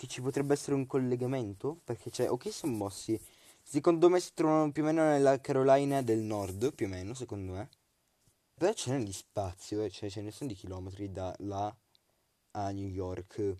che 0.00 0.06
ci 0.06 0.20
potrebbe 0.20 0.52
essere 0.52 0.74
un 0.74 0.86
collegamento, 0.86 1.80
perché 1.82 2.10
c'è, 2.10 2.30
ok 2.30 2.52
sono 2.52 2.74
mossi, 2.74 3.18
secondo 3.62 4.10
me 4.10 4.20
si 4.20 4.32
trovano 4.34 4.70
più 4.70 4.82
o 4.82 4.86
meno 4.86 5.02
nella 5.02 5.40
Carolina 5.40 6.02
del 6.02 6.18
Nord, 6.18 6.74
più 6.74 6.86
o 6.86 6.88
meno, 6.90 7.14
secondo 7.14 7.52
me. 7.52 7.68
Però 8.54 8.72
ce 8.74 8.92
n'è 8.92 9.02
di 9.02 9.12
spazio, 9.12 9.82
eh, 9.82 9.88
cioè 9.88 10.10
ce 10.10 10.20
ne 10.20 10.30
sono 10.30 10.50
di 10.50 10.56
chilometri 10.56 11.10
da 11.10 11.34
là 11.38 11.74
a 12.52 12.70
New 12.70 12.88
York. 12.88 13.56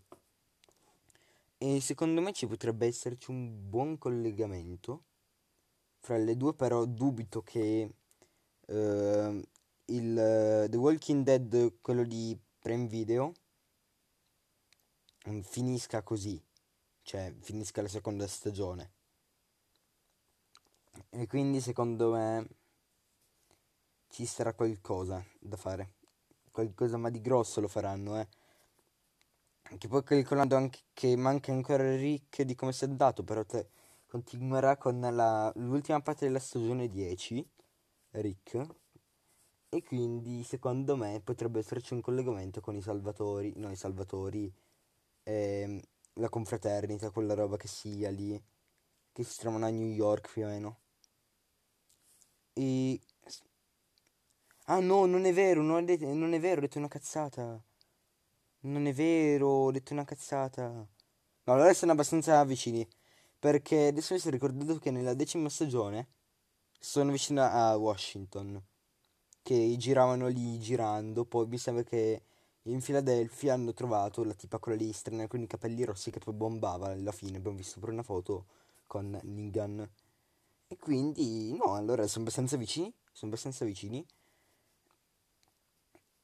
E 1.56 1.80
secondo 1.80 2.20
me 2.20 2.34
ci 2.34 2.46
potrebbe 2.46 2.86
esserci 2.86 3.30
un 3.30 3.70
buon 3.70 3.96
collegamento 3.96 5.04
fra 6.00 6.16
le 6.16 6.36
due, 6.36 6.54
però 6.54 6.84
dubito 6.86 7.42
che 7.42 7.94
uh, 8.66 9.42
il 9.86 10.66
The 10.68 10.76
Walking 10.76 11.24
Dead, 11.24 11.80
quello 11.80 12.04
di 12.04 12.36
Prime 12.58 12.86
Video, 12.86 13.32
finisca 15.42 16.02
così, 16.02 16.42
cioè 17.02 17.32
finisca 17.40 17.82
la 17.82 17.88
seconda 17.88 18.26
stagione. 18.26 18.92
E 21.10 21.26
quindi 21.26 21.60
secondo 21.60 22.12
me 22.12 22.48
ci 24.08 24.26
sarà 24.26 24.54
qualcosa 24.54 25.24
da 25.38 25.56
fare. 25.56 25.94
Qualcosa 26.50 26.96
ma 26.96 27.10
di 27.10 27.20
grosso 27.20 27.60
lo 27.60 27.68
faranno, 27.68 28.18
eh. 28.18 28.28
Che 29.78 29.86
poi 29.86 30.02
calcolando 30.02 30.56
anche 30.56 30.80
che 30.92 31.14
manca 31.14 31.52
ancora 31.52 31.94
Rick 31.94 32.42
di 32.42 32.56
come 32.56 32.72
si 32.72 32.84
è 32.84 32.88
andato, 32.88 33.22
però 33.22 33.44
te 33.44 33.68
continuerà 34.10 34.76
con 34.76 34.98
la, 35.00 35.52
l'ultima 35.54 36.00
parte 36.00 36.26
della 36.26 36.40
stagione 36.40 36.88
10, 36.88 37.48
Rick. 38.10 38.66
E 39.68 39.84
quindi 39.84 40.42
secondo 40.42 40.96
me 40.96 41.20
potrebbe 41.22 41.60
esserci 41.60 41.94
un 41.94 42.00
collegamento 42.00 42.60
con 42.60 42.74
i 42.74 42.82
salvatori, 42.82 43.52
no 43.56 43.70
i 43.70 43.76
salvatori, 43.76 44.52
eh, 45.22 45.80
la 46.14 46.28
confraternita, 46.28 47.10
quella 47.10 47.34
roba 47.34 47.56
che 47.56 47.68
sia 47.68 48.10
lì, 48.10 48.42
che 49.12 49.22
si 49.22 49.38
trovano 49.38 49.66
a 49.66 49.70
New 49.70 49.86
York 49.86 50.32
più 50.32 50.44
o 50.44 50.48
meno. 50.48 50.80
E... 52.54 53.00
Ah 54.66 54.80
no, 54.80 55.06
non 55.06 55.24
è 55.24 55.32
vero, 55.32 55.62
non, 55.62 55.84
detto, 55.84 56.12
non 56.12 56.32
è 56.32 56.40
vero, 56.40 56.58
ho 56.58 56.60
detto 56.62 56.78
una 56.78 56.88
cazzata. 56.88 57.62
Non 58.62 58.86
è 58.86 58.92
vero, 58.92 59.46
ho 59.48 59.70
detto 59.70 59.92
una 59.92 60.04
cazzata. 60.04 60.68
No, 60.68 61.52
allora 61.52 61.72
sono 61.74 61.92
abbastanza 61.92 62.44
vicini. 62.44 62.86
Perché 63.40 63.86
adesso 63.86 64.12
mi 64.12 64.20
sono 64.20 64.34
ricordato 64.34 64.78
che 64.78 64.90
nella 64.90 65.14
decima 65.14 65.48
stagione 65.48 66.08
sono 66.78 67.10
vicino 67.10 67.42
a 67.42 67.74
Washington. 67.74 68.62
Che 69.42 69.76
giravano 69.78 70.28
lì 70.28 70.58
girando. 70.58 71.24
Poi 71.24 71.46
mi 71.46 71.56
sembra 71.56 71.82
che 71.82 72.22
in 72.64 72.82
Filadelfia 72.82 73.54
hanno 73.54 73.72
trovato 73.72 74.24
la 74.24 74.34
tipa 74.34 74.58
quella 74.58 74.76
lì 74.76 74.92
strana 74.92 75.26
con 75.26 75.40
i 75.40 75.46
capelli 75.46 75.84
rossi 75.84 76.10
che 76.10 76.18
poi 76.18 76.34
bombava 76.34 76.88
alla 76.88 77.12
fine. 77.12 77.38
Abbiamo 77.38 77.56
visto 77.56 77.80
pure 77.80 77.92
una 77.92 78.02
foto 78.02 78.44
con 78.86 79.18
Negan. 79.22 79.88
E 80.68 80.76
quindi, 80.76 81.56
no, 81.56 81.76
allora 81.76 82.06
sono 82.06 82.24
abbastanza 82.24 82.58
vicini. 82.58 82.92
Sono 83.10 83.30
abbastanza 83.30 83.64
vicini. 83.64 84.04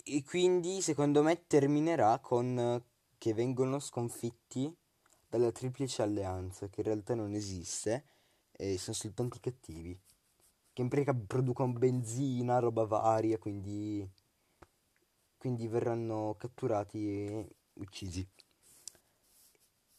E 0.04 0.22
quindi, 0.22 0.82
secondo 0.82 1.22
me, 1.22 1.46
terminerà 1.46 2.18
con 2.18 2.84
che 3.16 3.32
vengono 3.32 3.78
sconfitti 3.78 4.70
dalla 5.36 5.52
triplice 5.52 6.02
alleanza, 6.02 6.68
che 6.68 6.80
in 6.80 6.86
realtà 6.86 7.14
non 7.14 7.34
esiste. 7.34 8.04
E 8.52 8.78
sono 8.78 8.96
soltanto 8.96 9.36
i 9.36 9.40
cattivi. 9.40 9.98
Che 10.72 10.82
in 10.82 10.88
pratica 10.88 11.14
producono 11.14 11.72
benzina, 11.72 12.58
roba 12.58 12.84
varia, 12.84 13.38
quindi 13.38 14.08
quindi 15.36 15.68
verranno 15.68 16.34
catturati 16.38 16.98
e 17.06 17.48
uccisi. 17.74 18.26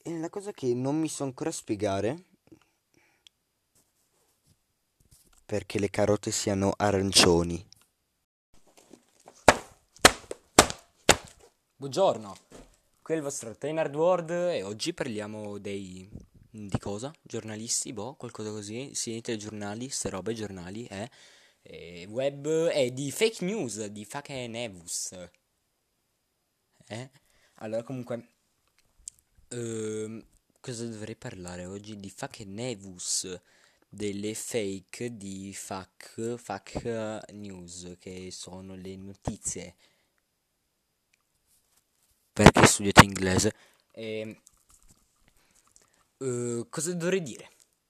E 0.04 0.20
la 0.20 0.30
cosa 0.30 0.52
che 0.52 0.74
non 0.74 1.00
mi 1.00 1.08
so 1.08 1.24
ancora 1.24 1.52
spiegare 1.52 2.26
perché 5.46 5.80
le 5.80 5.90
carote 5.90 6.32
siano 6.32 6.74
arancioni. 6.76 7.66
Buongiorno, 11.78 12.47
qui 13.08 13.16
è 13.16 13.20
il 13.20 13.24
vostro 13.24 13.56
Trainard 13.56 13.96
World 13.96 14.30
e 14.32 14.64
oggi 14.64 14.94
parliamo 14.94 15.60
dei... 15.60 16.10
di 16.50 16.78
cosa? 16.78 17.10
Giornalisti, 17.22 17.94
boh, 17.94 18.16
qualcosa 18.16 18.50
così, 18.50 18.94
sì, 18.96 19.22
telegiornali, 19.22 19.88
ste 19.88 20.10
robe, 20.10 20.34
giornali, 20.34 20.86
eh 20.88 21.10
eh, 21.62 22.06
web 22.10 22.46
e 22.46 22.88
eh, 22.88 22.94
di 22.94 23.10
fake 23.10 23.46
news, 23.46 23.86
di 23.86 24.04
fake 24.04 24.48
news. 24.48 25.14
Eh? 26.86 27.10
Allora, 27.60 27.82
comunque, 27.84 28.28
ehm, 29.48 30.22
cosa 30.60 30.86
dovrei 30.86 31.16
parlare 31.16 31.64
oggi? 31.64 31.96
Di 31.96 32.10
fake 32.10 32.44
news, 32.44 33.40
delle 33.88 34.34
fake 34.34 35.16
di 35.16 35.54
fake, 35.54 36.38
fake 36.38 37.22
news, 37.32 37.96
che 38.00 38.32
sono 38.32 38.76
le 38.76 38.98
notizie. 38.98 39.76
Perché 42.38 42.68
studiate 42.68 43.04
inglese? 43.04 43.54
E, 43.92 44.42
uh, 46.18 46.68
cosa 46.70 46.94
dovrei 46.94 47.24
dire? 47.24 47.50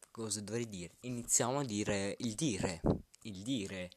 Cosa 0.10 0.40
dovrei 0.40 0.70
dire? 0.70 0.94
Iniziamo 1.02 1.60
a 1.60 1.66
dire 1.66 2.16
il 2.20 2.34
dire 2.34 2.80
il 3.28 3.44
dire, 3.44 3.92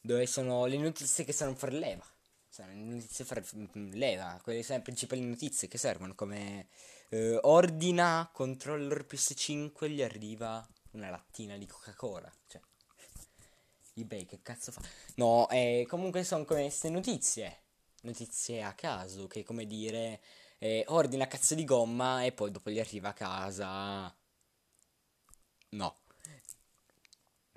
dove 0.00 0.26
sono 0.26 0.64
le 0.64 0.78
notizie 0.78 1.24
che 1.24 1.32
servono 1.32 1.58
per 1.58 1.74
leva. 1.74 2.04
Sono 2.48 2.68
le 2.68 2.74
notizie 2.74 3.24
per 3.26 3.46
leva, 3.72 4.40
quelle 4.42 4.62
sono 4.62 4.78
le 4.78 4.84
principali 4.84 5.20
notizie 5.22 5.68
che 5.68 5.78
servono, 5.78 6.14
come 6.14 6.68
eh, 7.10 7.38
ordina 7.42 8.30
controller 8.32 9.06
PS5 9.06 9.88
gli 9.88 10.02
arriva 10.02 10.66
una 10.92 11.10
lattina 11.10 11.58
di 11.58 11.66
Coca-Cola. 11.66 12.30
Cioè, 12.46 12.60
eBay 13.94 14.24
che 14.24 14.40
cazzo 14.42 14.72
fa? 14.72 14.82
No, 15.16 15.48
eh, 15.50 15.86
comunque 15.86 16.24
sono 16.24 16.44
queste 16.44 16.90
notizie, 16.90 17.61
notizie 18.02 18.62
a 18.62 18.74
caso, 18.74 19.26
che 19.26 19.42
come 19.44 19.66
dire, 19.66 20.20
eh, 20.58 20.84
ordina 20.88 21.26
cazzo 21.26 21.54
di 21.54 21.64
gomma 21.64 22.24
e 22.24 22.32
poi 22.32 22.50
dopo 22.50 22.70
gli 22.70 22.78
arriva 22.80 23.08
a 23.10 23.12
casa. 23.14 24.14
No. 25.70 25.94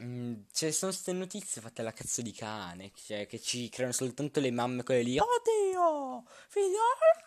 Mm, 0.01 0.41
Ci 0.51 0.71
sono 0.71 0.91
queste 0.91 1.11
notizie 1.13 1.61
fatte 1.61 1.81
alla 1.81 1.91
cazzo 1.93 2.21
di 2.21 2.31
cane, 2.31 2.91
cioè, 2.95 3.25
che 3.27 3.39
ci 3.41 3.69
creano 3.69 3.93
soltanto 3.93 4.39
le 4.39 4.51
mamme 4.51 4.83
quelle 4.83 5.03
lì. 5.03 5.17
Oddio! 5.17 6.23
Figliola! 6.47 7.25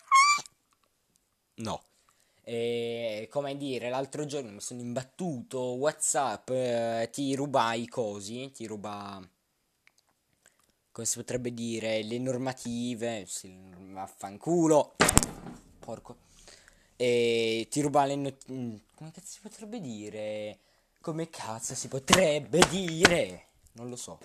No. 1.55 1.83
E 2.43 3.27
come 3.31 3.55
dire, 3.57 3.89
l'altro 3.89 4.25
giorno 4.25 4.51
mi 4.51 4.61
sono 4.61 4.81
imbattuto, 4.81 5.59
Whatsapp, 5.75 6.49
eh, 6.51 7.09
ti 7.11 7.35
ruba 7.35 7.73
i 7.73 7.87
cosi, 7.87 8.51
ti 8.51 8.65
ruba, 8.65 9.21
come 10.91 11.05
si 11.05 11.17
potrebbe 11.17 11.53
dire, 11.53 12.03
le 12.03 12.17
normative, 12.17 13.25
sì, 13.25 13.57
vaffanculo, 13.91 14.95
porco, 15.79 16.17
e 16.95 17.67
ti 17.69 17.81
ruba 17.81 18.05
le 18.05 18.15
not- 18.15 18.51
mm, 18.51 18.75
come 18.95 19.11
cazzo 19.11 19.27
si 19.27 19.39
potrebbe 19.41 19.79
dire, 19.79 20.59
come 21.01 21.29
cazzo 21.29 21.75
si 21.75 21.87
potrebbe 21.87 22.59
dire, 22.69 23.47
non 23.73 23.89
lo 23.89 23.95
so, 23.95 24.19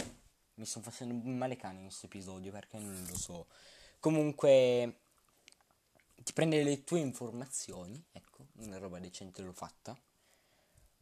mi 0.54 0.64
sto 0.64 0.80
facendo 0.80 1.14
male 1.28 1.56
cani 1.56 1.78
in 1.78 1.84
questo 1.86 2.06
episodio 2.06 2.50
perché 2.50 2.78
non 2.78 3.06
lo 3.08 3.16
so, 3.16 3.46
comunque 4.00 4.98
ti 6.22 6.32
prende 6.32 6.62
le 6.62 6.82
tue 6.84 7.00
informazioni, 7.00 8.02
ecco, 8.12 8.46
una 8.58 8.78
roba 8.78 8.98
decente 8.98 9.42
l'ho 9.42 9.52
fatta. 9.52 9.96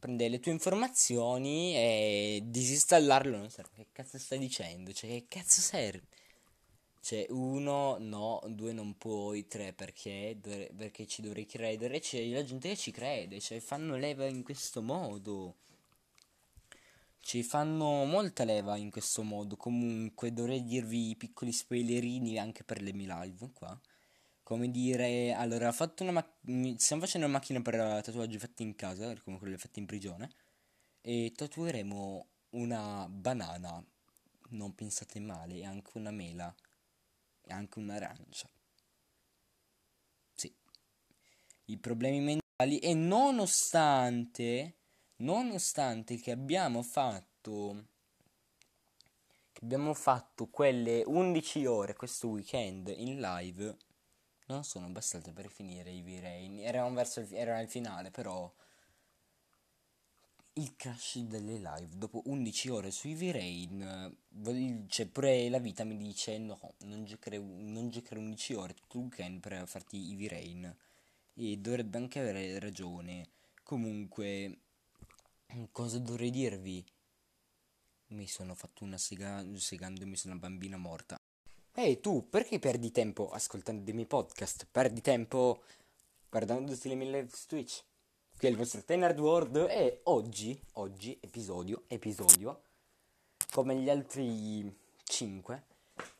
Prende 0.03 0.27
le 0.27 0.41
tue 0.41 0.51
informazioni 0.51 1.75
e 1.75 2.41
disinstallarlo 2.43 3.37
non 3.37 3.49
serve. 3.49 3.69
Che 3.73 3.87
cazzo 3.93 4.17
stai 4.17 4.37
dicendo? 4.37 4.91
Cioè, 4.91 5.09
che 5.09 5.25
cazzo 5.29 5.61
serve? 5.61 6.03
Cioè, 6.99 7.25
uno, 7.29 7.95
no, 7.99 8.41
due 8.49 8.73
non 8.73 8.97
puoi, 8.97 9.47
tre 9.47 9.71
perché, 9.71 10.35
dovre- 10.41 10.71
perché 10.75 11.07
ci 11.07 11.21
dovrei 11.21 11.45
credere, 11.45 12.01
c'è 12.01 12.21
la 12.25 12.43
gente 12.43 12.67
che 12.67 12.75
ci 12.75 12.91
crede, 12.91 13.39
cioè 13.39 13.61
fanno 13.61 13.95
leva 13.95 14.25
in 14.25 14.43
questo 14.43 14.81
modo. 14.81 15.55
Ci 17.21 17.41
fanno 17.41 18.03
molta 18.03 18.43
leva 18.43 18.75
in 18.75 18.91
questo 18.91 19.23
modo. 19.23 19.55
Comunque, 19.55 20.33
dovrei 20.33 20.65
dirvi 20.65 21.11
i 21.11 21.15
piccoli 21.15 21.53
spoilerini 21.53 22.37
anche 22.37 22.65
per 22.65 22.81
le 22.81 22.91
mie 22.91 23.07
live 23.07 23.51
qua. 23.53 23.79
Come 24.43 24.69
dire, 24.71 25.33
allora, 25.33 25.73
mi- 26.41 26.77
stiamo 26.77 27.01
facendo 27.01 27.25
una 27.27 27.37
macchina 27.37 27.61
per 27.61 28.01
tatuaggi 28.03 28.37
fatti 28.37 28.61
in 28.63 28.75
casa, 28.75 29.15
come 29.21 29.37
quelle 29.37 29.57
fatte 29.57 29.79
in 29.79 29.85
prigione, 29.85 30.29
e 31.01 31.31
tatueremo 31.35 32.27
una 32.51 33.07
banana, 33.09 33.83
non 34.49 34.75
pensate 34.75 35.19
male, 35.21 35.55
e 35.55 35.65
anche 35.65 35.97
una 35.97 36.11
mela, 36.11 36.53
e 37.41 37.53
anche 37.53 37.79
un'arancia. 37.79 38.49
Sì. 40.35 40.53
I 41.65 41.77
problemi 41.77 42.19
mentali, 42.19 42.79
e 42.79 42.93
nonostante, 42.93 44.75
nonostante 45.17 46.17
che 46.19 46.31
abbiamo 46.31 46.81
fatto, 46.83 47.87
abbiamo 49.61 49.93
fatto 49.93 50.47
quelle 50.49 51.01
11 51.05 51.65
ore 51.65 51.93
questo 51.95 52.27
weekend 52.27 52.93
in 52.95 53.19
live, 53.19 53.77
non 54.47 54.63
sono 54.63 54.89
bastate 54.89 55.31
per 55.31 55.49
finire 55.49 55.91
i 55.91 56.01
V-Rain. 56.01 56.59
Eravamo 56.59 56.95
verso 56.95 57.19
il, 57.19 57.33
era 57.33 57.59
il 57.59 57.69
finale, 57.69 58.11
però 58.11 58.51
il 60.53 60.75
crash 60.75 61.19
delle 61.19 61.57
live 61.57 61.97
dopo 61.97 62.21
11 62.25 62.69
ore 62.69 62.91
sui 62.91 63.15
V-Rain, 63.15 64.15
cioè 64.87 65.07
pure 65.07 65.49
la 65.49 65.57
vita 65.57 65.83
mi 65.83 65.97
dice 65.97 66.37
no, 66.37 66.75
non 66.81 67.05
giocare, 67.05 67.39
non 67.39 67.89
giocare 67.89 68.19
11 68.19 68.53
ore 68.53 68.73
tutto 68.75 68.97
il 68.97 69.03
weekend 69.05 69.39
per 69.39 69.67
farti 69.67 70.11
i 70.11 70.15
V-Rain. 70.15 70.75
E 71.35 71.57
dovrebbe 71.57 71.97
anche 71.97 72.19
avere 72.19 72.59
ragione. 72.59 73.29
Comunque, 73.63 74.59
cosa 75.71 75.97
dovrei 75.97 76.29
dirvi? 76.29 76.85
Mi 78.07 78.27
sono 78.27 78.53
fatto 78.53 78.83
una 78.83 78.99
sega 78.99 79.43
segandomi 79.55 80.15
su 80.15 80.27
una 80.27 80.37
bambina 80.37 80.77
morta. 80.77 81.22
Ehi 81.75 81.99
tu, 81.99 82.29
perché 82.29 82.59
perdi 82.59 82.91
tempo 82.91 83.31
ascoltando 83.31 83.81
dei 83.81 83.95
miei 83.95 84.05
podcast? 84.05 84.67
Perdi 84.69 85.01
tempo 85.01 85.63
guardando 86.29 86.71
tutti 86.71 86.87
le 86.87 86.93
mie 86.93 87.09
live 87.09 87.29
su 87.33 87.47
Twitch? 87.47 87.83
Qui 88.37 88.47
è 88.47 88.51
il 88.51 88.57
vostro 88.57 88.83
Tenard 88.83 89.19
World 89.19 89.55
e 89.71 90.01
oggi, 90.03 90.61
oggi, 90.73 91.17
episodio, 91.19 91.85
episodio, 91.87 92.61
come 93.51 93.75
gli 93.77 93.89
altri 93.89 94.71
5, 95.03 95.63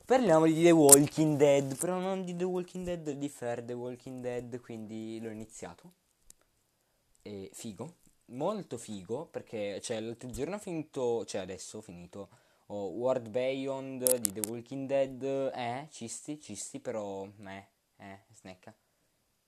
parliamo 0.04 0.48
di 0.48 0.64
The 0.64 0.72
Walking 0.72 1.38
Dead, 1.38 1.78
però 1.78 2.00
non 2.00 2.26
di 2.26 2.36
The 2.36 2.46
Walking 2.46 2.84
Dead, 2.84 3.12
di 3.12 3.30
Fair 3.30 3.64
The 3.64 3.74
Walking 3.74 4.22
Dead, 4.22 4.60
quindi 4.60 5.20
l'ho 5.22 5.30
iniziato. 5.30 5.94
E 7.22 7.52
figo, 7.54 7.98
molto 8.30 8.80
figo, 8.80 9.28
perché 9.28 9.80
cioè, 9.82 10.00
l'altro 10.00 10.32
giorno 10.32 10.56
ho 10.56 10.60
finito, 10.60 11.24
cioè 11.26 11.42
adesso 11.42 11.78
ho 11.78 11.82
finito 11.82 12.42
o 12.74 12.88
World 12.88 13.30
Beyond 13.30 14.18
di 14.18 14.32
The 14.34 14.50
Walking 14.50 14.88
Dead, 14.88 15.22
eh, 15.54 15.88
cisti, 15.92 16.40
cisti, 16.40 16.80
però, 16.80 17.28
eh, 17.46 17.68
eh, 17.98 18.20
snecca. 18.34 18.74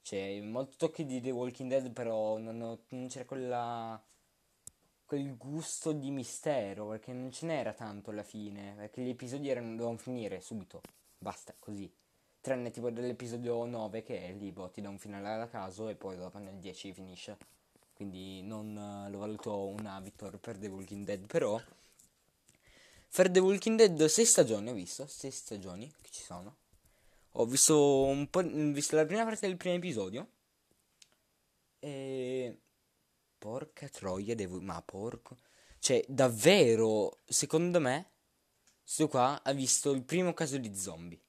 C'è 0.04 0.40
molto 0.42 0.76
tocchi 0.78 1.06
di 1.06 1.20
The 1.20 1.32
Walking 1.32 1.68
Dead, 1.70 1.92
però 1.92 2.38
non, 2.38 2.62
ho- 2.62 2.84
non 2.90 3.08
c'era 3.08 3.26
quella, 3.26 4.00
quel 5.06 5.36
gusto 5.38 5.92
di 5.92 6.12
mistero, 6.12 6.90
perché 6.90 7.14
non 7.14 7.32
ce 7.32 7.48
n'era 7.48 7.74
tanto 7.74 8.12
alla 8.12 8.22
fine, 8.24 8.74
perché 8.76 9.02
gli 9.02 9.10
episodi 9.10 9.50
erano, 9.50 9.72
dovevano 9.72 9.98
finire 9.98 10.40
subito, 10.40 10.82
basta, 11.18 11.56
così. 11.58 11.92
Tranne 12.42 12.70
tipo 12.70 12.92
dell'episodio 12.92 13.66
9 13.66 14.04
che 14.04 14.28
è 14.28 14.34
lì, 14.34 14.52
boh, 14.52 14.70
ti 14.70 14.82
dà 14.82 14.90
un 14.90 15.00
finale 15.00 15.30
alla 15.30 15.50
caso 15.50 15.90
e 15.90 15.96
poi 15.96 16.16
dopo 16.16 16.38
nel 16.38 16.60
10 16.60 16.94
finisce. 16.94 17.38
Quindi 17.96 18.44
non 18.44 18.78
eh, 18.78 19.10
lo 19.10 19.18
valuto 19.18 19.68
una 19.68 20.00
vittoria 20.00 20.38
per 20.38 20.58
The 20.60 20.68
Walking 20.68 21.06
Dead, 21.06 21.26
però... 21.26 21.60
Per 23.16 23.32
The 23.32 23.40
Walking 23.40 23.78
Dead 23.78 24.04
6 24.04 24.26
stagioni 24.26 24.70
ho 24.72 24.74
visto, 24.74 25.08
6 25.08 25.32
stagioni 25.32 25.90
che 26.02 26.10
ci 26.12 26.22
sono. 26.22 26.58
Ho 27.38 27.46
visto 27.46 28.04
un 28.04 28.30
po', 28.30 28.42
visto 28.44 28.98
la 28.98 29.06
prima 29.06 29.24
parte 29.24 29.48
del 29.48 29.56
primo 29.56 29.76
episodio. 29.76 30.32
E 31.80 32.60
porca 33.38 33.88
troia, 33.88 34.36
devo 34.36 34.60
ma 34.60 34.82
porco. 34.82 35.38
Cioè, 35.80 36.04
davvero, 36.10 37.20
secondo 37.24 37.80
me 37.80 38.12
sto 38.84 39.08
qua 39.08 39.42
ha 39.42 39.54
visto 39.54 39.92
il 39.92 40.04
primo 40.04 40.34
caso 40.34 40.58
di 40.58 40.76
zombie. 40.76 41.22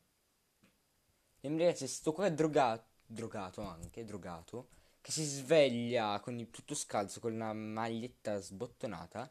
E 1.40 1.48
mi 1.48 1.58
ragazzi, 1.58 1.86
sto 1.86 2.12
qua 2.12 2.26
è 2.26 2.32
drogato, 2.32 2.84
drogato 3.06 3.62
anche, 3.62 4.04
drogato, 4.04 4.70
che 5.00 5.12
si 5.12 5.22
sveglia 5.22 6.18
con 6.18 6.36
il 6.36 6.50
tutto 6.50 6.74
scalzo, 6.74 7.20
con 7.20 7.32
una 7.32 7.52
maglietta 7.52 8.40
sbottonata, 8.40 9.30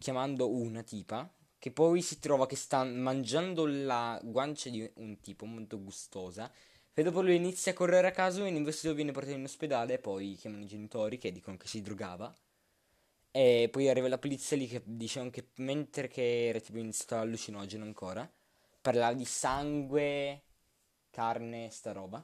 chiamando 0.00 0.50
una 0.50 0.82
tipa, 0.82 1.32
che 1.64 1.70
poi 1.70 2.02
si 2.02 2.18
trova 2.18 2.46
che 2.46 2.56
sta 2.56 2.84
mangiando 2.84 3.64
la 3.64 4.20
guancia 4.22 4.68
di 4.68 4.86
un 4.96 5.18
tipo 5.20 5.46
molto 5.46 5.82
gustosa, 5.82 6.52
e 6.92 7.02
dopo 7.02 7.22
lui 7.22 7.36
inizia 7.36 7.72
a 7.72 7.74
correre 7.74 8.08
a 8.08 8.10
caso, 8.10 8.44
in 8.44 8.54
investito 8.54 8.92
viene 8.92 9.12
portato 9.12 9.34
in 9.34 9.44
ospedale, 9.44 9.98
poi 9.98 10.36
chiamano 10.38 10.62
i 10.62 10.66
genitori 10.66 11.16
che 11.16 11.32
dicono 11.32 11.56
che 11.56 11.66
si 11.66 11.80
drogava. 11.80 12.36
E 13.30 13.70
poi 13.72 13.88
arriva 13.88 14.08
la 14.08 14.18
polizia 14.18 14.58
lì 14.58 14.68
che 14.68 14.82
dicevano 14.84 15.30
che 15.30 15.52
mentre 15.54 16.06
che 16.08 16.48
era 16.48 16.60
tipo 16.60 16.76
in 16.76 16.92
stato 16.92 17.22
allucinogeno 17.22 17.82
ancora, 17.82 18.30
parlava 18.82 19.14
di 19.14 19.24
sangue, 19.24 20.42
carne, 21.08 21.70
sta 21.70 21.92
roba. 21.92 22.22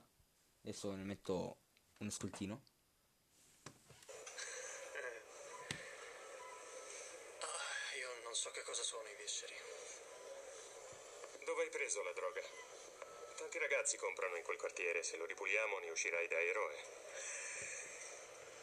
Adesso 0.63 0.95
ne 0.95 1.05
metto 1.05 1.61
un 1.97 2.09
ascoltino. 2.09 2.61
Ah, 7.41 7.97
io 7.97 8.09
non 8.23 8.35
so 8.35 8.51
che 8.51 8.63
cosa 8.63 8.83
sono 8.83 9.09
i 9.09 9.17
visceri. 9.21 9.55
Dove 11.61 11.73
hai 11.73 11.79
preso 11.79 12.03
la 12.03 12.13
droga? 12.13 12.41
Tanti 13.37 13.59
ragazzi 13.59 13.99
comprano 13.99 14.35
in 14.37 14.43
quel 14.43 14.57
quartiere, 14.57 15.03
se 15.03 15.19
lo 15.19 15.27
ripuliamo 15.27 15.79
ne 15.81 15.91
uscirai 15.91 16.27
da 16.27 16.41
eroe. 16.41 16.75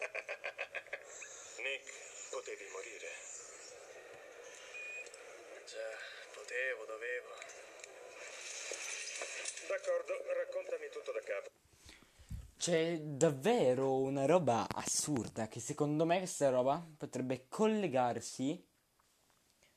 Nick, 1.62 1.94
potevi 2.32 2.66
morire. 2.72 3.08
Già, 5.68 5.94
potevo, 6.34 6.86
dovevo. 6.86 7.30
D'accordo, 9.68 10.34
raccontami 10.34 10.90
tutto 10.90 11.12
da 11.12 11.22
capo. 11.22 11.50
C'è 12.58 12.98
davvero 12.98 14.00
una 14.00 14.26
roba 14.26 14.66
assurda 14.74 15.48
che 15.48 15.60
secondo 15.60 16.04
me 16.04 16.18
questa 16.18 16.50
roba 16.50 16.84
potrebbe 16.98 17.46
collegarsi 17.48 18.60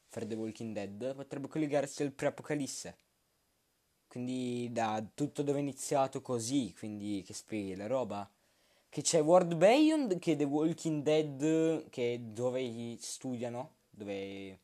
per 0.08 0.24
The 0.24 0.34
Walking 0.36 0.72
Dead, 0.72 1.14
potrebbe 1.14 1.48
collegarsi 1.48 2.02
al 2.02 2.12
pre-apocalisse. 2.12 3.08
Quindi 4.10 4.70
da 4.72 5.06
tutto 5.14 5.44
dove 5.44 5.58
è 5.58 5.62
iniziato 5.62 6.20
così, 6.20 6.74
quindi 6.76 7.22
che 7.24 7.32
spieghi 7.32 7.76
la 7.76 7.86
roba. 7.86 8.28
Che 8.88 9.02
c'è 9.02 9.22
World 9.22 9.54
Beyond, 9.54 10.18
che 10.18 10.32
è 10.32 10.36
The 10.36 10.42
Walking 10.42 11.04
Dead, 11.04 11.88
che 11.90 12.14
è 12.14 12.18
dove 12.18 12.96
studiano, 12.98 13.74
dove 13.88 14.58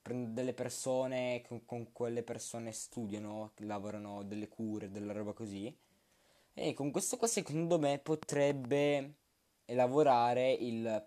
prendono 0.00 0.32
delle 0.32 0.54
persone, 0.54 1.44
con, 1.46 1.66
con 1.66 1.92
quelle 1.92 2.22
persone 2.22 2.72
studiano, 2.72 3.52
lavorano 3.56 4.22
delle 4.22 4.48
cure, 4.48 4.90
della 4.90 5.12
roba 5.12 5.34
così. 5.34 5.70
E 6.54 6.72
con 6.72 6.90
questo 6.90 7.18
qua 7.18 7.26
secondo 7.26 7.78
me 7.78 7.98
potrebbe 7.98 9.12
lavorare 9.66 10.50
il 10.50 11.06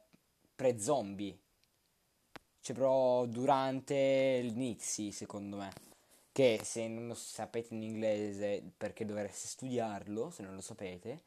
pre-zombie. 0.56 1.36
Cioè, 2.62 2.76
però 2.76 3.26
durante 3.26 4.40
l'inizi, 4.44 5.12
secondo 5.12 5.58
me. 5.58 5.91
Che 6.34 6.62
se 6.64 6.88
non 6.88 7.08
lo 7.08 7.14
sapete 7.14 7.74
in 7.74 7.84
inglese, 7.84 8.64
perché 8.78 9.04
dovreste 9.06 9.48
studiarlo, 9.48 10.30
se 10.32 10.44
non 10.44 10.56
lo 10.56 10.62
sapete. 10.62 11.24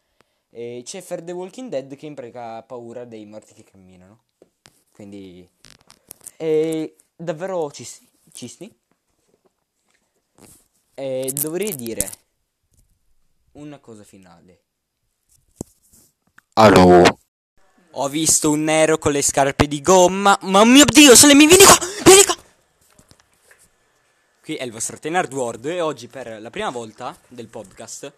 E 0.49 0.83
c'è 0.85 1.03
Fear 1.03 1.23
the 1.23 1.33
Walking 1.33 1.69
Dead 1.69 1.95
che 1.95 2.07
in 2.07 2.15
pratica 2.15 2.57
ha 2.57 2.63
paura 2.63 3.05
dei 3.05 3.27
morti 3.27 3.53
che 3.55 3.65
camminano. 3.65 4.25
Quindi... 4.93 5.49
È 6.37 6.93
davvero 7.17 7.71
cis- 7.71 8.03
cisni. 8.33 8.75
E 10.95 11.33
dovrei 11.41 11.75
dire 11.75 12.11
una 13.53 13.79
cosa 13.79 14.05
finale. 14.05 14.63
Allora. 16.55 17.15
Ho 17.97 18.09
visto 18.09 18.51
un 18.51 18.65
nero 18.65 18.99
con 18.99 19.13
le 19.13 19.23
scarpe 19.23 19.69
di 19.69 19.81
gomma. 19.81 20.39
Ma 20.43 20.65
mio 20.65 20.85
dio, 20.85 21.15
sono 21.15 21.33
le 21.33 21.39
qua! 21.39 21.47
Vieni 21.47 21.65
qua! 21.65 21.94
Qui 24.45 24.57
è 24.57 24.63
il 24.63 24.73
vostro 24.73 24.99
Tenard 24.99 25.33
World 25.33 25.65
e 25.65 25.81
oggi 25.81 26.07
per 26.07 26.39
la 26.39 26.51
prima 26.51 26.69
volta 26.69 27.19
del 27.29 27.49
podcast 27.49 28.13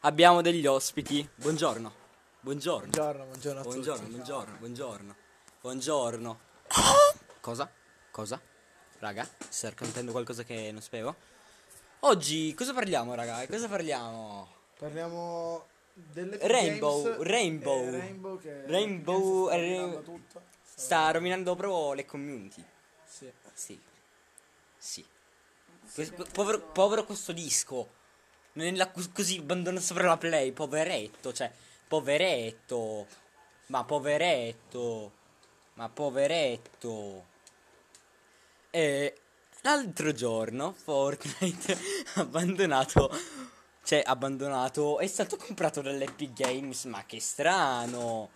abbiamo 0.00 0.40
degli 0.40 0.64
ospiti. 0.66 1.28
Buongiorno. 1.34 1.92
Buongiorno. 2.40 2.88
Buongiorno, 2.88 3.24
buongiorno 3.24 3.60
a 3.60 3.62
tutti. 3.62 3.74
Buongiorno, 3.74 4.08
buongiorno, 4.08 4.56
buongiorno. 4.58 5.16
Buongiorno. 5.60 6.40
Cosa? 7.42 7.70
Cosa? 8.10 8.40
Raga, 9.00 9.28
stai 9.50 9.68
raccontando 9.68 10.12
qualcosa 10.12 10.44
che 10.44 10.72
non 10.72 10.80
sapevo? 10.80 11.14
Oggi 12.00 12.54
cosa 12.54 12.72
parliamo, 12.72 13.12
raga? 13.12 13.46
Cosa 13.46 13.68
parliamo? 13.68 14.48
Parliamo 14.78 15.66
delle 15.92 16.38
Rainbow, 16.40 17.02
Games, 17.02 17.18
Rainbow. 17.26 17.84
eh, 17.84 17.90
Rainbow 17.90 18.40
che 18.40 18.66
Rainbow, 18.66 19.46
sta 19.46 19.54
rovinando 19.58 20.02
tutto. 20.02 20.42
Sta 20.74 21.10
rovinando 21.10 21.54
proprio 21.54 21.92
le 21.92 22.06
community. 22.06 22.64
Sì. 23.04 23.30
Sì. 23.52 23.78
Sì. 24.78 25.04
Questo- 25.92 26.26
povero, 26.32 26.60
povero 26.60 27.04
questo 27.04 27.32
disco. 27.32 27.94
Nella, 28.54 28.90
così 29.12 29.38
abbandonato 29.38 29.84
sopra 29.84 30.06
la 30.08 30.16
play. 30.16 30.52
Poveretto. 30.52 31.32
Cioè, 31.32 31.50
poveretto. 31.86 33.06
Ma 33.66 33.84
poveretto. 33.84 35.12
Ma 35.74 35.88
poveretto. 35.88 37.26
E 38.70 39.20
l'altro 39.62 40.12
giorno 40.12 40.72
Fortnite 40.72 41.72
ha 42.14 42.20
abbandonato. 42.20 43.10
Cioè, 43.82 44.02
abbandonato. 44.04 44.98
È 44.98 45.06
stato 45.06 45.36
comprato 45.36 45.80
dall'Epic 45.82 46.32
Games. 46.32 46.84
Ma 46.84 47.04
che 47.04 47.20
strano. 47.20 48.30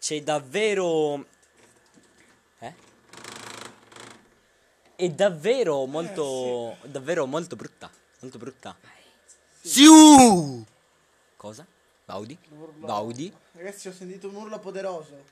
C'è 0.00 0.22
davvero. 0.22 1.26
È 5.00 5.08
davvero 5.10 5.86
molto. 5.86 6.76
Davvero 6.82 7.24
molto 7.24 7.54
brutta. 7.54 7.88
Molto 8.18 8.36
brutta. 8.36 8.76
Siu! 9.60 10.66
Cosa? 11.36 11.64
Baudi? 12.04 12.36
Baudi? 12.78 13.32
Ragazzi, 13.52 13.86
ho 13.86 13.92
sentito 13.92 14.26
un 14.26 14.34
urlo 14.34 14.58
poderoso. 14.58 15.22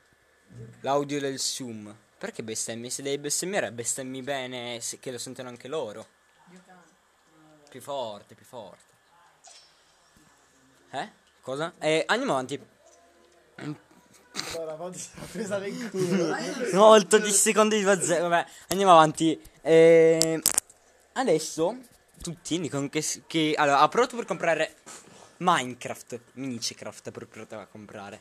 L'audio 0.83 1.19
del 1.19 1.41
Zoom. 1.41 1.93
Perché 2.17 2.45
bestemmi? 2.45 2.91
Se 2.91 3.03
devi 3.03 3.19
bestemmiare, 3.19 3.73
bestemmi 3.73 4.23
bene, 4.23 4.81
se- 4.81 5.01
che 5.01 5.11
lo 5.11 5.19
sentono 5.19 5.49
anche 5.49 5.67
loro. 5.67 6.07
Più 7.69 7.81
forte, 7.81 8.37
più 8.37 8.45
forte. 8.45 8.95
Eh? 10.93 11.11
Cosa? 11.41 11.73
Eh, 11.81 12.05
andiamo 12.07 12.35
avanti. 12.35 12.65
Allora, 14.55 14.93
si 14.93 15.09
è 15.13 15.25
presa 15.27 15.61
culo. 15.91 16.37
Molto 16.75 17.19
10 17.19 17.37
secondi 17.37 17.79
di 17.83 18.03
zero. 18.03 18.29
Vabbè, 18.29 18.49
andiamo 18.69 18.93
avanti. 18.93 19.41
Eh, 19.69 20.41
adesso 21.15 21.77
tutti 22.23 22.61
dicono 22.61 22.89
che, 22.89 23.05
che 23.27 23.53
allora, 23.57 23.81
ha 23.81 23.89
provato 23.89 24.15
per 24.15 24.25
comprare 24.25 24.77
Minecraft. 25.39 26.21
Minecraft 26.35 27.11
per 27.11 27.27
provare 27.27 27.63
a 27.63 27.67
comprare. 27.67 28.21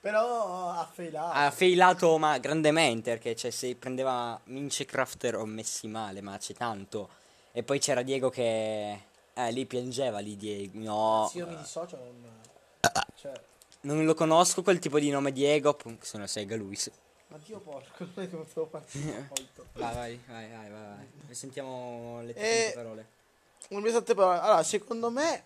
Però 0.00 0.70
ha 0.70 0.88
failato. 0.88 1.36
Ha 1.36 1.50
failato 1.50 2.16
ma 2.18 2.38
grandemente 2.38 3.10
perché 3.10 3.34
cioè, 3.34 3.50
se 3.50 3.74
prendeva 3.74 4.40
Minecraft 4.44 5.24
ero 5.24 5.44
messi 5.46 5.88
male, 5.88 6.20
ma 6.20 6.38
c'è 6.38 6.54
tanto. 6.54 7.08
E 7.50 7.64
poi 7.64 7.80
c'era 7.80 8.02
Diego 8.02 8.30
che 8.30 9.00
eh 9.34 9.50
lì 9.50 9.66
piangeva 9.66 10.20
lì 10.20 10.36
Diego. 10.36 10.78
No. 10.78 11.28
Sì, 11.28 11.38
io 11.38 11.48
mi 11.48 11.56
dissocio, 11.56 11.96
non... 11.96 12.40
Cioè, 13.16 13.32
Non 13.80 14.04
lo 14.04 14.14
conosco 14.14 14.62
quel 14.62 14.78
tipo 14.78 15.00
di 15.00 15.10
nome 15.10 15.32
Diego, 15.32 15.76
se 16.00 16.18
no 16.18 16.26
sega 16.28 16.54
Luis. 16.54 16.88
Ma 17.28 17.38
Dio 17.44 17.58
porco, 17.60 18.04
non 18.14 18.24
è 18.24 18.28
che 18.28 18.36
potevo 18.36 18.66
partire 18.66 19.26
molto. 19.28 19.66
Vai, 19.74 19.94
vai, 19.94 20.20
vai, 20.26 20.48
vai, 20.50 20.70
vai, 20.70 21.08
vai. 21.24 21.34
Sentiamo 21.34 22.20
le 22.22 22.32
tue 22.34 22.68
Eh, 22.68 22.72
parole. 22.74 23.08
Non 23.70 23.82
mi 23.82 23.90
state 23.90 24.14
parole. 24.14 24.38
Allora, 24.38 24.62
secondo 24.62 25.10
me 25.10 25.42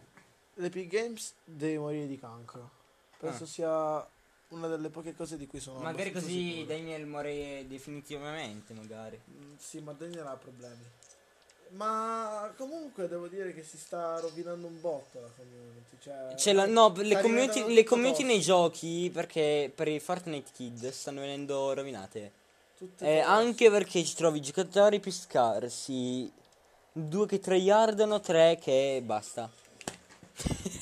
l'Epic 0.55 0.89
Games 0.89 1.35
deve 1.45 1.79
morire 1.79 2.07
di 2.07 2.19
cancro. 2.19 2.71
Penso 3.19 3.45
Ah. 3.45 3.47
sia 3.47 4.09
una 4.49 4.67
delle 4.67 4.89
poche 4.91 5.15
cose 5.15 5.37
di 5.37 5.47
cui 5.47 5.61
sono 5.61 5.79
Magari 5.81 6.11
così 6.13 6.51
sicuro. 6.51 6.67
Daniel 6.67 7.07
muore 7.07 7.65
definitivamente, 7.69 8.75
magari. 8.75 9.19
Mm, 9.31 9.55
Sì, 9.59 9.81
ma 9.81 9.93
Daniel 9.93 10.27
ha 10.27 10.37
problemi. 10.37 10.83
Ma 11.73 12.53
comunque 12.57 13.07
devo 13.09 13.29
dire 13.29 13.55
che 13.55 13.63
si 13.63 13.79
sta 13.79 14.19
rovinando 14.19 14.67
un 14.67 14.81
botto 14.81 15.21
la 15.21 15.29
community. 15.37 15.97
Cioè, 16.01 16.35
C'è 16.35 16.53
la, 16.53 16.67
no, 16.67 16.93
le 16.97 17.21
community, 17.21 17.73
le 17.73 17.85
community 17.85 18.25
nei 18.25 18.41
giochi, 18.41 19.11
perché 19.13 19.71
per 19.73 19.87
i 19.89 20.01
Fortnite 20.01 20.51
Kid 20.53 20.91
stanno 20.91 21.21
venendo 21.21 21.73
rovinate. 21.73 22.33
Tutte 22.77 23.05
Eh, 23.05 23.19
anche 23.21 23.71
perché 23.71 24.03
ci 24.05 24.15
trovi 24.15 24.41
giocatori 24.41 24.99
più 24.99 25.13
scarsi. 25.13 26.31
Due 26.93 27.27
che 27.27 27.39
tryhardano, 27.39 28.21
tre 28.21 28.59
che 28.61 29.01
basta. 29.05 29.49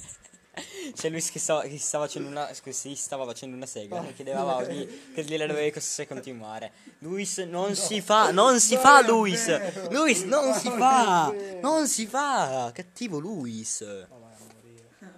C'è 0.94 1.09
lui 1.09 1.20
che 1.23 1.39
stava, 1.39 1.62
che 1.62 1.70
si 1.70 1.78
stava 1.78 2.05
facendo 2.06 2.28
una. 2.28 2.47
che 2.62 2.73
si 2.73 2.94
stava 2.94 3.24
facendo 3.24 3.56
una 3.56 3.66
sega 3.66 4.06
e 4.06 4.15
chiedeva 4.15 4.40
a 4.40 4.44
Vaudi 4.44 5.10
che 5.15 5.23
gliela 5.24 5.47
dovevi 5.47 5.78
se 5.81 6.06
continuare. 6.06 6.73
Luis 7.01 7.39
non 7.39 7.74
si 7.74 8.01
fa, 8.01 8.31
non 8.31 8.59
si 8.60 8.74
Non 8.74 8.82
fa 8.82 9.02
Luis! 9.06 9.47
vero. 9.47 9.89
Luis 9.90 10.23
non 10.23 10.55
si 10.55 10.69
Non 10.69 10.78
fa! 10.78 11.31
è 11.32 11.36
vero. 11.36 11.60
Non 11.60 11.86
si 11.89 12.06
fa! 12.06 12.70
Cattivo 12.74 13.19
Luis! 13.19 13.81
Ma 13.81 14.16
vai 14.19 14.32
a 14.32 14.55
morire. 14.55 14.89
Ma 14.98 15.09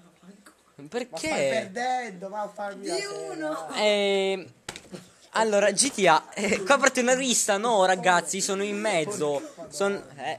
stai 0.74 0.88
Perché? 0.88 1.28
perdendo, 1.28 2.28
va 2.28 2.40
a 2.42 2.48
farmi 2.48 2.86
la 2.86 2.94
sega. 2.96 3.74
Eh, 3.76 4.48
allora, 5.30 5.70
GTA, 5.70 6.32
eh, 6.34 6.62
coprati 6.64 7.00
una 7.00 7.14
rivista, 7.14 7.56
no 7.56 7.84
ragazzi, 7.84 8.40
sono 8.40 8.62
in 8.64 8.78
mezzo. 8.78 9.40
Sono... 9.68 10.02
Eh, 10.16 10.38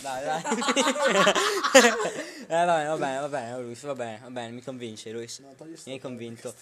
dai, 0.00 0.24
dai. 0.24 0.42
eh, 2.48 2.50
va 2.64 2.64
bene, 2.64 2.88
va 2.88 2.96
bene, 2.96 3.20
va 3.20 3.28
bene, 3.28 3.60
Luis, 3.62 3.80
va 3.82 3.94
bene, 3.94 4.18
va 4.22 4.30
bene, 4.30 4.50
mi 4.50 4.62
convince, 4.62 5.10
Luis. 5.10 5.38
No, 5.38 5.54
Mi 5.84 5.92
hai 5.92 6.00
convinto. 6.00 6.54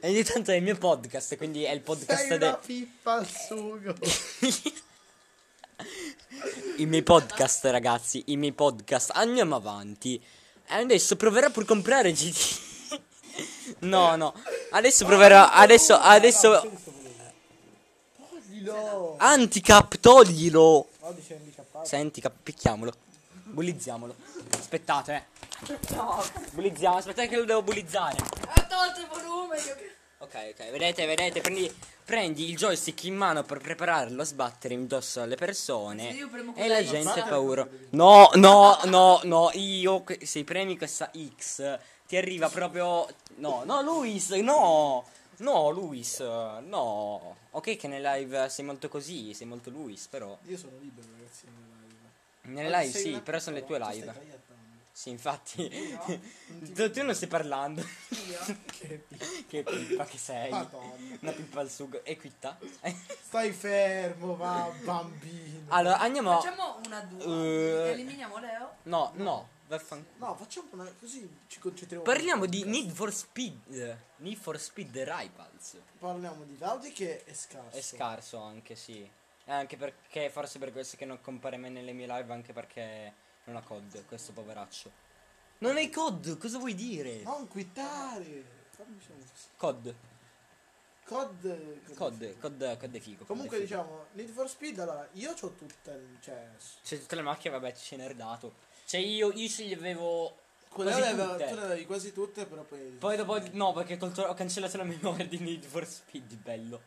e 0.00 0.02
ogni 0.08 0.22
tanto 0.24 0.50
è 0.50 0.56
il 0.56 0.62
mio 0.62 0.76
podcast, 0.76 1.36
quindi 1.36 1.64
è 1.64 1.72
il 1.72 1.80
podcast 1.80 2.26
Sei 2.26 2.38
de- 2.38 2.46
una 2.46 2.56
pippa 2.56 3.12
al 3.14 3.26
sugo. 3.28 3.94
I 6.76 6.86
miei 6.86 7.02
podcast, 7.02 7.64
ragazzi, 7.66 8.22
i 8.26 8.36
miei 8.36 8.52
podcast. 8.52 9.10
Andiamo 9.14 9.56
avanti. 9.56 10.20
E 10.66 10.74
adesso 10.74 11.16
proverò 11.16 11.50
per 11.50 11.64
comprare 11.64 12.12
GT. 12.12 12.98
no, 13.80 14.16
no. 14.16 14.34
Adesso 14.70 15.04
proverò. 15.04 15.48
Adesso, 15.50 15.94
adesso. 15.94 16.70
Toglilo. 18.16 19.16
Anticap, 19.18 19.96
toglilo. 19.98 20.88
Oggi. 21.00 21.38
Senti, 21.82 22.20
cap- 22.20 22.36
picchiamolo. 22.42 22.92
Bullizziamolo. 23.44 24.14
Aspettate, 24.58 25.14
eh. 25.14 25.78
Bullizziamo, 26.52 26.96
aspettate 26.96 27.28
che 27.28 27.36
lo 27.36 27.44
devo 27.44 27.62
bullizzare. 27.62 28.16
Ha 28.18 28.66
tolto 28.66 29.00
il 29.00 29.08
volume. 29.08 29.56
Ok, 30.18 30.34
ok, 30.50 30.70
vedete, 30.70 31.06
vedete, 31.06 31.40
prendi, 31.40 31.74
prendi 32.04 32.50
il 32.50 32.56
joystick 32.56 33.04
in 33.04 33.16
mano 33.16 33.42
per 33.42 33.58
prepararlo 33.58 34.20
a 34.20 34.24
sbattere 34.24 34.74
indosso 34.74 35.22
alle 35.22 35.34
persone 35.36 36.10
Se 36.10 36.16
io 36.16 36.28
premo 36.28 36.54
e 36.54 36.68
la 36.68 36.84
gente 36.84 37.20
ha 37.20 37.24
paura. 37.28 37.66
No, 37.90 38.28
no, 38.34 38.78
no, 38.84 39.20
no, 39.24 39.50
io 39.54 40.04
se 40.22 40.44
premi 40.44 40.76
questa 40.76 41.10
X 41.36 41.78
ti 42.06 42.16
arriva 42.16 42.48
proprio... 42.50 43.06
No, 43.36 43.62
no, 43.64 43.80
Luis, 43.82 44.30
no, 44.30 45.04
no, 45.38 45.70
Luis, 45.70 46.20
no. 46.20 47.36
Ok 47.52 47.76
che 47.76 47.88
nel 47.88 48.02
live 48.02 48.48
sei 48.50 48.64
molto 48.64 48.88
così, 48.88 49.32
sei 49.32 49.46
molto 49.46 49.70
Luis, 49.70 50.06
però... 50.06 50.36
Io 50.48 50.58
sono 50.58 50.72
libero, 50.80 51.06
ragazzi, 51.12 51.19
nelle 52.42 52.68
live. 52.68 52.98
Sì, 52.98 53.20
però 53.22 53.38
sono 53.38 53.56
le 53.56 53.64
tue 53.64 53.78
live. 53.78 54.38
Sì, 54.92 55.10
infatti. 55.10 55.68
tu, 56.74 56.90
tu 56.90 57.02
non 57.02 57.14
stai 57.14 57.28
parlando. 57.28 57.82
Che 58.80 59.04
pippa. 59.08 59.24
che 59.46 59.62
pippa 59.62 60.04
che 60.04 60.18
sei. 60.18 60.50
Madonna. 60.50 61.18
Una 61.20 61.32
pippa 61.32 61.60
al 61.60 61.70
sugo. 61.70 62.04
Equita. 62.04 62.58
Stai 63.22 63.52
fermo, 63.52 64.36
va, 64.36 64.70
bambino. 64.82 65.66
allora, 65.68 65.98
andiamo. 65.98 66.40
Facciamo 66.40 66.80
una 66.84 67.00
due. 67.00 67.88
Eh. 67.88 67.90
Eliminiamo 67.92 68.38
Leo. 68.38 68.76
No, 68.84 69.12
no, 69.16 69.48
Vaffanculo. 69.68 70.26
No, 70.26 70.34
facciamo 70.34 70.68
una 70.72 70.92
così 70.98 71.28
ci 71.46 71.60
concentriamo. 71.60 72.02
Parliamo 72.02 72.46
di. 72.46 72.64
Need 72.64 72.90
for 72.90 73.12
Speed. 73.12 73.98
Need 74.16 74.36
for 74.36 74.58
Speed 74.58 74.96
Rivals. 74.96 75.76
Parliamo 75.98 76.44
di 76.44 76.56
Gaudi 76.58 76.92
che 76.92 77.24
è 77.24 77.32
scarso. 77.32 77.76
È 77.76 77.80
scarso 77.80 78.38
anche, 78.38 78.74
sì. 78.74 79.08
E 79.44 79.52
anche 79.52 79.76
perché, 79.76 80.30
forse 80.30 80.58
per 80.58 80.72
questo 80.72 80.96
che 80.96 81.04
non 81.04 81.20
compare 81.20 81.56
mai 81.56 81.70
nelle 81.70 81.92
mie 81.92 82.06
live, 82.06 82.32
anche 82.32 82.52
perché 82.52 83.12
non 83.44 83.56
ha 83.56 83.62
COD, 83.62 84.04
questo 84.06 84.32
poveraccio. 84.32 84.90
Non 85.58 85.76
hai 85.76 85.90
COD, 85.90 86.38
cosa 86.38 86.58
vuoi 86.58 86.74
dire? 86.74 87.22
Non 87.22 87.48
quittare. 87.48 88.58
COD, 89.56 89.94
COD. 91.04 91.94
COD, 91.94 92.38
COD, 92.38 92.78
COD 92.78 92.94
è 92.94 93.00
figo. 93.00 93.24
Comunque 93.24 93.58
è 93.58 93.60
figo. 93.60 93.80
diciamo, 93.80 94.06
Need 94.12 94.30
for 94.30 94.48
Speed, 94.48 94.78
allora, 94.78 95.08
io 95.12 95.32
ho 95.32 95.34
tutte, 95.34 96.16
cioè, 96.20 96.48
C'è 96.82 96.98
tutte 96.98 97.16
le 97.16 97.22
macchine, 97.22 97.58
vabbè, 97.58 97.72
ce 97.74 97.96
n'è 97.96 98.14
dato. 98.14 98.54
Cioè 98.84 99.00
io, 99.00 99.32
io 99.32 99.48
ce 99.48 99.64
li 99.64 99.74
avevo 99.74 100.36
quelle 100.68 100.92
quasi 100.92 101.08
avevo- 101.08 101.32
tutte. 101.32 101.48
tu 101.48 101.54
ne 101.54 101.62
avevi 101.62 101.86
quasi 101.86 102.12
tutte, 102.12 102.46
però 102.46 102.62
poi... 102.62 102.78
Poi 102.98 103.16
dopo, 103.16 103.38
no, 103.52 103.72
perché 103.72 103.98
ho 104.00 104.34
cancellato 104.34 104.76
la 104.76 104.84
memoria 104.84 105.26
di 105.26 105.38
Need 105.38 105.64
for 105.64 105.84
Speed, 105.86 106.36
bello. 106.36 106.80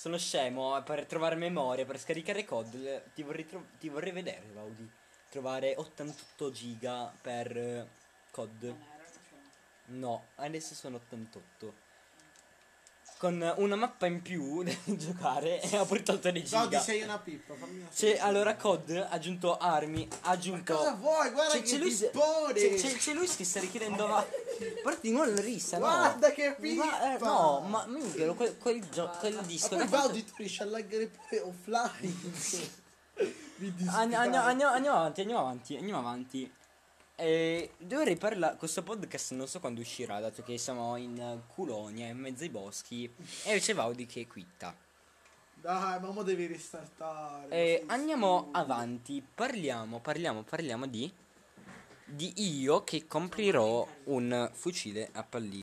Sono 0.00 0.16
scemo, 0.16 0.78
eh, 0.78 0.82
per 0.82 1.04
trovare 1.04 1.34
memoria, 1.34 1.84
per 1.84 1.98
scaricare 1.98 2.46
COD, 2.46 2.74
le- 2.76 3.02
ti 3.12 3.22
vorrei, 3.22 3.44
tro- 3.46 3.66
ti 3.78 3.90
vorrei 3.90 4.12
vedere, 4.12 4.46
Vaudi. 4.54 4.90
Trovare 5.28 5.74
88 5.76 6.50
giga 6.50 7.12
per 7.20 7.54
eh, 7.54 7.86
COD. 8.30 8.74
No, 9.88 10.24
adesso 10.36 10.74
sono 10.74 10.96
88. 10.96 11.74
Con 13.20 13.54
una 13.58 13.76
mappa 13.76 14.06
in 14.06 14.22
più 14.22 14.62
da 14.64 14.72
giocare 14.86 15.60
e 15.60 15.76
ho 15.78 15.84
pure 15.84 16.02
tolto 16.02 16.30
dei 16.30 16.42
giga. 16.42 16.80
sei 16.80 17.02
una 17.02 17.18
pippa, 17.18 17.52
fammi 17.54 17.80
una 17.80 17.88
C'è 17.94 18.16
allora 18.18 18.56
COD 18.56 18.92
ha 18.96 19.08
aggiunto 19.10 19.58
armi, 19.58 20.08
ha 20.22 20.30
aggiunto 20.30 20.74
Cosa 20.74 20.92
vuoi? 20.94 21.28
Guarda 21.30 21.52
c'è, 21.52 21.58
che 21.60 21.68
c'è 21.68 21.76
lui, 21.76 21.94
c'è, 21.94 22.74
c'è, 22.76 22.96
c'è 22.96 23.12
lui 23.12 23.26
che 23.26 23.44
sta 23.44 23.60
richiedendo 23.60 24.06
ma 24.06 24.24
guarda 24.82 25.00
di 25.02 25.10
nuovo 25.10 25.30
la 25.30 25.40
rissa 25.42 25.76
no 25.76 25.84
Guarda 25.84 26.30
che 26.32 26.56
pippa! 26.58 26.84
ma, 26.86 27.14
eh, 27.14 27.18
no 27.18 27.60
ma 27.68 27.84
minchia 27.88 28.32
quel, 28.32 28.56
quel, 28.56 28.88
gio- 28.88 29.10
quel 29.18 29.34
Ma 29.34 29.42
disco 29.42 29.68
poi 29.68 29.78
da 29.78 29.84
quanto- 29.86 30.06
Gaudi 30.06 30.24
tu 30.24 30.32
riesci 30.38 30.62
a 30.62 30.64
laggare 30.64 31.06
pure 31.28 31.40
offline. 31.42 32.78
Andiamo, 33.90 34.38
andiamo 34.40 34.72
avanti 34.96 35.20
andiamo 35.20 35.40
avanti 35.42 35.76
andiamo 35.76 35.98
avanti 35.98 36.50
eh, 37.20 37.70
dovrei 37.78 38.16
parlare 38.16 38.56
questo 38.56 38.82
podcast 38.82 39.32
non 39.32 39.46
so 39.46 39.60
quando 39.60 39.80
uscirà 39.80 40.20
dato 40.20 40.42
che 40.42 40.58
siamo 40.58 40.96
in 40.96 41.40
Culonia 41.54 42.06
in 42.06 42.18
mezzo 42.18 42.42
ai 42.42 42.48
boschi 42.48 43.12
e 43.44 43.60
c'è 43.60 43.74
Vaudi 43.74 44.06
che 44.06 44.26
quitta 44.26 44.74
Dai, 45.60 46.00
ma 46.00 46.10
mo 46.10 46.22
devi 46.22 46.46
ristartare. 46.46 47.50
Eh, 47.50 47.84
andiamo 47.88 48.38
stupido. 48.38 48.58
avanti, 48.58 49.22
parliamo, 49.34 50.00
parliamo, 50.00 50.42
parliamo 50.42 50.86
di 50.86 51.12
di 52.10 52.32
io 52.36 52.82
che 52.82 53.06
comprirò 53.06 53.86
un 54.04 54.50
fucile 54.52 55.08
a 55.12 55.22
pallino. 55.22 55.62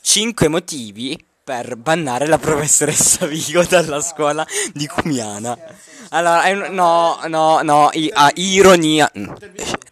5 0.00 0.48
motivi 0.48 1.24
per 1.42 1.76
bannare 1.76 2.26
la 2.26 2.38
professoressa 2.38 3.26
Vigo 3.26 3.64
dalla 3.64 4.00
scuola 4.00 4.46
di 4.72 4.86
Cumiana. 4.86 5.56
Allora, 6.10 6.42
è 6.44 6.52
un- 6.52 6.74
no, 6.74 7.20
no, 7.26 7.62
no, 7.62 7.90
i- 7.92 8.10
ah, 8.12 8.30
ironia. 8.34 9.10
Mm, 9.18 9.24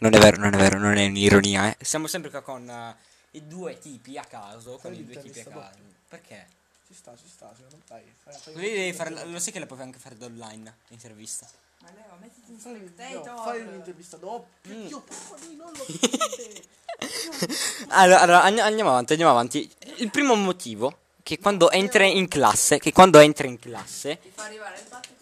Non 0.00 0.14
è 0.14 0.18
vero, 0.18 0.36
non 0.40 0.52
è 0.54 0.56
vero, 0.56 0.78
non 0.78 0.96
è 0.96 1.06
un'ironia, 1.06 1.68
eh. 1.70 1.76
Siamo 1.84 2.06
sempre 2.06 2.30
qua 2.30 2.40
con 2.42 2.68
eh, 2.68 2.96
i 3.32 3.46
due 3.46 3.78
tipi 3.78 4.18
a 4.18 4.24
caso, 4.24 4.78
con 4.82 4.92
i 4.94 5.04
due 5.04 5.18
tipi 5.20 5.40
a 5.40 5.44
caso. 5.44 5.70
Perché? 6.08 6.46
Ci 6.86 6.94
sta, 6.94 7.12
ci 7.16 7.28
sta, 7.32 7.50
secondo 7.56 7.76
me. 7.76 7.82
Dai, 7.88 8.02
fai, 8.40 8.54
devi 8.54 8.92
fare, 8.92 9.10
lo 9.26 9.38
sai 9.38 9.52
che 9.52 9.58
la 9.60 9.66
puoi 9.66 9.80
anche 9.80 9.98
fare 9.98 10.16
da 10.16 10.26
online, 10.26 10.74
l'intervista. 10.88 11.46
Ma 11.82 11.88
Leo, 11.94 12.16
mettiti 12.20 12.52
no, 12.52 12.58
spectator. 12.58 13.42
fai 13.44 13.60
un'intervista 13.60 14.16
doppia. 14.16 14.72
Mm. 14.74 14.86
Io 14.86 15.00
proprio 15.00 15.46
lui 15.46 15.56
non 15.56 15.72
lo. 15.72 15.84
Allora, 17.88 18.20
allora, 18.20 18.42
and- 18.42 18.58
andiamo 18.58 18.90
avanti, 18.90 19.12
andiamo 19.12 19.32
avanti. 19.32 19.68
Il 19.96 20.10
primo 20.10 20.34
motivo, 20.34 20.98
che 21.22 21.38
quando 21.38 21.70
entra 21.70 22.04
in 22.04 22.28
classe, 22.28 22.78
che 22.78 22.92
quando 22.92 23.18
entra 23.18 23.46
in 23.46 23.58
classe, 23.58 24.18
Ti 24.20 24.30
fa 24.34 24.44
arrivare 24.44 24.76
il 24.78 24.84
205. 24.88 25.21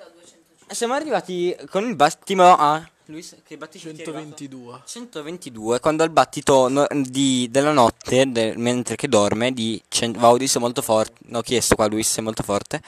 Siamo 0.71 0.95
arrivati 0.95 1.57
con 1.69 1.87
il 1.87 1.97
battimo 1.97 2.57
a... 2.57 2.89
Luis, 3.07 3.37
che 3.45 3.57
battito 3.57 3.93
ti 3.93 4.03
è 4.03 4.03
arrivato? 4.03 4.37
122. 4.37 4.83
122, 4.85 5.81
quando 5.81 6.05
al 6.05 6.11
battito 6.11 6.69
no- 6.69 6.87
di- 6.93 7.49
della 7.51 7.73
notte, 7.73 8.31
de- 8.31 8.55
mentre 8.57 8.95
che 8.95 9.09
dorme, 9.09 9.53
di 9.53 9.83
Vaudis 10.17 10.57
è 10.57 10.59
molto 10.61 10.81
forte, 10.81 11.15
l'ho 11.27 11.41
chiesto 11.43 11.75
qua, 11.75 11.87
Luis 11.87 12.17
è 12.17 12.21
molto 12.21 12.43
forte, 12.43 12.81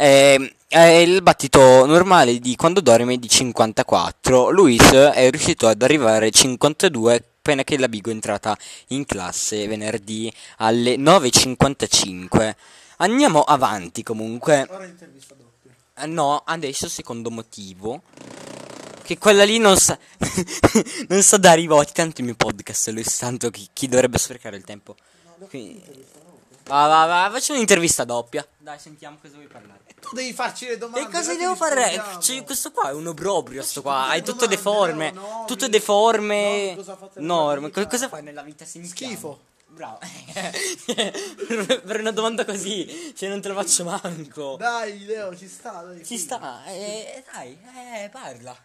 Ehm, 0.00 0.48
è 0.68 0.78
il 0.78 1.22
battito 1.22 1.84
normale 1.84 2.38
di 2.38 2.54
quando 2.54 2.80
dorme 2.80 3.18
di 3.18 3.28
54, 3.28 4.48
Luis 4.50 4.92
è 4.92 5.28
riuscito 5.28 5.66
ad 5.66 5.82
arrivare 5.82 6.28
a 6.28 6.30
52 6.30 7.14
appena 7.16 7.64
che 7.64 7.76
la 7.78 7.88
Bigo 7.88 8.10
è 8.10 8.12
entrata 8.12 8.56
in 8.88 9.04
classe 9.06 9.66
venerdì 9.66 10.32
alle 10.58 10.94
9.55. 10.94 12.54
Andiamo 12.98 13.42
avanti 13.42 14.04
comunque. 14.04 14.68
Ora 14.70 14.84
intervista. 14.84 15.34
Ah, 15.34 15.47
No, 16.06 16.42
adesso 16.44 16.88
secondo 16.88 17.30
motivo. 17.30 18.02
Che 19.02 19.18
quella 19.18 19.44
lì 19.44 19.58
non 19.58 19.76
sa. 19.76 19.98
non 21.08 21.22
sa 21.22 21.36
dare 21.38 21.60
i 21.60 21.66
voti. 21.66 21.92
Tanto 21.92 22.20
il 22.20 22.26
mio 22.26 22.36
podcast, 22.36 22.88
lui 22.88 23.04
tanto 23.04 23.50
chi, 23.50 23.68
chi 23.72 23.88
dovrebbe 23.88 24.18
sprecare 24.18 24.56
il 24.56 24.64
tempo. 24.64 24.96
Quindi. 25.48 25.82
Va, 26.64 26.86
va, 26.86 27.06
va, 27.06 27.30
faccio 27.32 27.54
un'intervista 27.54 28.04
doppia. 28.04 28.46
Dai, 28.58 28.78
sentiamo 28.78 29.16
cosa 29.20 29.36
vuoi 29.36 29.46
parlare. 29.46 29.80
Tu 30.00 30.14
devi 30.14 30.32
farci 30.34 30.66
le 30.66 30.76
domande. 30.76 31.08
E 31.08 31.10
cosa 31.10 31.34
devo 31.34 31.56
fare? 31.56 32.02
Cioè, 32.20 32.44
questo 32.44 32.70
qua 32.70 32.90
è 32.90 32.92
un 32.92 33.06
obbrobrio, 33.06 33.62
sto 33.62 33.80
qua. 33.80 34.08
Hai 34.08 34.20
tutto 34.20 34.46
domande, 34.46 34.56
deforme. 34.56 35.10
no, 35.12 35.20
no, 35.20 35.44
tutto 35.46 35.64
mi- 35.64 35.70
deforme. 35.70 36.74
no, 36.74 36.82
cosa 36.82 36.98
Norme. 37.14 37.70
fai 37.70 38.22
nella 38.22 38.42
vita? 38.42 38.64
Se 38.66 38.78
mi 38.78 38.86
Schifo. 38.86 39.40
Bravo. 39.70 39.98
per, 40.86 41.82
per 41.84 42.00
una 42.00 42.10
domanda 42.10 42.44
così, 42.44 43.12
cioè 43.16 43.28
non 43.28 43.40
te 43.40 43.48
lo 43.48 43.54
faccio 43.54 43.84
manco. 43.84 44.56
Dai, 44.58 45.04
Leo, 45.04 45.36
ci 45.36 45.46
sta. 45.48 45.82
Dai, 45.82 46.04
Ci 46.04 46.18
sta, 46.18 46.64
eh, 46.66 47.22
dai, 47.32 47.56
eh, 48.02 48.08
parla. 48.08 48.56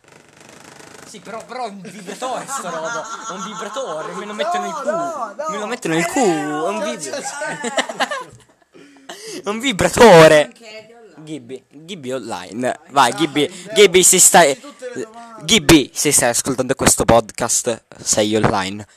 Sì, 1.06 1.20
però, 1.20 1.44
però 1.46 1.66
è 1.66 1.70
un 1.70 1.82
vibratore 1.82 2.46
sta 2.48 2.70
roba. 2.70 3.04
È 3.30 3.34
un 3.34 3.44
vibratore, 3.46 4.14
me 4.14 4.26
lo 4.26 4.34
mettono 4.34 4.64
nel 4.64 4.72
No, 4.72 4.80
culo. 4.82 4.92
no, 4.96 5.34
no. 5.38 5.46
Me 5.50 5.58
lo 5.60 5.66
mettono 5.68 5.94
nel 5.94 6.06
culo. 6.08 6.68
È 6.68 6.70
un, 6.70 7.00
Cioè, 7.02 7.22
è 9.44 9.50
un 9.50 9.60
vibratore. 9.60 10.50
Di 10.54 10.64
online. 10.64 10.92
Gibby, 11.24 11.64
Gibby 11.70 12.12
online. 12.12 12.80
Vai, 12.90 13.12
Dai, 13.12 13.20
Gibby, 13.20 13.52
Gibby, 13.76 14.04
se 14.04 14.20
stai. 14.20 14.56
facci 14.56 14.62
tutte 14.62 14.92
le 14.96 15.04
domande. 15.04 15.46
Gibby, 15.46 15.92
se 15.94 16.12
stai 16.12 16.30
ascoltando 16.30 16.74
questo 16.74 17.06
podcast, 17.06 17.84
sei 18.02 18.36
online. 18.36 18.88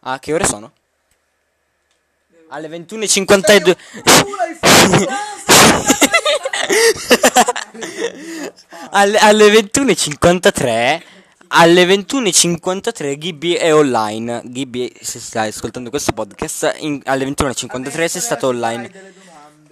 Ah, 0.00 0.18
che 0.18 0.32
ore 0.32 0.44
sono? 0.46 0.72
Alle 2.48 2.68
21.52. 2.68 3.62
Tu 3.64 4.34
l'hai 4.34 4.54
fatto. 4.60 5.06
alle, 8.90 9.18
alle 9.18 9.48
21.53 9.48 11.02
alle 11.48 11.84
21.53 11.84 13.18
Gibby 13.18 13.52
è 13.52 13.72
online 13.72 14.42
Gibby 14.46 14.92
se 15.00 15.20
stai 15.20 15.48
ascoltando 15.48 15.90
questo 15.90 16.12
podcast 16.12 16.74
in- 16.80 17.00
alle 17.04 17.24
21.53 17.24 18.04
sei 18.06 18.20
stato 18.20 18.48
online. 18.48 19.14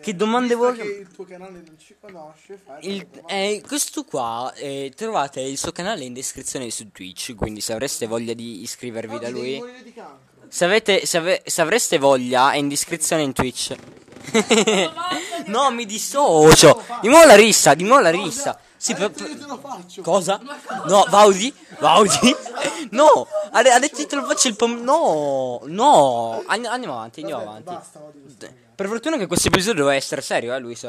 Che 0.01 0.15
domande 0.15 0.55
vuoi- 0.55 0.79
il 0.79 1.09
tuo 1.15 1.25
canale 1.25 1.63
non 1.65 1.77
ci 1.79 1.95
conosce, 1.99 2.61
il, 2.83 3.07
eh, 3.27 3.63
questo 3.67 4.05
qua 4.05 4.53
eh, 4.55 4.93
trovate 4.95 5.41
il 5.41 5.57
suo 5.57 5.73
canale 5.73 6.05
in 6.05 6.13
descrizione 6.13 6.71
su 6.71 6.91
Twitch 6.93 7.35
quindi 7.35 7.61
se 7.63 7.73
avreste 7.73 8.07
voglia 8.07 8.35
di 8.35 8.61
iscrivervi 8.63 9.19
da 9.19 9.29
Oggi 9.29 9.33
devi 9.33 9.59
lui. 9.59 9.73
Se, 10.55 10.65
avete, 10.65 11.05
se, 11.05 11.17
ave- 11.17 11.43
se 11.45 11.61
avreste 11.63 11.99
voglia 11.99 12.53
è 12.53 12.59
in 12.59 12.69
descrizione 12.69 13.23
in 13.23 13.33
Twitch 13.33 13.75
no 15.47 15.71
mi 15.73 15.85
dissocio 15.85 16.81
di 17.01 17.09
nuovo 17.09 17.27
la 17.27 17.35
rissa 17.35 17.75
di 17.75 17.83
nuovo 17.83 18.03
la 18.03 18.11
rissa 18.11 18.57
sì, 18.77 18.95
per- 18.95 19.11
faccio. 19.13 20.03
Cosa? 20.03 20.39
No, 20.87 21.07
Vaudi? 21.09 21.53
Vaudi? 21.79 22.37
No, 22.91 23.27
ha 23.51 23.59
ha 23.59 23.79
detto 23.79 23.97
che 23.97 24.07
te 24.07 24.15
lo 24.15 24.25
faccio 24.25 24.47
il 24.47 24.57
pom... 24.57 24.83
No, 24.83 25.63
no. 25.65 26.43
Andi- 26.47 26.67
Andiamo 26.67 26.95
avanti, 26.95 27.21
andiamo 27.21 27.43
avanti. 27.43 27.75
Per 28.75 28.87
fortuna 28.87 29.17
che 29.17 29.27
questo 29.27 29.49
episodio 29.49 29.81
doveva 29.81 29.97
essere 29.97 30.21
serio, 30.21 30.55
eh, 30.55 30.59
Luis. 30.59 30.87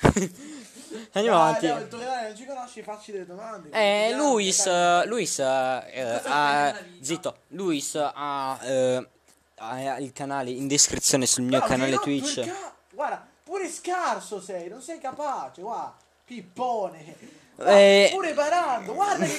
Andiamo 1.12 1.38
Dai, 1.38 1.46
avanti. 1.48 1.66
Leo, 1.66 1.78
il 1.78 1.88
tuo 1.88 1.98
canale 1.98 2.26
non 2.28 2.36
ci 2.36 2.44
conosci, 2.46 2.82
facci 2.82 3.12
delle 3.12 3.26
domande. 3.26 3.68
Eh, 3.70 4.06
Vediamo, 4.10 4.30
Luis, 4.32 4.66
eh, 4.66 5.02
Luis, 5.06 5.38
eh, 5.38 5.44
eh, 5.92 6.20
ha- 6.24 6.74
zitto, 7.00 7.36
Luis 7.48 7.94
ha, 7.96 8.58
eh, 8.62 9.08
ha 9.56 9.98
il 9.98 10.12
canale 10.12 10.50
in 10.50 10.66
descrizione 10.68 11.26
sul 11.26 11.44
mio 11.44 11.58
No, 11.58 11.64
canale 11.66 11.96
Twitch. 11.96 12.34
perché- 12.36 12.54
Guarda, 12.92 13.26
pure 13.42 13.68
scarso 13.70 14.40
sei, 14.40 14.68
non 14.68 14.80
sei 14.82 14.98
capace, 14.98 15.60
guarda. 15.62 15.94
Pippone. 16.24 17.44
Guarda, 17.56 17.72
Eh. 17.78 18.10
Pure 18.12 18.34
Barando, 18.34 18.92
guarda 18.94 19.24
che. 19.24 19.36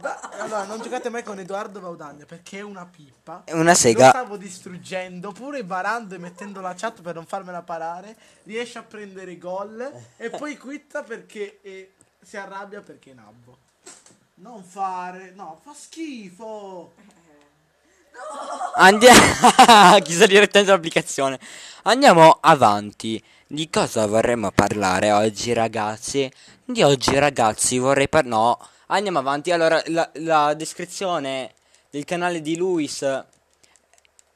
Da- 0.00 0.20
Allora, 0.40 0.64
non 0.64 0.80
giocate 0.80 1.10
mai 1.10 1.22
con 1.22 1.38
Edoardo 1.38 1.78
Vaudagna 1.80 2.24
perché 2.24 2.58
è 2.58 2.62
una 2.62 2.86
pippa. 2.86 3.42
È 3.44 3.52
una 3.52 3.70
Lo 3.70 3.76
sega. 3.76 4.08
stavo 4.08 4.36
distruggendo, 4.38 5.32
pure 5.32 5.62
Barando 5.62 6.14
e 6.14 6.18
mettendo 6.18 6.60
la 6.62 6.74
chat 6.74 7.02
per 7.02 7.14
non 7.16 7.26
farmela 7.26 7.60
parare, 7.62 8.16
riesce 8.44 8.78
a 8.78 8.82
prendere 8.82 9.36
gol 9.36 9.92
e 10.16 10.30
poi 10.30 10.56
quitta 10.56 11.02
perché 11.02 11.58
eh, 11.62 11.92
si 12.22 12.38
arrabbia 12.38 12.80
perché 12.80 13.10
è 13.10 13.14
nabbo. 13.14 13.58
Non 14.36 14.64
fare, 14.64 15.32
no, 15.36 15.60
fa 15.62 15.72
schifo. 15.78 16.92
Andiamo. 18.76 19.20
Chiusa 20.02 20.26
direttamente 20.26 20.72
l'applicazione. 20.72 21.38
Andiamo 21.82 22.38
avanti. 22.40 23.22
Di 23.52 23.68
cosa 23.68 24.06
vorremmo 24.06 24.52
parlare 24.52 25.10
oggi, 25.10 25.52
ragazzi? 25.52 26.30
Di 26.64 26.84
oggi, 26.84 27.18
ragazzi, 27.18 27.78
vorrei 27.78 28.08
parlare. 28.08 28.36
No, 28.36 28.68
andiamo 28.86 29.18
avanti. 29.18 29.50
Allora, 29.50 29.82
la, 29.86 30.08
la 30.18 30.54
descrizione 30.54 31.54
del 31.90 32.04
canale 32.04 32.42
di 32.42 32.56
Luis 32.56 33.04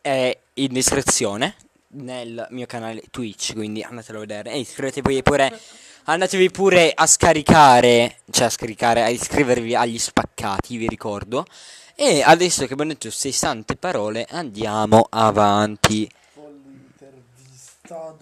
è 0.01 0.36
in 0.55 0.73
descrizione 0.73 1.55
nel 1.91 2.45
mio 2.51 2.66
canale 2.66 3.05
Twitch, 3.09 3.53
quindi 3.53 3.82
andatelo 3.82 4.19
a 4.19 4.20
vedere. 4.23 4.51
E 4.51 4.59
iscrivetevi 4.59 5.23
pure. 5.23 5.61
Andatevi 6.07 6.51
pure 6.51 6.91
a 6.93 7.07
scaricare, 7.07 8.16
cioè 8.32 8.47
a 8.47 8.51
scaricare, 8.51 9.05
a 9.05 9.11
iscrivervi 9.11 9.77
agli 9.77 9.97
spaccati, 9.97 10.77
vi 10.77 10.89
ricordo. 10.89 11.47
E 11.95 12.20
adesso 12.20 12.66
che 12.66 12.73
abbiamo 12.73 12.91
detto 12.91 13.12
60 13.12 13.77
parole, 13.77 14.27
andiamo 14.28 15.07
avanti. 15.09 16.11
Con 16.35 16.61
l'intervista 16.66 18.12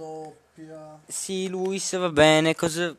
doppia. 0.66 1.00
Sì, 1.06 1.48
Luis, 1.48 1.96
va 1.96 2.10
bene, 2.10 2.54
cosa... 2.54 2.96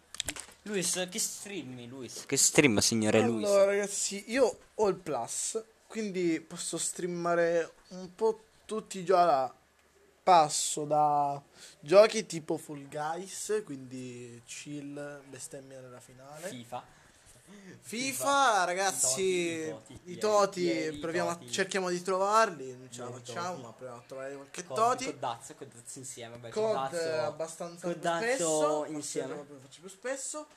Luis, 0.64 1.08
che 1.10 1.20
streami, 1.20 1.88
Luis? 1.88 2.26
Che 2.26 2.38
stream, 2.38 2.78
signore 2.78 3.22
Luis? 3.22 3.46
Allora, 3.46 3.66
ragazzi, 3.66 4.24
io 4.28 4.60
ho 4.76 4.88
il 4.88 4.96
plus, 4.96 5.62
quindi 5.88 6.40
posso 6.40 6.78
streamare 6.78 7.74
un 7.90 8.16
po' 8.16 8.46
tutti 8.66 9.00
i 9.00 9.04
giochi. 9.04 9.20
Allora, 9.22 9.54
passo 10.24 10.86
da 10.86 11.42
giochi 11.82 12.26
tipo 12.26 12.56
Full 12.56 12.88
Guys, 12.88 13.62
quindi 13.66 14.42
chill, 14.46 15.22
bestemmia 15.28 15.82
nella 15.82 16.00
finale. 16.00 16.48
FIFA. 16.48 17.02
FIFA, 17.86 18.64
ragazzi, 18.64 19.22
I 19.22 19.68
Toti, 19.70 19.94
i 20.06 20.12
i 20.14 20.18
Toti, 20.18 20.62
ieri, 20.62 20.96
i 20.96 21.00
proviamo 21.00 21.30
a- 21.32 21.36
Toti. 21.36 21.52
cerchiamo 21.52 21.90
di 21.90 22.02
trovarli, 22.02 22.70
non 22.78 22.88
ce 22.90 23.02
la 23.02 23.12
facciamo, 23.12 23.58
ma 23.58 23.72
proviamo 23.74 24.00
a 24.00 24.04
trovare 24.08 24.36
qualche 24.36 24.64
Cod, 24.66 24.76
Toti. 24.78 25.06
Codazzo, 25.06 25.54
codazzo 25.56 26.00
insieme, 26.00 26.36
vabbè, 26.38 26.50
Cod 26.50 26.64
codazzo. 26.76 26.96
eh, 27.02 27.18
abbastanza 27.18 27.88
codazzo 27.88 28.24
spesso, 28.26 28.86
insieme. 28.88 29.36
che 29.36 29.54
faccio 29.62 29.80
più 29.82 29.90
spesso. 29.90 30.48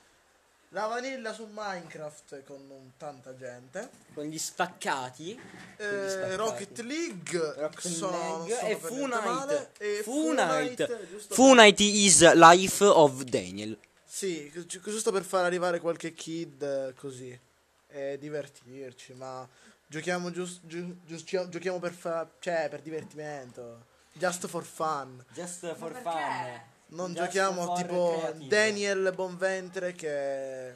La 0.71 0.85
vanilla 0.87 1.31
su 1.33 1.47
Minecraft 1.49 2.43
con 2.43 2.91
tanta 2.97 3.33
gente. 3.37 3.89
Con 4.13 4.25
gli 4.25 4.37
spaccati. 4.37 5.31
Eh, 5.77 6.05
gli 6.05 6.09
spaccati. 6.09 6.35
Rocket 6.35 6.79
League, 6.79 7.53
Rocket 7.55 7.85
non 7.99 8.11
League 8.11 8.59
e 8.71 8.75
per 8.75 8.89
Fu 8.91 8.95
niente 9.05 9.15
male. 9.21 9.53
Night. 9.53 9.71
E 9.77 10.01
Fu 10.03 10.31
Night. 10.33 11.07
giusto 11.09 11.33
Fu 11.35 11.45
per- 11.47 11.55
Night 11.55 11.79
is 11.79 12.33
life 12.33 12.83
of 12.83 13.21
Daniel. 13.23 13.76
Sì, 14.17 14.49
gi- 14.51 14.65
giusto 14.81 15.11
per 15.11 15.21
far 15.23 15.45
arrivare 15.45 15.79
qualche 15.79 16.11
kid 16.11 16.95
così 16.95 17.39
e 17.87 18.17
divertirci, 18.19 19.13
ma 19.13 19.47
giochiamo 19.85 20.31
gius- 20.31 20.59
giu- 20.63 20.97
giochiamo 21.05 21.77
per 21.77 21.93
fa- 21.93 22.27
cioè 22.39 22.67
per 22.67 22.81
divertimento, 22.81 23.85
just 24.13 24.47
for 24.47 24.63
fun. 24.63 25.23
Just 25.35 25.71
for 25.75 25.93
fun. 26.01 26.61
Non 26.87 27.13
Just 27.13 27.25
giochiamo 27.25 27.75
tipo 27.75 28.17
creative. 28.17 28.47
Daniel 28.47 29.13
Bonventre 29.13 29.91
che 29.93 30.75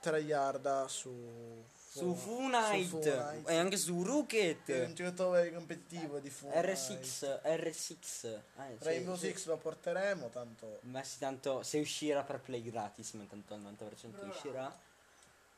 tryharda 0.00 0.88
su 0.88 1.62
Su 1.92 2.14
Fu 2.14 2.36
su 2.36 2.46
Night. 2.46 2.88
Fu 2.88 2.98
Night. 2.98 3.48
E 3.50 3.56
anche 3.56 3.76
su 3.76 3.92
Che 3.92 3.98
è 3.98 4.00
un 4.00 4.06
Rocket. 4.06 4.92
giocatore 4.92 5.52
competitivo 5.52 6.18
di 6.20 6.30
Fu 6.30 6.46
Night. 6.46 6.64
R6. 6.64 7.40
R6. 7.44 7.96
Eh, 8.26 8.38
sì, 8.78 8.84
Rainbow 8.84 9.16
sì. 9.16 9.26
Six 9.26 9.46
lo 9.46 9.56
porteremo, 9.56 10.28
tanto 10.28 10.78
Ma 10.82 11.02
sì, 11.02 11.18
tanto 11.18 11.64
se 11.64 11.78
uscirà 11.80 12.22
per 12.22 12.38
play 12.38 12.62
gratis, 12.62 13.10
ma 13.14 13.24
tanto 13.28 13.54
al 13.54 13.60
90% 13.60 14.28
uscirà. 14.28 14.72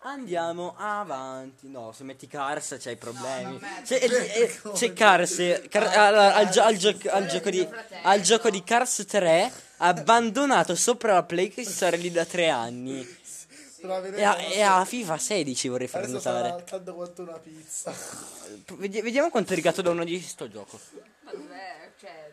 Andiamo 0.05 0.75
avanti. 0.79 1.69
No, 1.69 1.93
se 1.93 2.03
metti 2.03 2.27
Cars 2.27 2.77
c'hai 2.81 2.97
problemi. 2.97 3.59
metto. 3.61 3.83
C'è, 3.85 4.03
eh, 4.03 4.43
eh, 4.43 4.61
c'è 4.73 4.93
Cars. 4.95 5.37
Car- 5.69 5.97
allora, 5.97 6.35
al, 6.35 6.49
gio- 6.49 6.63
al 6.63 6.77
gioc- 6.77 7.07
al 7.07 7.27
gioco 7.27 7.51
di, 7.51 7.69
al 8.03 8.21
gioco 8.23 8.51
di 8.51 8.65
Cars 8.65 9.05
3 9.07 9.53
abbandonato 9.77 10.75
sopra 10.75 11.13
la 11.15 11.23
play 11.23 11.49
che 11.49 11.65
stare 11.65 11.97
lì 11.99 12.11
da 12.11 12.25
tre 12.25 12.49
anni. 12.49 13.07
E 14.15 14.23
a, 14.23 14.39
e 14.41 14.61
a 14.63 14.85
FIFA 14.85 15.19
16 15.19 15.69
vorrei 15.69 15.89
far 15.89 16.03
adesso 16.05 16.31
notare. 16.31 16.65
caldo 16.65 16.95
quanto 16.95 17.23
una 17.23 17.39
pizza. 17.39 17.93
Vedi- 18.77 19.01
Vediamo 19.01 19.29
quanto 19.31 19.53
è 19.53 19.57
rigato 19.57 19.83
da 19.83 19.91
uno 19.91 20.05
di 20.05 20.21
sto 20.21 20.49
gioco. 20.49 20.79
Ma 21.25 21.33
dov'è? 21.33 21.91
Cioè, 21.99 22.31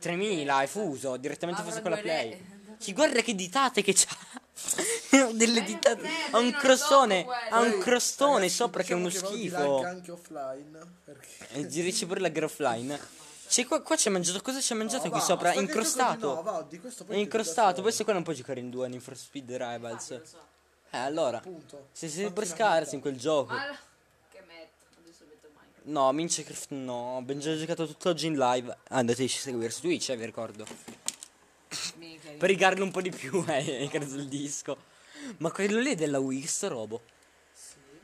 3000 0.00 0.62
è 0.62 0.66
fuso, 0.66 1.16
direttamente 1.16 1.62
fuso 1.62 1.80
con 1.82 1.90
la 1.92 1.96
play. 1.98 2.30
re- 2.30 2.76
Ci 2.78 2.92
guarda 2.92 3.20
che 3.22 3.34
ditate 3.34 3.82
che 3.82 3.92
c'ha. 3.94 4.38
Delle 5.32 5.60
io 5.60 5.64
ditate. 5.64 6.02
non 6.02 6.12
Ha 6.30 6.38
un 6.38 6.52
crostone. 6.52 7.24
Ha 7.50 7.60
un 7.60 7.78
crostone 7.78 8.48
sopra 8.48 8.82
che 8.82 8.92
è 8.92 8.96
uno 8.96 9.08
diciamo 9.08 9.28
che 9.30 9.36
schifo. 9.36 9.82
anche 9.84 10.10
offline. 10.10 10.78
Perché... 11.04 11.28
E 11.52 11.66
girici 11.68 12.06
pure 12.06 12.20
la 12.20 12.28
gara 12.28 12.46
offline. 12.46 12.98
C'è 13.48 13.66
qua, 13.66 13.82
qua 13.82 13.96
c'è 13.96 14.10
mangiato. 14.10 14.40
Cosa 14.42 14.58
c'è 14.60 14.74
mangiato 14.74 15.04
No, 15.04 15.10
qui 15.10 15.18
va, 15.20 15.24
sopra? 15.24 15.50
sta 15.50 15.60
Incrostato. 15.60 16.34
no, 16.34 16.42
va, 16.42 16.66
di 16.68 16.78
questo 16.78 17.04
poi 17.04 17.16
È 17.16 17.18
incrostato. 17.18 17.82
Questo 17.82 18.04
qua 18.04 18.12
non 18.12 18.22
può 18.22 18.32
giocare 18.32 18.60
in 18.60 18.70
due 18.70 18.86
Need 18.88 19.00
for 19.00 19.16
Speed 19.16 19.50
Rivals. 19.50 20.22
so. 20.24 20.48
Eh, 20.90 20.98
allora. 20.98 21.38
Appunto. 21.38 21.88
Se 21.92 22.08
pure 22.08 22.46
una 22.46 22.54
scarsi 22.54 22.94
in 22.96 23.00
quel 23.00 23.16
gioco. 23.16 23.52
Ma 23.54 23.78
che 24.30 24.42
metto? 24.46 24.86
Adesso 25.00 25.24
metto 25.28 25.48
Minecraft. 25.52 25.84
No, 25.84 26.12
Minecraft 26.12 26.70
no. 26.70 27.16
Abbiamo 27.18 27.40
già 27.40 27.56
giocato 27.56 27.86
tutto 27.86 28.08
oggi 28.08 28.26
in 28.26 28.36
live. 28.36 28.76
Andateci 28.88 29.38
a 29.38 29.40
seguire 29.40 29.70
su 29.70 29.82
Twitch, 29.82 30.08
eh, 30.10 30.16
vi 30.16 30.24
ricordo. 30.24 30.66
Mica. 31.96 32.30
Per 32.36 32.48
rigarlo 32.48 32.84
un 32.84 32.90
po' 32.90 33.00
di 33.00 33.10
più, 33.10 33.44
eh, 33.48 33.88
credo 33.90 34.16
il 34.16 34.26
disco. 34.26 34.76
Ma 35.38 35.50
quello 35.50 35.78
lì 35.78 35.92
è 35.92 35.94
della 35.94 36.18
Wii, 36.18 36.46
sto 36.46 36.68
robo. 36.68 37.02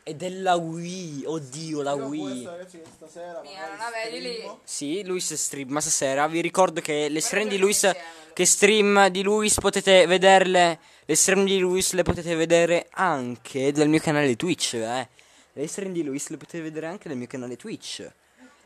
È 0.02 0.14
della 0.14 0.54
Wii, 0.54 1.24
oddio, 1.26 1.82
la 1.82 1.94
Wii. 1.94 2.20
questo, 2.20 2.50
ragazzi, 2.50 2.78
che 2.78 2.86
stasera 2.94 3.40
Mia, 3.40 3.68
non 3.68 3.80
avevi 3.80 4.20
lì? 4.20 4.50
Sì, 4.62 5.02
Luis 5.04 5.34
stream, 5.34 5.70
ma 5.70 5.80
stasera 5.80 6.28
vi 6.28 6.40
ricordo 6.40 6.80
che 6.80 7.08
le 7.08 7.20
stream 7.20 7.48
di 7.48 7.58
Luis, 7.58 7.82
insieme. 7.82 8.06
Che 8.36 8.44
stream 8.44 9.08
di 9.08 9.22
Luis 9.22 9.54
potete 9.54 10.04
vederle, 10.04 10.78
le 11.06 11.14
stream 11.14 11.46
di 11.46 11.58
Luis 11.58 11.92
le 11.92 12.02
potete 12.02 12.34
vedere 12.34 12.86
anche 12.90 13.72
dal 13.72 13.88
mio 13.88 13.98
canale 13.98 14.36
Twitch, 14.36 14.74
eh. 14.74 15.08
Le 15.54 15.66
stream 15.66 15.92
di 15.92 16.02
Luis 16.02 16.28
le 16.28 16.36
potete 16.36 16.62
vedere 16.62 16.86
anche 16.86 17.08
dal 17.08 17.16
mio 17.16 17.26
canale 17.28 17.56
Twitch. 17.56 18.06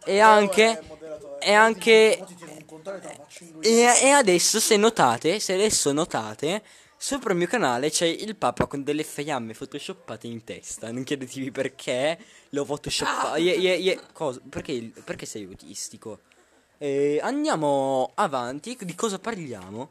E 0.05 0.19
anche, 0.19 0.83
moderatore. 0.89 1.39
e 1.39 1.53
anche, 1.53 2.19
e 3.61 3.87
e, 4.03 4.09
adesso 4.09 4.59
se 4.59 4.77
notate, 4.77 5.39
se 5.39 5.53
adesso 5.53 5.93
notate, 5.93 6.65
sopra 6.97 7.31
il 7.31 7.39
mio 7.39 7.47
canale 7.47 7.91
c'è 7.91 8.07
il 8.07 8.35
papa 8.35 8.67
con 8.67 8.83
delle 8.83 9.05
fiamme 9.05 9.55
photoshoppate 9.55 10.27
in 10.27 10.43
testa. 10.43 10.91
Non 10.91 11.05
chiedetevi 11.05 11.53
perché 11.53 12.19
l'ho 12.49 12.65
photoshoppato. 12.65 13.37
Ye- 13.37 13.55
ye- 13.55 13.77
ye- 13.77 14.01
cosa? 14.13 14.41
Perché, 14.49 14.91
perché 15.05 15.27
sei 15.27 15.45
autistico? 15.45 16.23
E 16.83 17.21
andiamo 17.23 18.11
avanti. 18.15 18.75
Di 18.81 18.95
cosa 18.95 19.19
parliamo? 19.19 19.91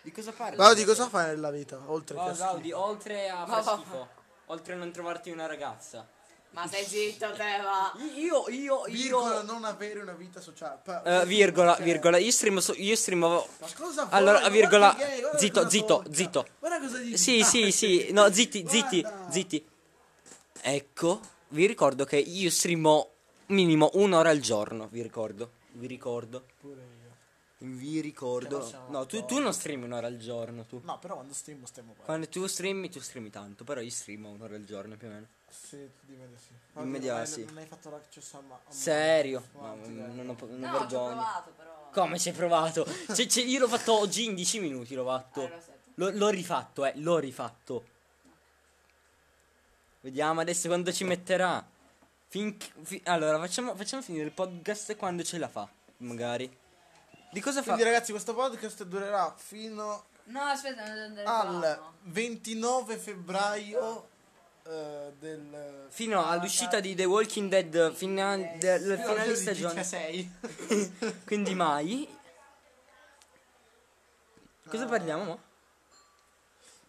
Di 0.00 0.10
cosa 0.12 0.32
parli? 0.32 0.56
Gaudi, 0.56 0.84
cosa 0.84 1.08
fai 1.10 1.26
nella 1.26 1.50
vita? 1.50 1.78
Oltre 1.86 2.14
che 2.16 2.20
Oh, 2.22 2.26
a 2.26 2.34
schifo? 2.34 2.44
Gaudi, 2.46 2.72
oltre 2.72 3.28
a 3.28 3.46
far 3.46 3.62
schifo, 3.78 4.08
oltre 4.46 4.72
a 4.72 4.76
non 4.76 4.90
trovarti 4.92 5.30
una 5.30 5.44
ragazza. 5.46 6.08
Ma 6.52 6.66
stai 6.66 6.84
zitto 6.84 7.32
te 7.32 7.60
va. 7.62 7.92
Io, 8.16 8.44
io, 8.48 8.82
Virgola, 8.84 9.34
io. 9.36 9.42
non 9.42 9.64
avere 9.64 10.00
una 10.00 10.12
vita 10.14 10.40
sociale. 10.40 10.78
Pa- 10.82 11.02
Eh, 11.02 11.26
virgola, 11.26 11.74
cioè, 11.74 11.84
virgola. 11.84 12.16
Io 12.16 12.30
streamo, 12.30 12.60
so- 12.60 12.74
io 12.76 12.96
streamavo 12.96 13.46
Ma 13.58 13.66
cosa 13.76 14.08
Allora, 14.08 14.38
vuoi? 14.38 14.50
virgola, 14.52 14.92
Guarda 14.94 15.12
che 15.14 15.20
gay, 15.20 15.38
zitto, 15.38 15.68
zitto, 15.68 15.86
tocca. 16.02 16.14
zitto. 16.14 16.46
Guarda 16.60 16.78
cosa 16.80 16.98
dici. 16.98 17.18
Sì, 17.18 17.40
Ah, 17.40 17.44
sì, 17.44 17.72
sì. 17.72 18.08
No, 18.12 18.32
zitti, 18.32 18.64
zitti, 18.66 19.00
Guarda. 19.02 19.30
zitti. 19.30 19.68
Ecco, 20.62 21.20
vi 21.48 21.66
ricordo 21.66 22.04
che 22.06 22.16
io 22.16 22.50
streamo 22.50 23.08
minimo 23.46 23.90
un'ora 23.94 24.30
al 24.30 24.40
giorno, 24.40 24.88
vi 24.90 25.02
ricordo. 25.02 25.50
Vi 25.72 25.86
ricordo. 25.86 26.44
Pure 26.60 26.80
io. 26.80 26.92
Vi 27.58 28.00
ricordo. 28.00 28.60
Facciamo 28.60 28.88
No, 28.90 29.06
tu, 29.06 29.24
tu 29.24 29.38
non 29.38 29.52
streami 29.52 29.84
un'ora 29.84 30.06
al 30.06 30.18
giorno, 30.18 30.64
tu. 30.64 30.80
No, 30.84 30.98
però 30.98 31.14
quando 31.14 31.32
streamo 31.32 31.66
stiamo 31.66 31.92
qua. 31.94 32.04
Quando 32.04 32.28
tu 32.28 32.46
streami, 32.46 32.90
tu 32.90 33.00
streami 33.00 33.30
tanto, 33.30 33.64
però 33.64 33.80
io 33.80 33.90
streamo 33.90 34.28
un'ora 34.30 34.54
al 34.54 34.64
giorno 34.64 34.96
più 34.96 35.08
o 35.08 35.10
meno. 35.10 35.26
Sì, 35.48 35.76
di 36.00 36.14
media 36.16 36.36
sì. 36.38 36.80
Media 36.80 37.12
non 37.12 37.20
hai- 37.20 37.26
sì. 37.26 37.44
Non 37.44 37.56
hai 37.58 37.66
fatto 37.66 37.90
l'accesso 37.90 38.38
a 38.38 38.40
ma- 38.46 38.54
a 38.66 38.72
Serio? 38.72 39.42
No, 39.52 39.74
non 39.86 40.36
ho, 40.38 40.46
non 40.46 40.58
No, 40.60 40.68
ci 40.68 40.72
ho 40.72 40.78
vergogna. 40.78 40.86
provato 41.14 41.52
però. 41.56 41.90
Come 41.92 42.18
ci 42.18 42.28
hai 42.30 42.34
provato? 42.34 42.84
Cioè, 43.14 43.26
cioè, 43.26 43.44
io 43.44 43.60
l'ho 43.60 43.68
fatto 43.68 43.98
oggi 43.98 44.24
in 44.24 44.34
10 44.34 44.58
minuti, 44.60 44.94
l'ho 44.94 45.04
fatto. 45.04 45.40
Allora, 45.40 45.56
aspetta. 45.56 45.90
L'ho, 45.94 46.10
l'ho 46.10 46.28
rifatto, 46.28 46.84
eh, 46.84 46.92
l'ho 46.96 47.18
rifatto. 47.18 47.84
Vediamo 50.00 50.40
adesso 50.40 50.66
quando 50.68 50.92
ci 50.92 51.04
metterà. 51.04 51.64
Finché, 52.34 52.66
fi- 52.82 53.00
allora, 53.04 53.38
facciamo, 53.38 53.76
facciamo 53.76 54.02
finire 54.02 54.24
il 54.24 54.32
podcast 54.32 54.96
quando 54.96 55.22
ce 55.22 55.38
la 55.38 55.46
fa, 55.46 55.68
magari. 55.98 56.50
Di 57.30 57.38
cosa 57.38 57.60
fa? 57.62 57.74
Quindi 57.74 57.84
ragazzi 57.84 58.10
questo 58.10 58.34
podcast 58.34 58.82
durerà 58.82 59.32
fino 59.36 60.06
No, 60.24 60.40
aspetta, 60.40 60.82
devo 60.82 61.04
andare 61.04 61.26
al 61.28 61.76
qua. 61.78 61.92
29 62.02 62.96
febbraio 62.96 64.08
eh, 64.64 65.12
del 65.16 65.86
Fino 65.90 66.26
all'uscita 66.26 66.80
di 66.80 66.96
The 66.96 67.04
Walking 67.04 67.48
Dead, 67.48 67.94
fina- 67.94 68.34
del 68.36 68.80
Fino 68.82 68.92
al 68.94 68.98
finale 68.98 69.28
di 69.28 69.36
stagione. 69.36 69.84
16. 69.84 71.22
Quindi 71.26 71.54
mai. 71.54 72.08
Cosa 74.68 74.86
parliamo? 74.86 75.24
mo? 75.24 75.40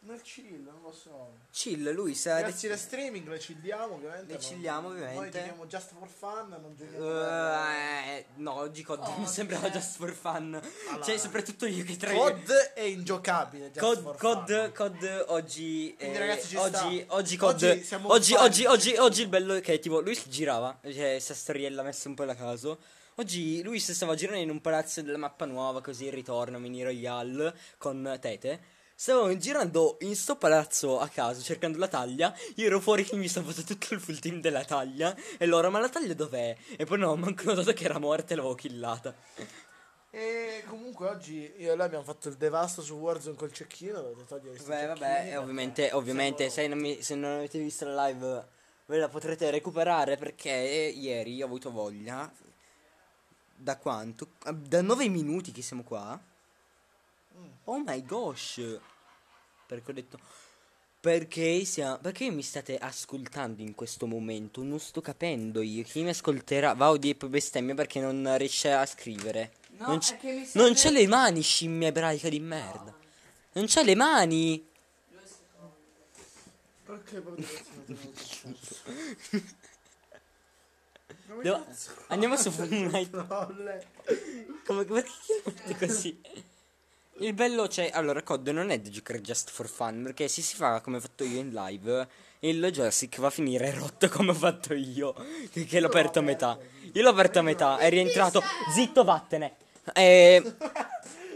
Nel 0.07 0.21
chill, 0.21 0.63
non 0.63 0.81
lo 0.83 0.91
so. 0.93 1.31
Chill, 1.51 1.91
lui 1.91 2.13
sa... 2.13 2.37
Grazie 2.39 2.69
alle 2.69 2.77
streaming 2.77 3.27
le 3.27 3.39
chilliamo 3.39 3.95
ovviamente. 3.95 4.33
Le 4.33 4.37
chilliamo, 4.37 4.89
ovviamente. 4.89 5.19
Noi 5.19 5.31
giochiamo 5.31 5.65
just 5.65 5.93
for 5.97 6.07
fun, 6.07 6.49
non 6.49 6.75
giochiamo... 6.77 7.71
Eh, 7.71 8.25
no, 8.35 8.53
oggi 8.53 8.83
COD 8.83 9.17
mi 9.17 9.25
sembrava 9.25 9.67
just 9.71 9.95
for 9.97 10.11
fun. 10.13 10.61
Cioè, 11.03 11.17
soprattutto 11.17 11.65
io 11.65 11.83
che 11.83 11.97
tra 11.97 12.11
COD 12.13 12.51
è 12.75 12.81
ingiocabile. 12.81 13.71
Just 13.71 13.79
COD, 13.79 14.01
for 14.03 14.17
COD, 14.17 14.61
fun. 14.61 14.71
COD 14.73 15.25
oggi, 15.29 15.95
Quindi, 15.97 16.15
eh, 16.15 16.19
ragazzi, 16.19 16.47
ci 16.49 16.55
oggi, 16.55 17.01
sta. 17.03 17.15
oggi 17.15 17.37
COD, 17.37 17.63
Oggi 17.63 17.83
siamo 17.83 18.11
oggi, 18.11 18.33
oggi, 18.35 18.65
oggi, 18.65 18.95
oggi 18.97 19.21
il 19.23 19.27
bello 19.27 19.55
è 19.55 19.61
che 19.61 19.79
tipo 19.79 20.01
lui 20.01 20.13
si 20.13 20.29
girava, 20.29 20.77
cioè 20.83 21.17
sta 21.19 21.33
storiella 21.33 21.81
messa 21.81 22.07
un 22.09 22.13
po' 22.13 22.25
da 22.25 22.35
caso. 22.35 22.77
Oggi 23.15 23.63
lui 23.63 23.79
si 23.79 23.95
stava 23.95 24.13
girando 24.13 24.43
in 24.43 24.51
un 24.51 24.61
palazzo 24.61 25.01
della 25.01 25.17
mappa 25.17 25.45
nuova, 25.45 25.81
così 25.81 26.05
il 26.05 26.13
ritorno, 26.13 26.59
mini 26.59 26.83
royale 26.83 27.55
con 27.79 28.17
Tete. 28.21 28.73
Stavo 28.97 29.35
girando 29.35 29.97
in 30.01 30.15
sto 30.15 30.37
palazzo 30.37 30.99
a 31.01 31.09
caso 31.09 31.41
cercando 31.41 31.77
la 31.77 31.89
taglia. 31.89 32.33
Io 32.55 32.65
ero 32.67 32.79
fuori 32.79 33.03
che 33.03 33.17
mi 33.17 33.27
stavo 33.27 33.51
fatto 33.51 33.63
tutto 33.63 33.93
il 33.93 33.99
full 33.99 34.19
team 34.19 34.39
della 34.39 34.63
taglia. 34.63 35.13
E 35.37 35.45
loro, 35.45 35.69
ma 35.69 35.79
la 35.79 35.89
taglia 35.89 36.13
dov'è? 36.13 36.55
E 36.77 36.85
poi 36.85 36.99
no, 36.99 37.13
manco 37.17 37.43
notato 37.43 37.73
che 37.73 37.83
era 37.83 37.99
morta 37.99 38.31
e 38.31 38.37
l'avevo 38.37 38.55
killata. 38.55 39.13
E 40.11 40.63
comunque 40.67 41.09
oggi 41.09 41.53
io 41.57 41.73
e 41.73 41.75
lei 41.75 41.85
abbiamo 41.85 42.05
fatto 42.05 42.29
il 42.29 42.35
devasto 42.35 42.81
su 42.81 42.93
Warzone 42.95 43.35
col 43.35 43.51
cecchino. 43.51 43.99
Dovete 43.99 44.23
togliere 44.23 44.49
questi 44.51 44.69
Beh, 44.69 44.85
vabbè, 44.85 45.39
ovviamente, 45.39 45.91
ovviamente 45.91 46.49
se, 46.49 46.65
non 46.67 46.79
mi- 46.79 47.01
se 47.01 47.15
non 47.15 47.31
avete 47.31 47.59
visto 47.59 47.85
la 47.85 48.07
live 48.07 48.47
ve 48.85 48.97
la 48.97 49.09
potrete 49.09 49.51
recuperare 49.51 50.15
perché 50.15 50.51
ieri 50.51 51.41
ho 51.41 51.45
avuto 51.45 51.69
voglia. 51.69 52.31
Da 53.57 53.75
quanto? 53.75 54.29
Da 54.53 54.81
9 54.81 55.09
minuti 55.09 55.51
che 55.51 55.61
siamo 55.61 55.83
qua. 55.83 56.17
Oh 57.65 57.81
my 57.85 58.03
gosh. 58.03 58.79
Perché 59.67 59.91
ho 59.91 59.93
detto... 59.93 60.19
Perché, 60.99 61.65
sia, 61.65 61.99
perché 61.99 62.31
mi 62.31 62.41
state 62.41 62.77
ascoltando 62.77 63.61
in 63.61 63.75
questo 63.75 64.07
momento? 64.07 64.63
Non 64.63 64.79
sto 64.79 65.01
capendo 65.01 65.61
io. 65.61 65.83
Chi 65.83 66.01
mi 66.01 66.09
ascolterà 66.09 66.73
va 66.73 66.89
udire 66.89 67.15
poi 67.15 67.29
bestemmia 67.29 67.75
perché 67.75 67.99
non 67.99 68.35
riesce 68.37 68.71
a 68.71 68.83
scrivere. 68.87 69.51
No, 69.77 69.87
non, 69.87 69.99
c- 69.99 70.17
mi 70.23 70.49
non 70.53 70.73
c'è 70.73 70.89
le 70.89 71.05
mani, 71.05 71.41
scimmia 71.41 71.89
ebraica 71.89 72.27
di 72.27 72.39
merda. 72.39 72.95
Non 73.51 73.65
c'è 73.65 73.83
le 73.83 73.95
mani. 73.95 74.67
Perché 76.85 77.21
Devo-? 81.41 81.65
Andiamo 82.07 82.37
su 82.37 82.49
Fortnite. 82.51 83.27
Come, 84.65 84.85
perché 84.85 85.75
così? 85.77 86.19
Il 87.19 87.33
bello 87.33 87.67
c'è. 87.67 87.91
Allora, 87.93 88.21
COD 88.23 88.49
non 88.49 88.71
è 88.71 88.79
da 88.79 88.89
giocare 88.89 89.21
just 89.21 89.49
for 89.49 89.69
fun. 89.69 90.03
Perché 90.03 90.27
se 90.27 90.41
si 90.41 90.55
fa 90.55 90.81
come 90.81 90.97
ho 90.97 90.99
fatto 90.99 91.23
io 91.23 91.39
in 91.39 91.51
live, 91.51 92.07
il 92.39 92.69
joystick 92.71 93.19
va 93.19 93.27
a 93.27 93.29
finire 93.29 93.71
rotto 93.73 94.09
come 94.09 94.31
ho 94.31 94.33
fatto 94.33 94.73
io. 94.73 95.15
Che, 95.51 95.79
l'ho 95.79 95.87
aperto 95.87 96.19
a 96.19 96.21
metà. 96.21 96.57
Io 96.91 97.01
l'ho 97.01 97.09
aperto 97.09 97.39
a 97.39 97.41
metà, 97.41 97.77
è 97.77 97.89
rientrato. 97.89 98.43
Zitto, 98.73 99.05
vattene. 99.05 99.55
E. 99.93 100.55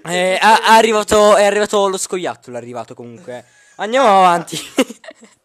È, 0.01 0.38
è 0.38 0.39
arrivato, 0.41 1.38
è 1.38 1.45
arrivato 1.45 1.88
lo 1.88 1.97
scoiattolo. 1.97 2.57
È 2.57 2.60
arrivato 2.60 2.93
comunque. 2.93 3.45
Andiamo 3.76 4.07
avanti. 4.07 4.57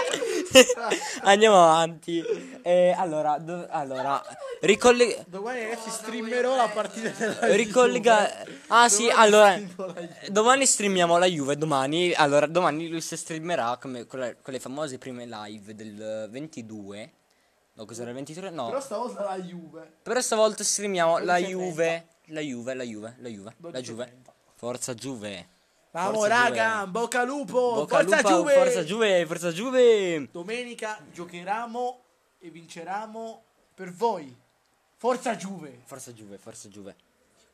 Andiamo 1.22 1.62
avanti. 1.62 2.22
E 2.62 2.94
allora, 2.96 3.38
do- 3.38 3.66
allora 3.70 4.22
ricollega. 4.60 5.24
Domani 5.26 5.62
ragazzi 5.62 5.90
streamerò 5.90 6.56
la 6.56 6.68
partita 6.68 7.10
della 7.10 7.46
Ricollega. 7.54 8.28
Juve. 8.44 8.58
Ah, 8.68 8.88
sì, 8.88 9.06
Domani 9.06 9.20
allora. 9.22 9.50
streamo 9.52 9.86
la 9.86 9.92
Juve. 10.00 10.28
Domani 10.30 10.66
streamiamo 10.66 11.18
la 11.18 11.26
Juve. 11.26 11.56
Domani. 11.56 12.12
Allora, 12.14 12.46
domani 12.46 12.88
lui 12.88 13.00
si 13.00 13.16
streamerà 13.16 13.76
come 13.80 14.06
con 14.06 14.20
le, 14.20 14.36
con 14.42 14.52
le 14.52 14.60
famose 14.60 14.98
prime 14.98 15.26
live 15.26 15.74
del 15.74 16.28
22. 16.30 17.12
No, 17.74 17.84
cos'era 17.84 18.08
il 18.10 18.14
23? 18.16 18.50
No. 18.50 18.66
Però 18.66 18.80
stavolta 18.80 19.22
la 19.24 19.38
Juve. 19.40 19.92
Però 20.02 20.20
stavolta 20.20 20.64
streamiamo 20.64 21.18
la 21.18 21.38
12.30. 21.38 21.46
Juve. 21.48 22.06
La 22.26 22.40
Juve, 22.40 22.74
la 22.74 22.82
Juve, 22.84 23.14
la 23.18 23.28
Juve. 23.28 23.54
La 23.60 23.78
12.30. 23.78 23.80
Juve. 23.82 24.12
Forza 24.56 24.94
Juve. 24.94 25.48
Forza 25.90 26.28
raga, 26.28 26.78
Juve. 26.80 26.90
bocca 26.90 27.24
lupo, 27.24 27.72
Bocca 27.74 27.96
forza 27.98 28.16
lupa, 28.16 28.28
Juve. 28.30 28.52
Forza 28.54 28.84
Juve, 28.84 29.26
Forza 29.26 29.50
Juve. 29.52 30.28
Domenica 30.30 31.04
giocheremo 31.12 32.00
e 32.38 32.50
vinceremo 32.50 33.44
per 33.74 33.92
voi. 33.92 34.36
Forza 34.96 35.34
Juve. 35.34 35.80
Forza 35.84 36.12
Juve, 36.12 36.38
Forza 36.38 36.68
Juve. 36.68 36.94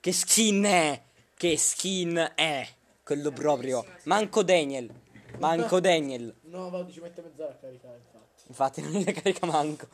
Che 0.00 0.12
skin 0.12 0.64
è? 0.64 1.02
Che 1.34 1.56
skin 1.56 2.32
è? 2.34 2.68
Quello 3.02 3.30
proprio. 3.30 3.86
Manco 4.04 4.42
Daniel. 4.42 4.92
Manco 5.38 5.80
Daniel. 5.80 6.34
No, 6.42 6.68
vado, 6.68 6.92
ci 6.92 7.00
mette 7.00 7.22
mezz'ora 7.22 7.52
a 7.52 7.54
caricare, 7.54 8.02
infatti. 8.04 8.44
Infatti 8.48 8.80
non 8.92 9.00
le 9.00 9.12
carica 9.12 9.46
manco. 9.46 9.88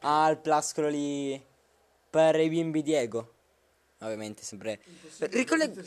Ah, 0.00 0.28
il 0.28 0.36
plus 0.38 0.72
quello 0.74 0.90
lì. 0.90 1.42
Per 2.10 2.38
i 2.40 2.48
bimbi 2.50 2.82
Diego. 2.82 3.36
Ovviamente 4.00 4.42
sempre. 4.42 4.80
Ricollega. 5.18 5.82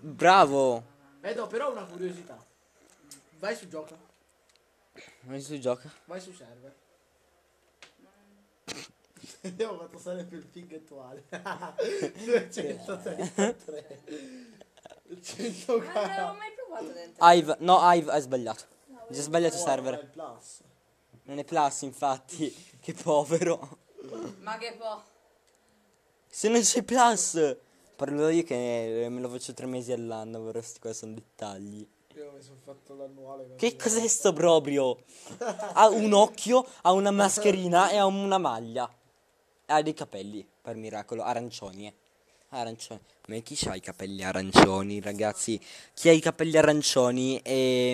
Bravo. 0.00 0.84
Vedo 1.20 1.46
però 1.46 1.70
una 1.72 1.84
curiosità. 1.84 2.42
Vai 3.38 3.56
su 3.56 3.66
gioca, 3.68 3.96
Ma 5.20 5.38
si 5.38 5.60
gioca? 5.60 5.90
vai 6.04 6.20
su 6.20 6.32
server. 6.32 6.74
Abbiamo 9.42 9.88
fatto 9.88 10.24
più 10.24 10.38
il 10.38 10.46
ping 10.46 10.72
attuale. 10.74 11.24
233. 12.24 14.00
Ma 14.84 14.94
non 15.06 15.22
140. 15.22 16.02
avevo 16.02 16.32
mai 16.38 16.52
provato 16.54 16.92
dentro. 16.92 17.30
Ive. 17.30 17.56
No, 17.60 17.92
Ive 17.92 18.10
hai 18.12 18.20
sbagliato. 18.20 18.64
Hai 18.88 19.14
già 19.14 19.22
sbagliato 19.22 19.56
server. 19.56 19.94
il 20.02 20.08
plus. 20.08 20.60
Non 21.24 21.38
è 21.38 21.44
plus, 21.44 21.82
infatti. 21.82 22.68
Che 22.84 22.92
povero. 22.92 23.78
Ma 24.40 24.58
che 24.58 24.76
po'. 24.78 25.02
Se 26.36 26.48
non 26.48 26.62
c'è 26.62 26.82
plus. 26.82 27.56
Parlo 27.94 28.28
io 28.28 28.42
che 28.42 29.06
me 29.08 29.20
lo 29.20 29.28
faccio 29.28 29.54
tre 29.54 29.66
mesi 29.66 29.92
all'anno, 29.92 30.42
però 30.42 30.60
sti 30.60 30.80
qua 30.80 30.92
sono 30.92 31.14
dettagli. 31.14 31.86
Io 32.16 32.32
mi 32.34 32.42
sono 32.42 32.58
fatto 32.60 32.96
l'annuale. 32.96 33.54
Che 33.54 33.76
cos'è 33.76 34.04
sto 34.08 34.32
proprio? 34.32 34.98
Ha 35.74 35.86
un 35.86 36.12
occhio, 36.12 36.66
ha 36.82 36.90
una 36.90 37.12
mascherina 37.12 37.88
e 37.90 37.98
ha 37.98 38.06
una 38.06 38.38
maglia. 38.38 38.92
Ha 39.66 39.80
dei 39.82 39.94
capelli, 39.94 40.44
per 40.60 40.74
miracolo, 40.74 41.22
arancioni, 41.22 41.86
eh. 41.86 41.94
Arancioni. 42.48 43.00
Ma 43.28 43.36
chi 43.38 43.56
ha 43.68 43.76
i 43.76 43.80
capelli 43.80 44.24
arancioni, 44.24 45.00
ragazzi? 45.00 45.60
Chi 45.94 46.08
ha 46.08 46.12
i 46.12 46.20
capelli 46.20 46.56
arancioni 46.56 47.40
è 47.44 47.92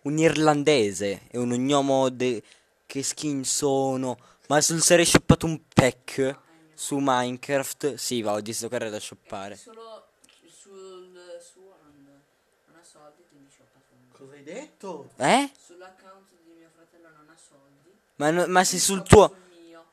un 0.00 0.18
irlandese, 0.18 1.26
è 1.28 1.36
un 1.36 1.50
gnomo 1.50 2.08
de... 2.08 2.42
che 2.86 3.02
skin 3.02 3.44
sono. 3.44 4.16
Ma 4.46 4.62
sul 4.62 4.80
serio 4.80 5.04
hai 5.04 5.10
shoppato 5.10 5.44
un 5.44 5.60
pack 5.74 6.48
su 6.80 6.96
Minecraft? 6.98 7.96
Sì, 7.96 8.22
va, 8.22 8.32
oggi 8.32 8.54
sto 8.54 8.68
carre 8.68 8.88
da 8.88 8.98
shoppare. 8.98 9.54
Solo 9.54 10.12
sul 10.50 11.38
suo 11.38 11.76
non, 11.82 12.22
non 12.68 12.76
ha 12.78 12.82
soldi, 12.82 13.22
quindi 13.28 13.50
ho 13.60 13.64
fatto. 13.70 13.94
Cosa 14.16 14.32
hai 14.32 14.42
detto? 14.42 15.10
Eh? 15.16 15.52
Sull'account 15.62 16.30
di 16.42 16.52
mio 16.56 16.70
fratello 16.74 17.10
non 17.10 17.28
ha 17.28 17.36
soldi. 17.36 17.94
Ma, 18.16 18.30
no- 18.30 18.46
ma 18.46 18.64
se 18.64 18.78
sul 18.78 19.02
tuo... 19.02 19.28
sul 19.28 19.60
mio. 19.62 19.84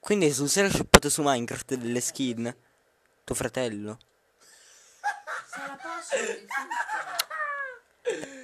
Quindi 0.00 0.32
sul 0.32 0.48
serio 0.48 0.70
hai 0.70 0.76
shoppato 0.76 1.10
su 1.10 1.20
Minecraft 1.22 1.74
delle 1.74 2.00
skin? 2.00 2.56
Tuo 3.22 3.34
fratello? 3.34 3.98
Sarà 5.46 5.76
passo 5.76 6.16
di 6.16 6.46
tutto. 8.06 8.42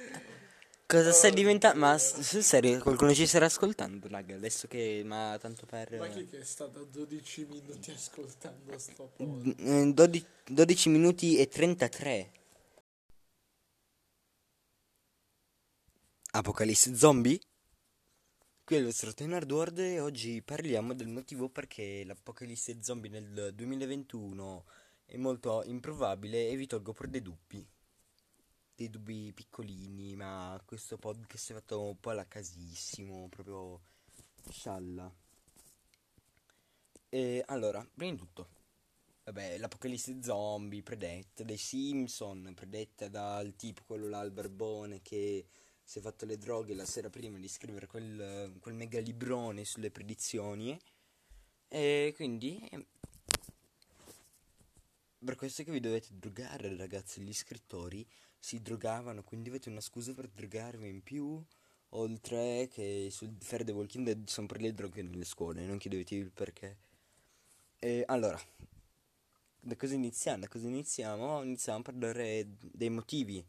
Cosa 0.91 1.13
stai 1.13 1.31
diventando? 1.31 1.79
Ma 1.79 1.97
sul 1.97 2.43
serio 2.43 2.81
qualcuno 2.81 3.13
ci 3.13 3.25
starà 3.25 3.45
ascoltando, 3.45 4.09
raga, 4.09 4.35
adesso 4.35 4.67
che... 4.67 5.03
Ma 5.05 5.37
tanto 5.39 5.65
per... 5.65 5.97
Ma 5.97 6.09
chi 6.09 6.25
che 6.25 6.39
è 6.39 6.43
stato 6.43 6.83
12 6.83 7.45
minuti 7.45 7.91
ascoltando 7.91 8.77
sto 8.77 9.09
po'? 9.15 9.53
eh, 9.57 9.89
12, 9.93 10.25
12 10.47 10.89
minuti 10.89 11.37
e 11.37 11.47
33. 11.47 12.31
Apocalisse 16.31 16.93
zombie? 16.93 17.39
Qui 18.65 18.75
è 18.75 18.79
il 18.79 18.83
vostro 18.83 19.13
Tenard 19.13 19.49
World 19.49 19.79
e 19.79 20.01
oggi 20.01 20.41
parliamo 20.41 20.93
del 20.93 21.07
motivo 21.07 21.47
perché 21.47 22.03
l'apocalisse 22.03 22.83
zombie 22.83 23.09
nel 23.09 23.53
2021 23.55 24.65
è 25.05 25.15
molto 25.15 25.63
improbabile 25.63 26.49
e 26.49 26.57
vi 26.57 26.67
tolgo 26.67 26.91
pure 26.91 27.09
dei 27.09 27.21
dubbi. 27.21 27.65
Dei 28.81 28.89
dubbi 28.89 29.31
piccolini, 29.31 30.15
ma 30.15 30.59
questo 30.65 30.97
podcast 30.97 31.51
è 31.51 31.53
fatto 31.53 31.89
un 31.89 31.99
po' 31.99 32.09
alla 32.09 32.27
casissimo, 32.27 33.29
proprio 33.29 33.79
scialla. 34.49 35.13
E 37.07 37.43
allora, 37.45 37.87
prima 37.93 38.13
di 38.13 38.17
tutto, 38.17 38.49
vabbè, 39.25 39.59
l'apocalisse 39.59 40.23
zombie 40.23 40.81
predetta 40.81 41.43
dai 41.43 41.57
Simpson, 41.57 42.53
predetta 42.55 43.07
dal 43.07 43.55
tipo 43.55 43.83
quello 43.85 44.09
là, 44.09 44.21
il 44.21 44.31
barbone 44.31 45.03
che 45.03 45.45
si 45.83 45.99
è 45.99 46.01
fatto 46.01 46.25
le 46.25 46.39
droghe 46.39 46.73
la 46.73 46.85
sera 46.85 47.11
prima 47.11 47.37
di 47.37 47.47
scrivere 47.47 47.85
quel, 47.85 48.57
quel 48.59 48.73
mega 48.73 48.99
librone 48.99 49.63
sulle 49.63 49.91
predizioni. 49.91 50.75
E 51.67 52.13
quindi... 52.15 52.67
per 55.23 55.35
questo 55.35 55.61
che 55.61 55.69
vi 55.69 55.79
dovete 55.79 56.07
drogare, 56.17 56.75
ragazzi. 56.75 57.21
Gli 57.21 57.31
scrittori 57.31 58.03
si 58.41 58.59
drogavano, 58.59 59.23
quindi 59.23 59.49
avete 59.49 59.69
una 59.69 59.81
scusa 59.81 60.13
per 60.13 60.27
drogarvi 60.27 60.89
in 60.89 61.03
più. 61.03 61.41
Oltre 61.93 62.67
che 62.71 63.09
sul 63.11 63.35
Fair 63.39 63.63
The 63.63 63.71
Walking 63.73 64.05
Dead 64.05 64.27
sono 64.27 64.47
per 64.47 64.61
le 64.61 64.73
droghe 64.73 65.03
nelle 65.03 65.25
scuole, 65.25 65.65
non 65.65 65.77
chiedetevi 65.77 66.21
il 66.21 66.31
perché. 66.31 66.77
E 67.79 68.03
allora, 68.07 68.39
da 69.59 69.75
cosa 69.75 69.93
iniziamo? 69.93 70.39
Da 70.39 70.47
cosa 70.47 70.67
iniziamo? 70.67 71.43
Iniziamo 71.43 71.79
a 71.79 71.83
parlare 71.83 72.47
dei 72.59 72.89
motivi 72.89 73.45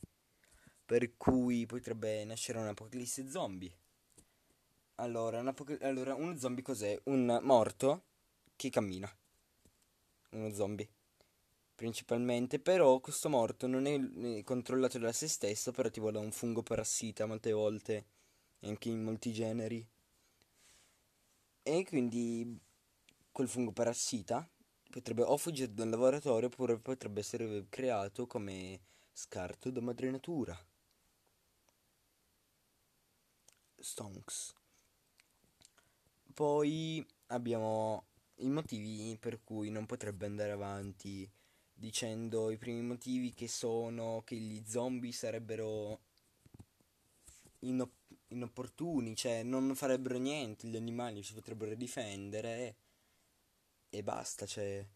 per 0.85 1.16
cui 1.16 1.64
potrebbe 1.66 2.24
nascere 2.24 2.59
un'apocalisse 2.59 3.31
zombie. 3.31 3.73
Allora, 4.97 5.40
un'apoca- 5.40 5.78
allora, 5.86 6.14
uno 6.14 6.36
zombie 6.36 6.62
cos'è? 6.62 7.01
Un 7.05 7.40
morto 7.43 8.02
che 8.56 8.69
cammina. 8.69 9.10
Uno 10.32 10.52
zombie. 10.52 10.89
Principalmente, 11.82 12.60
però 12.60 13.00
questo 13.00 13.28
morto 13.28 13.66
non 13.66 13.86
è, 13.86 14.44
controllato 14.44 15.00
da 15.00 15.10
se 15.10 15.26
stesso, 15.26 15.72
però 15.72 15.90
tipo 15.90 16.12
da 16.12 16.20
un 16.20 16.30
fungo 16.30 16.62
parassita 16.62 17.26
molte 17.26 17.50
volte, 17.50 18.06
anche 18.60 18.88
in 18.88 19.02
molti 19.02 19.32
generi. 19.32 19.84
E 21.64 21.84
quindi 21.84 22.56
quel 23.32 23.48
fungo 23.48 23.72
parassita 23.72 24.48
potrebbe 24.90 25.22
o 25.22 25.36
fuggire 25.36 25.74
dal 25.74 25.88
laboratorio 25.88 26.46
oppure 26.46 26.78
potrebbe 26.78 27.18
essere 27.18 27.66
creato 27.68 28.28
come 28.28 28.78
scarto 29.12 29.68
da 29.72 29.80
madre 29.80 30.09
natura. 30.12 30.56
Stonks. 33.76 34.54
Poi 36.32 37.04
abbiamo 37.26 38.04
i 38.36 38.50
motivi 38.50 39.18
per 39.18 39.42
cui 39.42 39.70
non 39.70 39.84
potrebbe 39.84 40.26
andare 40.26 40.52
avanti 40.52 41.28
dicendo 41.82 42.52
i 42.52 42.59
primi 42.59 42.80
motivi 42.80 43.34
che 43.34 43.48
sono 43.48 44.22
che 44.24 44.36
gli 44.36 44.62
zombie 44.64 45.10
sarebbero 45.10 45.98
inop- 47.60 48.14
inopportuni, 48.28 49.16
cioè 49.16 49.42
non 49.42 49.74
farebbero 49.74 50.16
niente, 50.16 50.68
gli 50.68 50.76
animali 50.76 51.24
si 51.24 51.34
potrebbero 51.34 51.74
difendere 51.74 52.76
e 53.90 54.02
basta, 54.04 54.46
cioè 54.46 54.86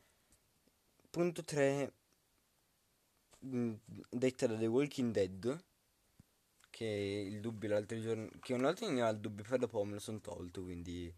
punto 1.11 1.43
3 1.43 1.93
detta 3.41 4.47
da 4.47 4.57
The 4.57 4.67
Walking 4.67 5.13
Dead 5.13 5.65
che 6.71 6.85
il 6.85 7.41
dubbio 7.41 7.69
l'altro 7.69 8.01
giorno 8.01 8.29
che 8.41 8.55
un 8.55 8.65
altro 8.65 8.89
ne 8.91 9.03
ha 9.03 9.09
il 9.09 9.19
dubbio 9.19 9.45
poi 9.45 9.59
dopo 9.59 9.83
me 9.85 9.95
lo 9.95 9.99
sono 10.01 10.21
tolto 10.21 10.63
quindi 10.63 11.13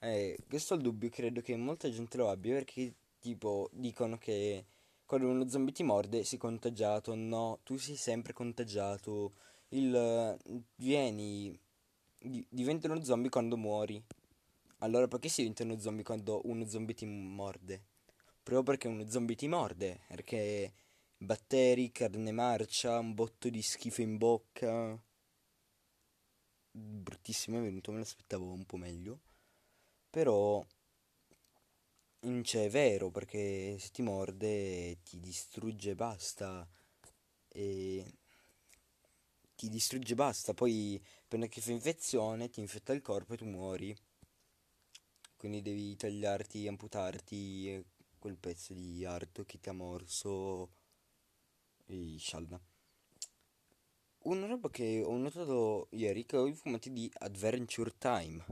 eh, 0.00 0.38
questo 0.48 0.76
dubbio 0.76 1.10
credo 1.10 1.40
che 1.42 1.56
molta 1.56 1.90
gente 1.90 2.16
lo 2.16 2.30
abbia 2.30 2.54
perché 2.54 2.94
tipo 3.18 3.68
dicono 3.72 4.18
che 4.18 4.64
quando 5.06 5.28
uno 5.28 5.48
zombie 5.48 5.72
ti 5.72 5.82
morde 5.82 6.24
sei 6.24 6.38
contagiato 6.38 7.14
no 7.14 7.60
tu 7.64 7.76
sei 7.76 7.96
sempre 7.96 8.32
contagiato 8.32 9.32
il 9.70 10.38
vieni 10.76 11.58
di- 12.18 12.46
diventa 12.48 12.90
uno 12.90 13.02
zombie 13.02 13.30
quando 13.30 13.56
muori 13.56 14.02
allora 14.78 15.08
perché 15.08 15.28
si 15.28 15.40
diventa 15.42 15.62
uno 15.64 15.78
zombie 15.78 16.04
quando 16.04 16.40
uno 16.44 16.66
zombie 16.66 16.94
ti 16.94 17.06
morde 17.06 17.82
proprio 18.42 18.62
perché 18.62 18.88
uno 18.88 19.08
zombie 19.08 19.36
ti 19.36 19.48
morde 19.48 20.00
perché 20.08 20.72
batteri, 21.18 21.90
carne 21.92 22.30
marcia, 22.32 22.98
un 22.98 23.14
botto 23.14 23.48
di 23.48 23.62
schifo 23.62 24.02
in 24.02 24.16
bocca. 24.18 24.98
Bruttissimo 26.70 27.58
è 27.58 27.62
venuto, 27.62 27.90
me 27.90 27.98
l'aspettavo 27.98 28.52
un 28.52 28.64
po' 28.64 28.76
meglio. 28.76 29.20
Però 30.10 30.64
c'è 32.42 32.64
è 32.64 32.70
vero 32.70 33.10
perché 33.10 33.78
se 33.78 33.90
ti 33.90 34.02
morde 34.02 34.98
ti 35.02 35.20
distrugge 35.20 35.90
e 35.90 35.94
basta. 35.94 36.68
E 37.48 38.04
ti 39.54 39.68
distrugge 39.68 40.12
e 40.12 40.16
basta. 40.16 40.52
Poi 40.52 41.00
appena 41.22 41.46
che 41.46 41.60
fa 41.60 41.70
infezione 41.70 42.50
ti 42.50 42.60
infetta 42.60 42.92
il 42.92 43.00
corpo 43.00 43.34
e 43.34 43.36
tu 43.36 43.44
muori. 43.44 43.96
Quindi 45.36 45.62
devi 45.62 45.96
tagliarti, 45.96 46.66
amputarti 46.66 47.84
quel 48.18 48.36
pezzo 48.36 48.74
di 48.74 49.04
arto 49.04 49.44
che 49.44 49.60
ti 49.60 49.68
ha 49.68 49.72
morso 49.72 50.70
e 51.86 52.16
scialda. 52.18 52.60
Una 54.24 54.46
roba 54.46 54.68
che 54.70 55.02
ho 55.04 55.16
notato 55.16 55.86
ieri 55.90 56.26
che 56.26 56.36
ho 56.36 56.48
i 56.48 56.58
di 56.90 57.08
Adventure 57.18 57.94
Time. 57.96 58.44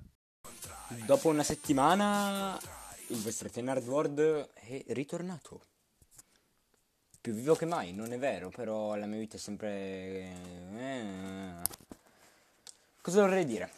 Dopo 1.06 1.28
una 1.28 1.42
settimana 1.42 2.83
il 3.08 3.20
vostro 3.22 3.48
Tenard 3.48 3.86
World 3.86 4.48
è 4.54 4.84
ritornato. 4.88 5.60
Più 7.20 7.32
vivo 7.32 7.54
che 7.54 7.64
mai, 7.64 7.92
non 7.92 8.12
è 8.12 8.18
vero, 8.18 8.50
però 8.50 8.94
la 8.94 9.06
mia 9.06 9.18
vita 9.18 9.36
è 9.36 9.40
sempre... 9.40 10.32
Eh... 10.76 11.52
Cosa 13.00 13.22
vorrei 13.22 13.44
dire? 13.44 13.70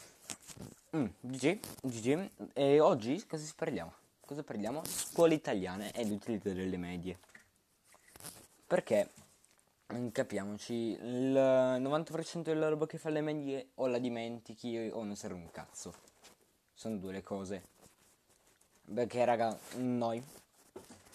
Mm, 0.97 1.07
GG, 1.21 1.59
GG. 1.83 2.31
E 2.55 2.81
oggi 2.81 3.25
cosa 3.27 3.53
parliamo? 3.55 3.93
Cosa 4.21 4.43
parliamo? 4.43 4.83
Scuole 4.85 5.35
italiane 5.35 5.93
ed 5.93 6.11
utilizzo 6.11 6.53
delle 6.53 6.77
medie. 6.77 7.19
Perché 8.67 9.09
Mm, 9.95 10.09
Capiamoci, 10.09 10.75
il 11.01 11.33
90% 11.33 12.43
della 12.43 12.69
roba 12.69 12.87
che 12.87 12.99
fa 12.99 13.09
le 13.09 13.21
medie 13.21 13.69
o 13.75 13.87
la 13.87 13.99
dimentichi 13.99 14.91
o 14.93 15.05
non 15.05 15.15
serve 15.15 15.39
un 15.39 15.51
cazzo. 15.53 15.95
Sono 16.75 16.97
due 16.97 17.13
le 17.13 17.23
cose. 17.23 17.63
Perché 18.93 19.25
raga, 19.25 19.57
noi, 19.79 20.23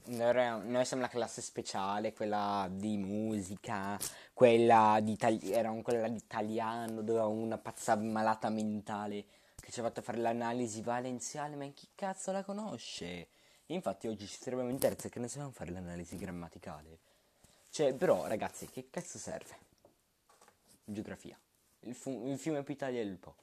noi 0.05 0.85
siamo 0.85 1.01
la 1.01 1.07
classe 1.07 1.41
speciale, 1.41 2.11
quella 2.11 2.67
di 2.69 2.97
musica, 2.97 3.97
quella 4.33 4.99
di, 5.01 5.13
itali- 5.13 5.51
era 5.51 5.71
quella 5.81 6.09
di 6.09 6.17
italiano, 6.17 7.01
dove 7.01 7.19
una 7.21 7.57
pazza 7.57 7.95
malata 7.95 8.49
mentale 8.49 9.23
che 9.55 9.71
ci 9.71 9.79
ha 9.79 9.83
fatto 9.83 10.01
fare 10.01 10.17
l'analisi 10.17 10.81
valenziale, 10.81 11.55
ma 11.55 11.65
chi 11.67 11.87
cazzo 11.95 12.31
la 12.33 12.43
conosce? 12.43 13.27
Infatti 13.67 14.07
oggi 14.07 14.27
ci 14.27 14.39
troviamo 14.39 14.69
in 14.69 14.77
terza 14.77 15.07
che 15.07 15.19
ne 15.19 15.29
sappiamo 15.29 15.51
fare 15.51 15.71
l'analisi 15.71 16.17
grammaticale. 16.17 16.99
Cioè, 17.69 17.93
però, 17.93 18.27
ragazzi, 18.27 18.67
che 18.67 18.87
cazzo 18.89 19.17
serve? 19.17 19.55
Geografia. 20.83 21.39
Il, 21.81 21.95
fu- 21.95 22.27
il 22.27 22.37
fiume 22.37 22.63
più 22.63 22.73
Italia 22.73 22.99
è 22.99 23.03
il 23.03 23.15
Po. 23.15 23.35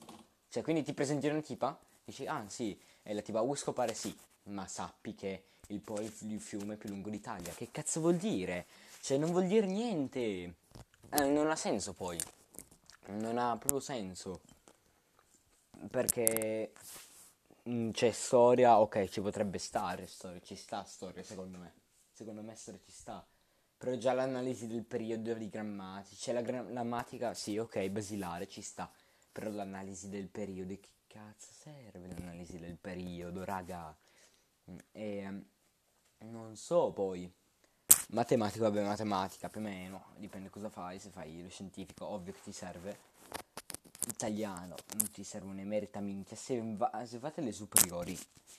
Cioè, 0.51 0.63
quindi 0.63 0.83
ti 0.83 0.93
presenti 0.93 1.29
una 1.29 1.41
tipa, 1.41 1.79
dici, 2.05 2.27
ah 2.27 2.45
sì, 2.47 2.79
e 3.03 3.15
la 3.15 3.23
tipa, 3.23 3.41
vuoi 3.41 3.57
scopare 3.57 3.95
sì, 3.95 4.17
ma 4.45 4.67
sappi 4.67 5.15
che 5.15 5.45
il 5.69 5.81
Po 5.81 5.97
è 5.97 6.03
il, 6.03 6.13
il 6.31 6.41
fiume 6.41 6.77
più 6.77 6.89
lungo 6.89 7.11
d'Italia. 7.11 7.53
Che 7.53 7.71
cazzo 7.71 8.01
vuol 8.01 8.17
dire? 8.17 8.67
Cioè, 9.01 9.19
non 9.19 9.31
vuol 9.31 9.47
dire 9.47 9.67
niente. 9.67 10.21
Eh, 11.11 11.25
non 11.25 11.51
ha 11.51 11.57
senso 11.57 11.93
poi. 11.93 12.19
Non 13.07 13.39
ha 13.39 13.57
proprio 13.57 13.81
senso. 13.81 14.41
Perché 15.91 16.73
mm, 17.69 17.91
c'è 17.91 18.11
storia, 18.11 18.81
ok, 18.81 19.09
ci 19.09 19.21
potrebbe 19.21 19.59
stare 19.59 20.07
storia, 20.07 20.41
ci 20.41 20.57
sta 20.57 20.83
storia 20.85 21.23
secondo 21.23 21.59
me. 21.59 21.73
Secondo 22.13 22.43
me 22.43 22.55
storia 22.55 22.81
ci 22.85 22.91
sta. 22.93 23.25
Però 23.77 23.95
già 23.95 24.13
l'analisi 24.13 24.67
del 24.67 24.83
periodo 24.83 25.35
di 25.35 25.49
grammatica, 25.49 26.17
c'è 26.17 26.33
la 26.33 26.41
grammatica, 26.41 27.33
sì, 27.33 27.59
ok, 27.59 27.89
basilare, 27.89 28.49
ci 28.49 28.61
sta. 28.61 28.91
Però 29.31 29.51
l'analisi 29.51 30.09
del 30.09 30.27
periodo, 30.27 30.75
che 30.75 30.89
cazzo 31.09 31.51
serve 31.53 32.07
l'analisi 32.07 32.59
del 32.59 32.77
periodo, 32.77 33.45
raga? 33.45 33.97
E 34.93 35.43
non 36.19 36.57
so 36.57 36.93
poi. 36.93 37.31
Matematica, 38.11 38.69
vabbè, 38.69 38.85
matematica 38.85 39.49
più 39.49 39.61
o 39.61 39.65
meno, 39.65 40.05
dipende 40.17 40.51
cosa 40.51 40.69
fai, 40.71 40.99
se 40.99 41.11
fai 41.11 41.43
lo 41.43 41.49
scientifico, 41.49 42.07
ovvio 42.07 42.33
che 42.33 42.41
ti 42.43 42.53
serve. 42.53 43.07
Italiano, 44.09 44.77
non 44.97 45.11
ti 45.11 45.25
serve 45.25 45.51
un'emerita 45.51 46.01
minchia, 46.01 46.37
se, 46.37 46.63
va- 46.63 47.05
se 47.07 47.19
fate 47.19 47.41
le 47.43 47.53
superiori 47.53 48.19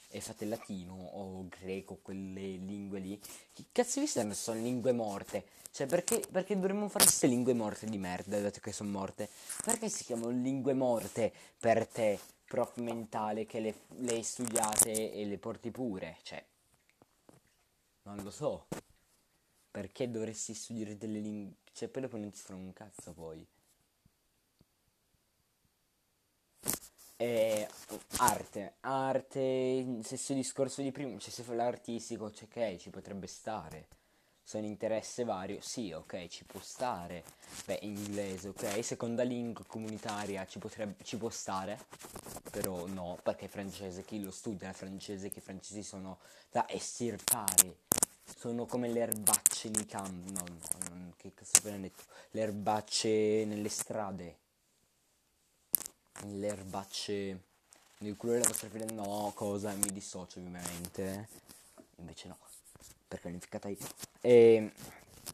e 0.09 0.21
fate 0.21 0.45
latino 0.45 0.93
o 0.93 1.47
greco, 1.47 1.99
quelle 2.01 2.41
lingue 2.57 2.99
lì, 2.99 3.19
che 3.53 3.65
cazzo 3.71 3.99
vi 3.99 4.07
stanno? 4.07 4.33
Sono 4.33 4.59
lingue 4.59 4.91
morte. 4.91 5.45
Cioè, 5.71 5.87
perché, 5.87 6.21
perché 6.31 6.55
dovremmo 6.55 6.87
fare 6.89 7.05
queste 7.05 7.27
lingue 7.27 7.53
morte 7.53 7.87
di 7.87 7.97
merda, 7.97 8.39
dato 8.39 8.59
che 8.59 8.71
sono 8.71 8.89
morte? 8.89 9.29
Perché 9.63 9.89
si 9.89 10.03
chiamano 10.03 10.31
lingue 10.31 10.73
morte 10.73 11.31
per 11.59 11.87
te, 11.87 12.19
prof 12.49 12.77
mentale, 12.77 13.45
che 13.45 13.59
le, 13.59 13.81
le 13.97 14.23
studiate 14.23 15.13
e 15.13 15.25
le 15.25 15.37
porti 15.37 15.69
pure? 15.69 16.17
Cioè, 16.23 16.43
non 18.03 18.17
lo 18.23 18.31
so. 18.31 18.65
Perché 19.69 20.09
dovresti 20.09 20.55
studiare 20.55 20.97
delle 20.97 21.19
lingue? 21.19 21.57
Cioè, 21.71 21.87
poi 21.89 22.01
dopo 22.01 22.17
non 22.17 22.31
ti 22.31 22.39
fanno 22.39 22.59
un 22.59 22.73
cazzo 22.73 23.13
poi. 23.13 23.47
E 27.17 27.67
arte, 28.17 28.73
arte, 28.79 29.99
stesso 30.01 30.33
discorso 30.33 30.81
di 30.81 30.91
prima, 30.91 31.19
cioè 31.19 31.29
se 31.29 31.43
fa 31.43 31.53
l'artistico, 31.53 32.31
cioè 32.31 32.47
ok, 32.47 32.77
ci 32.77 32.89
potrebbe 32.89 33.27
stare. 33.27 33.98
È 34.51 34.57
un 34.57 34.63
interesse 34.65 35.23
vario, 35.23 35.61
sì, 35.61 35.91
ok, 35.91 36.27
ci 36.27 36.43
può 36.43 36.59
stare. 36.59 37.23
Beh, 37.65 37.79
inglese, 37.83 38.49
ok, 38.49 38.83
seconda 38.83 39.23
lingua 39.23 39.63
comunitaria 39.65 40.45
ci, 40.47 40.57
potrebbe, 40.59 41.03
ci 41.03 41.17
può 41.17 41.29
stare, 41.29 41.79
però 42.51 42.87
no, 42.87 43.17
perché 43.21 43.47
francese, 43.47 44.03
chi 44.03 44.21
lo 44.23 44.31
studia 44.31 44.69
il 44.69 44.75
francese, 44.75 45.29
che 45.29 45.39
i 45.39 45.41
francesi 45.41 45.83
sono 45.83 46.17
da 46.51 46.67
estirpare, 46.67 47.77
sono 48.37 48.65
come 48.65 48.89
le 48.89 49.01
erbacce 49.01 49.69
nei 49.69 49.85
campi, 49.85 50.31
no, 50.31 50.43
no, 50.47 50.89
non- 50.89 51.13
che 51.17 51.31
cazzo 51.33 51.51
ho 51.55 51.59
appena 51.59 51.77
detto, 51.77 52.03
le 52.31 52.41
erbacce 52.41 53.45
nelle 53.45 53.69
strade, 53.69 54.37
le 56.25 56.47
erbacce 56.47 57.43
nel 57.99 58.15
culo 58.15 58.33
della 58.33 58.47
vostra 58.47 58.69
figlia, 58.69 58.85
no, 58.93 59.31
cosa, 59.35 59.71
mi 59.73 59.91
dissocio 59.91 60.39
ovviamente, 60.39 61.27
invece 61.97 62.27
no, 62.27 62.37
perché 63.09 63.25
l'ho 63.25 63.31
unificata 63.31 63.67
io. 63.67 63.77
E 64.21 64.71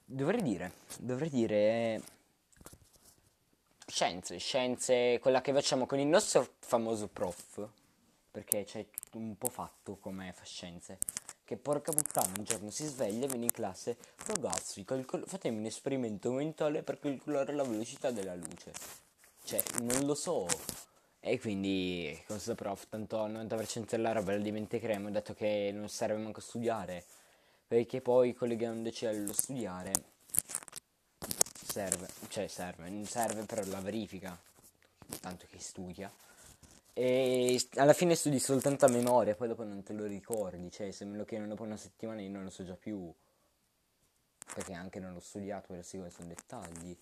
dovrei 0.06 0.42
dire, 0.42 0.72
dovrei 0.98 1.30
dire 1.30 2.02
scienze, 3.86 4.38
scienze, 4.40 5.20
quella 5.22 5.42
che 5.42 5.54
facciamo 5.54 5.86
con 5.86 6.00
il 6.00 6.08
nostro 6.08 6.56
famoso 6.60 7.08
prof, 7.08 7.68
perché 8.32 8.64
c'è 8.64 8.86
un 9.14 9.38
po' 9.38 9.50
fatto 9.50 9.98
come 9.98 10.34
fa 10.34 10.46
scienze, 10.46 10.98
che 11.44 11.58
porca 11.58 11.92
puttana 11.92 12.34
un 12.38 12.44
giorno 12.44 12.72
si 12.72 12.86
sveglia 12.86 13.26
e 13.26 13.28
viene 13.28 13.44
in 13.44 13.52
classe, 13.52 13.98
ragazzi, 14.26 14.84
calcol- 14.84 15.28
fatemi 15.28 15.58
un 15.60 15.66
esperimento 15.66 16.32
mentale 16.32 16.82
per 16.82 17.00
calcolare 17.00 17.54
la 17.54 17.64
velocità 17.64 18.10
della 18.10 18.36
luce. 18.36 18.72
Cioè, 19.44 19.62
non 19.82 20.06
lo 20.06 20.16
so. 20.16 20.48
E 21.20 21.40
quindi, 21.40 22.20
questo 22.26 22.56
prof, 22.56 22.88
tanto 22.88 23.24
il 23.26 23.34
90% 23.34 23.86
della 23.90 24.12
roba 24.12 24.32
la 24.32 24.40
dimenticheremo, 24.40 25.12
dato 25.12 25.34
che 25.34 25.72
non 25.74 25.90
serve 25.90 26.22
manco 26.22 26.40
studiare. 26.40 27.04
Perché 27.68 28.00
poi 28.00 28.34
collegandoci 28.34 29.06
allo 29.06 29.34
studiare 29.34 29.92
serve, 31.76 32.08
cioè 32.30 32.48
serve, 32.48 32.90
non 32.90 33.06
serve 33.06 33.44
per 33.44 33.68
la 33.68 33.82
verifica, 33.82 34.40
tanto 35.20 35.46
che 35.50 35.60
studia. 35.60 36.12
E 36.94 37.62
alla 37.76 37.94
fine 37.94 38.16
studi 38.16 38.40
soltanto 38.40 38.86
a 38.86 38.90
memoria, 38.90 39.36
poi 39.36 39.50
dopo 39.50 39.64
non 39.64 39.84
te 39.84 39.94
lo 39.94 40.06
ricordi, 40.06 40.72
cioè 40.72 40.92
se 40.92 41.04
me 41.06 41.18
lo 41.18 41.26
chiedono 41.26 41.50
dopo 41.50 41.64
una 41.64 41.76
settimana 41.76 42.22
io 42.22 42.30
non 42.30 42.44
lo 42.44 42.50
so 42.50 42.64
già 42.64 42.76
più. 42.76 43.12
Perché 44.54 44.74
anche 44.74 45.00
non 45.00 45.12
l'ho 45.14 45.20
studiato, 45.20 45.74
per 45.74 45.84
sì, 45.84 46.02
sono 46.08 46.28
dettagli. 46.28 46.98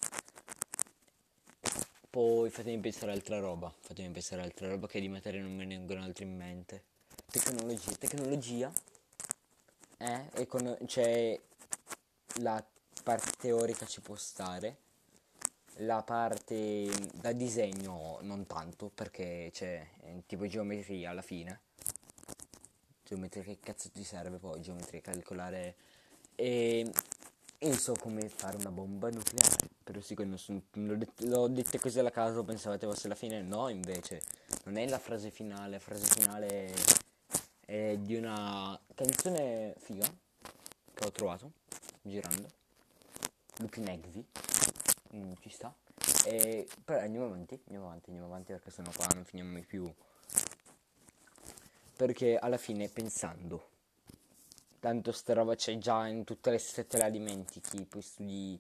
Poi 2.10 2.50
fatemi 2.50 2.80
pensare 2.80 3.12
a 3.12 3.16
altra 3.16 3.40
roba, 3.40 3.72
fatemi 3.80 4.12
pensare 4.12 4.42
a 4.42 4.46
altra 4.46 4.70
roba 4.70 4.88
che 4.88 5.00
di 5.00 5.10
materia 5.10 5.42
non 5.42 5.54
me 5.56 5.66
ne 5.66 5.78
vengono 5.78 6.02
altre 6.02 6.24
in 6.24 6.36
mente. 6.36 6.84
Tecnologia, 7.30 7.92
tecnologia. 8.00 8.72
Eh, 10.04 10.30
e 10.34 10.48
con, 10.48 10.78
c'è 10.86 11.40
la 12.42 12.62
parte 13.04 13.32
teorica 13.40 13.86
ci 13.86 14.02
può 14.02 14.16
stare. 14.16 14.78
La 15.78 16.04
parte 16.04 16.90
da 17.14 17.32
disegno 17.32 18.20
non 18.22 18.46
tanto, 18.46 18.92
perché 18.94 19.50
c'è 19.54 19.88
tipo 20.26 20.46
geometria 20.46 21.12
alla 21.12 21.22
fine. 21.22 21.62
Geometria 23.06 23.44
che 23.44 23.60
cazzo 23.62 23.90
ti 23.92 24.04
serve 24.04 24.38
poi? 24.40 24.62
Geometria 24.62 25.00
calcolare. 25.00 25.76
E 26.36 26.92
io 27.60 27.78
so 27.78 27.94
come 27.98 28.28
fare 28.28 28.58
una 28.58 28.72
bomba 28.72 29.10
nucleare. 29.10 29.70
Però 29.84 30.02
sì 30.02 30.16
non 30.18 30.38
sono- 30.38 30.64
l'ho, 30.74 30.98
det- 30.98 31.26
l'ho 31.28 31.48
dette 31.48 31.80
così 31.80 32.00
alla 32.00 32.12
caso, 32.12 32.44
pensavate 32.44 32.86
fosse 32.88 33.08
la 33.08 33.16
fine. 33.16 33.42
No, 33.42 33.70
invece, 33.70 34.22
non 34.66 34.76
è 34.76 34.86
la 34.88 35.00
frase 35.00 35.32
finale. 35.32 35.72
La 35.72 35.80
frase 35.80 36.06
finale 36.08 36.74
è 37.66 37.96
di 37.98 38.16
una 38.16 38.80
canzone 38.94 39.76
figa 39.78 40.06
che 40.94 41.06
ho 41.06 41.12
trovato 41.12 41.52
girando. 42.02 42.48
Lupi 43.58 43.82
Negvi. 43.82 44.26
Mm, 45.16 45.32
ci 45.40 45.50
sta. 45.50 45.74
E 46.26 46.68
però 46.84 47.00
andiamo 47.00 47.26
avanti, 47.26 47.60
andiamo 47.66 47.86
avanti, 47.86 48.10
andiamo 48.10 48.30
avanti 48.30 48.52
perché 48.52 48.72
sennò 48.72 48.92
qua 48.96 49.08
non 49.14 49.26
finiamo 49.26 49.52
mai 49.52 49.64
più. 49.64 49.92
Perché 51.96 52.38
alla 52.38 52.58
fine 52.58 52.90
pensando, 52.90 53.70
tanto 54.80 55.12
sta 55.12 55.34
roba 55.34 55.56
c'è 55.56 55.78
già 55.78 56.08
in 56.08 56.24
tutte 56.24 56.50
le 56.50 56.58
strette 56.58 56.98
la 56.98 57.10
dimentichi, 57.10 57.86
poi 57.86 58.02
studi 58.02 58.60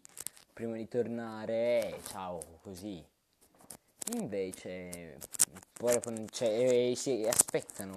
prima 0.53 0.75
di 0.75 0.87
tornare 0.87 1.95
e 1.95 1.99
ciao, 2.07 2.39
così. 2.61 3.03
Invece, 4.13 5.17
poi 5.73 5.93
dopo 5.93 6.09
non 6.11 6.25
c'è, 6.25 6.91
e 6.91 6.95
si 6.95 7.25
aspettano, 7.27 7.95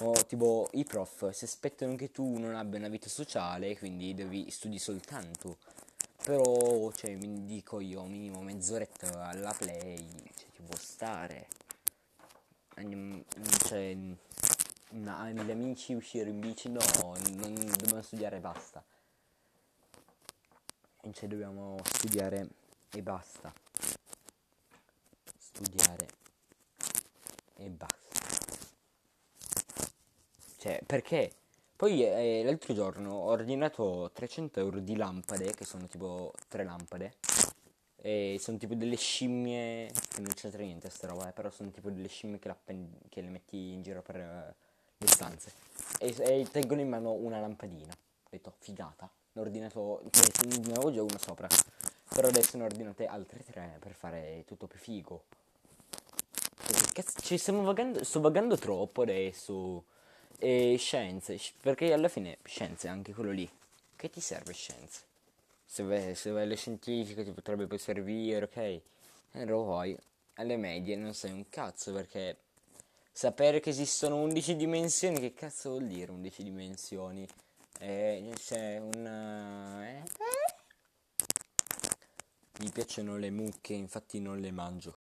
o 0.00 0.24
tipo 0.26 0.68
i 0.72 0.84
prof 0.84 1.30
si 1.30 1.44
aspettano 1.44 1.94
che 1.96 2.10
tu 2.10 2.38
non 2.38 2.54
abbia 2.54 2.78
una 2.78 2.88
vita 2.88 3.08
sociale, 3.08 3.76
quindi 3.78 4.14
devi 4.14 4.50
studi 4.50 4.78
soltanto. 4.78 5.58
Però, 6.24 6.92
cioè, 6.92 7.16
mi 7.16 7.44
dico 7.46 7.80
io, 7.80 8.04
minimo 8.04 8.42
mezz'oretta 8.42 9.28
alla 9.28 9.52
play, 9.52 9.96
cioè, 10.36 10.50
ci 10.54 10.62
può 10.62 10.76
stare. 10.76 11.48
Cioè, 13.66 13.94
no, 14.90 15.28
gli 15.30 15.50
amici 15.50 15.94
uscire 15.94 16.30
in 16.30 16.40
bici, 16.40 16.68
no, 16.68 16.80
non 17.34 17.54
dobbiamo 17.54 18.02
studiare 18.02 18.36
e 18.36 18.40
basta. 18.40 18.84
Cioè, 21.10 21.28
dobbiamo 21.28 21.76
studiare 21.84 22.48
e 22.92 23.02
basta. 23.02 23.52
Studiare 25.38 26.08
e 27.56 27.68
basta. 27.68 28.01
Cioè, 30.62 30.80
perché? 30.86 31.32
Poi 31.74 32.04
eh, 32.04 32.42
l'altro 32.44 32.72
giorno 32.72 33.14
ho 33.14 33.30
ordinato 33.30 34.12
300 34.14 34.60
euro 34.60 34.78
di 34.78 34.94
lampade, 34.94 35.52
che 35.54 35.64
sono 35.64 35.88
tipo 35.88 36.32
tre 36.46 36.62
lampade. 36.62 37.14
E 37.96 38.36
sono 38.38 38.58
tipo 38.58 38.74
delle 38.74 38.94
scimmie, 38.94 39.90
che 39.90 40.20
non 40.20 40.32
c'entra 40.34 40.62
niente 40.62 40.88
sta 40.88 41.08
roba, 41.08 41.28
eh, 41.28 41.32
però 41.32 41.50
sono 41.50 41.72
tipo 41.72 41.90
delle 41.90 42.06
scimmie 42.06 42.38
che, 42.38 42.54
che 43.08 43.20
le 43.22 43.28
metti 43.28 43.72
in 43.72 43.82
giro 43.82 44.02
per 44.02 44.14
eh, 44.14 44.54
le 44.98 45.06
stanze. 45.08 45.52
E, 45.98 46.14
e 46.16 46.46
tengono 46.48 46.80
in 46.80 46.88
mano 46.88 47.10
una 47.10 47.40
lampadina. 47.40 47.90
Ho 47.92 48.28
detto, 48.30 48.54
figata. 48.58 49.10
Ne 49.32 49.40
ho 49.40 49.44
ordinato, 49.44 50.02
cioè, 50.12 50.46
ne 50.60 50.74
avevo 50.74 50.92
già 50.92 51.02
una 51.02 51.18
sopra. 51.18 51.48
Però 52.14 52.28
adesso 52.28 52.56
ne 52.56 52.62
ho 52.62 52.66
ordinate 52.66 53.06
altre 53.06 53.42
tre 53.42 53.78
per 53.80 53.94
fare 53.94 54.44
tutto 54.46 54.68
più 54.68 54.78
figo. 54.78 55.24
Cioè, 55.88 56.92
cazzo, 56.92 57.20
ci 57.20 57.36
stiamo 57.36 57.64
vagando, 57.64 58.04
sto 58.04 58.20
vagando 58.20 58.56
troppo 58.56 59.02
adesso. 59.02 59.90
E 60.44 60.74
scienze, 60.76 61.36
sci- 61.36 61.52
perché 61.60 61.92
alla 61.92 62.08
fine 62.08 62.38
scienze 62.42 62.88
è 62.88 62.90
anche 62.90 63.14
quello 63.14 63.30
lì. 63.30 63.48
Che 63.94 64.10
ti 64.10 64.20
serve 64.20 64.52
scienze? 64.52 65.02
Se 65.64 65.84
vai, 65.84 66.16
se 66.16 66.30
vai 66.30 66.42
alle 66.42 66.56
scientifiche 66.56 67.22
ti 67.22 67.30
potrebbe 67.30 67.68
poi 67.68 67.78
servire, 67.78 68.44
ok? 68.46 68.80
Però 69.30 69.64
poi 69.64 69.96
alle 70.34 70.56
medie 70.56 70.96
non 70.96 71.14
sai 71.14 71.30
un 71.30 71.48
cazzo 71.48 71.92
perché 71.92 72.38
sapere 73.12 73.60
che 73.60 73.70
esistono 73.70 74.16
11 74.16 74.56
dimensioni, 74.56 75.20
che 75.20 75.32
cazzo 75.32 75.70
vuol 75.70 75.86
dire 75.86 76.10
11 76.10 76.42
dimensioni? 76.42 77.24
Eh, 77.78 78.32
c'è 78.34 78.78
un... 78.78 79.06
eh? 79.06 80.02
Mi 82.58 82.70
piacciono 82.70 83.16
le 83.16 83.30
mucche, 83.30 83.74
infatti 83.74 84.18
non 84.20 84.40
le 84.40 84.50
mangio. 84.50 84.96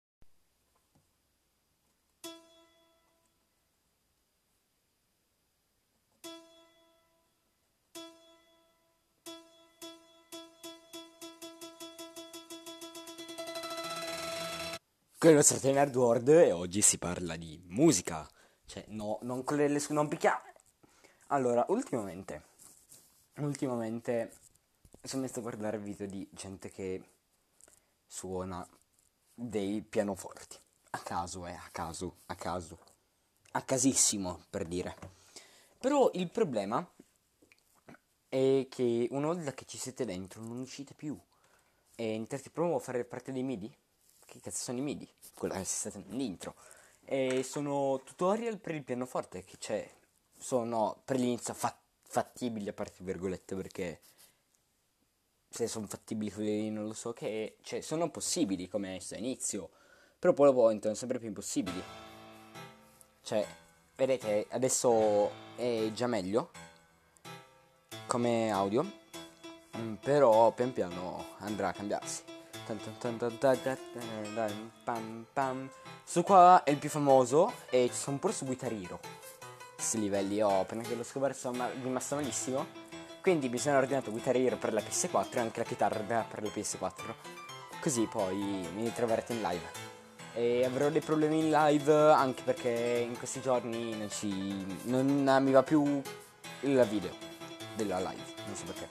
Quello 15.21 15.41
è 15.41 15.43
stato 15.43 15.71
Nerd 15.71 15.95
World 15.95 16.29
e 16.29 16.51
oggi 16.51 16.81
si 16.81 16.97
parla 16.97 17.37
di 17.37 17.61
musica. 17.67 18.27
Cioè, 18.65 18.87
no, 18.89 19.19
non 19.21 19.45
con 19.45 19.59
le 19.59 19.85
non 19.91 20.09
picchiare. 20.09 20.55
Allora, 21.27 21.63
ultimamente, 21.69 22.45
ultimamente 23.37 24.33
sono 25.03 25.21
messo 25.21 25.41
a 25.41 25.43
guardare 25.43 25.79
video 25.79 26.07
di 26.07 26.27
gente 26.31 26.71
che 26.71 27.05
suona 28.07 28.67
dei 29.35 29.83
pianoforti. 29.83 30.57
A 30.93 30.99
caso, 31.01 31.47
eh, 31.47 31.53
a 31.53 31.69
caso, 31.71 32.21
a 32.25 32.35
caso. 32.35 32.79
A 33.51 33.61
casissimo, 33.61 34.45
per 34.49 34.65
dire. 34.65 34.97
Però 35.79 36.11
il 36.15 36.31
problema 36.31 36.91
è 38.27 38.67
che 38.71 39.07
una 39.11 39.27
volta 39.27 39.53
che 39.53 39.67
ci 39.67 39.77
siete 39.77 40.07
dentro 40.07 40.41
non 40.41 40.61
uscite 40.61 40.95
più. 40.95 41.15
E 41.95 42.05
entrate 42.15 42.49
proprio 42.49 42.77
a 42.77 42.81
fare 42.81 43.05
parte 43.05 43.33
dei 43.33 43.43
MIDI. 43.43 43.77
Che 44.31 44.39
cazzo 44.39 44.63
sono 44.63 44.79
i 44.79 44.83
MIDI? 44.83 45.09
Quella 45.35 45.57
che 45.57 45.65
si 45.65 45.89
sta 45.89 45.99
nell'intro. 46.07 46.55
E 47.05 47.43
sono 47.43 48.01
tutorial 48.05 48.59
per 48.59 48.77
il 48.77 48.85
pianoforte 48.85 49.43
che 49.43 49.59
c'è. 49.59 49.91
Sono 50.39 51.03
per 51.05 51.17
l'inizio 51.17 51.53
fa- 51.53 51.77
fattibili 52.03 52.69
a 52.69 52.73
parte 52.73 53.03
virgolette 53.03 53.57
perché 53.57 54.01
se 55.49 55.67
sono 55.67 55.89
fattibili 55.89 56.31
quelli 56.31 56.71
non 56.71 56.87
lo 56.87 56.93
so 56.93 57.13
che 57.13 57.57
cioè 57.63 57.81
sono 57.81 58.09
possibili 58.09 58.69
come 58.69 58.97
a 58.97 59.17
inizio 59.17 59.71
però 60.17 60.33
poi 60.33 60.47
dopo 60.47 60.63
diventano 60.63 60.95
sempre 60.95 61.19
più 61.19 61.27
impossibili 61.27 61.83
cioè 63.23 63.45
vedete 63.97 64.47
adesso 64.51 65.31
è 65.57 65.91
già 65.93 66.07
meglio 66.07 66.51
come 68.07 68.51
audio 68.53 68.85
mm, 69.77 69.95
però 69.95 70.53
pian 70.53 70.73
piano 70.73 71.37
andrà 71.39 71.69
a 71.69 71.73
cambiarsi 71.73 72.39
Pam. 75.33 75.71
Questo 76.03 76.23
qua 76.23 76.63
è 76.65 76.71
il 76.71 76.79
più 76.79 76.89
famoso 76.89 77.53
e 77.71 77.89
ci 77.89 77.97
sono 77.97 78.19
pure 78.19 78.33
su 78.33 78.45
Guitar 78.45 78.73
Hero 78.73 79.21
questi 79.81 79.99
livelli 79.99 80.43
ho 80.43 80.61
appena 80.61 80.83
che 80.83 80.95
l'ho 80.95 81.03
scoperto 81.03 81.39
sono 81.39 81.57
ma- 81.57 81.71
rimasto 81.71 82.15
malissimo 82.15 82.67
Quindi 83.23 83.49
mi 83.49 83.57
sono 83.57 83.79
ordinato 83.79 84.11
Guitar 84.11 84.37
Hero 84.37 84.57
per 84.59 84.75
la 84.75 84.83
PS4 84.83 85.37
e 85.37 85.41
anche 85.41 85.61
la 85.61 85.65
chitarra 85.65 86.27
per 86.29 86.43
la 86.43 86.51
PS4. 86.51 87.15
Così 87.81 88.07
poi 88.07 88.37
mi 88.75 88.93
troverete 88.93 89.33
in 89.33 89.41
live. 89.41 89.89
E 90.35 90.65
avrò 90.65 90.91
dei 90.91 91.01
problemi 91.01 91.41
in 91.41 91.51
live 91.51 92.13
anche 92.13 92.43
perché 92.43 93.07
in 93.09 93.17
questi 93.17 93.41
giorni 93.41 93.97
non, 93.97 94.11
ci, 94.11 94.67
non 94.85 95.39
mi 95.43 95.51
va 95.51 95.63
più 95.63 96.03
il 96.61 96.87
video 96.89 97.13
della 97.75 97.99
live. 97.99 98.23
Non 98.47 98.55
so 98.55 98.65
perché. 98.65 98.89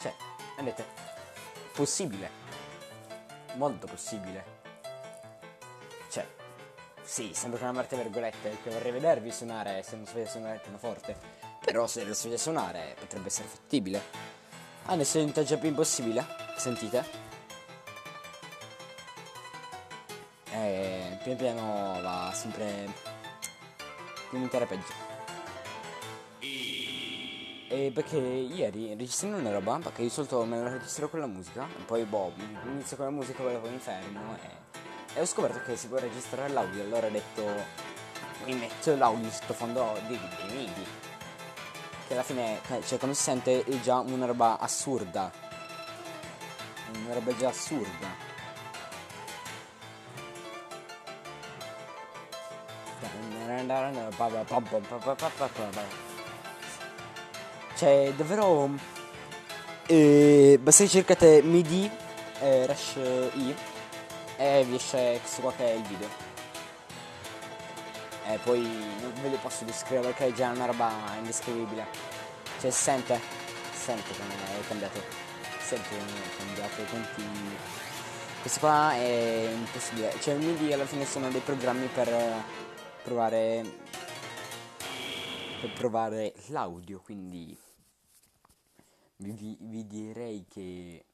Cioè, 0.00 0.14
vedete, 0.56 0.84
possibile. 1.72 2.30
Molto 3.54 3.86
possibile. 3.86 4.58
Cioè, 6.10 6.26
sì, 7.02 7.32
sembra 7.34 7.60
una 7.62 7.72
Marta 7.72 7.96
Vergolette 7.96 8.58
che 8.62 8.70
vorrei 8.70 8.92
vedervi 8.92 9.32
suonare 9.32 9.82
se 9.82 9.96
non 9.96 10.06
sapete 10.06 10.28
suonare 10.28 10.54
il 10.54 10.60
pianoforte. 10.60 11.16
Però 11.60 11.86
se 11.86 12.04
lo 12.04 12.14
sapete 12.14 12.38
suonare 12.38 12.96
potrebbe 12.98 13.26
essere 13.26 13.48
fattibile. 13.48 14.02
Adesso 14.86 15.18
diventa 15.18 15.42
già 15.42 15.56
più 15.56 15.68
impossibile. 15.68 16.24
Sentite? 16.56 17.04
E 20.52 21.18
pian 21.22 21.36
piano 21.36 22.00
va 22.02 22.32
sempre 22.32 22.88
diventare 24.30 24.66
peggio. 24.66 25.09
E 27.72 27.92
perché 27.94 28.16
ieri 28.16 28.96
registrando 28.96 29.36
una 29.36 29.52
roba, 29.52 29.78
perché 29.78 30.02
di 30.02 30.08
solito 30.08 30.44
me 30.44 30.60
la 30.60 30.70
registro 30.70 31.08
con 31.08 31.20
la 31.20 31.26
musica, 31.26 31.68
e 31.68 31.82
poi 31.84 32.02
boh, 32.02 32.32
inizio 32.64 32.96
con 32.96 33.04
la 33.04 33.12
musica, 33.12 33.44
poi 33.44 33.52
dopo 33.52 33.70
mi 33.70 33.78
fermo 33.78 34.36
e, 34.42 35.14
e 35.14 35.20
ho 35.20 35.24
scoperto 35.24 35.60
che 35.64 35.76
si 35.76 35.86
può 35.86 35.98
registrare 35.98 36.52
l'audio, 36.52 36.82
allora 36.82 37.06
ho 37.06 37.10
detto 37.10 37.44
mi 38.44 38.54
metto 38.56 38.96
l'audio 38.96 39.30
sottofondo 39.30 39.96
di, 40.08 40.18
dei 40.18 40.56
midi. 40.56 40.84
Che 42.08 42.12
alla 42.12 42.24
fine, 42.24 42.58
cioè 42.84 42.98
quando 42.98 43.16
si 43.16 43.22
sente 43.22 43.62
è 43.62 43.80
già 43.80 44.00
una 44.00 44.26
roba 44.26 44.58
assurda. 44.58 45.30
Una 47.04 47.14
roba 47.14 47.36
già 47.36 47.50
assurda. 47.50 48.28
Cioè, 57.80 58.12
davvero. 58.14 58.68
Eh, 59.86 60.58
basta 60.60 60.84
che 60.84 60.90
cercate 60.90 61.40
MIDI 61.40 61.90
eh, 62.40 62.66
Rush 62.66 62.96
I 62.96 63.54
e 64.36 64.64
vi 64.68 64.74
esce 64.74 65.16
questo 65.18 65.40
qua 65.40 65.54
che 65.54 65.64
è 65.64 65.76
il 65.76 65.82
video. 65.84 66.08
E 68.26 68.38
poi 68.44 68.60
non 68.60 69.14
ve 69.22 69.30
lo 69.30 69.38
posso 69.38 69.64
descrivere 69.64 70.08
perché 70.08 70.26
è 70.26 70.32
già 70.34 70.50
una 70.50 70.66
roba 70.66 70.92
indescrivibile. 71.16 71.86
Cioè, 72.60 72.70
sente, 72.70 73.18
sente 73.72 74.12
come 74.12 74.34
è 74.34 74.68
cambiato. 74.68 75.00
Sente 75.58 75.88
come 75.88 76.02
è 76.02 76.36
cambiato. 76.36 76.82
Quanti. 76.82 77.24
Questo 78.42 78.60
qua 78.60 78.92
è 78.92 79.48
impossibile. 79.54 80.14
Cioè, 80.20 80.34
MIDI 80.34 80.74
alla 80.74 80.84
fine 80.84 81.06
sono 81.06 81.30
dei 81.30 81.40
programmi 81.40 81.86
per 81.86 82.44
provare 83.02 83.64
per 85.62 85.72
provare 85.74 86.32
l'audio 86.48 87.00
quindi 87.00 87.54
vi, 89.20 89.56
vi, 89.60 89.86
direi 89.86 90.46
che 90.48 91.04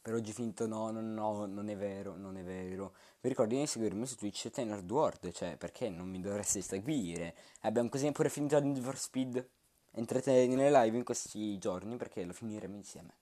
per 0.00 0.14
oggi 0.14 0.32
finito 0.32 0.66
no, 0.66 0.90
no, 0.90 1.00
no, 1.00 1.46
non 1.46 1.68
è 1.68 1.76
vero, 1.76 2.16
non 2.16 2.36
è 2.36 2.44
vero. 2.44 2.94
Vi 3.20 3.28
ricordo 3.28 3.54
di 3.54 3.66
seguirmi 3.66 4.06
su 4.06 4.16
Twitch 4.16 4.50
Tenard 4.50 4.90
World, 4.90 5.32
cioè 5.32 5.56
perché 5.56 5.88
non 5.88 6.08
mi 6.08 6.20
dovreste 6.20 6.60
seguire? 6.60 7.36
Abbiamo 7.62 7.88
così 7.88 8.10
pure 8.12 8.28
finito 8.28 8.58
Need 8.60 8.80
for 8.80 8.96
Speed. 8.96 9.48
Entrate 9.92 10.46
nelle 10.46 10.70
live 10.70 10.96
in 10.96 11.04
questi 11.04 11.58
giorni 11.58 11.96
perché 11.96 12.24
lo 12.24 12.32
finiremo 12.32 12.76
insieme. 12.76 13.16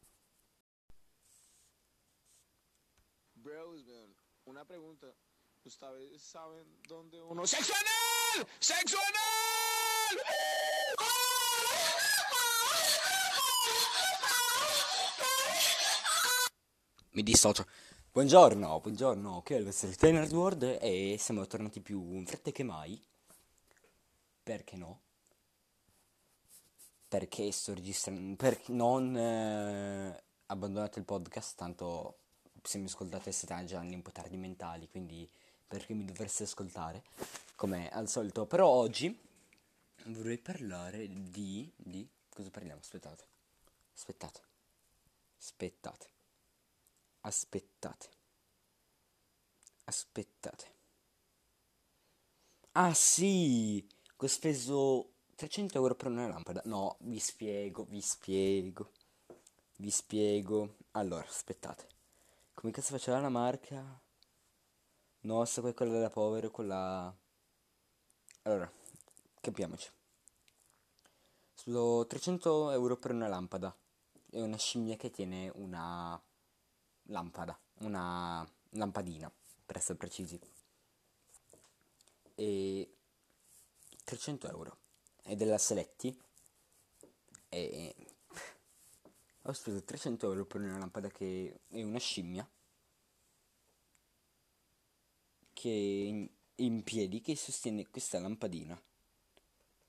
Bros, 3.33 3.85
una 4.45 4.65
pregunta. 4.65 5.15
¿Ustedes 5.65 6.21
saben 6.21 6.67
dónde 6.87 7.19
uno... 7.23 7.47
¡Sexo 7.47 7.73
anal! 7.73 8.47
Mi 17.15 17.23
dissocio. 17.23 17.65
Buongiorno, 18.11 18.81
buongiorno, 18.81 19.41
qui 19.43 19.55
è 19.55 19.59
il 19.59 19.65
vostro 19.65 19.89
Trainer 19.91 20.29
World 20.33 20.79
e 20.81 21.15
siamo 21.17 21.47
tornati 21.47 21.81
più 21.81 22.13
in 22.13 22.27
fretta 22.27 22.51
che 22.51 22.65
mai. 22.65 23.01
Perché 24.43 24.77
no? 24.77 25.01
Perché 27.07 27.53
sto 27.53 27.73
registrando... 27.73 28.35
Perché 28.35 28.73
non 28.73 29.17
eh, 29.17 30.25
abbandonate 30.47 30.99
il 30.99 31.05
podcast, 31.05 31.57
tanto 31.57 32.19
se 32.61 32.79
mi 32.79 32.87
ascoltate 32.87 33.31
siete 33.31 33.65
già 33.65 33.79
un 33.79 34.03
po' 34.03 34.11
tardi 34.11 34.37
mentali, 34.37 34.89
quindi 34.89 35.31
perché 35.69 35.95
mi 35.95 36.05
dovreste 36.05 36.43
ascoltare, 36.43 37.05
come 37.55 37.91
al 37.91 38.09
solito. 38.09 38.45
Però 38.45 38.67
oggi 38.67 39.17
vorrei 40.07 40.39
parlare 40.39 41.07
di... 41.09 41.73
di... 41.77 42.09
Cosa 42.29 42.51
parliamo? 42.51 42.81
Aspettate. 42.81 43.25
Aspettate. 43.95 44.41
Aspettate. 45.39 46.14
Aspettate. 47.27 48.11
Aspettate. 49.85 50.73
Ah 52.73 52.93
sì! 52.93 53.87
Ho 54.17 54.27
speso 54.27 55.13
300 55.35 55.79
euro 55.79 55.95
per 55.95 56.09
una 56.09 56.27
lampada. 56.29 56.61
No, 56.67 56.97
vi 57.01 57.19
spiego, 57.19 57.85
vi 57.85 58.03
spiego. 58.03 58.91
Vi 59.77 59.91
spiego. 59.91 60.77
Allora, 60.93 61.25
aspettate. 61.25 61.89
Come 62.53 62.73
cazzo 62.73 62.91
faceva 62.91 63.21
la 63.21 63.31
marca? 63.31 64.01
No, 65.21 65.43
è 65.43 65.75
quella 65.75 65.93
della 65.93 66.11
povero, 66.11 66.51
quella... 66.51 67.15
Allora, 68.43 68.71
capiamoci. 69.41 69.91
Solo 71.55 72.07
300 72.07 72.71
euro 72.73 72.99
per 72.99 73.13
una 73.13 73.29
lampada. 73.29 73.75
È 74.29 74.41
una 74.41 74.59
scimmia 74.59 74.97
che 74.97 75.11
tiene 75.11 75.51
una 75.55 76.21
lampada, 77.05 77.59
una 77.79 78.47
lampadina, 78.71 79.31
per 79.65 79.77
essere 79.77 79.99
precisi. 79.99 80.39
E 82.35 82.95
300 84.05 84.49
euro. 84.49 84.77
È 85.23 85.35
della 85.35 85.59
Seletti. 85.59 86.17
E 87.49 87.95
ho 89.43 89.53
speso 89.53 89.83
300 89.83 90.27
euro 90.27 90.47
per 90.47 90.61
una 90.61 90.79
lampada 90.79 91.09
che 91.09 91.61
è 91.69 91.83
una 91.83 91.99
scimmia. 91.99 92.49
Che 95.53 95.71
è 95.71 96.63
in, 96.63 96.83
piedi 96.83 97.21
che 97.21 97.37
sostiene 97.37 97.89
questa 97.89 98.19
lampadina. 98.19 98.81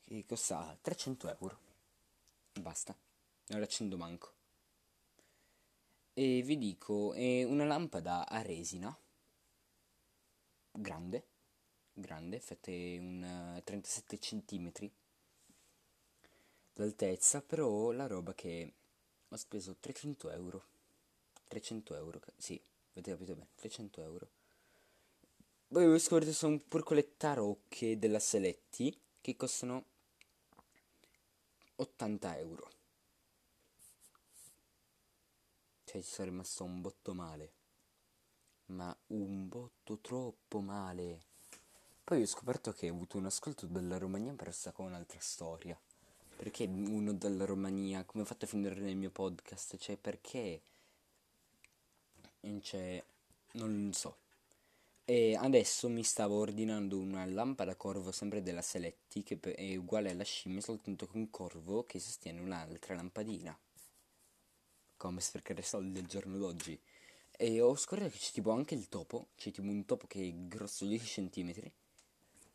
Che 0.01 0.25
costa 0.25 0.77
300 0.79 1.37
euro. 1.39 1.59
Basta. 2.53 2.95
Non 3.47 3.59
la 3.59 3.65
accendo 3.65 3.97
manco. 3.97 4.34
E 6.17 6.41
vi 6.43 6.57
dico, 6.57 7.11
è 7.11 7.43
una 7.43 7.65
lampada 7.65 8.25
a 8.25 8.41
resina. 8.41 8.97
Grande. 10.71 11.25
Grande, 11.91 12.39
fate 12.39 12.97
un 13.01 13.61
37 13.61 14.17
cm 14.17 14.71
d'altezza, 16.73 17.41
però 17.41 17.91
la 17.91 18.07
roba 18.07 18.33
che 18.33 18.71
ho 19.27 19.35
speso 19.35 19.75
300 19.77 20.29
euro. 20.31 20.63
300 21.49 21.95
euro, 21.95 22.21
sì, 22.37 22.61
avete 22.93 23.11
capito 23.11 23.33
bene, 23.33 23.49
300 23.55 24.01
euro. 24.01 24.29
Poi 25.67 25.85
ho 25.85 25.99
scoperto 25.99 26.31
sono 26.31 26.59
pure 26.59 26.83
quelle 26.83 27.17
tarocche 27.17 27.99
della 27.99 28.19
Seletti 28.19 28.97
che 29.19 29.35
costano 29.35 29.83
80 31.75 32.37
euro. 32.37 32.74
Cioè 35.95 36.03
ci 36.03 36.11
sono 36.11 36.29
rimasto 36.29 36.63
un 36.65 36.81
botto 36.81 37.13
male. 37.13 37.51
Ma 38.65 38.93
un 39.07 39.47
botto 39.47 39.99
troppo 39.99 40.59
male. 40.59 41.21
Poi 42.03 42.21
ho 42.21 42.25
scoperto 42.25 42.73
che 42.73 42.89
ho 42.89 42.93
avuto 42.93 43.17
un 43.17 43.27
ascolto 43.27 43.65
della 43.65 43.97
Romania 43.97 44.33
per 44.33 44.53
sta 44.53 44.73
con 44.73 44.87
un'altra 44.87 45.19
storia. 45.21 45.79
Perché 46.35 46.65
uno 46.65 47.13
dalla 47.13 47.45
Romania? 47.45 48.03
Come 48.03 48.23
ho 48.23 48.25
fatto 48.25 48.43
a 48.43 48.47
finire 48.49 48.75
nel 48.75 48.97
mio 48.97 49.09
podcast? 49.09 49.77
Cioè, 49.77 49.95
perché? 49.95 50.61
Cioè, 52.59 53.03
non 53.53 53.93
so. 53.93 54.17
E 55.05 55.37
adesso 55.39 55.87
mi 55.87 56.03
stavo 56.03 56.39
ordinando 56.39 56.97
una 56.97 57.25
lampada 57.25 57.75
corvo 57.75 58.11
sempre 58.11 58.43
della 58.43 58.61
Seletti 58.61 59.23
che 59.23 59.39
è 59.39 59.77
uguale 59.77 60.09
alla 60.11 60.23
scimmia 60.23 60.59
soltanto 60.59 61.07
con 61.07 61.29
corvo 61.29 61.85
che 61.85 61.99
sostiene 61.99 62.41
un'altra 62.41 62.95
lampadina. 62.95 63.57
Come 64.97 65.21
sprecare 65.21 65.61
soldi 65.61 65.99
al 65.99 66.05
giorno 66.05 66.37
d'oggi. 66.37 66.79
E 67.31 67.61
ho 67.61 67.75
scoperto 67.75 68.11
che 68.11 68.17
c'è 68.17 68.31
tipo 68.31 68.51
anche 68.51 68.75
il 68.75 68.87
topo, 68.89 69.27
c'è 69.35 69.51
tipo 69.51 69.67
un 69.67 69.85
topo 69.85 70.07
che 70.07 70.27
è 70.27 70.33
grosso 70.47 70.85
10 70.85 71.29
cm. 71.29 71.71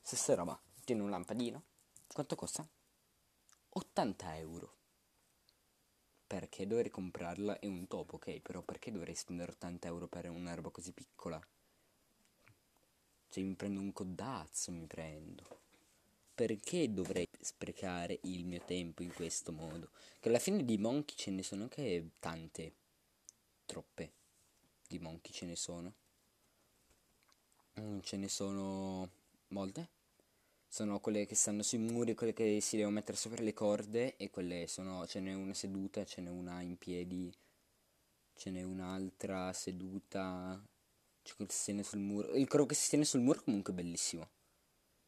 Stessa 0.00 0.34
roba, 0.34 0.60
tiene 0.84 1.02
un 1.02 1.10
lampadino. 1.10 1.62
Quanto 2.12 2.34
costa? 2.36 2.66
80 3.70 4.36
euro. 4.38 4.74
perché 6.26 6.66
dovrei 6.66 6.90
comprarla? 6.90 7.58
È 7.58 7.66
un 7.66 7.86
topo, 7.88 8.14
ok, 8.16 8.38
però 8.40 8.62
perché 8.62 8.92
dovrei 8.92 9.14
spendere 9.16 9.50
80 9.52 9.88
euro 9.88 10.06
per 10.06 10.28
una 10.30 10.54
roba 10.54 10.70
così 10.70 10.92
piccola? 10.92 11.40
Cioè 13.28 13.42
mi 13.42 13.54
prendo 13.54 13.80
un 13.80 13.92
codazzo, 13.92 14.70
mi 14.72 14.86
prendo. 14.86 15.60
Perché 16.40 16.90
dovrei 16.90 17.28
sprecare 17.38 18.18
il 18.22 18.46
mio 18.46 18.62
tempo 18.64 19.02
in 19.02 19.12
questo 19.12 19.52
modo? 19.52 19.90
Che 20.18 20.30
alla 20.30 20.38
fine 20.38 20.64
di 20.64 20.78
monkey 20.78 21.14
ce 21.14 21.30
ne 21.30 21.42
sono 21.42 21.64
anche 21.64 22.12
tante. 22.18 22.72
Troppe. 23.66 24.12
Di 24.88 24.98
monkey 24.98 25.34
ce 25.34 25.44
ne 25.44 25.54
sono. 25.54 25.92
Mm, 27.78 27.98
ce 28.00 28.16
ne 28.16 28.28
sono 28.28 29.10
molte. 29.48 29.90
Sono 30.66 30.98
quelle 31.00 31.26
che 31.26 31.34
stanno 31.34 31.62
sui 31.62 31.76
muri, 31.76 32.14
quelle 32.14 32.32
che 32.32 32.58
si 32.62 32.76
devono 32.76 32.94
mettere 32.94 33.18
sopra 33.18 33.42
le 33.42 33.52
corde 33.52 34.16
e 34.16 34.30
quelle 34.30 34.66
sono, 34.66 35.06
ce 35.06 35.20
n'è 35.20 35.34
una 35.34 35.52
seduta, 35.52 36.06
ce 36.06 36.22
n'è 36.22 36.30
una 36.30 36.62
in 36.62 36.78
piedi, 36.78 37.30
ce 38.32 38.48
n'è 38.48 38.62
un'altra 38.62 39.52
seduta, 39.52 40.58
c'è 41.22 41.34
quello 41.34 41.50
che 41.50 41.56
si 41.56 41.64
tiene 41.64 41.82
sul 41.82 41.98
muro. 41.98 42.32
Il 42.32 42.48
quello 42.48 42.64
che 42.64 42.74
si 42.74 42.88
tiene 42.88 43.04
sul 43.04 43.20
muro 43.20 43.42
comunque 43.42 43.74
è 43.74 43.76
bellissimo. 43.76 44.38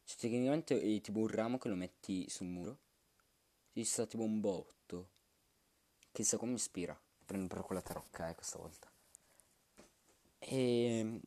Cioè 0.05 0.17
tecnicamente 0.17 0.79
è 0.79 1.01
tipo 1.01 1.19
un 1.19 1.27
ramo 1.27 1.57
che 1.57 1.69
lo 1.69 1.75
metti 1.75 2.29
sul 2.29 2.47
muro. 2.47 2.77
Ci 3.73 3.83
sta 3.83 4.05
tipo 4.05 4.23
un 4.23 4.39
botto. 4.39 5.09
Chissà 6.11 6.37
come 6.37 6.53
ispira. 6.53 6.99
Prendo 7.25 7.47
però 7.47 7.63
quella 7.63 7.81
tarocca, 7.81 8.29
eh, 8.29 8.35
questa 8.35 8.57
volta. 8.57 8.91
E... 10.39 11.21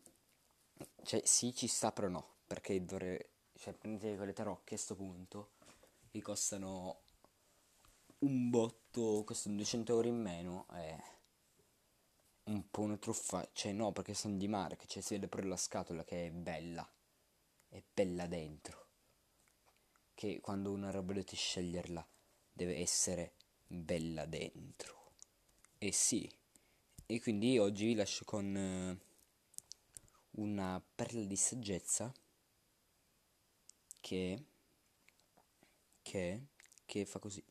Cioè 1.03 1.23
sì, 1.24 1.55
ci 1.55 1.66
sta 1.66 1.93
però 1.93 2.09
no. 2.09 2.35
Perché 2.47 2.85
dovrei 2.85 3.19
cioè 3.59 3.73
prendete 3.73 4.16
quelle 4.16 4.32
tarocche 4.32 4.74
a 4.74 4.78
sto 4.78 4.94
punto 4.94 5.51
che 6.11 6.20
costano 6.20 7.01
un 8.19 8.51
botto, 8.51 9.24
costano 9.24 9.57
200 9.57 9.93
euro 9.93 10.09
in 10.09 10.20
meno 10.20 10.66
è 10.69 10.97
un 12.44 12.70
po' 12.70 12.82
una 12.82 12.97
truffa, 12.97 13.48
cioè 13.53 13.73
no 13.73 13.93
perché 13.93 14.15
sono 14.15 14.36
di 14.36 14.47
marca, 14.47 14.85
cioè 14.86 15.03
si 15.03 15.15
vede 15.15 15.28
pure 15.28 15.44
la 15.44 15.57
scatola 15.57 16.05
che 16.05 16.27
è 16.27 16.31
bella, 16.31 16.89
è 17.68 17.82
bella 17.93 18.26
dentro, 18.26 18.88
che 20.14 20.40
quando 20.40 20.72
una 20.72 20.90
roba 20.90 21.12
dovete 21.12 21.36
sceglierla 21.36 22.06
deve 22.52 22.76
essere 22.76 23.34
bella 23.66 24.24
dentro, 24.26 25.12
e 25.78 25.93
sì, 25.93 26.30
e 27.06 27.20
quindi 27.20 27.59
oggi 27.59 27.86
vi 27.86 27.94
lascio 27.94 28.24
con 28.24 28.56
eh, 28.56 28.98
una 30.32 30.82
perla 30.94 31.24
di 31.24 31.36
saggezza 31.36 32.12
che 34.01 34.44
che 36.02 36.47
che 36.84 37.05
fa 37.05 37.18
così 37.18 37.43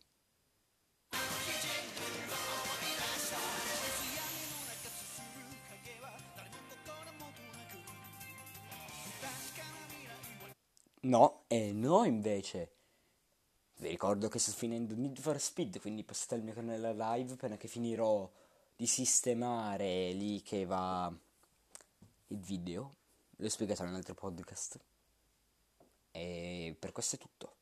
No, 11.05 11.43
e 11.47 11.71
no 11.71 12.03
invece. 12.03 12.71
Vi 13.77 13.89
ricordo 13.89 14.27
che 14.27 14.39
sto 14.39 14.51
finendo 14.51 14.95
Need 14.95 15.19
for 15.19 15.39
Speed, 15.39 15.79
quindi 15.79 16.03
passate 16.03 16.33
al 16.33 16.41
mio 16.41 16.53
canale 16.53 16.93
live 16.93 17.33
appena 17.33 17.57
che 17.57 17.67
finirò 17.67 18.29
di 18.75 18.87
sistemare 18.87 20.11
lì 20.13 20.41
che 20.41 20.65
va 20.65 21.13
il 22.27 22.39
video. 22.39 22.95
L'ho 23.35 23.49
spiegato 23.49 23.83
in 23.83 23.89
un 23.89 23.95
altro 23.95 24.15
podcast. 24.15 24.79
E 26.09 26.75
per 26.79 26.91
questo 26.91 27.17
è 27.17 27.19
tutto. 27.19 27.53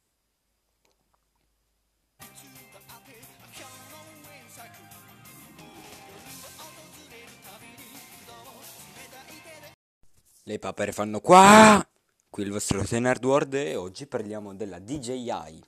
Le 10.44 10.60
papere 10.60 10.92
fanno 10.94 11.20
qua! 11.20 11.93
Qui 12.34 12.42
il 12.42 12.50
vostro 12.50 12.84
Tenard 12.84 13.24
World 13.24 13.54
e 13.54 13.76
oggi 13.76 14.08
parliamo 14.08 14.56
della 14.56 14.80
DJI 14.80 15.64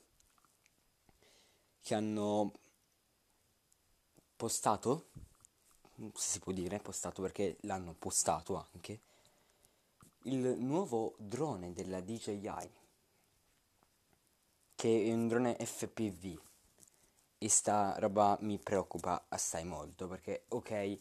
che 1.79 1.93
hanno 1.93 2.51
postato, 4.35 5.09
se 5.93 6.09
si 6.15 6.39
può 6.39 6.51
dire 6.51 6.79
postato 6.79 7.21
perché 7.21 7.57
l'hanno 7.61 7.93
postato 7.93 8.67
anche, 8.73 8.99
il 10.23 10.55
nuovo 10.57 11.13
drone 11.19 11.71
della 11.71 12.01
DJI 12.01 12.71
che 14.73 15.05
è 15.05 15.13
un 15.13 15.27
drone 15.27 15.55
FPV 15.63 16.41
e 17.37 17.47
sta 17.47 17.93
roba 17.99 18.39
mi 18.41 18.57
preoccupa 18.57 19.25
assai 19.29 19.65
molto 19.65 20.07
perché 20.07 20.45
ok 20.47 20.97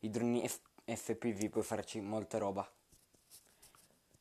i 0.00 0.10
droni 0.10 0.48
F- 0.48 0.62
FPV 0.84 1.48
puoi 1.48 1.62
farci 1.62 2.00
molta 2.00 2.38
roba 2.38 2.68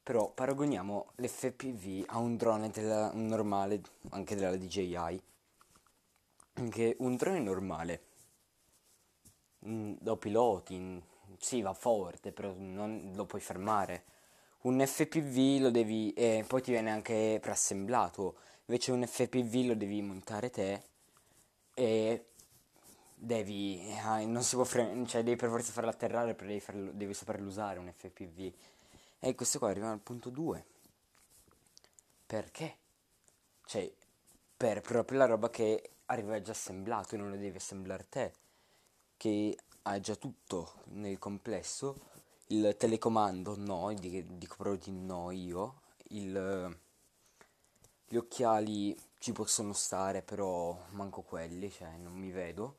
però 0.05 0.29
paragoniamo 0.29 1.13
l'FPV 1.15 2.03
a 2.09 2.19
un 2.19 2.37
drone 2.37 2.69
della, 2.69 3.09
normale 3.11 3.81
anche 4.09 4.35
della 4.35 4.55
DJI 4.55 5.19
che 6.69 6.95
un 6.99 7.15
drone 7.15 7.39
normale 7.39 8.01
lo 9.61 10.15
piloti 10.17 11.01
sì 11.39 11.63
va 11.63 11.73
forte 11.73 12.31
però 12.31 12.53
non 12.55 13.13
lo 13.15 13.25
puoi 13.25 13.41
fermare. 13.41 14.03
Un 14.65 14.79
FPV 14.85 15.61
lo 15.61 15.71
devi 15.71 16.13
e 16.13 16.45
poi 16.47 16.61
ti 16.61 16.69
viene 16.69 16.91
anche 16.91 17.39
preassemblato. 17.41 18.35
Invece 18.67 18.91
un 18.91 19.07
FPV 19.07 19.69
lo 19.69 19.75
devi 19.75 20.03
montare 20.03 20.51
te 20.51 20.83
e 21.73 22.25
devi 23.15 23.81
eh, 23.81 24.25
non 24.25 24.43
si 24.43 24.53
può 24.55 24.65
frenare 24.65 25.07
cioè 25.07 25.23
devi 25.23 25.35
per 25.35 25.49
forza 25.49 25.71
farlo 25.71 25.89
atterrare 25.89 26.35
devi, 26.35 26.59
farlo, 26.59 26.91
devi 26.91 27.13
saperlo 27.13 27.47
usare 27.47 27.79
un 27.79 27.91
FPV 27.91 28.53
e 29.27 29.35
questo 29.35 29.57
qua 29.57 29.69
arriva 29.69 29.89
al 29.89 30.01
punto 30.01 30.29
2 30.29 30.65
perché? 32.25 32.77
cioè 33.65 33.91
per 34.55 34.81
proprio 34.81 35.17
la 35.17 35.25
roba 35.25 35.49
che 35.49 35.91
arriva 36.05 36.41
già 36.41 36.51
assemblato 36.51 37.17
non 37.17 37.29
lo 37.29 37.37
devi 37.37 37.57
assemblare 37.57 38.07
te 38.07 38.33
che 39.17 39.57
ha 39.83 39.99
già 39.99 40.15
tutto 40.15 40.81
nel 40.89 41.17
complesso 41.17 42.13
il 42.47 42.75
telecomando 42.77 43.55
no, 43.57 43.91
dico 43.93 44.55
proprio 44.55 44.77
di 44.77 44.91
no 44.91 45.31
io, 45.31 45.81
il, 46.09 46.79
gli 48.07 48.15
occhiali 48.15 48.95
ci 49.17 49.31
possono 49.31 49.73
stare 49.73 50.21
però 50.21 50.77
manco 50.89 51.21
quelli, 51.21 51.71
cioè 51.71 51.97
non 51.97 52.13
mi 52.13 52.29
vedo. 52.29 52.77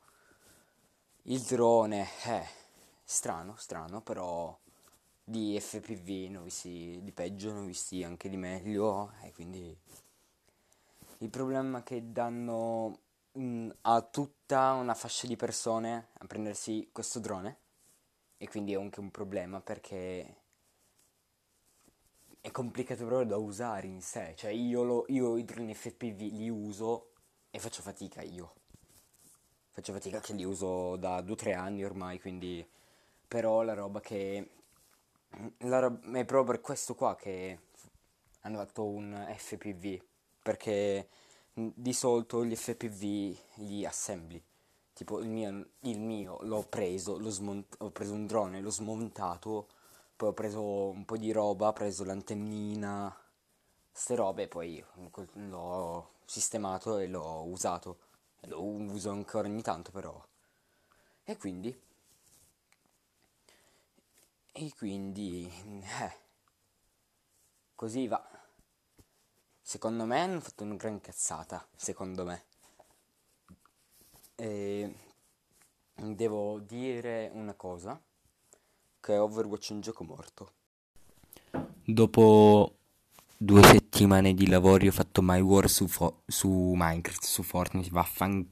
Il 1.23 1.41
drone, 1.41 2.07
eh, 2.23 2.47
strano, 3.03 3.55
strano, 3.57 3.99
però 4.01 4.57
di 5.29 5.59
FPV 5.59 6.29
ne 6.29 6.37
ho 6.37 6.43
visti 6.43 7.01
di 7.03 7.11
peggio, 7.11 7.51
ne 7.51 7.59
ho 7.59 7.65
visti 7.65 8.01
anche 8.01 8.29
di 8.29 8.37
meglio 8.37 9.11
e 9.23 9.33
quindi 9.33 9.77
il 11.17 11.29
problema 11.29 11.79
è 11.79 11.83
che 11.83 12.13
danno 12.13 12.99
mh, 13.33 13.41
mm, 13.41 13.69
a 13.81 14.01
tutta 14.03 14.71
una 14.71 14.93
fascia 14.93 15.27
di 15.27 15.35
persone 15.35 16.11
a 16.13 16.27
prendersi 16.27 16.87
questo 16.93 17.19
drone 17.19 17.57
e 18.37 18.47
quindi 18.47 18.71
è 18.71 18.77
anche 18.77 19.01
un 19.01 19.11
problema 19.11 19.59
perché 19.59 20.35
è 22.39 22.49
complicato 22.49 23.05
proprio 23.05 23.27
da 23.27 23.35
usare 23.35 23.85
in 23.85 24.01
sé, 24.01 24.33
cioè 24.37 24.51
io, 24.51 24.83
lo, 24.83 25.03
io 25.09 25.35
i 25.35 25.43
droni 25.43 25.75
FPV 25.75 26.21
li 26.21 26.47
uso 26.49 27.11
e 27.49 27.59
faccio 27.59 27.81
fatica 27.81 28.21
io, 28.21 28.53
faccio 29.71 29.91
fatica 29.91 30.21
che 30.21 30.31
li 30.31 30.45
uso 30.45 30.95
da 30.95 31.19
2-3 31.19 31.53
anni 31.53 31.83
ormai, 31.83 32.17
quindi 32.17 32.65
però 33.27 33.63
la 33.63 33.73
roba 33.73 33.99
che 33.99 34.51
la 35.59 35.79
roba, 35.79 36.19
è 36.19 36.25
proprio 36.25 36.43
per 36.43 36.61
questo 36.61 36.95
qua 36.95 37.15
che 37.15 37.59
hanno 38.41 38.57
fatto 38.57 38.85
un 38.85 39.25
FPV 39.35 40.01
perché 40.41 41.09
di 41.53 41.93
solito 41.93 42.45
gli 42.45 42.55
FPV 42.55 43.37
li 43.55 43.85
assembli 43.85 44.41
tipo 44.97 45.19
il 45.19 45.29
mio, 45.29 45.67
il 45.81 45.99
mio 45.99 46.39
l'ho 46.41 46.63
preso, 46.63 47.19
l'ho 47.19 47.29
smont- 47.29 47.75
ho 47.79 47.91
preso 47.91 48.13
un 48.13 48.25
drone, 48.25 48.61
l'ho 48.61 48.71
smontato, 48.71 49.67
poi 50.15 50.29
ho 50.29 50.33
preso 50.33 50.89
un 50.89 51.05
po' 51.05 51.17
di 51.17 51.31
roba, 51.31 51.67
ho 51.67 51.73
preso 51.73 52.03
l'antennina, 52.03 53.15
ste 53.91 54.15
robe, 54.15 54.47
poi 54.47 54.83
l'ho 55.33 56.09
sistemato 56.25 56.97
e 56.97 57.07
l'ho 57.07 57.43
usato. 57.45 57.99
Lo 58.47 58.63
uso 58.63 59.11
ancora 59.11 59.47
ogni 59.47 59.61
tanto 59.61 59.91
però. 59.91 60.19
E 61.23 61.37
quindi... 61.37 61.85
E 64.59 64.73
quindi... 64.75 65.45
Eh, 65.45 66.17
così 67.75 68.07
va. 68.07 68.27
Secondo 69.61 70.05
me 70.05 70.19
hanno 70.19 70.39
fatto 70.39 70.63
una 70.63 70.73
gran 70.73 70.99
cazzata, 70.99 71.63
secondo 71.75 72.25
me. 72.25 72.45
E 74.33 74.95
devo 75.93 76.57
dire 76.57 77.29
una 77.33 77.53
cosa, 77.53 78.01
che 78.99 79.15
Overwatch 79.15 79.69
è 79.69 79.73
un 79.73 79.81
gioco 79.81 80.03
morto. 80.03 80.53
Dopo 81.85 82.77
due 83.37 83.61
settimane 83.61 84.33
di 84.33 84.47
lavoro 84.47 84.87
ho 84.87 84.91
fatto 84.91 85.21
My 85.21 85.39
War 85.39 85.69
su, 85.69 85.87
fo- 85.87 86.23
su 86.25 86.73
Minecraft, 86.75 87.23
su 87.23 87.43
Fortnite, 87.43 87.91
vaffan... 87.91 88.49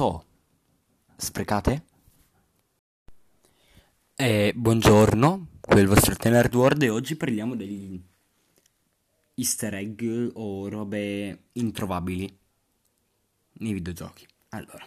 so. 0.00 0.24
Sprecate? 1.14 1.84
Eh, 4.14 4.50
buongiorno, 4.56 5.48
qui 5.60 5.76
è 5.76 5.80
il 5.80 5.88
vostro 5.88 6.16
Tenerd 6.16 6.54
World 6.54 6.82
e 6.82 6.88
oggi 6.88 7.16
parliamo 7.16 7.54
degli 7.54 8.02
easter 9.34 9.74
egg 9.74 10.02
o 10.32 10.70
robe 10.70 11.48
introvabili 11.52 12.34
nei 13.58 13.74
videogiochi. 13.74 14.26
Allora, 14.50 14.82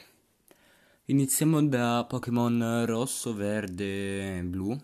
iniziamo 1.06 1.62
da 1.62 2.06
Pokémon 2.10 2.84
rosso, 2.88 3.36
verde, 3.36 4.42
blu, 4.44 4.76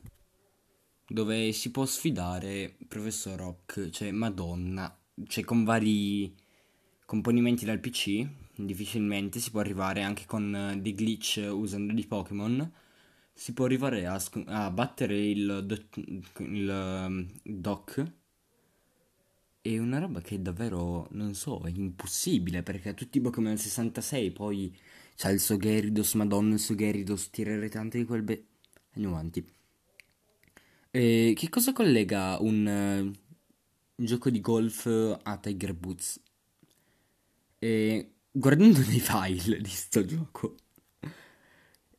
dove 1.08 1.52
si 1.54 1.72
può 1.72 1.86
sfidare 1.86 2.76
Professor 2.88 3.36
Rock, 3.36 3.90
cioè 3.90 4.12
Madonna, 4.12 4.96
cioè 5.26 5.44
con 5.44 5.64
vari 5.64 6.32
componimenti 7.04 7.66
dal 7.66 7.80
PC, 7.80 8.28
difficilmente 8.66 9.40
si 9.40 9.52
può 9.52 9.60
arrivare 9.60 10.02
anche 10.04 10.26
con 10.26 10.54
eh, 10.56 10.82
dei 10.82 10.94
glitch 10.94 11.48
usando 11.52 11.94
dei 11.94 12.06
Pokémon. 12.06 12.72
Si 13.34 13.54
può 13.54 13.66
arrivare 13.66 14.06
a, 14.06 14.20
sc- 14.20 14.44
a 14.48 14.70
battere 14.72 15.18
il, 15.18 15.64
do- 15.66 16.02
il 16.40 16.70
um, 16.70 17.28
Doc. 17.44 18.04
È 19.62 19.78
una 19.78 20.00
roba 20.00 20.22
che 20.22 20.42
davvero, 20.42 21.08
non 21.12 21.34
so, 21.34 21.62
è 21.62 21.70
impossibile 21.74 22.64
perché 22.64 22.94
tutti 22.94 23.18
i 23.20 23.22
Pokémon 23.22 23.58
66 23.58 24.32
poi 24.32 24.76
c'ha 25.16 25.30
il 25.30 25.40
Sogeridos, 25.40 26.14
madonna 26.16 26.54
il 26.54 26.60
Sogeridos, 26.60 27.30
tirare 27.30 27.70
tante 27.70 27.98
di 27.98 28.06
quel 28.06 28.24
be... 28.24 28.46
Andiamo 28.94 29.16
avanti. 29.16 29.46
E 30.92 31.34
che 31.36 31.50
cosa 31.50 31.74
collega 31.74 32.38
un 32.42 32.68
eh, 32.68 33.12
gioco 33.96 34.30
di 34.30 34.40
golf 34.42 34.86
a 35.24 35.38
Tiger 35.38 35.74
Boots? 35.74 36.22
E 37.60 38.14
guardando 38.32 38.80
nei 38.80 39.00
file 39.00 39.60
di 39.62 39.70
sto 39.70 40.06
gioco, 40.06 40.56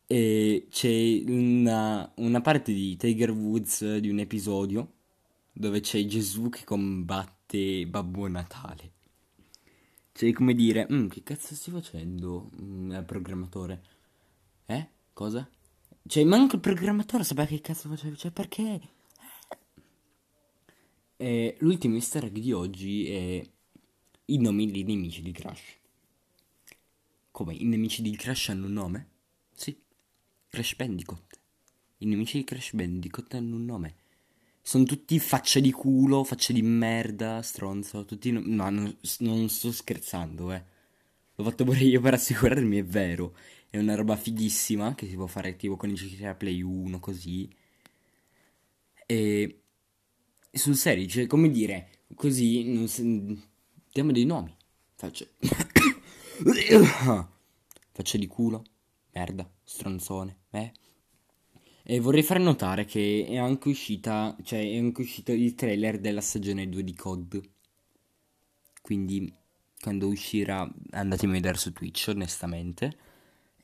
e 0.06 0.66
c'è 0.70 1.22
una, 1.28 2.12
una 2.16 2.40
parte 2.40 2.72
di 2.72 2.96
Tiger 2.96 3.30
Woods 3.30 3.98
di 3.98 4.08
un 4.08 4.18
episodio 4.18 4.94
dove 5.52 5.80
c'è 5.80 6.04
Gesù 6.04 6.48
che 6.48 6.64
combatte 6.64 7.86
Babbo 7.86 8.26
Natale. 8.26 8.92
Cioè, 10.12 10.32
come 10.32 10.54
dire, 10.54 10.86
"Mm, 10.92 11.06
che 11.08 11.22
cazzo 11.22 11.54
stai 11.54 11.74
facendo, 11.74 12.50
mm, 12.60 12.92
il 12.92 13.04
programmatore? 13.04 13.82
Eh? 14.66 14.88
Cosa? 15.12 15.48
Cioè, 16.06 16.24
manco 16.24 16.56
il 16.56 16.60
programmatore 16.60 17.22
sapeva 17.24 17.46
che 17.46 17.60
cazzo 17.60 17.88
faceva, 17.88 18.16
cioè, 18.16 18.32
perché? 18.32 18.80
E 21.16 21.56
l'ultimo 21.60 21.94
easter 21.94 22.24
egg 22.24 22.38
di 22.38 22.52
oggi 22.52 23.06
è 23.08 23.50
i 24.26 24.38
nomi 24.38 24.70
dei 24.70 24.82
nemici 24.82 25.22
di 25.22 25.32
Crash. 25.32 25.79
Come? 27.30 27.54
I 27.54 27.64
nemici 27.64 28.02
di 28.02 28.16
Crash 28.16 28.48
hanno 28.50 28.66
un 28.66 28.72
nome? 28.72 29.08
Sì. 29.52 29.76
Crash 30.48 30.74
Bandicoot. 30.76 31.38
I 31.98 32.06
nemici 32.06 32.38
di 32.38 32.44
Crash 32.44 32.72
Bandicoot 32.74 33.34
hanno 33.34 33.56
un 33.56 33.64
nome. 33.64 33.94
Sono 34.62 34.84
tutti 34.84 35.18
facce 35.18 35.60
di 35.60 35.70
culo, 35.72 36.24
facce 36.24 36.52
di 36.52 36.62
merda, 36.62 37.42
stronzo, 37.42 38.04
tutti... 38.04 38.30
no- 38.30 38.42
No, 38.44 38.68
non, 38.70 38.96
non 39.20 39.48
sto 39.48 39.72
scherzando, 39.72 40.52
eh. 40.52 40.62
L'ho 41.36 41.44
fatto 41.44 41.64
pure 41.64 41.78
io 41.80 42.00
per 42.00 42.14
assicurarmi, 42.14 42.78
è 42.78 42.84
vero. 42.84 43.34
È 43.70 43.78
una 43.78 43.94
roba 43.94 44.16
fighissima 44.16 44.94
che 44.94 45.06
si 45.08 45.14
può 45.14 45.26
fare 45.26 45.56
tipo 45.56 45.76
con 45.76 45.90
i 45.90 45.94
giochi 45.94 46.16
della 46.16 46.34
Play 46.34 46.60
1, 46.62 47.00
così. 47.00 47.48
E... 49.06 49.62
Sul 50.52 50.76
serio, 50.76 51.06
cioè, 51.06 51.26
come 51.26 51.48
dire, 51.50 52.04
così 52.14 52.64
non 52.72 52.88
si- 52.88 53.40
diamo 53.92 54.12
dei 54.12 54.24
nomi. 54.24 54.54
Facce. 54.96 55.34
Facce 57.92 58.18
di 58.18 58.26
culo, 58.26 58.64
merda, 59.12 59.48
stronzone, 59.62 60.38
eh. 60.50 60.72
E 61.82 62.00
vorrei 62.00 62.22
far 62.22 62.38
notare 62.38 62.84
che 62.84 63.26
è 63.28 63.36
anche 63.36 63.68
uscita, 63.68 64.36
cioè 64.42 64.60
è 64.60 64.78
anche 64.78 65.02
uscito 65.02 65.32
il 65.32 65.54
trailer 65.54 65.98
della 65.98 66.20
stagione 66.20 66.68
2 66.68 66.84
di 66.84 66.94
COD. 66.94 67.40
Quindi 68.80 69.32
quando 69.80 70.06
uscirà 70.08 70.70
andatemi 70.90 71.32
a 71.32 71.34
vedere 71.34 71.58
su 71.58 71.72
Twitch, 71.72 72.06
onestamente. 72.08 72.96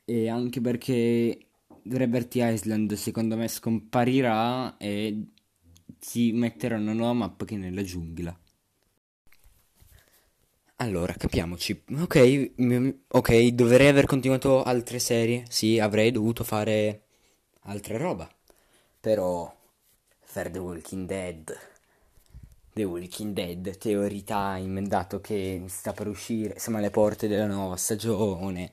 E 0.04 0.28
anche 0.28 0.60
perché 0.60 1.46
Liberty 1.82 2.52
Island 2.52 2.92
secondo 2.94 3.36
me 3.36 3.48
scomparirà 3.48 4.76
e 4.76 5.28
si 5.98 6.32
metterà 6.32 6.76
una 6.76 6.92
nuova 6.92 7.12
mappa 7.12 7.44
che 7.44 7.54
è 7.54 7.58
nella 7.58 7.82
giungla. 7.82 8.38
Allora, 10.78 11.14
capiamoci. 11.14 11.82
Ok, 12.00 12.52
mm, 12.60 12.90
ok, 13.08 13.46
dovrei 13.48 13.88
aver 13.88 14.04
continuato 14.06 14.62
altre 14.62 14.98
serie. 14.98 15.44
Sì, 15.48 15.78
avrei 15.78 16.10
dovuto 16.10 16.44
fare 16.44 17.04
altre 17.62 17.96
roba. 17.98 18.28
Però 19.00 19.54
fare 20.20 20.50
The 20.50 20.58
Walking 20.58 21.06
Dead. 21.06 21.58
The 22.72 22.84
Walking 22.84 23.32
Dead 23.32 23.78
Theory 23.78 24.22
Time, 24.22 24.82
dato 24.82 25.20
che 25.20 25.62
sta 25.68 25.92
per 25.92 26.08
uscire, 26.08 26.58
siamo 26.58 26.78
alle 26.78 26.90
porte 26.90 27.26
della 27.26 27.46
nuova 27.46 27.76
stagione. 27.76 28.72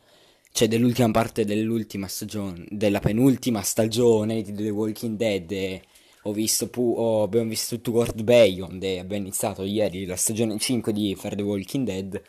Cioè 0.52 0.68
dell'ultima 0.68 1.10
parte 1.12 1.46
dell'ultima 1.46 2.08
stagione, 2.08 2.66
della 2.70 3.00
penultima 3.00 3.62
stagione 3.62 4.42
di 4.42 4.54
The 4.54 4.70
Walking 4.70 5.18
Dead. 5.18 5.52
e 5.52 5.82
ho 6.24 6.32
visto 6.32 6.68
pu- 6.70 6.96
ho- 6.98 7.24
abbiamo 7.24 7.50
visto 7.50 7.76
tutto 7.76 7.92
World 7.92 8.22
Beyond 8.24 8.82
e 8.84 9.00
abbiamo 9.00 9.24
iniziato 9.24 9.64
ieri 9.64 10.06
la 10.06 10.16
stagione 10.16 10.58
5 10.58 10.92
di 10.94 11.16
Fear 11.16 11.36
the 11.36 11.42
Walking 11.42 11.86
Dead. 11.86 12.22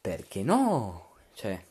Perché 0.00 0.42
no? 0.42 1.14
Cioè... 1.34 1.64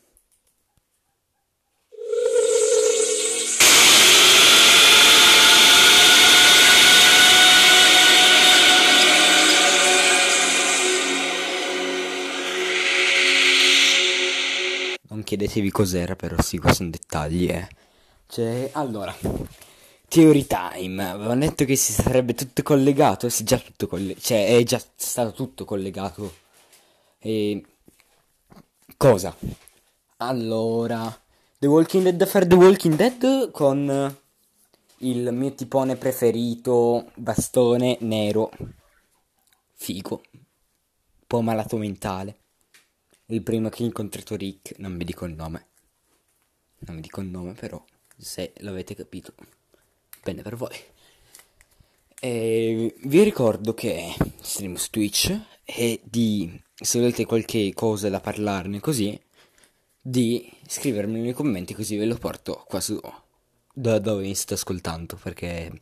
Non 15.10 15.23
chiedetevi 15.23 15.69
cos'era, 15.69 16.15
però 16.15 16.41
sì, 16.41 16.57
questi 16.57 16.77
sono 16.77 16.89
dettagli, 16.89 17.47
eh. 17.47 17.68
Cioè, 18.27 18.69
allora, 18.73 19.15
Theory 20.14 20.45
Time, 20.45 21.10
avevano 21.10 21.40
detto 21.40 21.65
che 21.65 21.76
si 21.76 21.91
sarebbe 21.91 22.35
tutto 22.35 22.61
collegato, 22.61 23.26
è 23.26 23.30
già 23.31 23.57
tutto 23.57 23.88
collegato, 23.88 24.22
cioè 24.22 24.57
è 24.57 24.61
già 24.61 24.80
stato 24.95 25.31
tutto 25.31 25.65
collegato. 25.65 26.31
E... 27.18 27.65
Cosa? 28.95 29.35
Allora, 30.18 31.19
The 31.57 31.65
Walking 31.65 32.03
Dead 32.03 32.27
fare 32.27 32.45
The 32.45 32.53
Walking 32.53 32.94
Dead 32.94 33.49
con 33.49 34.18
il 34.98 35.34
mio 35.34 35.53
tipone 35.56 35.95
preferito, 35.95 37.10
bastone 37.15 37.98
nero, 38.02 38.52
figo, 39.72 40.22
un 40.31 40.41
po' 41.26 41.41
malato 41.41 41.76
mentale. 41.77 42.38
Il 43.26 43.41
primo 43.41 43.69
che 43.69 43.81
ho 43.81 43.88
incontrato 43.88 44.35
Rick, 44.35 44.77
non 44.77 44.95
vi 44.95 45.06
dico 45.06 45.26
il 45.26 45.34
nome. 45.34 45.69
Non 46.81 46.98
vi 46.98 47.02
dico 47.02 47.19
il 47.19 47.30
nome, 47.30 47.53
però, 47.53 47.84
se 48.15 48.53
l'avete 48.57 48.94
capito, 48.94 49.34
bene 50.24 50.41
per 50.41 50.56
voi. 50.56 50.76
E 52.20 52.95
vi 53.04 53.24
ricordo 53.24 53.74
che 53.74 54.16
stream 54.41 54.76
su 54.76 54.90
Twitch 54.90 55.38
e 55.66 56.02
di, 56.04 56.62
se 56.74 57.00
volete 57.00 57.26
qualche 57.26 57.74
cosa 57.74 58.10
da 58.10 58.20
parlarne 58.20 58.80
così, 58.80 59.20
di 60.00 60.50
scrivermi 60.66 61.20
nei 61.20 61.34
commenti 61.34 61.74
così 61.74 61.98
ve 61.98 62.06
lo 62.06 62.16
porto 62.16 62.64
qua 62.66 62.80
su 62.80 63.00
da 63.76 64.00
dove 64.00 64.24
mi 64.24 64.36
state 64.36 64.54
ascoltando, 64.54 65.18
perché 65.22 65.82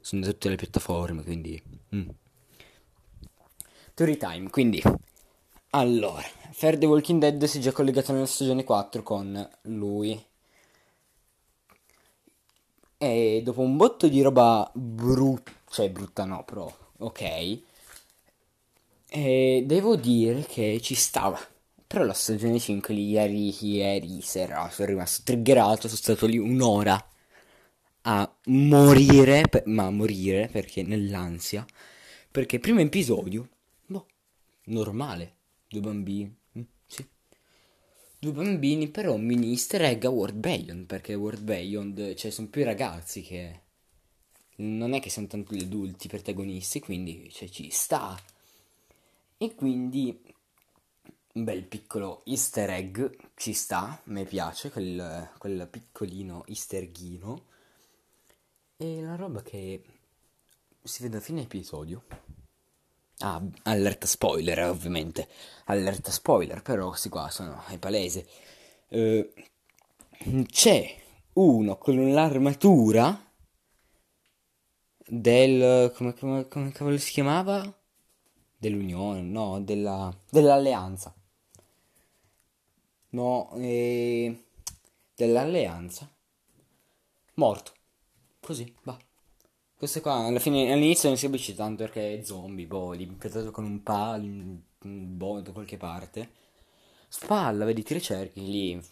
sono 0.00 0.22
tutte 0.22 0.48
le 0.48 0.56
piattaforme, 0.56 1.22
quindi... 1.22 1.62
mm. 1.94 2.08
Story 3.92 4.16
time, 4.16 4.50
quindi 4.50 4.82
allora, 5.72 6.26
Fair 6.50 6.78
the 6.78 6.86
Walking 6.86 7.20
Dead 7.20 7.44
si 7.44 7.58
è 7.58 7.60
già 7.60 7.70
collegato 7.70 8.12
nella 8.12 8.26
stagione 8.26 8.64
4 8.64 9.04
con 9.04 9.48
lui. 9.62 10.20
E 13.02 13.40
dopo 13.42 13.62
un 13.62 13.76
botto 13.76 14.06
di 14.08 14.22
roba 14.22 14.70
brutta, 14.74 15.50
cioè 15.70 15.90
brutta 15.90 16.24
no, 16.24 16.44
però 16.44 16.72
ok. 16.98 17.60
E 19.12 19.62
devo 19.66 19.96
dire 19.96 20.44
che 20.46 20.80
ci 20.82 20.94
stava. 20.94 21.38
Però 21.86 22.04
la 22.04 22.12
stagione 22.12 22.58
5 22.60 22.94
lì, 22.94 23.08
ieri, 23.10 23.52
ieri 23.60 24.20
sera, 24.22 24.70
sono 24.70 24.88
rimasto 24.88 25.22
triggerato, 25.24 25.82
sono 25.88 25.96
stato 25.96 26.26
lì 26.26 26.38
un'ora 26.38 27.04
a 28.02 28.32
morire, 28.46 29.42
per- 29.48 29.66
ma 29.66 29.86
a 29.86 29.90
morire 29.90 30.48
perché 30.50 30.82
nell'ansia. 30.82 31.64
Perché 32.30 32.58
primo 32.60 32.80
episodio, 32.80 33.48
boh, 33.86 34.06
normale, 34.66 35.34
due 35.68 35.80
bambini. 35.80 36.36
Due 38.22 38.32
bambini, 38.32 38.88
però 38.90 39.14
un 39.14 39.24
mini 39.24 39.48
easter 39.48 39.80
egg 39.80 40.04
a 40.04 40.10
World 40.10 40.36
Beyond, 40.36 40.84
perché 40.84 41.14
World 41.14 41.42
Beyond, 41.42 42.12
cioè, 42.16 42.30
sono 42.30 42.48
più 42.48 42.60
i 42.60 42.64
ragazzi 42.64 43.22
che... 43.22 43.60
Non 44.56 44.92
è 44.92 45.00
che 45.00 45.08
sono 45.08 45.26
tanto 45.26 45.54
gli 45.54 45.62
adulti 45.62 46.06
protagonisti, 46.06 46.80
quindi, 46.80 47.30
cioè, 47.32 47.48
ci 47.48 47.70
sta. 47.70 48.14
E 49.38 49.54
quindi 49.54 50.22
un 51.32 51.44
bel 51.44 51.62
piccolo 51.64 52.22
easter 52.26 52.68
egg, 52.68 53.00
ci 53.36 53.54
sta, 53.54 53.98
me 54.04 54.26
piace, 54.26 54.70
quel, 54.70 55.30
quel 55.38 55.66
piccolino 55.70 56.44
easter 56.46 56.82
eggino. 56.82 57.46
E 58.76 59.00
la 59.00 59.16
roba 59.16 59.40
che 59.40 59.82
si 60.82 61.02
vede 61.02 61.16
a 61.16 61.20
fine 61.20 61.40
episodio. 61.40 62.04
Ah, 63.22 63.42
allerta 63.64 64.06
spoiler, 64.06 64.58
ovviamente. 64.68 65.28
Allerta 65.66 66.10
spoiler, 66.10 66.62
però 66.62 66.88
questi 66.88 67.08
qua 67.08 67.28
sono, 67.30 67.62
è 67.68 67.78
palese. 67.78 68.26
Eh, 68.88 69.32
c'è 70.46 70.96
uno 71.34 71.76
con 71.76 72.12
l'armatura 72.12 73.18
del... 75.06 75.92
come, 75.94 76.14
come, 76.14 76.48
come 76.48 76.72
cavolo 76.72 76.96
si 76.98 77.12
chiamava? 77.12 77.62
Dell'Unione, 78.56 79.22
no, 79.22 79.60
della, 79.60 80.14
dell'Alleanza. 80.30 81.14
No, 83.10 83.50
eh, 83.56 84.44
dell'Alleanza. 85.14 86.08
Morto. 87.34 87.72
Così, 88.40 88.74
va. 88.84 88.96
Questo 89.80 90.02
qua 90.02 90.26
alla 90.26 90.40
fine, 90.40 90.70
all'inizio 90.70 91.08
non 91.08 91.16
si 91.16 91.24
capisce 91.24 91.54
tanto 91.54 91.84
perché 91.84 92.18
è 92.18 92.22
zombie, 92.22 92.66
boh, 92.66 92.92
lì 92.92 93.04
infettato 93.04 93.50
con 93.50 93.64
un 93.64 93.82
palo, 93.82 94.24
un 94.24 94.60
boh, 95.16 95.40
da 95.40 95.52
qualche 95.52 95.78
parte. 95.78 96.32
Spalla, 97.08 97.64
vedi, 97.64 97.82
ti 97.82 97.94
ricerchi 97.94 98.44
lì, 98.44 98.82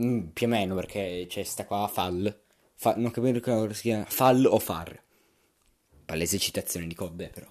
mm, 0.00 0.28
più 0.28 0.46
o 0.46 0.48
meno, 0.48 0.74
perché 0.74 1.26
c'è 1.28 1.42
sta 1.42 1.66
qua 1.66 1.86
Fall. 1.86 2.34
Fa, 2.76 2.94
non 2.96 3.10
capisco 3.10 3.40
come 3.40 3.74
si 3.74 3.82
chiama, 3.82 4.06
Fall 4.06 4.46
o 4.46 4.58
Far. 4.58 5.02
Palese 6.06 6.38
citazione 6.38 6.86
di 6.86 6.94
Codde, 6.94 7.28
però. 7.28 7.50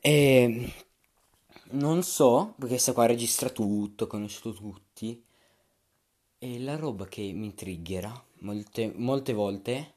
E 0.00 0.72
non 1.72 2.02
so, 2.02 2.54
perché 2.58 2.78
sta 2.78 2.94
qua 2.94 3.04
registra 3.04 3.50
tutto, 3.50 4.04
ha 4.04 4.06
conosciuto 4.06 4.54
tutti. 4.54 5.22
E 6.38 6.58
la 6.58 6.76
roba 6.76 7.04
che 7.04 7.20
mi 7.34 7.52
triggera 7.52 8.10
molte, 8.38 8.90
molte 8.96 9.34
volte 9.34 9.94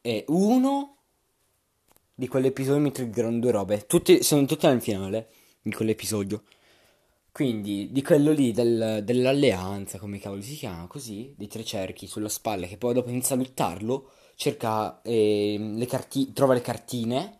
è 0.00 0.24
uno 0.26 0.95
di 2.18 2.28
quell'episodio 2.28 2.80
mi 2.80 2.92
triggerano 2.92 3.38
due 3.38 3.50
robe. 3.50 3.86
Tutte, 3.86 4.22
sono 4.22 4.46
tutte 4.46 4.66
nel 4.68 4.80
finale 4.80 5.28
di 5.62 5.70
quell'episodio. 5.72 6.42
Quindi 7.30 7.90
di 7.92 8.02
quello 8.02 8.32
lì 8.32 8.52
del- 8.52 9.02
dell'alleanza, 9.04 9.98
come 9.98 10.18
cavolo 10.18 10.40
si 10.40 10.54
chiama, 10.54 10.86
così, 10.86 11.34
dei 11.36 11.48
tre 11.48 11.62
cerchi 11.64 12.06
sulla 12.06 12.30
spalla, 12.30 12.66
che 12.66 12.78
poi 12.78 12.94
dopo 12.94 13.10
inizia 13.10 13.34
a 13.34 13.38
luttarlo, 13.38 14.10
cerca 14.34 15.02
ehm, 15.02 15.76
le 15.76 15.86
carti- 15.86 16.32
trova 16.32 16.54
le 16.54 16.62
cartine, 16.62 17.38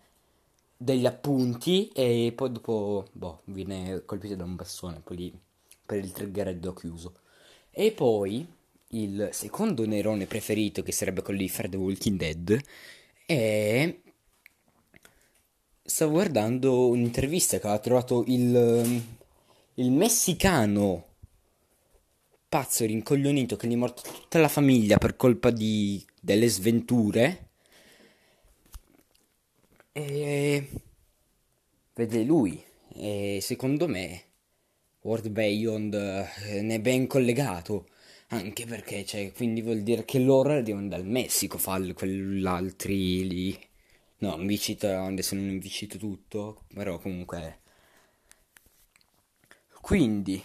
degli 0.76 1.06
appunti 1.06 1.88
e 1.94 2.32
poi 2.36 2.52
dopo, 2.52 3.06
boh, 3.12 3.40
viene 3.46 4.02
colpito 4.04 4.34
da 4.36 4.44
un 4.44 4.56
bastone, 4.56 5.00
poi 5.02 5.16
lì 5.16 5.38
per 5.86 5.98
il 5.98 6.12
triggereddo 6.12 6.74
chiuso. 6.74 7.14
E 7.70 7.92
poi 7.92 8.46
il 8.88 9.30
secondo 9.32 9.86
nerone 9.86 10.26
preferito, 10.26 10.82
che 10.82 10.92
sarebbe 10.92 11.22
quello 11.22 11.40
di 11.40 11.48
Fred 11.48 11.74
Walking 11.74 12.18
Dead, 12.18 12.60
è... 13.24 13.98
Stavo 15.86 16.10
guardando 16.10 16.88
un'intervista 16.88 17.58
che 17.58 17.66
aveva 17.66 17.80
trovato 17.80 18.24
il, 18.26 19.02
il 19.74 19.90
messicano 19.92 21.04
pazzo 22.48 22.84
rincoglionito 22.84 23.54
che 23.54 23.68
gli 23.68 23.74
è 23.74 23.76
morta 23.76 24.02
tutta 24.02 24.40
la 24.40 24.48
famiglia 24.48 24.98
per 24.98 25.14
colpa 25.14 25.50
di, 25.50 26.04
delle 26.20 26.48
sventure. 26.48 27.50
E 29.92 30.70
vede 31.94 32.22
lui. 32.24 32.60
E 32.92 33.38
secondo 33.40 33.86
me 33.86 34.22
World 35.02 35.28
Beyond 35.28 35.94
eh, 35.94 36.62
ne 36.62 36.74
è 36.74 36.80
ben 36.80 37.06
collegato. 37.06 37.86
Anche 38.30 38.66
perché, 38.66 39.04
cioè, 39.04 39.30
quindi 39.30 39.62
vuol 39.62 39.82
dire 39.82 40.04
che 40.04 40.18
loro 40.18 40.50
arrivano 40.50 40.88
dal 40.88 41.06
Messico, 41.06 41.58
fa 41.58 41.80
quell'altri 41.94 43.28
lì. 43.28 43.65
No, 44.18 44.34
invicita, 44.36 45.04
adesso 45.04 45.34
non 45.34 45.48
invicito 45.48 45.98
tutto, 45.98 46.64
però 46.72 46.98
comunque... 46.98 47.60
Quindi, 49.80 50.42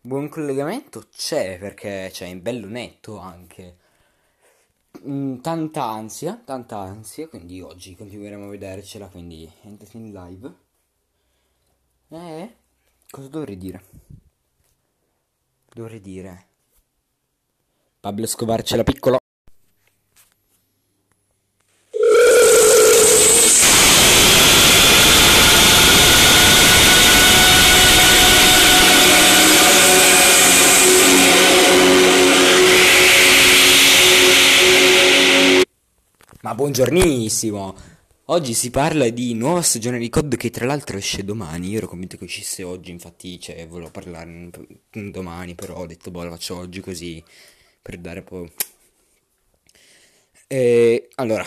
buon 0.00 0.28
collegamento 0.28 1.08
c'è, 1.10 1.58
perché 1.58 2.10
c'è 2.12 2.26
in 2.26 2.42
bello 2.42 2.66
netto 2.66 3.18
anche. 3.18 3.78
Mm, 5.06 5.38
tanta 5.40 5.84
ansia, 5.84 6.42
tanta 6.44 6.78
ansia, 6.78 7.28
quindi 7.28 7.60
oggi 7.60 7.94
continueremo 7.94 8.46
a 8.46 8.48
vedercela, 8.48 9.08
quindi 9.08 9.50
entrate 9.62 9.96
in 9.96 10.12
live. 10.12 10.54
Eh, 12.08 12.56
cosa 13.08 13.28
dovrei 13.28 13.56
dire? 13.56 13.84
Dovrei 15.72 16.00
dire... 16.00 16.46
Pablo 18.00 18.24
Escobar 18.24 18.62
ce 18.62 18.76
la 18.76 18.84
piccola. 18.84 19.18
Ma 36.46 36.54
buongiornissimo! 36.54 37.74
Oggi 38.26 38.54
si 38.54 38.70
parla 38.70 39.08
di 39.08 39.34
nuova 39.34 39.62
stagione 39.62 39.98
di 39.98 40.08
COD 40.08 40.36
che 40.36 40.50
tra 40.50 40.64
l'altro 40.64 40.96
esce 40.96 41.24
domani. 41.24 41.70
Io 41.70 41.78
ero 41.78 41.88
convinto 41.88 42.16
che 42.16 42.22
uscisse 42.22 42.62
oggi, 42.62 42.92
infatti, 42.92 43.40
cioè, 43.40 43.66
volevo 43.66 43.90
parlarne 43.90 44.50
p- 44.50 45.10
domani, 45.10 45.56
però 45.56 45.78
ho 45.78 45.86
detto, 45.86 46.12
boh, 46.12 46.22
la 46.22 46.30
faccio 46.30 46.56
oggi 46.56 46.78
così 46.78 47.20
per 47.82 47.98
dare 47.98 48.22
poi... 48.22 48.48
E 50.46 51.08
allora, 51.16 51.44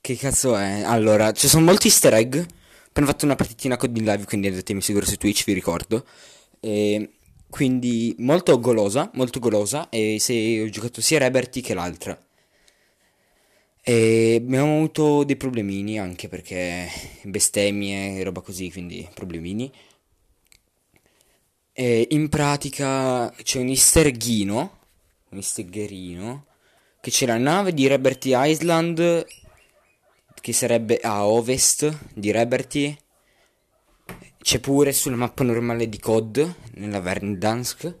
che 0.00 0.14
cazzo 0.14 0.54
è? 0.54 0.82
Allora, 0.82 1.32
ci 1.32 1.48
sono 1.48 1.64
molti 1.64 1.88
easter 1.88 2.14
egg. 2.14 2.36
Appena 2.36 3.08
fatto 3.08 3.24
una 3.24 3.34
partitina 3.34 3.76
COD 3.76 3.96
in 3.96 4.04
live, 4.04 4.24
quindi 4.24 4.46
andatemi 4.46 4.80
sicuro 4.80 5.04
su 5.04 5.16
Twitch, 5.16 5.42
vi 5.46 5.52
ricordo. 5.52 6.06
E 6.60 7.10
quindi 7.50 8.14
molto 8.18 8.56
golosa, 8.60 9.10
molto 9.14 9.40
golosa. 9.40 9.88
E 9.88 10.18
se 10.20 10.62
ho 10.62 10.68
giocato 10.68 11.00
sia 11.00 11.18
Reberty 11.18 11.60
che 11.60 11.74
l'altra. 11.74 12.16
E 13.88 14.34
abbiamo 14.34 14.76
avuto 14.76 15.24
dei 15.24 15.36
problemini 15.36 15.98
anche 15.98 16.28
perché 16.28 16.90
bestemmie 17.22 18.18
e 18.18 18.22
roba 18.22 18.42
così, 18.42 18.70
quindi 18.70 19.08
problemini. 19.14 19.72
E 21.72 22.06
in 22.10 22.28
pratica 22.28 23.32
c'è 23.42 23.60
un 23.60 23.68
easter 23.68 24.08
eggino, 24.08 24.76
un 25.30 25.38
easter 25.38 25.70
che 25.70 27.10
c'è 27.10 27.24
la 27.24 27.38
nave 27.38 27.72
di 27.72 27.88
Liberty 27.88 28.32
Island, 28.34 29.26
che 30.38 30.52
sarebbe 30.52 30.98
a 30.98 31.26
ovest 31.26 32.10
di 32.12 32.30
Liberty. 32.30 32.94
C'è 34.36 34.60
pure 34.60 34.92
sulla 34.92 35.16
mappa 35.16 35.44
normale 35.44 35.88
di 35.88 35.98
COD, 35.98 36.56
nella 36.74 37.00
Verdansk, 37.00 37.96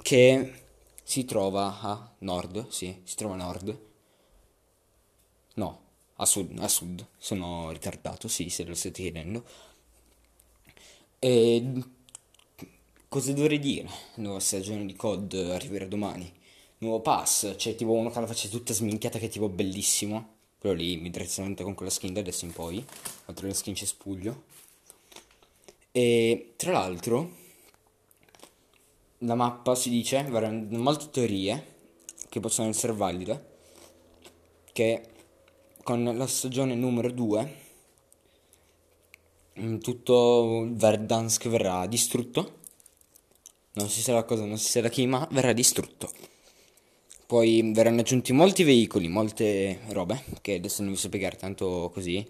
che 0.00 0.52
si 1.02 1.26
trova 1.26 1.80
a 1.82 2.14
nord, 2.20 2.66
sì, 2.70 2.98
si 3.04 3.14
trova 3.14 3.34
a 3.34 3.36
nord. 3.36 3.90
A 6.22 6.24
sud, 6.24 6.56
a 6.60 6.68
sud. 6.68 7.04
Sono 7.18 7.72
ritardato, 7.72 8.28
sì, 8.28 8.48
se 8.48 8.62
lo 8.62 8.74
state 8.74 9.02
chiedendo. 9.02 9.44
E 11.18 11.82
cosa 13.08 13.32
dovrei 13.32 13.58
dire? 13.58 13.88
Nuova 14.14 14.38
stagione 14.38 14.86
di 14.86 14.94
COD 14.94 15.50
arriverà 15.52 15.84
domani. 15.84 16.32
Nuovo 16.78 17.00
pass, 17.00 17.56
c'è 17.56 17.74
tipo 17.74 17.90
uno 17.92 18.10
che 18.10 18.20
la 18.20 18.26
faccia 18.28 18.48
tutta 18.48 18.72
sminchiata 18.72 19.18
che 19.18 19.26
è 19.26 19.28
tipo 19.28 19.48
bellissimo. 19.48 20.34
Quello 20.58 20.76
lì 20.76 20.96
mi 20.96 21.10
direttamente 21.10 21.64
con 21.64 21.74
quella 21.74 21.90
skin 21.90 22.12
da 22.12 22.20
adesso 22.20 22.44
in 22.44 22.52
poi. 22.52 22.84
Oltre 23.26 23.46
alle 23.46 23.54
skin 23.54 23.74
cespuglio. 23.74 24.44
E 25.90 26.52
tra 26.56 26.70
l'altro 26.70 27.40
la 29.18 29.34
mappa 29.34 29.74
si 29.74 29.90
dice, 29.90 30.18
avranno 30.18 30.78
molte 30.78 31.10
teorie 31.10 31.74
che 32.28 32.38
possono 32.38 32.68
essere 32.68 32.92
valide. 32.92 33.50
Che 34.72 35.11
con 35.82 36.04
la 36.16 36.26
stagione 36.26 36.74
numero 36.74 37.10
2 37.10 37.56
mm, 39.58 39.78
tutto 39.78 40.68
Verdansk 40.70 41.48
verrà 41.48 41.86
distrutto. 41.86 42.60
Non 43.74 43.88
si 43.88 44.00
sa 44.00 44.12
da 44.12 44.24
cosa, 44.24 44.44
non 44.44 44.58
si 44.58 44.70
sa 44.70 44.80
da 44.80 44.88
chi, 44.88 45.06
ma 45.06 45.26
verrà 45.30 45.52
distrutto. 45.52 46.10
Poi 47.26 47.72
verranno 47.72 48.00
aggiunti 48.00 48.32
molti 48.32 48.62
veicoli, 48.62 49.08
molte 49.08 49.80
robe, 49.88 50.22
che 50.42 50.54
adesso 50.54 50.82
non 50.82 50.92
vi 50.92 50.98
so 50.98 51.06
spiegare 51.06 51.36
tanto 51.36 51.90
così. 51.92 52.26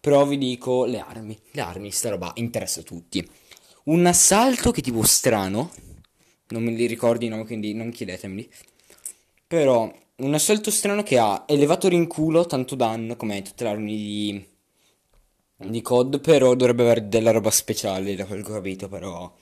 Però 0.00 0.24
vi 0.26 0.38
dico 0.38 0.84
le 0.84 1.00
armi. 1.00 1.36
Le 1.50 1.60
armi, 1.60 1.90
sta 1.90 2.10
roba 2.10 2.32
interessa 2.36 2.80
a 2.80 2.84
tutti. 2.84 3.28
Un 3.84 4.06
assalto 4.06 4.70
che 4.70 4.82
tipo 4.82 5.02
strano. 5.02 5.72
Non 6.48 6.62
me 6.62 6.70
li 6.70 6.86
ricordi 6.86 7.26
i 7.26 7.44
quindi 7.44 7.74
non 7.74 7.90
chiedetemeli. 7.90 8.48
Però 9.46 9.92
un 10.16 10.34
assalto 10.34 10.70
strano 10.70 11.02
che 11.02 11.18
ha 11.18 11.44
elevatori 11.46 11.96
in 11.96 12.06
culo, 12.06 12.46
tanto 12.46 12.76
danno 12.76 13.16
come 13.16 13.42
tutte 13.42 13.64
le 13.64 13.70
armi 13.70 13.96
di, 13.96 14.48
di 15.56 15.82
COD, 15.82 16.20
però 16.20 16.54
dovrebbe 16.54 16.82
avere 16.82 17.08
della 17.08 17.32
roba 17.32 17.50
speciale, 17.50 18.14
da 18.14 18.24
quel 18.24 18.44
che 18.44 18.50
ho 18.50 18.54
capito, 18.54 18.88
però 18.88 19.32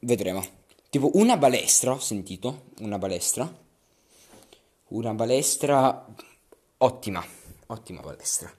vedremo. 0.00 0.44
Tipo 0.90 1.10
una 1.14 1.36
balestra, 1.36 1.92
ho 1.92 2.00
sentito, 2.00 2.64
una 2.80 2.98
balestra. 2.98 3.68
Una 4.88 5.14
balestra 5.14 6.04
ottima, 6.78 7.24
ottima 7.66 8.00
balestra. 8.00 8.52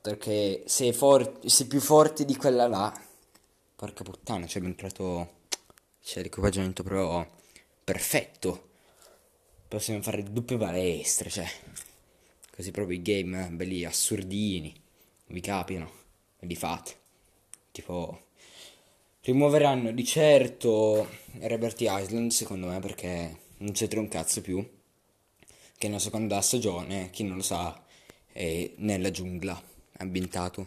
Perché 0.00 0.64
se 0.66 0.92
for- 0.92 1.38
se 1.46 1.66
più 1.66 1.80
forte 1.80 2.24
di 2.24 2.34
quella 2.34 2.66
là, 2.66 2.92
porca 3.76 4.02
puttana, 4.02 4.46
c'è 4.46 4.60
entrato, 4.60 5.40
c'è 6.02 6.22
l'equipaggiamento 6.22 6.82
proprio 6.82 7.28
perfetto. 7.84 8.70
Possiamo 9.72 10.02
fare 10.02 10.22
doppie 10.22 10.58
balestre, 10.58 11.30
cioè, 11.30 11.50
così 12.54 12.70
proprio 12.72 12.98
i 12.98 13.00
game 13.00 13.48
belli 13.52 13.86
assurdini, 13.86 14.70
vi 15.28 15.40
capitano, 15.40 15.90
e 16.38 16.44
li 16.46 16.54
fate. 16.54 16.94
Tipo, 17.70 18.26
rimuoveranno 19.22 19.90
di 19.92 20.04
certo 20.04 21.08
Liberty 21.38 21.86
Island, 21.88 22.32
secondo 22.32 22.66
me, 22.66 22.80
perché 22.80 23.38
non 23.56 23.72
c'entra 23.72 23.98
un 23.98 24.08
cazzo 24.08 24.42
più. 24.42 24.62
Che 25.78 25.86
nella 25.86 25.98
seconda 25.98 26.42
stagione, 26.42 27.08
chi 27.08 27.24
non 27.24 27.38
lo 27.38 27.42
sa, 27.42 27.82
è 28.30 28.72
nella 28.76 29.10
giungla, 29.10 29.58
ambientato. 29.96 30.66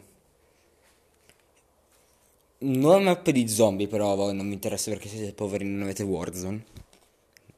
Nuova 2.57 2.97
mappa 3.01 3.29
di 3.29 3.47
zombie, 3.47 3.87
però 3.87 4.31
non 4.31 4.47
mi 4.47 4.53
interessa 4.55 4.89
perché 4.89 5.09
siete 5.09 5.31
poveri 5.31 5.63
e 5.63 5.67
non 5.67 5.83
avete 5.83 6.01
Warzone. 6.01 6.65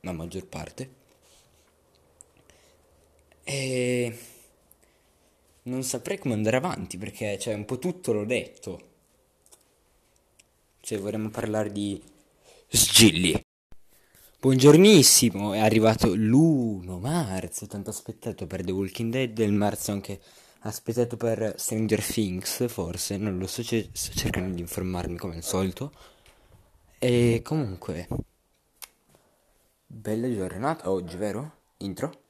La 0.02 0.12
maggior 0.12 0.46
parte. 0.46 0.97
E 3.50 4.20
non 5.64 5.82
saprei 5.84 6.18
come 6.18 6.34
andare 6.34 6.58
avanti 6.58 6.98
perché 6.98 7.40
cioè 7.40 7.54
un 7.54 7.64
po' 7.64 7.80
tutto 7.80 8.12
l'ho 8.12 8.26
detto. 8.26 8.82
Cioè 10.82 11.00
vorremmo 11.00 11.30
parlare 11.30 11.72
di 11.72 12.04
sgilli. 12.68 13.42
Buongiornissimo, 14.38 15.54
è 15.54 15.60
arrivato 15.60 16.14
l'1 16.14 17.00
marzo, 17.00 17.68
tanto 17.68 17.90
aspettato 17.90 18.48
per 18.48 18.66
The 18.66 18.74
Walking 18.74 19.14
Dead, 19.14 19.38
il 19.38 19.54
marzo 19.54 19.94
anche 19.94 20.20
aspettato 20.64 21.16
per 21.16 21.54
Stranger 21.58 22.04
Things, 22.04 22.68
forse, 22.68 23.16
non 23.16 23.38
lo 23.38 23.48
so, 23.48 23.64
sto 23.64 24.14
cercando 24.14 24.56
di 24.56 24.60
informarmi 24.62 25.18
come 25.18 25.38
al 25.38 25.44
solito. 25.44 25.94
E 27.00 27.42
comunque, 27.46 28.08
bella 29.86 30.30
giornata 30.34 30.92
oggi, 30.92 31.16
vero? 31.16 31.60
Intro? 31.78 32.26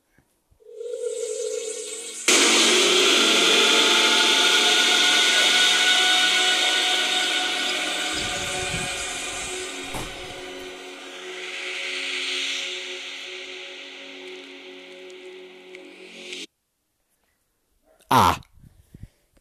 Ah, 18.09 18.39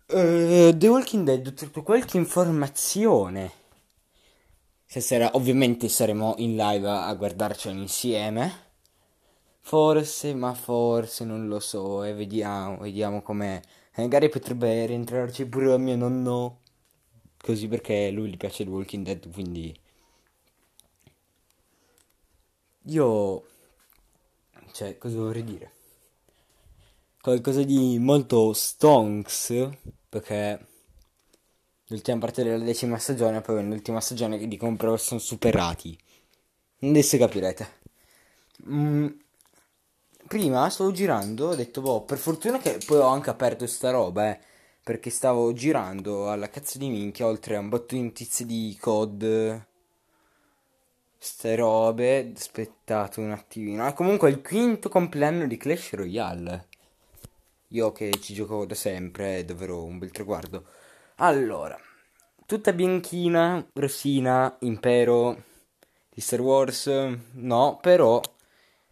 eh, 0.08 0.74
The 0.76 0.88
Walking 0.88 1.24
Dead, 1.24 1.46
ho 1.46 1.52
trovato 1.52 1.82
qualche 1.82 2.16
informazione. 2.16 3.52
Stasera 4.84 5.30
ovviamente 5.34 5.88
saremo 5.88 6.34
in 6.38 6.56
live 6.56 6.88
a, 6.88 7.06
a 7.06 7.14
guardarcelo 7.14 7.78
insieme. 7.78 8.64
Forse, 9.60 10.34
ma 10.34 10.54
forse, 10.54 11.24
non 11.24 11.46
lo 11.48 11.60
so, 11.60 12.02
e 12.04 12.14
vediamo, 12.14 12.78
vediamo 12.78 13.20
com'è. 13.22 13.60
Eh, 13.94 14.02
Magari 14.02 14.28
potrebbe 14.30 14.86
rientrarci 14.86 15.46
pure 15.46 15.76
mio 15.78 15.96
nonno. 15.96 16.60
Così 17.38 17.68
perché 17.68 18.10
lui 18.10 18.30
gli 18.30 18.36
piace 18.36 18.64
The 18.64 18.70
Walking 18.70 19.04
Dead, 19.04 19.32
quindi... 19.32 19.78
Io... 22.88 23.44
Cioè, 24.72 24.98
cosa 24.98 25.16
vorrei 25.16 25.44
dire? 25.44 25.72
Qualcosa 27.26 27.64
di 27.64 27.98
molto 27.98 28.52
stonks 28.52 29.68
perché 30.08 30.64
l'ultima 31.86 32.18
parte 32.18 32.44
della 32.44 32.62
decima 32.62 32.98
stagione 32.98 33.40
poi 33.40 33.64
nell'ultima 33.64 34.00
stagione 34.00 34.38
che 34.38 34.46
dicono 34.46 34.96
sono 34.96 35.18
superati. 35.18 35.98
Adesso 36.82 37.18
capirete. 37.18 37.68
Mm, 38.68 39.08
prima 40.28 40.70
stavo 40.70 40.92
girando 40.92 41.48
ho 41.48 41.54
detto 41.56 41.80
boh 41.80 42.02
per 42.02 42.18
fortuna 42.18 42.58
che 42.58 42.78
poi 42.86 42.98
ho 42.98 43.08
anche 43.08 43.30
aperto 43.30 43.66
sta 43.66 43.90
roba 43.90 44.30
eh 44.30 44.38
perché 44.84 45.10
stavo 45.10 45.52
girando 45.52 46.30
alla 46.30 46.48
cazzo 46.48 46.78
di 46.78 46.88
minchia 46.88 47.26
oltre 47.26 47.56
a 47.56 47.58
un 47.58 47.68
botto 47.68 47.96
di 47.96 48.02
notizie 48.02 48.46
di 48.46 48.76
COD 48.80 49.66
ste 51.18 51.56
robe 51.56 52.32
aspettate 52.36 53.18
un 53.18 53.32
attimino. 53.32 53.84
Ah, 53.84 53.94
comunque 53.94 54.28
è 54.28 54.32
il 54.32 54.42
quinto 54.42 54.88
compleanno 54.88 55.48
di 55.48 55.56
Clash 55.56 55.94
Royale 55.94 56.68
io 57.76 57.92
che 57.92 58.10
ci 58.20 58.32
gioco 58.32 58.64
da 58.64 58.74
sempre 58.74 59.38
è 59.38 59.44
davvero 59.44 59.84
un 59.84 59.98
bel 59.98 60.10
traguardo. 60.10 60.66
Allora, 61.16 61.78
tutta 62.46 62.72
bianchina, 62.72 63.64
rossina, 63.74 64.56
impero 64.60 65.44
di 66.08 66.20
Star 66.22 66.40
Wars, 66.40 66.86
no, 67.32 67.78
però 67.80 68.20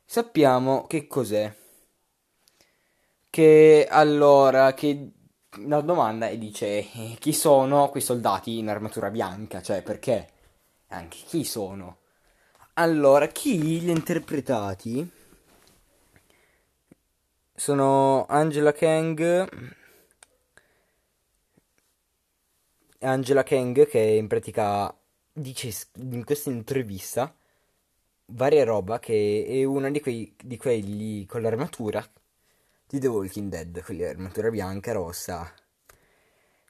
sappiamo 0.05 0.87
che 0.87 1.07
cos'è. 1.07 1.53
Che 3.31 3.87
allora, 3.91 4.75
che 4.75 5.11
la 5.67 5.81
domanda 5.81 6.29
è 6.29 6.37
dice 6.37 6.67
eh, 6.67 7.17
chi 7.19 7.33
sono 7.33 7.89
quei 7.89 8.03
soldati 8.03 8.59
in 8.59 8.69
armatura 8.69 9.11
bianca, 9.11 9.63
cioè 9.63 9.83
perché? 9.83 10.29
Anche 10.89 11.19
chi 11.27 11.43
sono? 11.45 11.99
Allora, 12.75 13.29
chi 13.29 13.81
li 13.81 13.91
ha 13.91 13.95
interpretati? 13.95 15.14
Sono 17.55 18.27
Angela 18.27 18.73
Kang. 18.73 19.49
Angela 23.01 23.43
Kang 23.43 23.87
che 23.87 23.99
in 23.99 24.27
pratica 24.27 24.97
dice 25.33 25.73
in 25.97 26.25
questa 26.25 26.51
intervista 26.51 27.35
varia 28.27 28.65
roba 28.65 28.99
che 28.99 29.45
è 29.47 29.65
una 29.65 29.91
di, 29.91 30.01
quei, 30.01 30.35
di 30.43 30.57
quelli 30.57 31.27
con 31.27 31.43
l'armatura 31.43 32.05
di 32.87 32.99
The 32.99 33.07
Walking 33.07 33.51
Dead, 33.51 33.83
quelli 33.83 34.05
armatura 34.05 34.51
bianca 34.51 34.91
e 34.91 34.95
rossa 34.95 35.55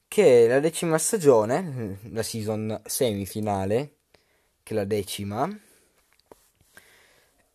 che 0.09 0.45
è 0.45 0.49
la 0.49 0.61
decima 0.61 0.97
stagione, 0.99 1.99
la 2.11 2.23
season 2.23 2.81
semifinale, 2.85 3.97
che 4.63 4.73
è 4.73 4.77
la 4.77 4.85
decima 4.85 5.49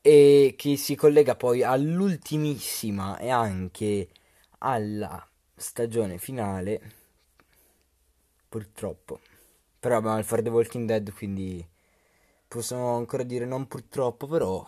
e 0.02 0.56
che 0.58 0.78
si 0.78 0.96
collega 0.96 1.36
poi 1.36 1.64
all'ultimissima 1.64 3.18
e 3.18 3.30
anche 3.30 4.10
alla 4.60 5.26
stagione 5.56 6.18
finale 6.18 6.82
purtroppo. 8.50 9.20
Però 9.80 9.98
abbiamo 9.98 10.18
il 10.18 10.26
fare 10.26 10.42
The 10.42 10.50
Walking 10.50 10.86
Dead 10.88 11.12
quindi 11.14 11.66
possiamo 12.48 12.96
ancora 12.98 13.24
dire 13.24 13.46
non 13.46 13.68
purtroppo 13.68 14.28
però 14.28 14.66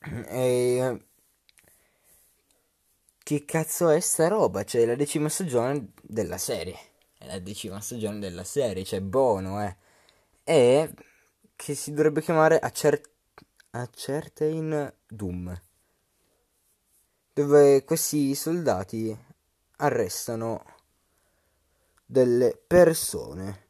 e... 0.28 0.98
che 3.22 3.44
cazzo 3.44 3.88
è 3.88 4.00
sta 4.00 4.28
roba? 4.28 4.64
Cioè 4.64 4.84
la 4.86 4.94
decima 4.94 5.28
stagione 5.28 5.92
della 6.02 6.38
serie. 6.38 6.76
È 7.18 7.26
la 7.26 7.38
decima 7.38 7.80
stagione 7.80 8.18
della 8.18 8.44
serie 8.44 8.84
cioè 8.84 9.00
buono 9.00 9.62
eh. 9.64 9.76
E 10.44 10.94
che 11.64 11.74
si 11.74 11.94
dovrebbe 11.94 12.20
chiamare 12.20 12.58
a, 12.58 12.68
cer- 12.68 13.10
a 13.70 13.88
Certain 13.90 14.92
Doom, 15.08 15.62
dove 17.32 17.84
questi 17.84 18.34
soldati 18.34 19.16
arrestano 19.76 20.62
delle 22.04 22.60
persone. 22.66 23.68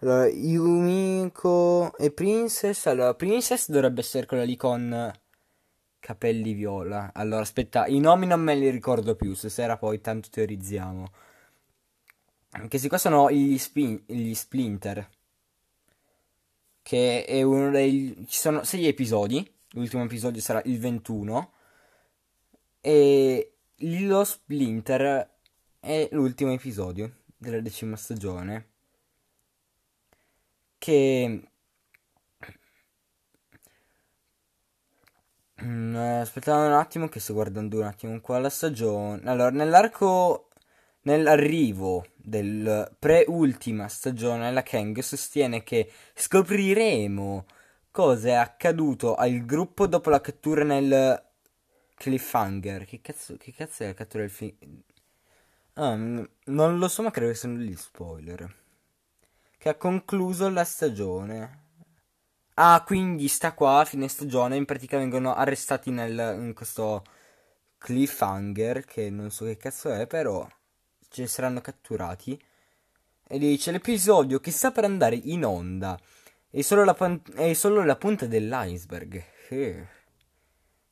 Allora, 0.00 0.26
Yumiko 0.28 1.94
e 1.98 2.10
Princess. 2.10 2.86
Allora, 2.86 3.12
Princess 3.12 3.68
dovrebbe 3.68 4.00
essere 4.00 4.24
quella 4.24 4.44
lì 4.44 4.56
con 4.56 5.12
capelli 5.98 6.54
viola. 6.54 7.10
Allora, 7.12 7.42
aspetta, 7.42 7.86
i 7.86 7.98
nomi 8.00 8.24
non 8.26 8.40
me 8.40 8.54
li 8.54 8.70
ricordo 8.70 9.14
più, 9.14 9.34
stasera 9.34 9.76
poi 9.76 10.00
tanto 10.00 10.30
teorizziamo. 10.30 11.12
Questi 12.66 12.88
qua 12.88 12.96
sono 12.96 13.30
gli, 13.30 13.58
spin- 13.58 14.04
gli 14.06 14.32
Splinter 14.32 15.15
che 16.86 17.24
è 17.24 17.42
uno 17.42 17.70
dei... 17.70 18.14
ci 18.28 18.38
sono 18.38 18.62
sei 18.62 18.86
episodi, 18.86 19.44
l'ultimo 19.70 20.04
episodio 20.04 20.40
sarà 20.40 20.62
il 20.66 20.78
21, 20.78 21.52
e 22.80 23.54
lo 23.78 24.22
Splinter 24.22 25.28
è 25.80 26.08
l'ultimo 26.12 26.52
episodio 26.52 27.22
della 27.36 27.58
decima 27.58 27.96
stagione, 27.96 28.68
che... 30.78 31.50
Mm, 35.64 35.96
aspettate 35.96 36.68
un 36.68 36.72
attimo 36.74 37.08
che 37.08 37.18
sto 37.18 37.32
guardando 37.32 37.78
un 37.78 37.84
attimo 37.84 38.20
qua 38.20 38.38
la 38.38 38.48
stagione. 38.48 39.28
Allora, 39.28 39.50
nell'arco 39.50 40.45
Nell'arrivo 41.06 42.04
del 42.16 42.90
pre-ultima 42.98 43.86
stagione, 43.86 44.50
la 44.50 44.64
Kang 44.64 44.98
sostiene 44.98 45.62
che 45.62 45.88
scopriremo 46.12 47.46
cosa 47.92 48.28
è 48.28 48.32
accaduto 48.32 49.14
al 49.14 49.44
gruppo 49.44 49.86
dopo 49.86 50.10
la 50.10 50.20
cattura 50.20 50.64
nel 50.64 51.24
cliffhanger. 51.94 52.84
Che 52.86 53.00
cazzo, 53.00 53.36
che 53.36 53.52
cazzo 53.52 53.84
è 53.84 53.86
la 53.86 53.94
cattura 53.94 54.24
del 54.24 54.32
film? 54.32 54.82
Ah, 55.74 55.94
non 55.94 56.78
lo 56.78 56.88
so, 56.88 57.02
ma 57.02 57.12
credo 57.12 57.30
che 57.30 57.36
siano 57.36 57.58
gli 57.58 57.76
spoiler. 57.76 58.56
Che 59.58 59.68
ha 59.68 59.76
concluso 59.76 60.48
la 60.48 60.64
stagione. 60.64 61.62
Ah, 62.54 62.82
quindi 62.84 63.28
sta 63.28 63.52
qua 63.52 63.78
a 63.78 63.84
fine 63.84 64.08
stagione. 64.08 64.56
In 64.56 64.64
pratica 64.64 64.98
vengono 64.98 65.36
arrestati 65.36 65.92
nel, 65.92 66.36
in 66.40 66.52
questo 66.52 67.04
cliffhanger. 67.78 68.84
Che 68.84 69.08
non 69.08 69.30
so 69.30 69.44
che 69.44 69.56
cazzo 69.56 69.92
è, 69.92 70.08
però 70.08 70.44
ci 71.22 71.26
saranno 71.26 71.62
catturati. 71.62 72.38
E 73.28 73.38
dice 73.38 73.72
l'episodio 73.72 74.38
che 74.38 74.50
sta 74.50 74.70
per 74.70 74.84
andare 74.84 75.16
in 75.16 75.44
onda. 75.44 75.98
È 76.48 76.60
solo 76.60 76.84
la, 76.84 76.94
pan- 76.94 77.22
è 77.34 77.54
solo 77.54 77.82
la 77.84 77.96
punta 77.96 78.26
dell'iceberg. 78.26 79.24
Eh. 79.48 79.86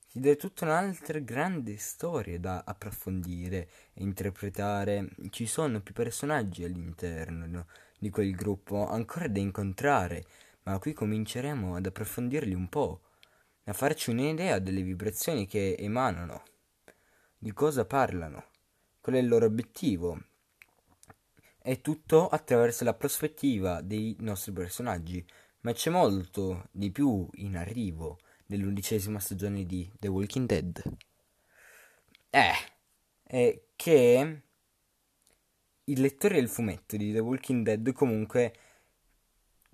Chiede 0.07 0.37
tutta 0.37 0.65
un'altra 0.65 1.19
grande 1.19 1.77
storia 1.77 2.39
da 2.39 2.63
approfondire 2.65 3.69
e 3.93 4.03
interpretare. 4.03 5.11
Ci 5.31 5.47
sono 5.47 5.81
più 5.81 5.93
personaggi 5.93 6.65
all'interno 6.65 7.47
no, 7.47 7.67
di 7.99 8.11
quel 8.11 8.35
gruppo 8.35 8.89
ancora 8.89 9.29
da 9.29 9.41
incontrare, 9.41 10.25
ma 10.63 10.79
qui 10.79 10.93
cominceremo 10.93 11.77
ad 11.77 11.87
approfondirli 11.87 12.55
un 12.55 12.69
po', 12.69 13.01
a 13.65 13.73
farci 13.73 14.11
un'idea 14.11 14.59
delle 14.59 14.83
vibrazioni 14.83 15.47
che 15.47 15.75
emanano, 15.79 16.43
di 17.37 17.53
cosa 17.53 17.85
parlano, 17.85 18.53
qual 19.05 19.17
è 19.17 19.19
il 19.19 19.29
loro 19.29 19.45
obiettivo. 19.45 20.19
È 21.59 21.79
tutto 21.83 22.27
attraverso 22.27 22.85
la 22.85 22.95
prospettiva 22.95 23.83
dei 23.83 24.17
nostri 24.21 24.51
personaggi, 24.51 25.23
ma 25.61 25.73
c'è 25.73 25.91
molto 25.91 26.69
di 26.71 26.91
più 26.91 27.29
in 27.35 27.59
arrivo 27.59 28.19
dell'undicesima 28.47 29.19
stagione 29.19 29.67
di 29.67 29.93
The 29.99 30.09
Walking 30.09 30.47
Dead. 30.47 30.83
Eh, 32.31 32.53
è 33.23 33.63
che 33.77 34.43
i 35.85 35.97
lettori 35.97 36.37
del 36.37 36.49
fumetto 36.49 36.97
di 36.97 37.13
The 37.13 37.19
Walking 37.19 37.63
Dead 37.63 37.93
comunque 37.93 38.55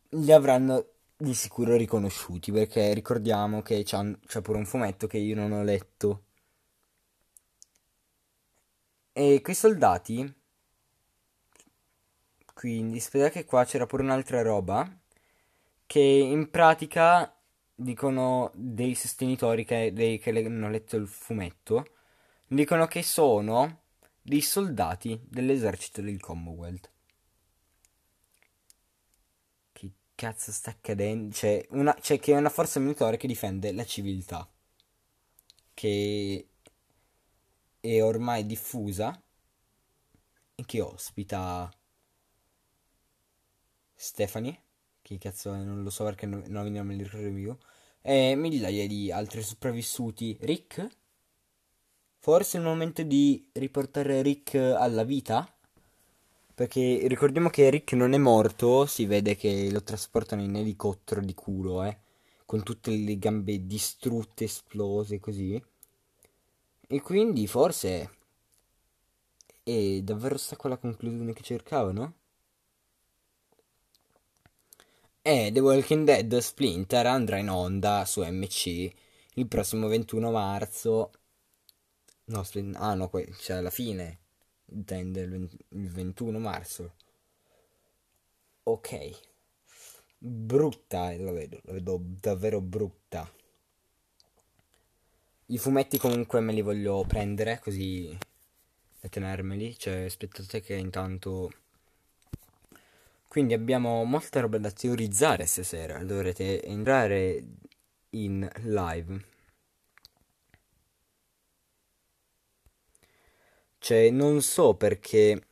li 0.09 0.33
avranno 0.33 0.95
di 1.17 1.35
sicuro 1.35 1.77
riconosciuti 1.77 2.51
perché 2.51 2.93
ricordiamo 2.95 3.63
che 3.63 3.85
c'è 3.85 4.41
pure 4.43 4.59
un 4.59 4.67
fumetto 4.67 5.07
che 5.07 5.19
io 5.19 5.37
non 5.37 5.53
ho 5.53 5.63
letto. 5.63 6.25
E 9.13 9.41
quei 9.43 9.57
soldati, 9.57 10.35
quindi 12.55 13.01
spero 13.01 13.29
che 13.29 13.45
qua 13.45 13.65
c'era 13.65 13.87
pure 13.87 14.03
un'altra 14.03 14.43
roba, 14.43 14.89
che 15.87 16.01
in 16.01 16.51
pratica 16.51 17.35
dicono 17.75 18.53
dei 18.55 18.95
sostenitori 18.95 19.65
che, 19.65 19.93
dei, 19.93 20.19
che 20.19 20.31
hanno 20.31 20.69
letto 20.69 20.97
il 20.97 21.09
fumetto, 21.09 21.87
dicono 22.47 22.87
che 22.87 23.03
sono 23.03 23.81
dei 24.23 24.41
soldati 24.43 25.21
dell'esercito 25.25 26.03
del 26.03 26.21
Commonwealth. 26.21 26.91
Che 29.73 29.91
cazzo 30.15 30.53
sta 30.53 30.71
accadendo? 30.71 31.35
C'è, 31.35 31.67
una, 31.71 31.95
c'è 31.95 32.21
che 32.21 32.35
è 32.35 32.37
una 32.37 32.51
forza 32.51 32.79
militare 32.79 33.17
che 33.17 33.27
difende 33.27 33.73
la 33.73 33.85
civiltà, 33.85 34.49
che 35.75 36.50
è 37.81 38.03
ormai 38.03 38.47
diffusa 38.47 39.21
e 40.55 40.65
che 40.65 40.81
ospita 40.81 41.71
Stephanie 43.95 44.63
che 45.03 45.19
cazzo 45.19 45.53
è, 45.55 45.59
non 45.59 45.83
lo 45.83 45.91
so 45.91 46.05
perché 46.05 46.27
no, 46.27 46.43
non 46.47 46.87
me 46.87 46.95
li 46.95 47.03
ricordo 47.03 47.29
io, 47.29 47.59
e 48.03 48.35
migliaia 48.37 48.87
di 48.87 49.11
altri 49.11 49.43
sopravvissuti. 49.43 50.37
Rick? 50.41 50.87
Forse 52.19 52.59
è 52.59 52.61
il 52.61 52.67
momento 52.67 53.03
di 53.03 53.49
riportare 53.53 54.23
Rick 54.23 54.55
alla 54.55 55.05
vita? 55.05 55.53
Perché 56.55 57.07
ricordiamo 57.09 57.49
che 57.49 57.71
Rick 57.71 57.95
non 57.95 58.13
è 58.13 58.19
morto, 58.19 58.87
si 58.87 59.07
vede 59.07 59.35
che 59.35 59.71
lo 59.71 59.83
trasportano 59.83 60.43
in 60.43 60.55
elicottero 60.55 61.23
di 61.23 61.35
culo, 61.35 61.83
eh, 61.83 61.99
con 62.45 62.63
tutte 62.63 62.91
le 62.91 63.19
gambe 63.19 63.67
distrutte, 63.67 64.45
esplose, 64.45 65.19
così. 65.19 65.61
E 66.91 67.01
quindi 67.01 67.47
forse 67.47 68.11
è 69.63 70.01
davvero 70.03 70.37
sta 70.37 70.57
quella 70.57 70.77
conclusione 70.77 71.33
che 71.33 71.43
cercavano? 71.43 72.15
E 75.23 75.51
The 75.51 75.61
Walking 75.61 76.05
Dead 76.05 76.37
Splinter 76.39 77.07
andrà 77.07 77.39
in 77.39 77.49
onda 77.49 78.05
su 78.05 78.23
MC 78.23 78.93
il 79.37 79.47
prossimo 79.49 79.89
21 79.89 80.31
marzo. 80.31 81.11
No, 82.33 82.43
Splin- 82.45 82.77
ah 82.77 82.95
no, 82.95 83.09
que- 83.11 83.31
cioè 83.41 83.59
alla 83.59 83.69
fine 83.71 84.19
intende 84.73 85.21
il, 85.21 85.49
il 85.69 85.91
21 85.91 86.39
marzo. 86.39 86.95
Ok. 88.65 88.89
Brutta, 90.21 91.13
lo 91.19 91.33
vedo, 91.33 91.61
lo 91.65 91.73
vedo 91.73 92.01
davvero 92.21 92.61
brutta. 92.61 93.29
I 95.51 95.59
fumetti 95.59 95.99
comunque 95.99 96.39
me 96.39 96.53
li 96.53 96.63
voglio 96.63 97.05
prendere 97.05 97.59
così 97.59 98.17
e 99.01 99.09
tenermeli. 99.09 99.77
Cioè, 99.77 100.05
aspettate 100.05 100.61
che 100.61 100.75
intanto 100.75 101.51
quindi 103.27 103.55
abbiamo 103.55 104.05
molta 104.05 104.41
roba 104.41 104.59
da 104.59 104.71
teorizzare 104.71 105.47
stasera. 105.47 106.05
Dovrete 106.05 106.63
entrare 106.63 107.45
in 108.11 108.49
live. 108.63 109.25
Cioè, 113.79 114.11
non 114.11 114.41
so 114.43 114.75
perché 114.75 115.43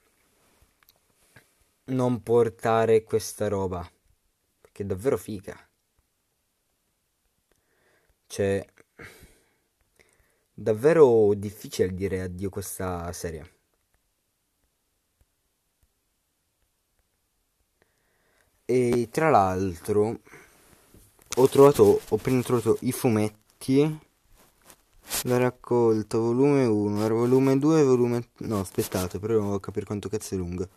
non 1.87 2.23
portare 2.23 3.03
questa 3.03 3.49
roba. 3.49 3.91
Perché 4.61 4.83
è 4.85 4.87
davvero 4.87 5.17
figa. 5.17 5.57
Cioè, 8.27 8.65
davvero 10.59 11.35
difficile 11.35 11.95
dire 11.95 12.23
addio 12.23 12.49
a 12.49 12.51
questa 12.51 13.13
serie. 13.13 13.53
E 18.65 19.09
tra 19.11 19.31
l'altro 19.31 20.21
ho 21.37 21.49
trovato, 21.49 22.01
ho 22.07 22.15
appena 22.17 22.43
trovato 22.43 22.77
i 22.81 22.93
fumetti, 22.93 23.99
la 25.23 25.39
raccolta, 25.39 26.19
volume 26.19 26.67
1, 26.67 27.09
volume 27.09 27.59
2, 27.59 27.83
volume... 27.85 28.29
No, 28.39 28.61
aspettate, 28.61 29.19
però 29.19 29.35
devo 29.35 29.61
capire 29.61 29.87
quanto 29.87 30.09
cazzo 30.09 30.35
è 30.35 30.39
lunga. 30.39 30.69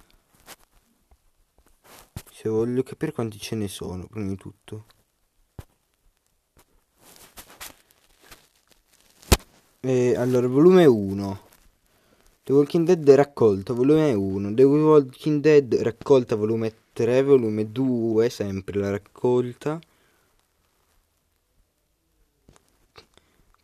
Se 2.31 2.49
voglio 2.49 2.83
capire 2.83 3.11
quanti 3.11 3.37
ce 3.39 3.55
ne 3.55 3.67
sono, 3.67 4.07
prima 4.07 4.27
di 4.27 4.37
tutto. 4.37 4.85
E 9.83 10.15
allora, 10.15 10.47
volume 10.47 10.85
1. 10.85 11.39
The 12.43 12.53
Walking 12.53 12.85
Dead 12.85 13.09
raccolta, 13.09 13.73
volume 13.73 14.13
1. 14.13 14.53
The 14.53 14.63
Walking 14.63 15.41
Dead 15.41 15.73
raccolta, 15.73 16.35
volume 16.35 16.71
3, 16.93 17.23
volume 17.23 17.71
2, 17.71 18.29
sempre 18.29 18.77
la 18.77 18.91
raccolta. 18.91 19.79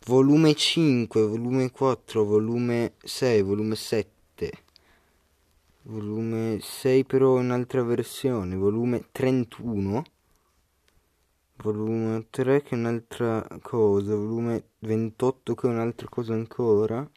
Volume 0.07 0.55
5, 0.55 1.21
volume 1.21 1.69
4, 1.69 2.25
volume 2.25 2.93
6, 3.03 3.41
volume 3.43 3.75
7. 3.75 4.51
Volume 5.83 6.57
6 6.59 7.05
però 7.05 7.35
un'altra 7.35 7.83
versione, 7.83 8.55
volume 8.55 9.05
31. 9.11 10.03
Volume 11.57 12.27
3 12.29 12.61
che 12.61 12.75
è 12.75 12.77
un'altra 12.77 13.45
cosa, 13.61 14.15
volume 14.15 14.69
28 14.79 15.55
che 15.55 15.67
è 15.67 15.69
un'altra 15.71 16.07
cosa 16.07 16.33
ancora. 16.33 17.09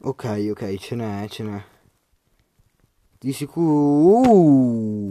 Ok, 0.00 0.48
ok, 0.50 0.76
ce 0.76 0.94
n'è, 0.94 1.26
ce 1.28 1.42
n'è. 1.42 1.64
Di 3.18 3.32
sicuro... 3.32 5.06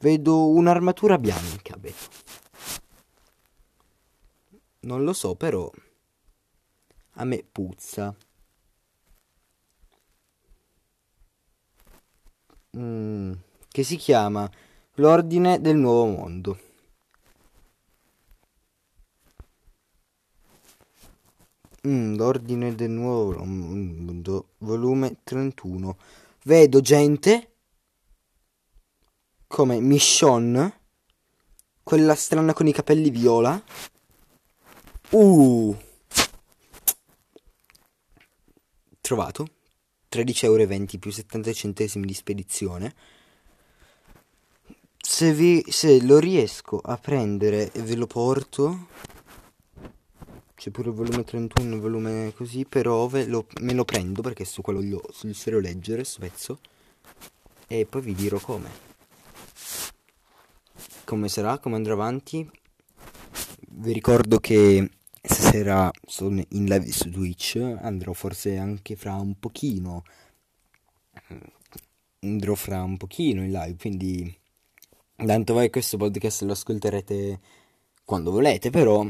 Vedo 0.00 0.48
un'armatura 0.50 1.18
bianca, 1.18 1.76
vedo. 1.78 1.96
Non 4.80 5.02
lo 5.02 5.14
so, 5.14 5.34
però... 5.34 5.70
A 7.14 7.24
me 7.24 7.42
puzza. 7.50 8.14
Mm, 12.78 13.32
che 13.70 13.82
si 13.82 13.96
chiama 13.96 14.48
L'Ordine 14.94 15.60
del 15.60 15.76
Nuovo 15.76 16.06
Mondo. 16.06 16.58
Mm, 21.86 22.16
l'ordine 22.16 22.74
del 22.74 22.90
nuovo 22.90 23.44
mondo, 23.44 24.48
volume 24.58 25.18
31. 25.22 25.96
Vedo 26.44 26.80
gente 26.80 27.52
come 29.46 29.80
Michonne, 29.80 30.80
quella 31.82 32.14
strana 32.14 32.52
con 32.52 32.66
i 32.66 32.72
capelli 32.72 33.10
viola. 33.10 33.62
Uh. 35.10 35.76
Trovato. 39.00 39.57
13,20 40.10 40.44
euro 40.44 40.66
più 40.98 41.10
70 41.10 41.52
centesimi 41.52 42.06
di 42.06 42.14
spedizione. 42.14 42.94
Se, 44.96 45.32
vi, 45.32 45.64
se 45.68 46.02
lo 46.02 46.18
riesco 46.18 46.78
a 46.78 46.96
prendere 46.96 47.72
e 47.72 47.82
ve 47.82 47.96
lo 47.96 48.06
porto 48.06 48.86
c'è 50.58 50.70
pure 50.70 50.88
il 50.88 50.94
volume 50.96 51.22
31, 51.22 51.76
il 51.76 51.80
volume 51.80 52.32
così, 52.34 52.64
però 52.64 53.06
ve 53.06 53.26
lo, 53.26 53.46
me 53.60 53.74
lo 53.74 53.84
prendo 53.84 54.22
perché 54.22 54.44
su 54.44 54.60
quello 54.60 54.82
io 54.82 55.00
sul 55.12 55.32
serio 55.32 55.60
leggere, 55.60 56.02
sto 56.02 56.18
pezzo, 56.18 56.58
e 57.68 57.86
poi 57.86 58.00
vi 58.00 58.12
dirò 58.12 58.40
come. 58.40 58.68
Come 61.04 61.28
sarà, 61.28 61.58
come 61.58 61.76
andrà 61.76 61.92
avanti. 61.92 62.50
Vi 63.68 63.92
ricordo 63.92 64.40
che 64.40 64.90
stasera 65.28 65.90
sono 66.06 66.42
in 66.50 66.64
live 66.64 66.90
su 66.90 67.10
Twitch, 67.10 67.56
andrò 67.56 68.12
forse 68.14 68.56
anche 68.56 68.96
fra 68.96 69.14
un 69.14 69.38
pochino, 69.38 70.02
andrò 72.20 72.54
fra 72.54 72.82
un 72.82 72.96
pochino 72.96 73.44
in 73.44 73.50
live, 73.50 73.76
quindi 73.76 74.36
tanto 75.14 75.52
voi 75.52 75.68
questo 75.70 75.98
podcast 75.98 76.42
lo 76.42 76.52
ascolterete 76.52 77.40
quando 78.04 78.30
volete, 78.30 78.70
però 78.70 79.06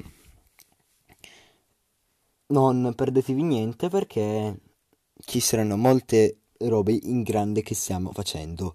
non 2.46 2.92
perdetevi 2.96 3.42
niente 3.42 3.88
perché 3.88 4.60
ci 5.24 5.38
saranno 5.38 5.76
molte 5.76 6.40
robe 6.58 6.98
in 7.00 7.22
grande 7.22 7.62
che 7.62 7.76
stiamo 7.76 8.10
facendo, 8.12 8.74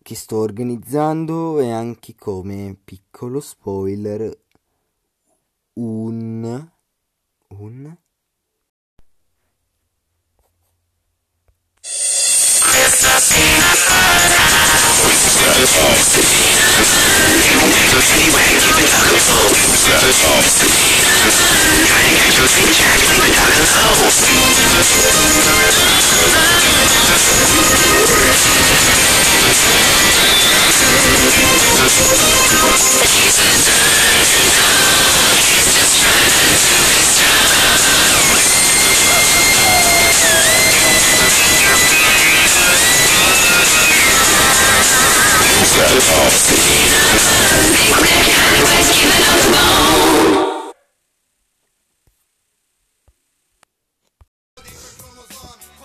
che 0.00 0.14
sto 0.14 0.38
organizzando 0.38 1.58
e 1.58 1.72
anche 1.72 2.14
come 2.14 2.78
piccolo 2.84 3.40
spoiler 3.40 4.42
un 5.76 6.70
un 7.50 7.96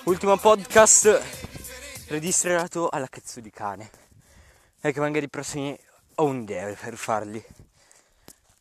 Ultimo 0.05 0.37
podcast 0.37 1.21
registrato 2.07 2.89
alla 2.89 3.07
cazzo 3.07 3.39
di 3.39 3.51
cane. 3.51 3.89
E 4.81 4.91
che 4.91 4.99
magari 4.99 5.25
i 5.25 5.29
prossimi 5.29 5.77
ho 6.15 6.23
un'idea 6.23 6.73
per 6.73 6.95
farli. 6.95 7.43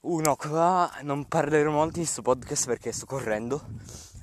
Uno 0.00 0.36
qua 0.36 0.90
non 1.02 1.26
parlerò 1.26 1.70
molto 1.70 1.98
in 1.98 2.04
questo 2.04 2.22
podcast 2.22 2.66
perché 2.66 2.92
sto 2.92 3.06
correndo. 3.06 3.66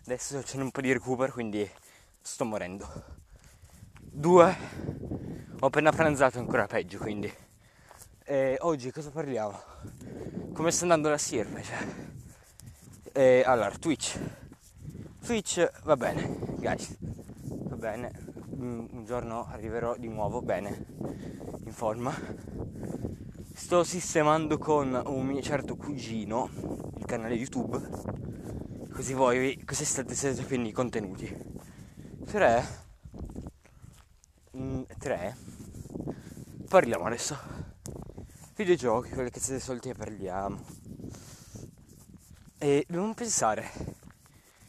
Adesso 0.06 0.42
c'è 0.42 0.58
un 0.58 0.72
po' 0.72 0.82
di 0.82 0.93
recupero, 0.93 1.32
quindi 1.34 1.69
sto 2.22 2.45
morendo. 2.45 3.15
Due, 4.18 4.56
ho 5.60 5.66
appena 5.66 5.92
pranzato 5.92 6.40
ancora 6.40 6.68
peggio, 6.68 7.00
quindi. 7.00 7.30
E 8.24 8.56
oggi 8.61 8.90
cosa 8.90 9.11
parliamo? 9.11 9.60
Come 10.53 10.72
sta 10.72 10.84
andando 10.84 11.10
la 11.10 11.18
sirve? 11.18 11.61
Cioè. 11.61 11.85
E 13.11 13.44
allora, 13.45 13.72
Twitch. 13.72 14.18
Twitch 15.22 15.69
va 15.84 15.98
bene, 15.98 16.38
guys. 16.60 16.98
Va 17.42 17.76
bene. 17.76 18.11
Un, 18.52 18.88
un 18.90 19.03
giorno 19.03 19.48
arriverò 19.52 19.98
di 19.98 20.08
nuovo 20.08 20.42
bene, 20.42 20.85
in 21.66 21.74
forma. 21.74 22.16
Sto 23.53 23.84
sistemando 23.84 24.58
con 24.58 24.98
un 25.08 25.26
mio 25.26 25.42
certo 25.42 25.76
cugino 25.76 26.50
il 26.98 27.03
canale 27.06 27.35
YouTube. 27.35 27.82
Così 28.94 29.14
voi 29.14 29.61
così 29.66 29.84
state 29.84 30.16
sapendo 30.16 30.69
i 30.69 30.72
contenuti. 30.72 31.53
3 32.24 32.84
3 34.98 35.38
Parliamo 36.67 37.06
adesso. 37.06 37.38
Videogiochi, 38.56 39.11
quelle 39.11 39.30
che 39.30 39.40
siete 39.40 39.59
soliti 39.59 39.93
parliamo. 39.93 40.64
E 42.58 42.85
dobbiamo 42.88 43.14
pensare 43.14 43.72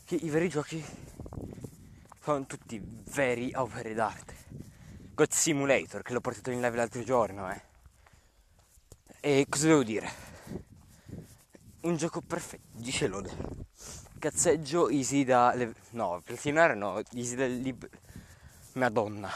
che 0.04 0.16
i 0.16 0.28
veri 0.28 0.48
giochi 0.48 0.84
sono 2.20 2.44
tutti 2.46 2.80
veri 3.14 3.52
opere 3.54 3.94
d'arte. 3.94 4.34
God 5.14 5.30
Simulator, 5.30 6.02
che 6.02 6.12
l'ho 6.12 6.20
portato 6.20 6.50
in 6.50 6.60
live 6.60 6.76
l'altro 6.76 7.02
giorno, 7.02 7.50
eh. 7.50 7.62
E 9.20 9.46
cosa 9.48 9.68
devo 9.68 9.82
dire? 9.82 10.10
Un 11.82 11.96
gioco 11.96 12.20
perfetto, 12.20 12.66
dice 12.72 13.06
Lode. 13.06 13.30
Cazzeggio 14.18 14.90
easy 14.90 15.24
da... 15.24 15.54
Le... 15.54 15.74
No, 15.90 16.20
platinare 16.24 16.74
no, 16.74 17.00
easy 17.12 17.34
da... 17.34 17.46
Lib... 17.46 17.88
Madonna. 18.74 19.30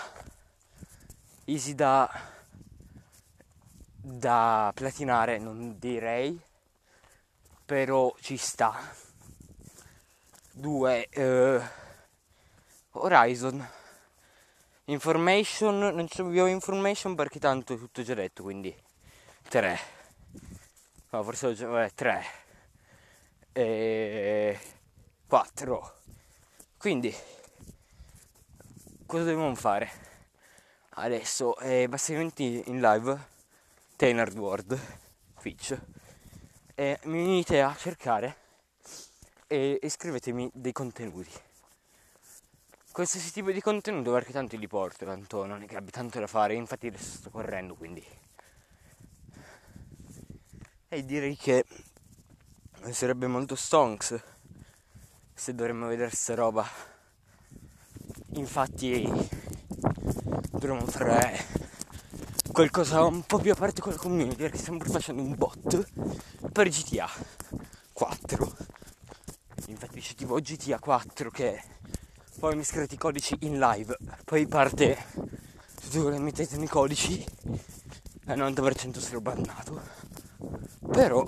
Easy 1.50 1.74
da... 1.74 2.08
Da 4.02 4.70
platinare 4.72 5.38
non 5.38 5.78
direi, 5.80 6.40
però 7.64 8.14
ci 8.20 8.36
sta. 8.36 8.78
Due... 10.52 11.08
Eh... 11.08 11.60
Horizon. 12.92 13.68
Information, 14.84 15.78
non 15.78 16.06
ci 16.06 16.20
abbiamo 16.20 16.48
information 16.48 17.16
perché 17.16 17.40
tanto 17.40 17.74
è 17.74 17.78
tutto 17.78 18.02
già 18.02 18.14
detto, 18.14 18.44
quindi 18.44 18.72
3. 19.48 19.78
No, 21.10 21.22
forse 21.24 21.46
ho 21.48 21.52
già, 21.52 21.66
vabbè, 21.66 21.92
3. 21.94 22.24
E 23.52 24.60
4. 25.26 25.94
Quindi 26.78 27.12
cosa 29.04 29.24
dobbiamo 29.24 29.54
fare? 29.56 30.09
Adesso 30.90 31.56
è 31.56 31.86
basicamente 31.88 32.42
in 32.42 32.80
live 32.80 33.18
Tainard 33.96 34.36
World 34.36 34.78
Twitch 35.40 35.78
e 36.74 36.98
mi 37.04 37.24
venite 37.24 37.62
a 37.62 37.74
cercare 37.76 38.36
e, 39.46 39.78
e 39.80 39.88
scrivetemi 39.88 40.50
dei 40.52 40.72
contenuti 40.72 41.48
qualsiasi 42.92 43.32
tipo 43.32 43.50
di 43.50 43.60
contenuto 43.60 44.12
perché 44.12 44.32
tanto 44.32 44.56
li 44.56 44.66
porto, 44.66 45.04
tanto 45.04 45.46
non 45.46 45.62
è 45.62 45.66
che 45.66 45.76
abbia 45.76 45.90
tanto 45.90 46.18
da 46.18 46.26
fare, 46.26 46.54
infatti 46.54 46.88
adesso 46.88 47.18
sto 47.18 47.30
correndo 47.30 47.74
quindi. 47.74 48.04
E 50.88 51.04
direi 51.04 51.36
che 51.36 51.64
sarebbe 52.90 53.26
molto 53.26 53.54
stonks 53.54 54.20
se 55.32 55.54
dovremmo 55.54 55.86
vedere 55.86 56.10
sta 56.10 56.34
roba. 56.34 56.66
Infatti 58.34 59.08
dovremmo 60.50 60.86
fare 60.86 61.44
qualcosa 62.52 63.04
un 63.04 63.22
po' 63.22 63.38
più 63.38 63.52
aperto 63.52 63.80
con 63.80 63.92
la 63.92 63.98
community 63.98 64.36
perché 64.36 64.58
stiamo 64.58 64.80
facendo 64.80 65.22
un 65.22 65.34
bot 65.36 65.88
per 66.52 66.68
GTA 66.68 67.08
4. 67.92 68.56
Infatti 69.66 70.00
c'è 70.00 70.14
tipo 70.14 70.34
GTA 70.36 70.78
4 70.78 71.30
che 71.30 71.62
poi 72.38 72.56
mi 72.56 72.64
scrivete 72.64 72.94
i 72.94 72.98
codici 72.98 73.36
in 73.40 73.58
live, 73.58 73.96
poi 74.24 74.46
parte 74.46 75.04
se 75.80 75.90
tu 75.90 76.08
mettete 76.18 76.56
i 76.56 76.66
codici 76.68 77.24
al 78.26 78.38
90% 78.38 78.98
sarò 78.98 79.20
bannato. 79.20 79.80
Però 80.90 81.22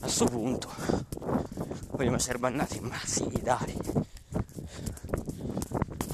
a 0.00 0.08
sto 0.08 0.24
punto 0.26 0.68
vogliamo 1.90 2.16
essere 2.16 2.38
bannati, 2.38 2.80
ma 2.80 2.98
sì 3.04 3.28
dai. 3.42 3.78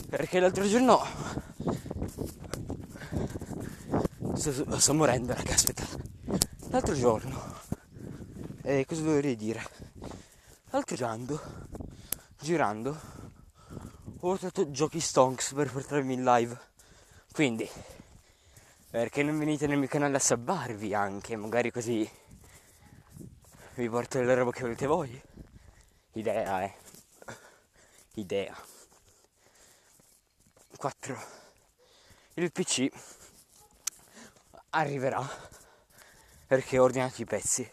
Perché 0.08 0.40
l'altro 0.40 0.66
giorno 0.66 1.04
sto, 4.34 4.78
sto 4.78 4.94
morendo 4.94 5.34
raga, 5.34 5.52
aspetta. 5.52 5.84
L'altro 6.70 6.94
giorno, 6.94 7.54
eh, 8.62 8.86
cosa 8.86 9.02
dovrei 9.02 9.36
dire? 9.36 9.62
L'altro 10.70 10.96
girando, 10.96 11.40
girando, 12.40 13.00
ho 14.20 14.36
trovato 14.36 14.70
giochi 14.70 14.98
stonks 14.98 15.52
per 15.52 15.70
portarmi 15.70 16.14
in 16.14 16.24
live. 16.24 16.58
Quindi, 17.30 17.68
perché 18.90 19.22
non 19.22 19.38
venite 19.38 19.66
nel 19.66 19.78
mio 19.78 19.88
canale 19.88 20.16
a 20.16 20.20
sabbarvi 20.20 20.94
anche, 20.94 21.36
magari 21.36 21.70
così 21.70 22.08
vi 23.74 23.88
porto 23.90 24.22
le 24.22 24.34
robe 24.34 24.52
che 24.52 24.62
volete 24.62 24.86
voi? 24.86 25.22
Idea, 26.12 26.64
eh. 26.64 26.74
Idea. 28.14 28.56
4. 30.78 31.20
Il 32.34 32.52
PC 32.52 32.88
arriverà 34.70 35.28
perché 36.46 36.78
ho 36.78 36.84
ordinato 36.84 37.20
i 37.20 37.24
pezzi. 37.24 37.68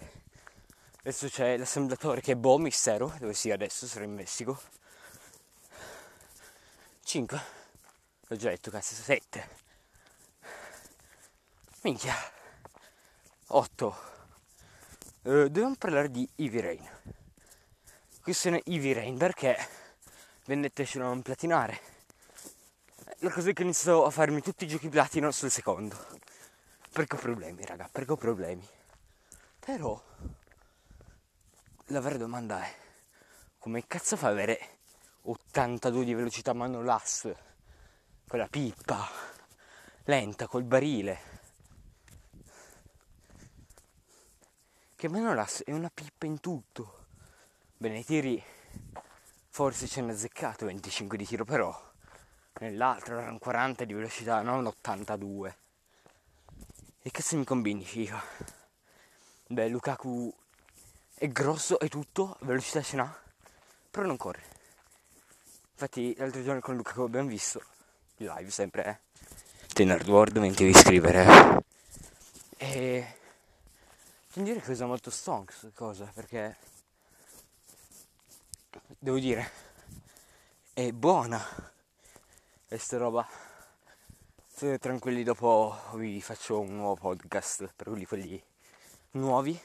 Adesso 1.01 1.27
c'è 1.27 1.55
l'assemblatore 1.55 2.19
che 2.21 2.31
è 2.31 2.35
boh, 2.35 2.57
mistero, 2.57 3.13
dove 3.19 3.35
sia 3.35 3.53
adesso, 3.53 3.85
sarà 3.85 4.05
in 4.05 4.13
Messico. 4.15 4.59
5. 7.03 7.43
L'ho 8.21 8.35
già 8.37 8.49
detto, 8.49 8.71
cazzo, 8.71 8.95
7. 8.95 9.49
Minchia. 11.83 12.15
8. 13.45 13.97
Eh, 15.21 15.29
dobbiamo 15.43 15.75
parlare 15.75 16.09
di 16.09 16.27
Eevee 16.37 16.61
Rain. 16.61 16.89
Questione 18.23 18.63
Eevee 18.65 18.95
Rain 18.95 19.15
perché 19.15 19.55
vendette 20.45 20.87
ce 20.87 20.97
l'hanno 20.97 21.21
platinare. 21.21 21.93
La 23.19 23.31
cosa 23.31 23.49
è 23.49 23.53
che 23.53 23.63
inizio 23.63 24.03
a 24.03 24.09
farmi 24.09 24.41
tutti 24.41 24.65
i 24.65 24.67
giochi 24.67 24.89
platino 24.89 25.31
sul 25.31 25.49
secondo. 25.49 25.95
Perché 26.91 27.15
ho 27.15 27.19
problemi, 27.19 27.63
raga, 27.65 27.87
perché 27.89 28.11
ho 28.11 28.17
problemi. 28.17 28.67
Però 29.59 30.01
la 31.89 31.99
vera 32.01 32.17
domanda 32.17 32.61
è 32.61 32.75
come 33.57 33.87
cazzo 33.87 34.17
fa 34.17 34.27
avere 34.27 34.79
82 35.21 36.03
di 36.03 36.13
velocità 36.13 36.53
mano 36.53 36.83
l'as 36.83 37.31
con 38.27 38.39
la 38.39 38.47
pippa 38.47 39.07
lenta 40.05 40.47
col 40.47 40.63
barile 40.63 41.19
che 44.95 45.09
Manolas 45.09 45.63
è 45.63 45.71
una 45.71 45.91
pippa 45.93 46.25
in 46.25 46.39
tutto 46.39 47.05
bene 47.77 47.99
i 47.99 48.05
tiri 48.05 48.43
forse 49.49 49.87
ce 49.87 50.01
n'è 50.01 50.11
azzeccato 50.11 50.65
25 50.65 51.17
di 51.17 51.25
tiro 51.25 51.45
però 51.45 51.93
nell'altro 52.59 53.19
erano 53.19 53.37
40 53.37 53.83
di 53.83 53.93
velocità 53.93 54.41
non 54.41 54.65
82 54.65 55.57
e 57.01 57.11
cazzo 57.11 57.35
mi 57.35 57.43
combini 57.43 57.83
figa 57.83 58.21
beh 59.47 59.67
Lukaku 59.67 60.33
è 61.13 61.27
grosso 61.29 61.79
e 61.79 61.89
tutto 61.89 62.37
velocità 62.41 62.81
ce 62.81 62.95
n'ha 62.95 63.23
però 63.91 64.05
non 64.05 64.17
corre. 64.17 64.43
Infatti 65.71 66.15
l'altro 66.17 66.43
giorno 66.43 66.61
con 66.61 66.75
Lukaku 66.75 67.01
abbiamo 67.01 67.27
visto 67.27 67.61
il 68.17 68.27
live 68.27 68.49
sempre 68.49 68.85
eh 68.85 68.99
Tenard 69.73 70.07
World 70.07 70.37
non 70.37 70.49
ti 70.53 70.63
devi 70.63 70.69
iscrivere 70.69 71.61
eh. 72.57 72.67
e 72.67 73.17
devo 74.33 74.47
dire 74.47 74.61
che 74.61 74.71
usa 74.71 74.85
molto 74.85 75.09
stonks 75.09 75.71
cosa 75.73 76.09
perché 76.13 76.55
devo 78.97 79.19
dire 79.19 79.51
è 80.73 80.91
buona 80.93 81.73
questa 82.67 82.97
roba? 82.97 83.27
State 84.47 84.79
tranquilli 84.79 85.23
dopo 85.23 85.77
vi 85.93 86.19
faccio 86.21 86.59
un 86.59 86.75
nuovo 86.75 86.95
podcast 86.95 87.71
per 87.75 87.87
quelli, 87.87 88.05
quelli 88.05 88.43
nuovi. 89.11 89.59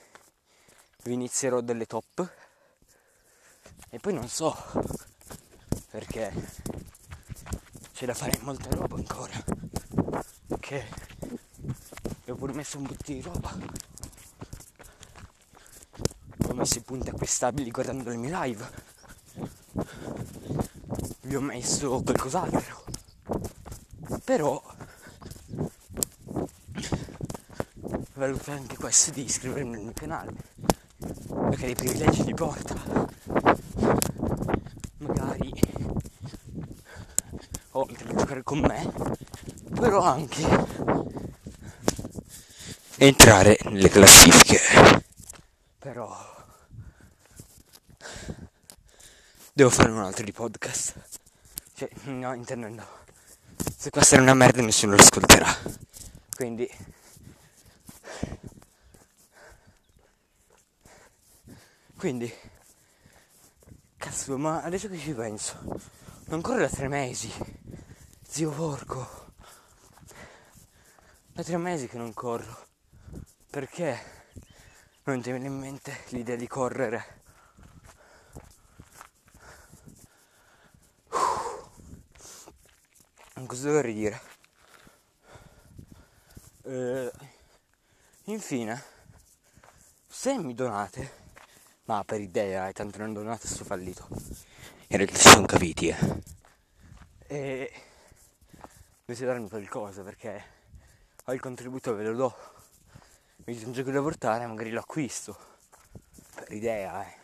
Vi 1.04 1.12
inizierò 1.12 1.60
delle 1.62 1.86
top. 1.86 2.30
E 3.88 3.98
poi 3.98 4.12
non 4.12 4.28
so 4.28 4.54
perché 5.90 6.32
c'è 7.92 8.06
da 8.06 8.14
fare 8.14 8.38
molta 8.42 8.68
roba 8.70 8.96
ancora. 8.96 9.42
Che 10.58 10.88
ho 12.26 12.34
pure 12.34 12.52
messo 12.52 12.78
un 12.78 12.84
bottino 12.84 13.18
di 13.18 13.22
roba. 13.22 13.56
Ho 16.48 16.54
messo 16.54 16.78
i 16.78 16.82
punti 16.82 17.08
acquistabili 17.08 17.70
guardando 17.70 18.10
le 18.10 18.16
mie 18.16 18.30
live 18.30 18.88
vi 21.22 21.36
ho 21.36 21.40
messo 21.40 22.02
qualcos'altro 22.02 22.84
però 24.24 24.62
valuto 28.14 28.50
anche 28.50 28.76
questo 28.76 29.10
di 29.12 29.24
iscrivermi 29.24 29.74
al 29.74 29.82
mio 29.82 29.92
canale 29.94 30.32
perché 31.50 31.66
dei 31.66 31.74
privilegi 31.74 32.24
ti 32.24 32.34
porta. 32.34 32.74
Magari 34.98 35.52
oltre 37.72 38.08
a 38.08 38.14
giocare 38.14 38.42
con 38.42 38.58
me 38.60 38.92
però 39.74 40.02
anche 40.02 40.46
entrare 42.96 43.58
nelle 43.64 43.88
classifiche. 43.88 44.60
Però 45.78 46.29
devo 49.52 49.70
fare 49.70 49.90
un 49.90 49.98
altro 49.98 50.24
di 50.24 50.32
podcast. 50.32 50.94
Cioè 51.74 51.88
no 52.04 52.34
intendendo. 52.34 52.86
Se 53.76 53.90
questa 53.90 54.16
è 54.16 54.20
una 54.20 54.34
merda 54.34 54.62
nessuno 54.62 54.94
lo 54.94 55.02
ascolterà. 55.02 55.48
Quindi 56.34 56.68
quindi 61.96 62.32
cazzo 63.96 64.38
ma 64.38 64.62
adesso 64.62 64.88
che 64.88 64.98
ci 64.98 65.12
penso? 65.12 65.58
Non 66.26 66.40
corre 66.40 66.60
da 66.60 66.68
tre 66.68 66.88
mesi 66.88 67.30
zio 68.22 68.50
porco. 68.50 69.32
Da 71.32 71.42
tre 71.42 71.56
mesi 71.56 71.88
che 71.88 71.96
non 71.96 72.14
corro. 72.14 72.66
Perché? 73.50 74.18
Non 75.04 75.20
ti 75.20 75.30
viene 75.30 75.46
in 75.46 75.58
mente 75.58 76.04
l'idea 76.10 76.36
di 76.36 76.46
correre 76.46 77.19
dire 83.60 84.20
eh, 86.62 87.12
infine 88.24 88.82
se 90.06 90.38
mi 90.38 90.54
donate 90.54 91.18
ma 91.84 92.04
per 92.04 92.20
idea 92.20 92.68
e 92.68 92.72
tanto 92.72 92.98
non 92.98 93.12
donate 93.12 93.48
sto 93.48 93.64
fallito. 93.64 94.06
In 94.88 94.96
realtà 94.96 95.16
si 95.16 95.28
sono 95.28 95.46
capiti 95.46 95.88
eh. 95.88 95.96
E 97.26 97.72
dovete 99.04 99.26
darmi 99.26 99.48
qualcosa 99.48 100.02
perché 100.02 100.44
ho 101.24 101.32
il 101.32 101.40
contributo 101.40 101.94
ve 101.94 102.04
lo 102.04 102.14
do. 102.14 102.36
Mi 103.44 103.54
dite 103.54 103.66
un 103.66 103.72
gioco 103.72 103.90
da 103.90 104.00
portare 104.00 104.46
magari 104.46 104.70
lo 104.70 104.80
acquisto. 104.80 105.36
Per 106.36 106.52
idea 106.52 107.04
eh. 107.04 107.14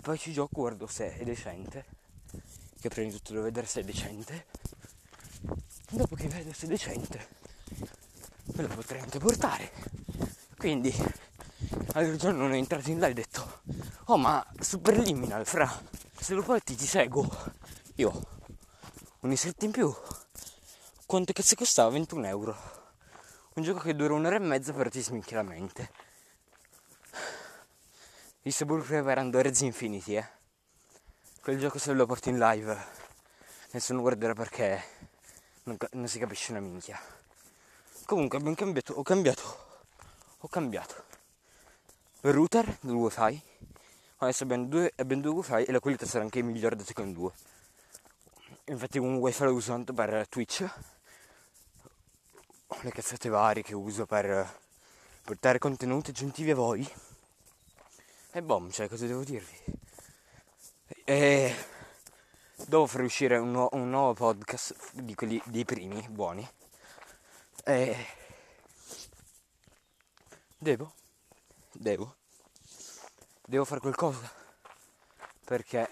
Poi 0.00 0.18
ci 0.18 0.32
gioco 0.32 0.60
guardo 0.60 0.88
se 0.88 1.16
è 1.16 1.22
decente. 1.22 1.84
Che 2.80 2.88
prima 2.88 3.08
di 3.08 3.16
tutto 3.16 3.32
devo 3.32 3.44
vedere 3.44 3.66
se 3.66 3.80
è 3.80 3.84
decente 3.84 4.46
dopo 5.96 6.14
che 6.14 6.28
vedo 6.28 6.52
se 6.52 6.66
è 6.66 6.68
decente 6.68 7.28
me 8.54 8.62
lo 8.62 8.74
potrei 8.74 9.00
anche 9.00 9.18
portare. 9.18 9.70
Quindi 10.56 10.94
l'altro 11.92 12.16
giorno 12.16 12.42
non 12.42 12.52
è 12.52 12.56
entrato 12.56 12.90
in 12.90 12.98
live 13.00 13.08
e 13.08 13.10
ho 13.10 13.14
detto 13.14 13.60
oh 14.04 14.16
ma 14.16 14.44
superliminal 14.60 15.46
fra 15.46 15.70
se 16.18 16.34
lo 16.34 16.42
porti 16.42 16.74
ti 16.74 16.86
seguo. 16.86 17.28
Io 17.96 18.26
un 19.20 19.32
iscritto 19.32 19.64
in 19.64 19.70
più 19.70 19.94
quanto 21.06 21.32
cazzo 21.32 21.54
costava? 21.54 21.90
21 21.90 22.26
euro. 22.26 22.56
Un 23.54 23.62
gioco 23.62 23.80
che 23.80 23.94
dura 23.94 24.14
un'ora 24.14 24.36
e 24.36 24.40
mezza 24.40 24.72
però 24.72 24.90
ti 24.90 25.00
sminchia 25.00 25.36
la 25.36 25.42
mente. 25.42 25.90
Il 28.42 28.52
Sepulcro 28.52 29.08
erano 29.08 29.30
Doors 29.30 29.60
Infinity 29.60 30.16
eh. 30.16 30.28
Quel 31.40 31.58
gioco 31.58 31.78
se 31.78 31.92
lo 31.92 32.06
porti 32.06 32.30
in 32.30 32.38
live 32.38 33.02
nessuno 33.70 34.00
guarderà 34.00 34.34
perché 34.34 34.82
non, 35.64 35.76
non 35.92 36.08
si 36.08 36.18
capisce 36.18 36.52
una 36.52 36.60
minchia. 36.60 37.00
Comunque 38.06 38.38
abbiamo 38.38 38.56
cambiato 38.56 38.92
ho 38.94 39.02
cambiato 39.02 39.64
ho 40.44 40.48
cambiato. 40.48 41.04
Router 42.20 42.76
del 42.80 42.94
wifi. 42.94 43.42
Adesso 44.18 44.44
abbiamo 44.44 44.66
due, 44.66 44.92
abbiamo 44.96 45.22
due 45.22 45.32
wifi 45.32 45.64
e 45.64 45.72
la 45.72 45.80
qualità 45.80 46.04
sarà 46.04 46.22
anche 46.22 46.42
migliore 46.42 46.76
dato 46.76 46.92
che 46.92 47.12
due. 47.12 47.32
Infatti 48.66 48.98
un 48.98 49.16
wifi 49.16 49.44
lo 49.44 49.54
uso 49.54 49.72
tanto 49.72 49.94
per 49.94 50.28
Twitch. 50.28 50.68
Le 52.82 52.90
cazzate 52.90 53.30
varie 53.30 53.62
che 53.62 53.74
uso 53.74 54.04
per 54.04 54.58
portare 55.22 55.58
contenuti 55.58 56.10
aggiuntivi 56.10 56.50
a 56.50 56.54
voi. 56.54 56.86
E 58.32 58.42
bom 58.42 58.70
cioè 58.70 58.88
cosa 58.88 59.06
devo 59.06 59.24
dirvi? 59.24 59.58
E 61.04 61.54
devo 62.66 62.86
far 62.86 63.02
uscire 63.02 63.36
un, 63.36 63.50
nu- 63.50 63.68
un 63.72 63.90
nuovo 63.90 64.14
podcast 64.14 64.74
di 64.92 65.14
quelli 65.14 65.40
dei 65.46 65.64
primi 65.64 66.06
buoni. 66.08 66.48
E 67.64 68.06
devo 70.58 70.92
devo 71.72 72.16
devo 73.46 73.64
fare 73.64 73.80
qualcosa. 73.80 74.30
Perché 75.44 75.88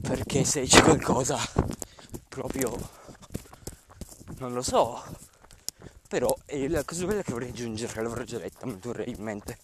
perché 0.00 0.44
se 0.44 0.62
c'è 0.62 0.82
qualcosa 0.82 1.38
proprio 2.28 2.76
non 4.38 4.52
lo 4.52 4.62
so. 4.62 5.02
Però 6.08 6.34
è 6.44 6.68
la 6.68 6.84
cosa 6.84 7.04
bella 7.06 7.22
che 7.22 7.32
vorrei 7.32 7.48
aggiungere 7.48 8.02
l'avrò 8.02 8.22
già 8.22 8.38
detta 8.38 8.64
in 8.66 9.22
mente. 9.22 9.58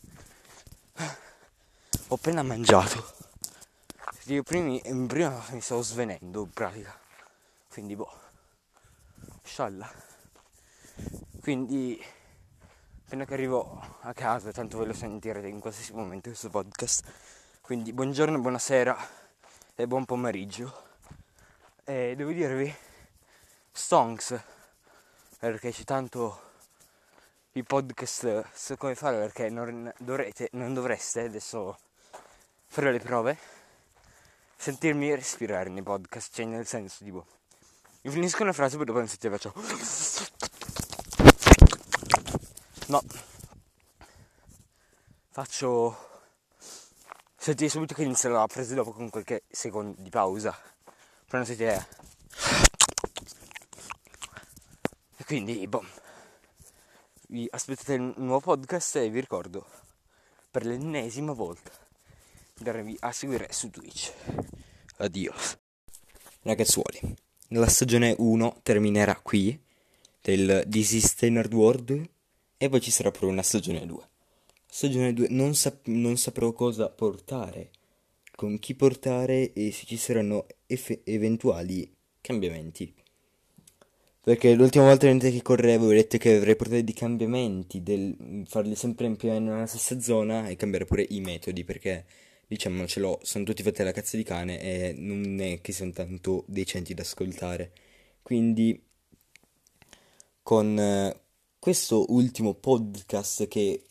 Ho 2.08 2.14
appena 2.16 2.42
mangiato 2.42 3.21
io 4.26 4.42
prima, 4.42 4.78
prima 5.06 5.44
mi 5.50 5.60
stavo 5.60 5.82
svenendo 5.82 6.42
in 6.42 6.50
pratica. 6.50 6.98
Quindi 7.68 7.96
boh 7.96 8.20
scialla 9.42 10.10
quindi 11.42 12.00
appena 13.04 13.24
che 13.24 13.34
arrivo 13.34 13.82
a 14.02 14.12
casa 14.12 14.52
tanto 14.52 14.78
ve 14.78 14.86
lo 14.86 14.92
sentirete 14.92 15.48
in 15.48 15.58
qualsiasi 15.58 15.92
momento 15.92 16.28
questo 16.28 16.50
podcast. 16.50 17.04
Quindi 17.60 17.92
buongiorno 17.92 18.38
buonasera 18.38 18.96
e 19.74 19.86
buon 19.88 20.04
pomeriggio. 20.04 20.72
E 21.82 22.14
devo 22.16 22.30
dirvi 22.30 22.72
stonks 23.72 24.40
perché 25.40 25.72
c'è 25.72 25.82
tanto 25.82 26.50
i 27.54 27.64
podcast 27.64 28.44
so 28.54 28.76
come 28.76 28.94
fare 28.94 29.18
perché 29.18 29.50
non 29.50 29.92
dovrete 29.98 30.48
non 30.52 30.72
dovreste 30.72 31.22
adesso 31.22 31.76
fare 32.68 32.92
le 32.92 33.00
prove 33.00 33.36
sentirmi 34.62 35.12
respirare 35.14 35.68
nei 35.70 35.82
podcast 35.82 36.32
cioè 36.32 36.44
nel 36.44 36.66
senso 36.66 37.02
tipo 37.02 37.26
io 38.02 38.10
finisco 38.12 38.42
una 38.42 38.52
frase 38.52 38.76
poi 38.76 38.84
dopo 38.86 38.98
non 38.98 39.08
sentite 39.08 39.30
faccio 39.30 39.52
no. 42.92 43.02
Faccio 45.30 45.96
sentite 47.36 47.70
subito 47.70 47.94
che 47.94 48.02
inizia 48.02 48.28
la 48.28 48.46
frase 48.46 48.74
dopo 48.74 48.92
con 48.92 49.08
qualche 49.08 49.44
secondo 49.50 50.00
di 50.00 50.10
pausa. 50.10 50.50
Però 51.24 51.38
non 51.38 51.46
sentite 51.46 51.88
e 55.16 55.24
quindi 55.24 55.66
boh. 55.66 55.84
Vi 57.28 57.48
aspettate 57.50 57.94
il 57.94 58.12
nuovo 58.16 58.40
podcast 58.40 58.96
e 58.96 59.08
vi 59.08 59.20
ricordo 59.20 59.64
per 60.50 60.66
l'ennesima 60.66 61.32
volta 61.32 61.81
di 62.62 62.70
darvi 62.70 62.96
a 63.00 63.10
seguire 63.10 63.48
su 63.50 63.70
Twitch 63.70 64.12
adios 64.98 65.58
Ragazzuoli, 66.42 67.00
la 67.48 67.66
stagione 67.66 68.14
1 68.16 68.60
terminerà 68.62 69.16
qui 69.16 69.60
del 70.20 70.64
This 70.68 70.92
is 70.92 71.06
Standard 71.06 71.52
World 71.52 72.08
e 72.56 72.68
poi 72.68 72.80
ci 72.80 72.90
sarà 72.90 73.10
pure 73.10 73.26
una 73.26 73.42
stagione 73.42 73.86
2. 73.86 74.08
Stagione 74.66 75.12
2 75.12 75.28
non, 75.30 75.54
sap- 75.54 75.86
non 75.86 76.16
saprò 76.16 76.52
cosa 76.52 76.88
portare, 76.88 77.70
con 78.34 78.58
chi 78.58 78.74
portare 78.74 79.52
e 79.52 79.70
se 79.70 79.86
ci 79.86 79.96
saranno 79.96 80.46
eff- 80.66 81.00
eventuali 81.04 81.92
cambiamenti. 82.20 82.92
Perché 84.20 84.54
l'ultima 84.54 84.84
volta 84.86 85.08
che 85.08 85.42
correvo 85.42 85.86
ho 85.86 85.92
detto 85.92 86.18
che 86.18 86.36
avrei 86.36 86.56
portato 86.56 86.82
dei 86.82 86.94
cambiamenti, 86.94 87.84
del 87.84 88.44
farli 88.46 88.74
sempre 88.74 89.06
in 89.06 89.16
più 89.16 89.28
nella 89.28 89.66
stessa 89.66 90.00
zona 90.00 90.48
e 90.48 90.56
cambiare 90.56 90.86
pure 90.86 91.06
i 91.08 91.20
metodi 91.20 91.62
perché 91.62 92.04
diciamocelo, 92.52 93.20
sono 93.22 93.44
tutti 93.44 93.62
fatti 93.62 93.80
alla 93.80 93.92
cazzo 93.92 94.16
di 94.16 94.22
cane 94.22 94.60
e 94.60 94.94
non 94.96 95.40
è 95.40 95.60
che 95.60 95.72
siano 95.72 95.92
tanto 95.92 96.44
decenti 96.46 96.94
da 96.94 97.02
ascoltare. 97.02 97.72
Quindi 98.22 98.80
con 100.42 100.78
eh, 100.78 101.20
questo 101.58 102.04
ultimo 102.12 102.54
podcast 102.54 103.48
che 103.48 103.82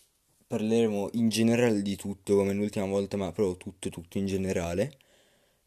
parleremo 0.46 1.10
in 1.14 1.30
generale 1.30 1.82
di 1.82 1.96
tutto 1.96 2.36
come 2.36 2.54
l'ultima 2.54 2.86
volta, 2.86 3.18
ma 3.18 3.32
proprio 3.32 3.58
tutto 3.58 3.90
tutto 3.90 4.18
in 4.18 4.26
generale 4.28 4.98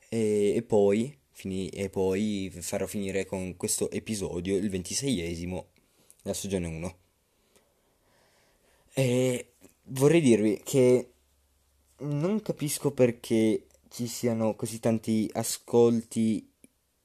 e, 0.09 0.55
e 0.55 0.63
poi 0.63 1.17
fini- 1.33 1.69
e 1.71 1.91
poi 1.91 2.53
farò 2.61 2.87
finire 2.87 3.25
con 3.27 3.57
questo 3.57 3.91
episodio, 3.91 4.57
il 4.57 4.71
26esimo 4.71 5.65
della 6.23 6.35
stagione 6.35 6.67
1. 6.69 6.97
E 8.95 9.55
vorrei 9.87 10.21
dirvi 10.21 10.61
che 10.65 11.14
non 11.99 12.43
capisco 12.43 12.91
perché 12.91 13.67
ci 13.89 14.07
siano 14.07 14.55
così 14.55 14.81
tanti 14.81 15.31
ascolti 15.33 16.51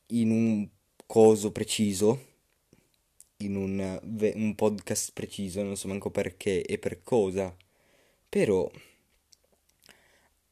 in 0.08 0.32
un 0.32 0.68
coso 1.06 1.52
preciso, 1.52 2.28
in 3.38 3.56
un, 3.56 4.00
un 4.36 4.56
podcast 4.56 5.12
preciso, 5.14 5.64
non 5.64 5.78
so 5.78 5.88
manco 5.88 6.10
perché 6.10 6.64
e 6.64 6.78
per 6.78 7.04
cosa, 7.04 7.56
però 8.28 8.70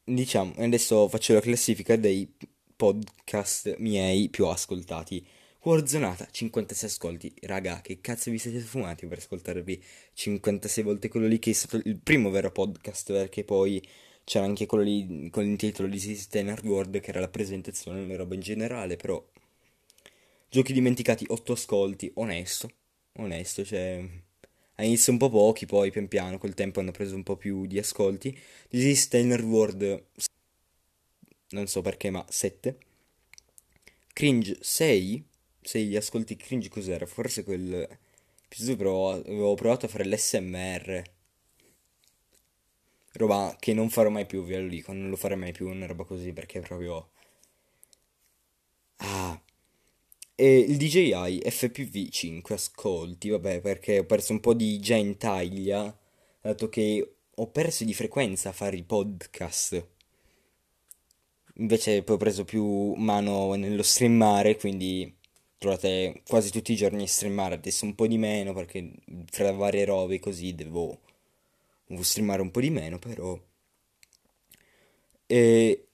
diciamo, 0.04 0.54
adesso 0.58 1.08
faccio 1.08 1.34
la 1.34 1.42
classifica 1.42 1.96
dei 1.96 2.32
podcast 2.76 3.76
miei 3.80 4.30
più 4.30 4.46
ascoltati. 4.46 5.26
Warzonata, 5.62 6.28
56 6.32 6.90
ascolti. 6.90 7.34
Raga, 7.42 7.82
che 7.82 8.00
cazzo 8.00 8.32
vi 8.32 8.38
siete 8.38 8.60
fumati 8.60 9.06
per 9.06 9.18
ascoltarvi 9.18 9.84
56 10.14 10.84
volte 10.84 11.10
quello 11.10 11.28
lì 11.28 11.40
che 11.40 11.50
è 11.50 11.54
stato 11.54 11.82
il 11.84 11.98
primo 11.98 12.30
vero 12.30 12.52
podcast, 12.52 13.12
perché 13.12 13.44
poi 13.44 13.86
c'era 14.28 14.44
anche 14.44 14.66
quello 14.66 14.84
lì 14.84 15.30
con 15.30 15.46
il 15.46 15.56
titolo 15.56 15.88
di 15.88 16.00
System 16.00 16.54
World 16.64 17.00
che 17.00 17.12
era 17.12 17.22
la 17.22 17.30
presentazione, 17.30 18.02
una 18.02 18.18
roba 18.18 18.36
in 18.36 18.42
generale, 18.42 18.98
però 18.98 19.26
giochi 20.50 20.74
dimenticati 20.74 21.24
8 21.30 21.54
ascolti, 21.54 22.12
onesto, 22.16 22.70
onesto, 23.14 23.64
cioè 23.64 24.06
all'inizio 24.76 25.14
un 25.14 25.18
po' 25.18 25.30
pochi, 25.30 25.66
poi 25.66 25.92
pian 25.92 26.10
piano 26.10 26.38
col 26.40 26.56
tempo 26.56 26.82
hanno 26.82 26.92
preso 26.92 27.16
un 27.16 27.24
po' 27.24 27.38
più 27.38 27.66
di 27.68 27.80
ascolti. 27.80 28.38
This 28.68 29.08
World 29.44 30.06
non 31.52 31.68
so 31.68 31.82
perché, 31.82 32.10
ma 32.10 32.26
7. 32.28 32.78
Cringe 34.12 34.58
6. 34.60 35.24
6 35.62 35.96
ascolti 35.96 36.36
cringe 36.36 36.68
cos'era? 36.68 37.06
Forse 37.06 37.46
quel 37.46 37.88
però 38.76 39.12
avevo 39.12 39.54
provato 39.56 39.86
a 39.86 39.90
fare 39.90 40.06
l'SMR. 40.06 41.16
Roba 43.18 43.56
che 43.60 43.74
non 43.74 43.90
farò 43.90 44.10
mai 44.10 44.26
più, 44.26 44.44
ve 44.44 44.60
lo 44.60 44.68
dico, 44.68 44.94
non 44.94 45.10
lo 45.10 45.16
farò 45.16 45.36
mai 45.36 45.52
più 45.52 45.68
una 45.68 45.88
roba 45.88 46.04
così 46.04 46.34
perché 46.34 46.60
proprio... 46.62 47.10
Ah. 48.98 49.40
E 50.36 50.58
il 50.60 50.78
DJI 50.78 51.42
FPV 51.50 52.10
5 52.10 52.56
ascolti, 52.56 53.30
vabbè, 53.30 53.62
perché 53.62 54.00
ho 54.00 54.06
perso 54.06 54.34
un 54.34 54.40
po' 54.40 54.54
di 54.54 54.80
già 54.80 54.96
in 54.96 55.18
taglia, 55.18 55.96
dato 56.42 56.70
che 56.70 57.16
ho 57.36 57.48
perso 57.48 57.84
di 57.84 57.94
frequenza 57.94 58.50
a 58.50 58.52
fare 58.54 58.78
i 58.78 58.84
podcast. 58.84 59.88
Invece 61.56 62.04
poi 62.04 62.16
ho 62.16 62.18
preso 62.20 62.46
più 62.46 62.94
mano 62.96 63.54
nello 63.56 63.82
streamare, 63.84 64.58
quindi 64.58 65.16
trovate 65.58 66.22
quasi 66.28 66.52
tutti 66.52 66.72
i 66.74 66.76
giorni 66.76 67.04
a 67.04 67.08
streamare, 67.08 67.56
adesso 67.56 67.86
un 67.86 67.96
po' 67.96 68.08
di 68.08 68.18
meno 68.18 68.54
perché 68.54 68.92
fra 69.32 69.52
varie 69.52 69.86
robe 69.86 70.20
così 70.20 70.54
devo, 70.54 71.00
devo 71.88 72.04
streamare 72.04 72.42
un 72.42 72.52
po' 72.52 72.62
di 72.62 72.70
meno, 72.70 73.00
però... 73.00 73.40
E 75.26 75.88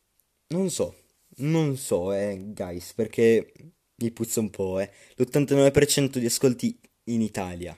non 0.48 0.70
so, 0.70 0.96
non 1.38 1.78
so, 1.78 2.14
eh, 2.14 2.40
guys, 2.54 2.94
perché 2.94 3.52
mi 3.96 4.12
puzza 4.12 4.40
un 4.40 4.50
po', 4.50 4.80
eh. 4.80 4.92
L'89% 5.16 6.18
di 6.18 6.26
ascolti 6.26 6.80
in 7.06 7.22
Italia. 7.22 7.78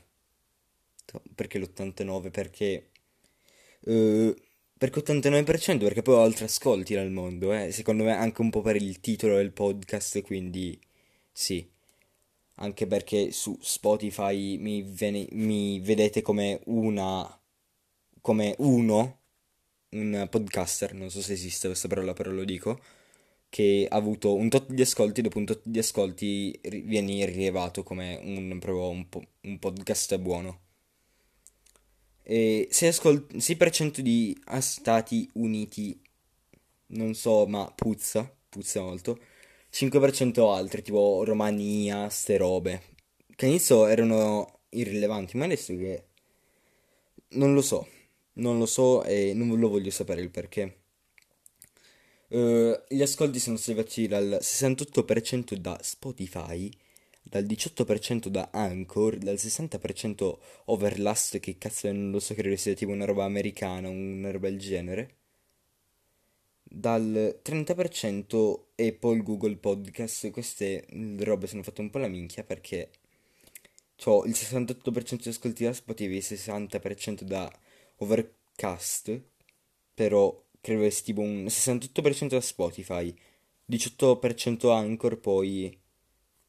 Perché 1.36 1.60
l'89? 1.60 2.32
Perché... 2.32 2.90
Uh, 3.82 4.34
perché 4.78 5.00
89%? 5.02 5.80
Perché 5.80 6.02
poi 6.02 6.16
ho 6.16 6.22
altri 6.22 6.46
ascolti 6.46 6.96
nel 6.96 7.12
mondo, 7.12 7.54
eh. 7.54 7.72
Secondo 7.72 8.04
me 8.04 8.14
anche 8.14 8.42
un 8.42 8.50
po' 8.50 8.62
per 8.62 8.76
il 8.76 9.00
titolo 9.00 9.36
del 9.38 9.52
podcast, 9.52 10.22
quindi 10.22 10.78
sì. 11.32 11.66
Anche 12.56 12.88
perché 12.88 13.32
su 13.32 13.58
Spotify 13.62 14.58
mi, 14.58 14.84
vene, 14.84 15.28
mi 15.32 15.80
vedete 15.80 16.22
come 16.22 16.62
una... 16.66 17.40
come 18.26 18.56
uno, 18.58 19.20
un 19.92 20.28
podcaster, 20.32 20.96
non 20.96 21.12
so 21.12 21.22
se 21.22 21.34
esiste 21.34 21.68
questa 21.68 21.88
parola, 21.88 22.14
però 22.14 22.32
lo 22.32 22.44
dico, 22.44 22.82
che 23.50 23.86
ha 23.88 23.96
avuto 23.96 24.34
un 24.34 24.50
tot 24.50 24.72
di 24.72 24.82
ascolti, 24.82 25.22
dopo 25.22 25.38
un 25.38 25.46
tot 25.46 25.62
di 25.64 25.78
ascolti 25.78 26.60
viene 26.64 27.24
rilevato 27.26 27.84
come 27.84 28.20
un, 28.24 28.60
un, 28.60 29.10
po- 29.10 29.24
un 29.42 29.60
podcast 29.60 30.18
buono. 30.18 30.62
E 32.24 32.68
6%, 32.72 32.88
ascol- 32.88 33.28
6% 33.38 34.00
di 34.02 34.36
Stati 34.60 35.30
Uniti, 35.34 36.02
non 36.88 37.14
so, 37.14 37.46
ma 37.46 37.72
puzza, 37.76 38.28
puzza 38.50 38.82
molto. 38.82 39.20
5% 39.70 40.52
altri, 40.52 40.82
tipo 40.82 41.24
Romania, 41.24 42.10
ste 42.10 42.38
robe. 42.38 42.82
Che 43.36 43.46
all'inizio 43.46 43.86
erano 43.86 44.62
irrilevanti, 44.70 45.38
ma 45.38 45.46
adesso 45.46 45.76
che... 45.78 46.06
Non 47.36 47.54
lo 47.54 47.62
so, 47.62 47.88
non 48.36 48.58
lo 48.58 48.66
so 48.66 49.04
e 49.04 49.34
non 49.34 49.60
lo 49.60 49.70
voglio 49.70 49.92
sapere 49.92 50.22
il 50.22 50.30
perché. 50.32 50.80
Uh, 52.28 52.74
gli 52.90 53.02
ascolti 53.02 53.40
sono 53.40 53.58
salvati 53.58 54.08
dal 54.08 54.40
68% 54.42 55.54
da 55.56 55.78
Spotify, 55.82 56.70
dal 57.22 57.44
18% 57.46 58.28
da 58.28 58.50
Anchor, 58.52 59.18
dal 59.18 59.36
60% 59.36 60.38
Overlast, 60.66 61.40
che 61.40 61.58
cazzo 61.58 61.92
non 61.92 62.12
lo 62.12 62.20
so, 62.20 62.34
credo 62.34 62.56
sia 62.56 62.74
tipo 62.74 62.92
una 62.92 63.06
roba 63.06 63.24
americana, 63.26 63.90
una 63.90 64.32
roba 64.32 64.50
del 64.50 64.60
genere. 64.60 65.16
dal 66.64 67.40
30% 67.44 68.60
Apple 68.76 69.22
Google 69.24 69.56
Podcast. 69.58 70.30
Queste 70.32 70.86
robe 71.20 71.48
sono 71.48 71.64
fatte 71.64 71.82
un 71.82 71.90
po' 71.90 72.00
la 72.00 72.08
minchia 72.08 72.44
perché 72.44 72.90
ho 74.06 74.26
il 74.26 74.32
68% 74.34 75.22
di 75.24 75.30
ascolti 75.30 75.64
da 75.64 75.74
Spotify 75.74 76.16
il 76.16 76.24
60% 76.24 77.22
da 77.22 77.52
Overcast. 77.98 79.22
Però 79.94 80.44
credo 80.62 80.90
sia 80.90 81.04
tipo 81.04 81.22
un 81.22 81.46
68% 81.46 82.28
da 82.28 82.42
Spotify, 82.42 83.16
18% 83.66 84.72
Anchor, 84.72 85.20
poi 85.20 85.78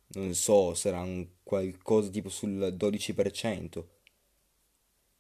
non 0.09 0.35
so, 0.35 0.75
sarà 0.75 1.01
un 1.03 1.27
qualcosa 1.43 2.11
tipo 2.11 2.29
sul 2.29 2.75
12%. 2.77 3.85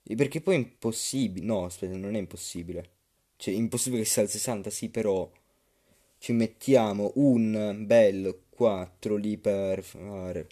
E 0.08 0.14
perché 0.14 0.40
poi 0.40 0.54
è 0.54 0.58
impossibile. 0.58 1.44
No, 1.46 1.64
aspetta, 1.64 1.96
non 1.96 2.14
è 2.14 2.18
impossibile. 2.18 2.90
Cioè, 3.36 3.54
è 3.54 3.56
impossibile 3.56 4.02
che 4.02 4.08
sia 4.08 4.22
al 4.22 4.28
60, 4.28 4.70
sì, 4.70 4.88
però 4.88 5.30
ci 6.18 6.32
mettiamo 6.32 7.12
un 7.16 7.84
bel 7.86 8.42
4 8.50 9.16
lì 9.16 9.36
per 9.36 9.82
fare. 9.82 10.48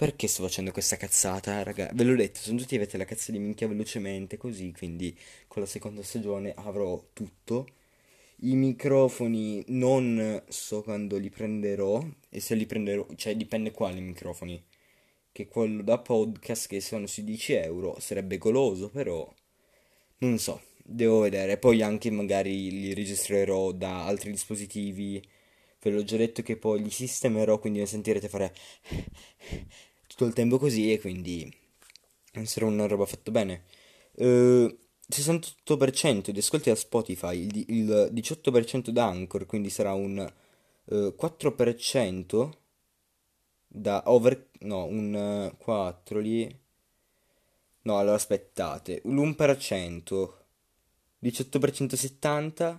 Perché 0.00 0.28
sto 0.28 0.44
facendo 0.44 0.72
questa 0.72 0.96
cazzata, 0.96 1.62
raga? 1.62 1.90
Ve 1.92 2.04
l'ho 2.04 2.16
detto, 2.16 2.38
sono 2.38 2.56
tutti 2.56 2.74
avete 2.74 2.96
la 2.96 3.04
cazzo 3.04 3.32
di 3.32 3.38
minchia 3.38 3.68
velocemente, 3.68 4.38
così, 4.38 4.72
quindi 4.72 5.14
con 5.46 5.60
la 5.60 5.68
seconda 5.68 6.02
stagione 6.02 6.54
avrò 6.56 7.04
tutto. 7.12 7.68
I 8.36 8.54
microfoni 8.54 9.62
non 9.66 10.42
so 10.48 10.80
quando 10.80 11.18
li 11.18 11.28
prenderò, 11.28 12.02
e 12.30 12.40
se 12.40 12.54
li 12.54 12.64
prenderò, 12.64 13.06
cioè 13.14 13.36
dipende 13.36 13.72
quali 13.72 14.00
microfoni. 14.00 14.64
Che 15.32 15.48
quello 15.48 15.82
da 15.82 15.98
podcast 15.98 16.66
che 16.66 16.80
sono 16.80 17.06
sui 17.06 17.24
10 17.24 17.52
euro 17.52 18.00
sarebbe 18.00 18.38
goloso, 18.38 18.88
però 18.88 19.30
non 20.20 20.38
so, 20.38 20.62
devo 20.82 21.18
vedere. 21.20 21.58
Poi 21.58 21.82
anche 21.82 22.10
magari 22.10 22.70
li 22.70 22.94
registrerò 22.94 23.72
da 23.72 24.06
altri 24.06 24.30
dispositivi. 24.30 25.22
Ve 25.82 25.90
l'ho 25.90 26.04
già 26.04 26.16
detto 26.16 26.42
che 26.42 26.56
poi 26.56 26.82
li 26.82 26.90
sistemerò, 26.90 27.58
quindi 27.58 27.80
mi 27.80 27.86
sentirete 27.86 28.28
fare 28.28 28.54
tutto 30.20 30.26
il 30.26 30.32
tempo 30.34 30.58
così 30.58 30.92
e 30.92 31.00
quindi 31.00 31.50
non 32.32 32.44
sarà 32.44 32.66
una 32.66 32.86
roba 32.86 33.06
fatta 33.06 33.30
bene. 33.30 33.64
Eh, 34.14 34.78
68% 35.08 36.30
di 36.30 36.38
ascolti 36.38 36.68
da 36.68 36.74
Spotify, 36.74 37.38
il, 37.46 37.64
il 37.68 38.10
18% 38.12 38.90
da 38.90 39.06
Anchor, 39.06 39.46
quindi 39.46 39.70
sarà 39.70 39.94
un 39.94 40.18
eh, 40.18 41.14
4% 41.18 42.50
da 43.66 44.02
over... 44.06 44.48
no, 44.60 44.84
un 44.84 45.14
eh, 45.14 45.56
4 45.56 46.18
lì... 46.18 46.58
No, 47.82 47.98
allora 47.98 48.16
aspettate, 48.16 49.00
l'1%, 49.04 50.32
18% 51.22 51.94
70, 51.94 52.78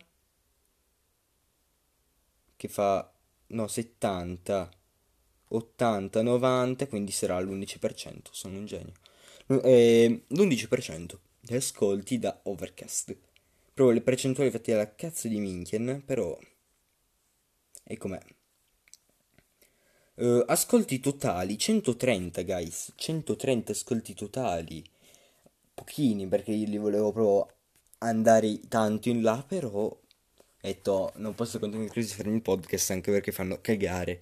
che 2.55 2.67
fa... 2.67 3.11
no, 3.47 3.67
70, 3.67 4.69
80, 5.51 6.21
90, 6.21 6.87
quindi 6.87 7.11
sarà 7.11 7.39
l'11%, 7.39 8.19
sono 8.31 8.57
un 8.57 8.65
genio. 8.65 8.93
Eh, 9.47 10.23
l'11% 10.27 11.13
di 11.39 11.55
ascolti 11.55 12.19
da 12.19 12.39
Overcast. 12.43 13.15
Proprio 13.73 13.95
le 13.95 14.01
percentuali 14.01 14.51
fatte 14.51 14.71
dalla 14.71 14.93
cazzo 14.95 15.27
di 15.27 15.39
Minchien, 15.39 16.03
però... 16.05 16.37
E 17.83 17.97
com'è? 17.97 18.19
Eh, 20.15 20.43
ascolti 20.45 20.99
totali 20.99 21.57
130 21.57 22.43
guys 22.43 22.91
130 22.95 23.71
ascolti 23.71 24.13
totali 24.13 24.83
pochini 25.73 26.27
perché 26.27 26.51
io 26.51 26.67
li 26.67 26.77
volevo 26.77 27.11
proprio 27.11 27.55
andare 27.99 28.59
tanto 28.67 29.09
in 29.09 29.21
là 29.21 29.43
però 29.47 29.69
ho 29.69 29.99
detto 30.59 31.11
non 31.15 31.33
posso 31.33 31.59
continuare 31.59 31.91
così 31.91 32.11
a 32.11 32.15
farmi 32.17 32.35
il 32.35 32.41
podcast 32.41 32.91
anche 32.91 33.11
perché 33.11 33.31
fanno 33.31 33.59
cagare 33.61 34.21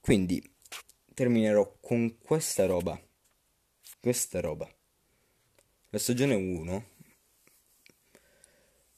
quindi 0.00 0.40
terminerò 1.14 1.78
con 1.80 2.18
questa 2.18 2.66
roba 2.66 3.00
questa 4.00 4.40
roba 4.40 4.68
la 5.90 5.98
stagione 5.98 6.34
1 6.34 6.86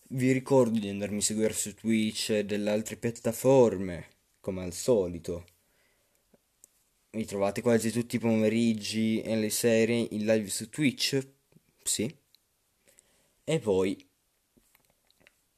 vi 0.09 0.33
ricordo 0.33 0.79
di 0.79 0.89
andarmi 0.89 1.19
a 1.19 1.23
seguire 1.23 1.53
su 1.53 1.75
Twitch 1.75 2.31
e 2.31 2.45
delle 2.45 2.71
altre 2.71 2.97
piattaforme 2.97 4.09
come 4.41 4.65
al 4.65 4.73
solito 4.73 5.45
mi 7.17 7.25
trovate 7.25 7.63
quasi 7.63 7.91
tutti 7.91 8.17
i 8.17 8.19
pomeriggi 8.19 9.23
e 9.23 9.37
le 9.37 9.49
serie 9.49 10.07
in 10.11 10.27
live 10.27 10.49
su 10.51 10.69
Twitch? 10.69 11.27
Sì. 11.83 12.15
E 13.43 13.59
poi 13.59 14.07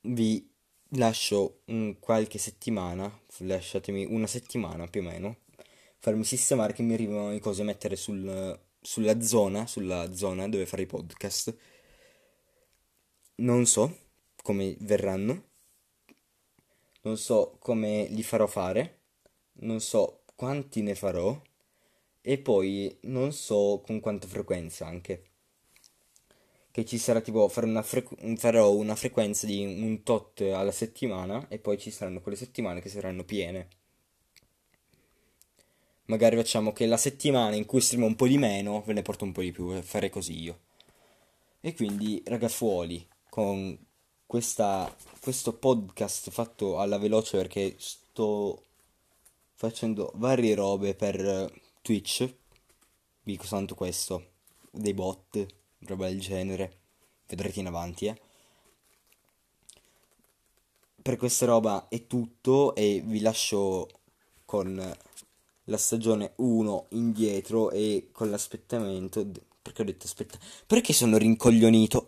vi 0.02 0.48
lascio 0.90 1.62
un 1.66 1.98
qualche 1.98 2.38
settimana, 2.38 3.12
lasciatemi 3.38 4.04
una 4.04 4.28
settimana 4.28 4.86
più 4.86 5.00
o 5.00 5.04
meno, 5.04 5.38
farmi 5.98 6.24
sistemare 6.24 6.72
che 6.72 6.82
mi 6.82 6.94
arrivano 6.94 7.30
le 7.30 7.40
cose 7.40 7.62
a 7.62 7.64
mettere 7.64 7.96
sul, 7.96 8.58
sulla 8.80 9.20
zona, 9.20 9.66
sulla 9.66 10.12
zona 10.14 10.48
dove 10.48 10.66
fare 10.66 10.82
i 10.82 10.86
podcast. 10.86 11.56
Non 13.36 13.66
so 13.66 13.96
come 14.42 14.76
verranno, 14.80 15.44
non 17.02 17.16
so 17.16 17.56
come 17.60 18.06
li 18.10 18.22
farò 18.22 18.46
fare, 18.46 19.00
non 19.60 19.80
so 19.80 20.22
quanti 20.34 20.82
ne 20.82 20.94
farò 20.94 21.40
e 22.20 22.38
poi 22.38 22.98
non 23.02 23.32
so 23.32 23.82
con 23.84 24.00
quanta 24.00 24.26
frequenza 24.26 24.86
anche. 24.86 25.24
Che 26.70 26.84
ci 26.84 26.98
sarà 26.98 27.20
tipo 27.20 27.48
fare 27.48 27.66
una 27.66 27.82
frequ- 27.82 28.36
farò 28.36 28.72
una 28.72 28.94
frequenza 28.94 29.46
di 29.46 29.64
un 29.64 30.02
tot 30.02 30.40
alla 30.42 30.70
settimana 30.70 31.48
e 31.48 31.58
poi 31.58 31.78
ci 31.78 31.90
saranno 31.90 32.20
quelle 32.20 32.36
settimane 32.36 32.80
che 32.80 32.88
saranno 32.88 33.24
piene. 33.24 33.68
Magari 36.08 36.36
facciamo 36.36 36.72
che 36.72 36.86
la 36.86 36.96
settimana 36.96 37.54
in 37.54 37.66
cui 37.66 37.82
streamo 37.82 38.06
un 38.06 38.16
po' 38.16 38.26
di 38.26 38.38
meno 38.38 38.82
ve 38.86 38.94
ne 38.94 39.02
porto 39.02 39.24
un 39.24 39.32
po' 39.32 39.42
di 39.42 39.52
più, 39.52 39.74
e 39.74 39.82
farei 39.82 40.08
così 40.08 40.40
io. 40.40 40.60
E 41.60 41.74
quindi 41.74 42.22
ragazzuoli, 42.24 43.06
con 43.28 43.78
questa, 44.24 44.94
questo 45.20 45.52
podcast 45.52 46.30
fatto 46.30 46.78
alla 46.80 46.96
veloce 46.96 47.36
perché 47.36 47.74
sto 47.78 48.64
facendo 49.52 50.10
varie 50.14 50.54
robe 50.54 50.94
per 50.94 51.52
Twitch, 51.82 52.24
vi 52.24 53.32
dico 53.32 53.44
soltanto 53.44 53.74
questo, 53.74 54.30
dei 54.70 54.94
bot, 54.94 55.46
roba 55.80 56.08
del 56.08 56.20
genere, 56.20 56.78
vedrete 57.26 57.60
in 57.60 57.66
avanti, 57.66 58.06
eh. 58.06 58.20
Per 61.02 61.16
questa 61.18 61.44
roba 61.44 61.88
è 61.88 62.06
tutto 62.06 62.74
e 62.74 63.02
vi 63.04 63.20
lascio 63.20 63.88
con 64.46 64.96
la 65.68 65.76
stagione 65.76 66.32
1 66.36 66.86
indietro 66.90 67.70
e 67.70 68.08
con 68.12 68.30
l'aspettamento, 68.30 69.26
perché 69.62 69.82
ho 69.82 69.84
detto 69.84 70.06
aspetta, 70.06 70.38
perché 70.66 70.92
sono 70.92 71.16
rincoglionito? 71.16 72.06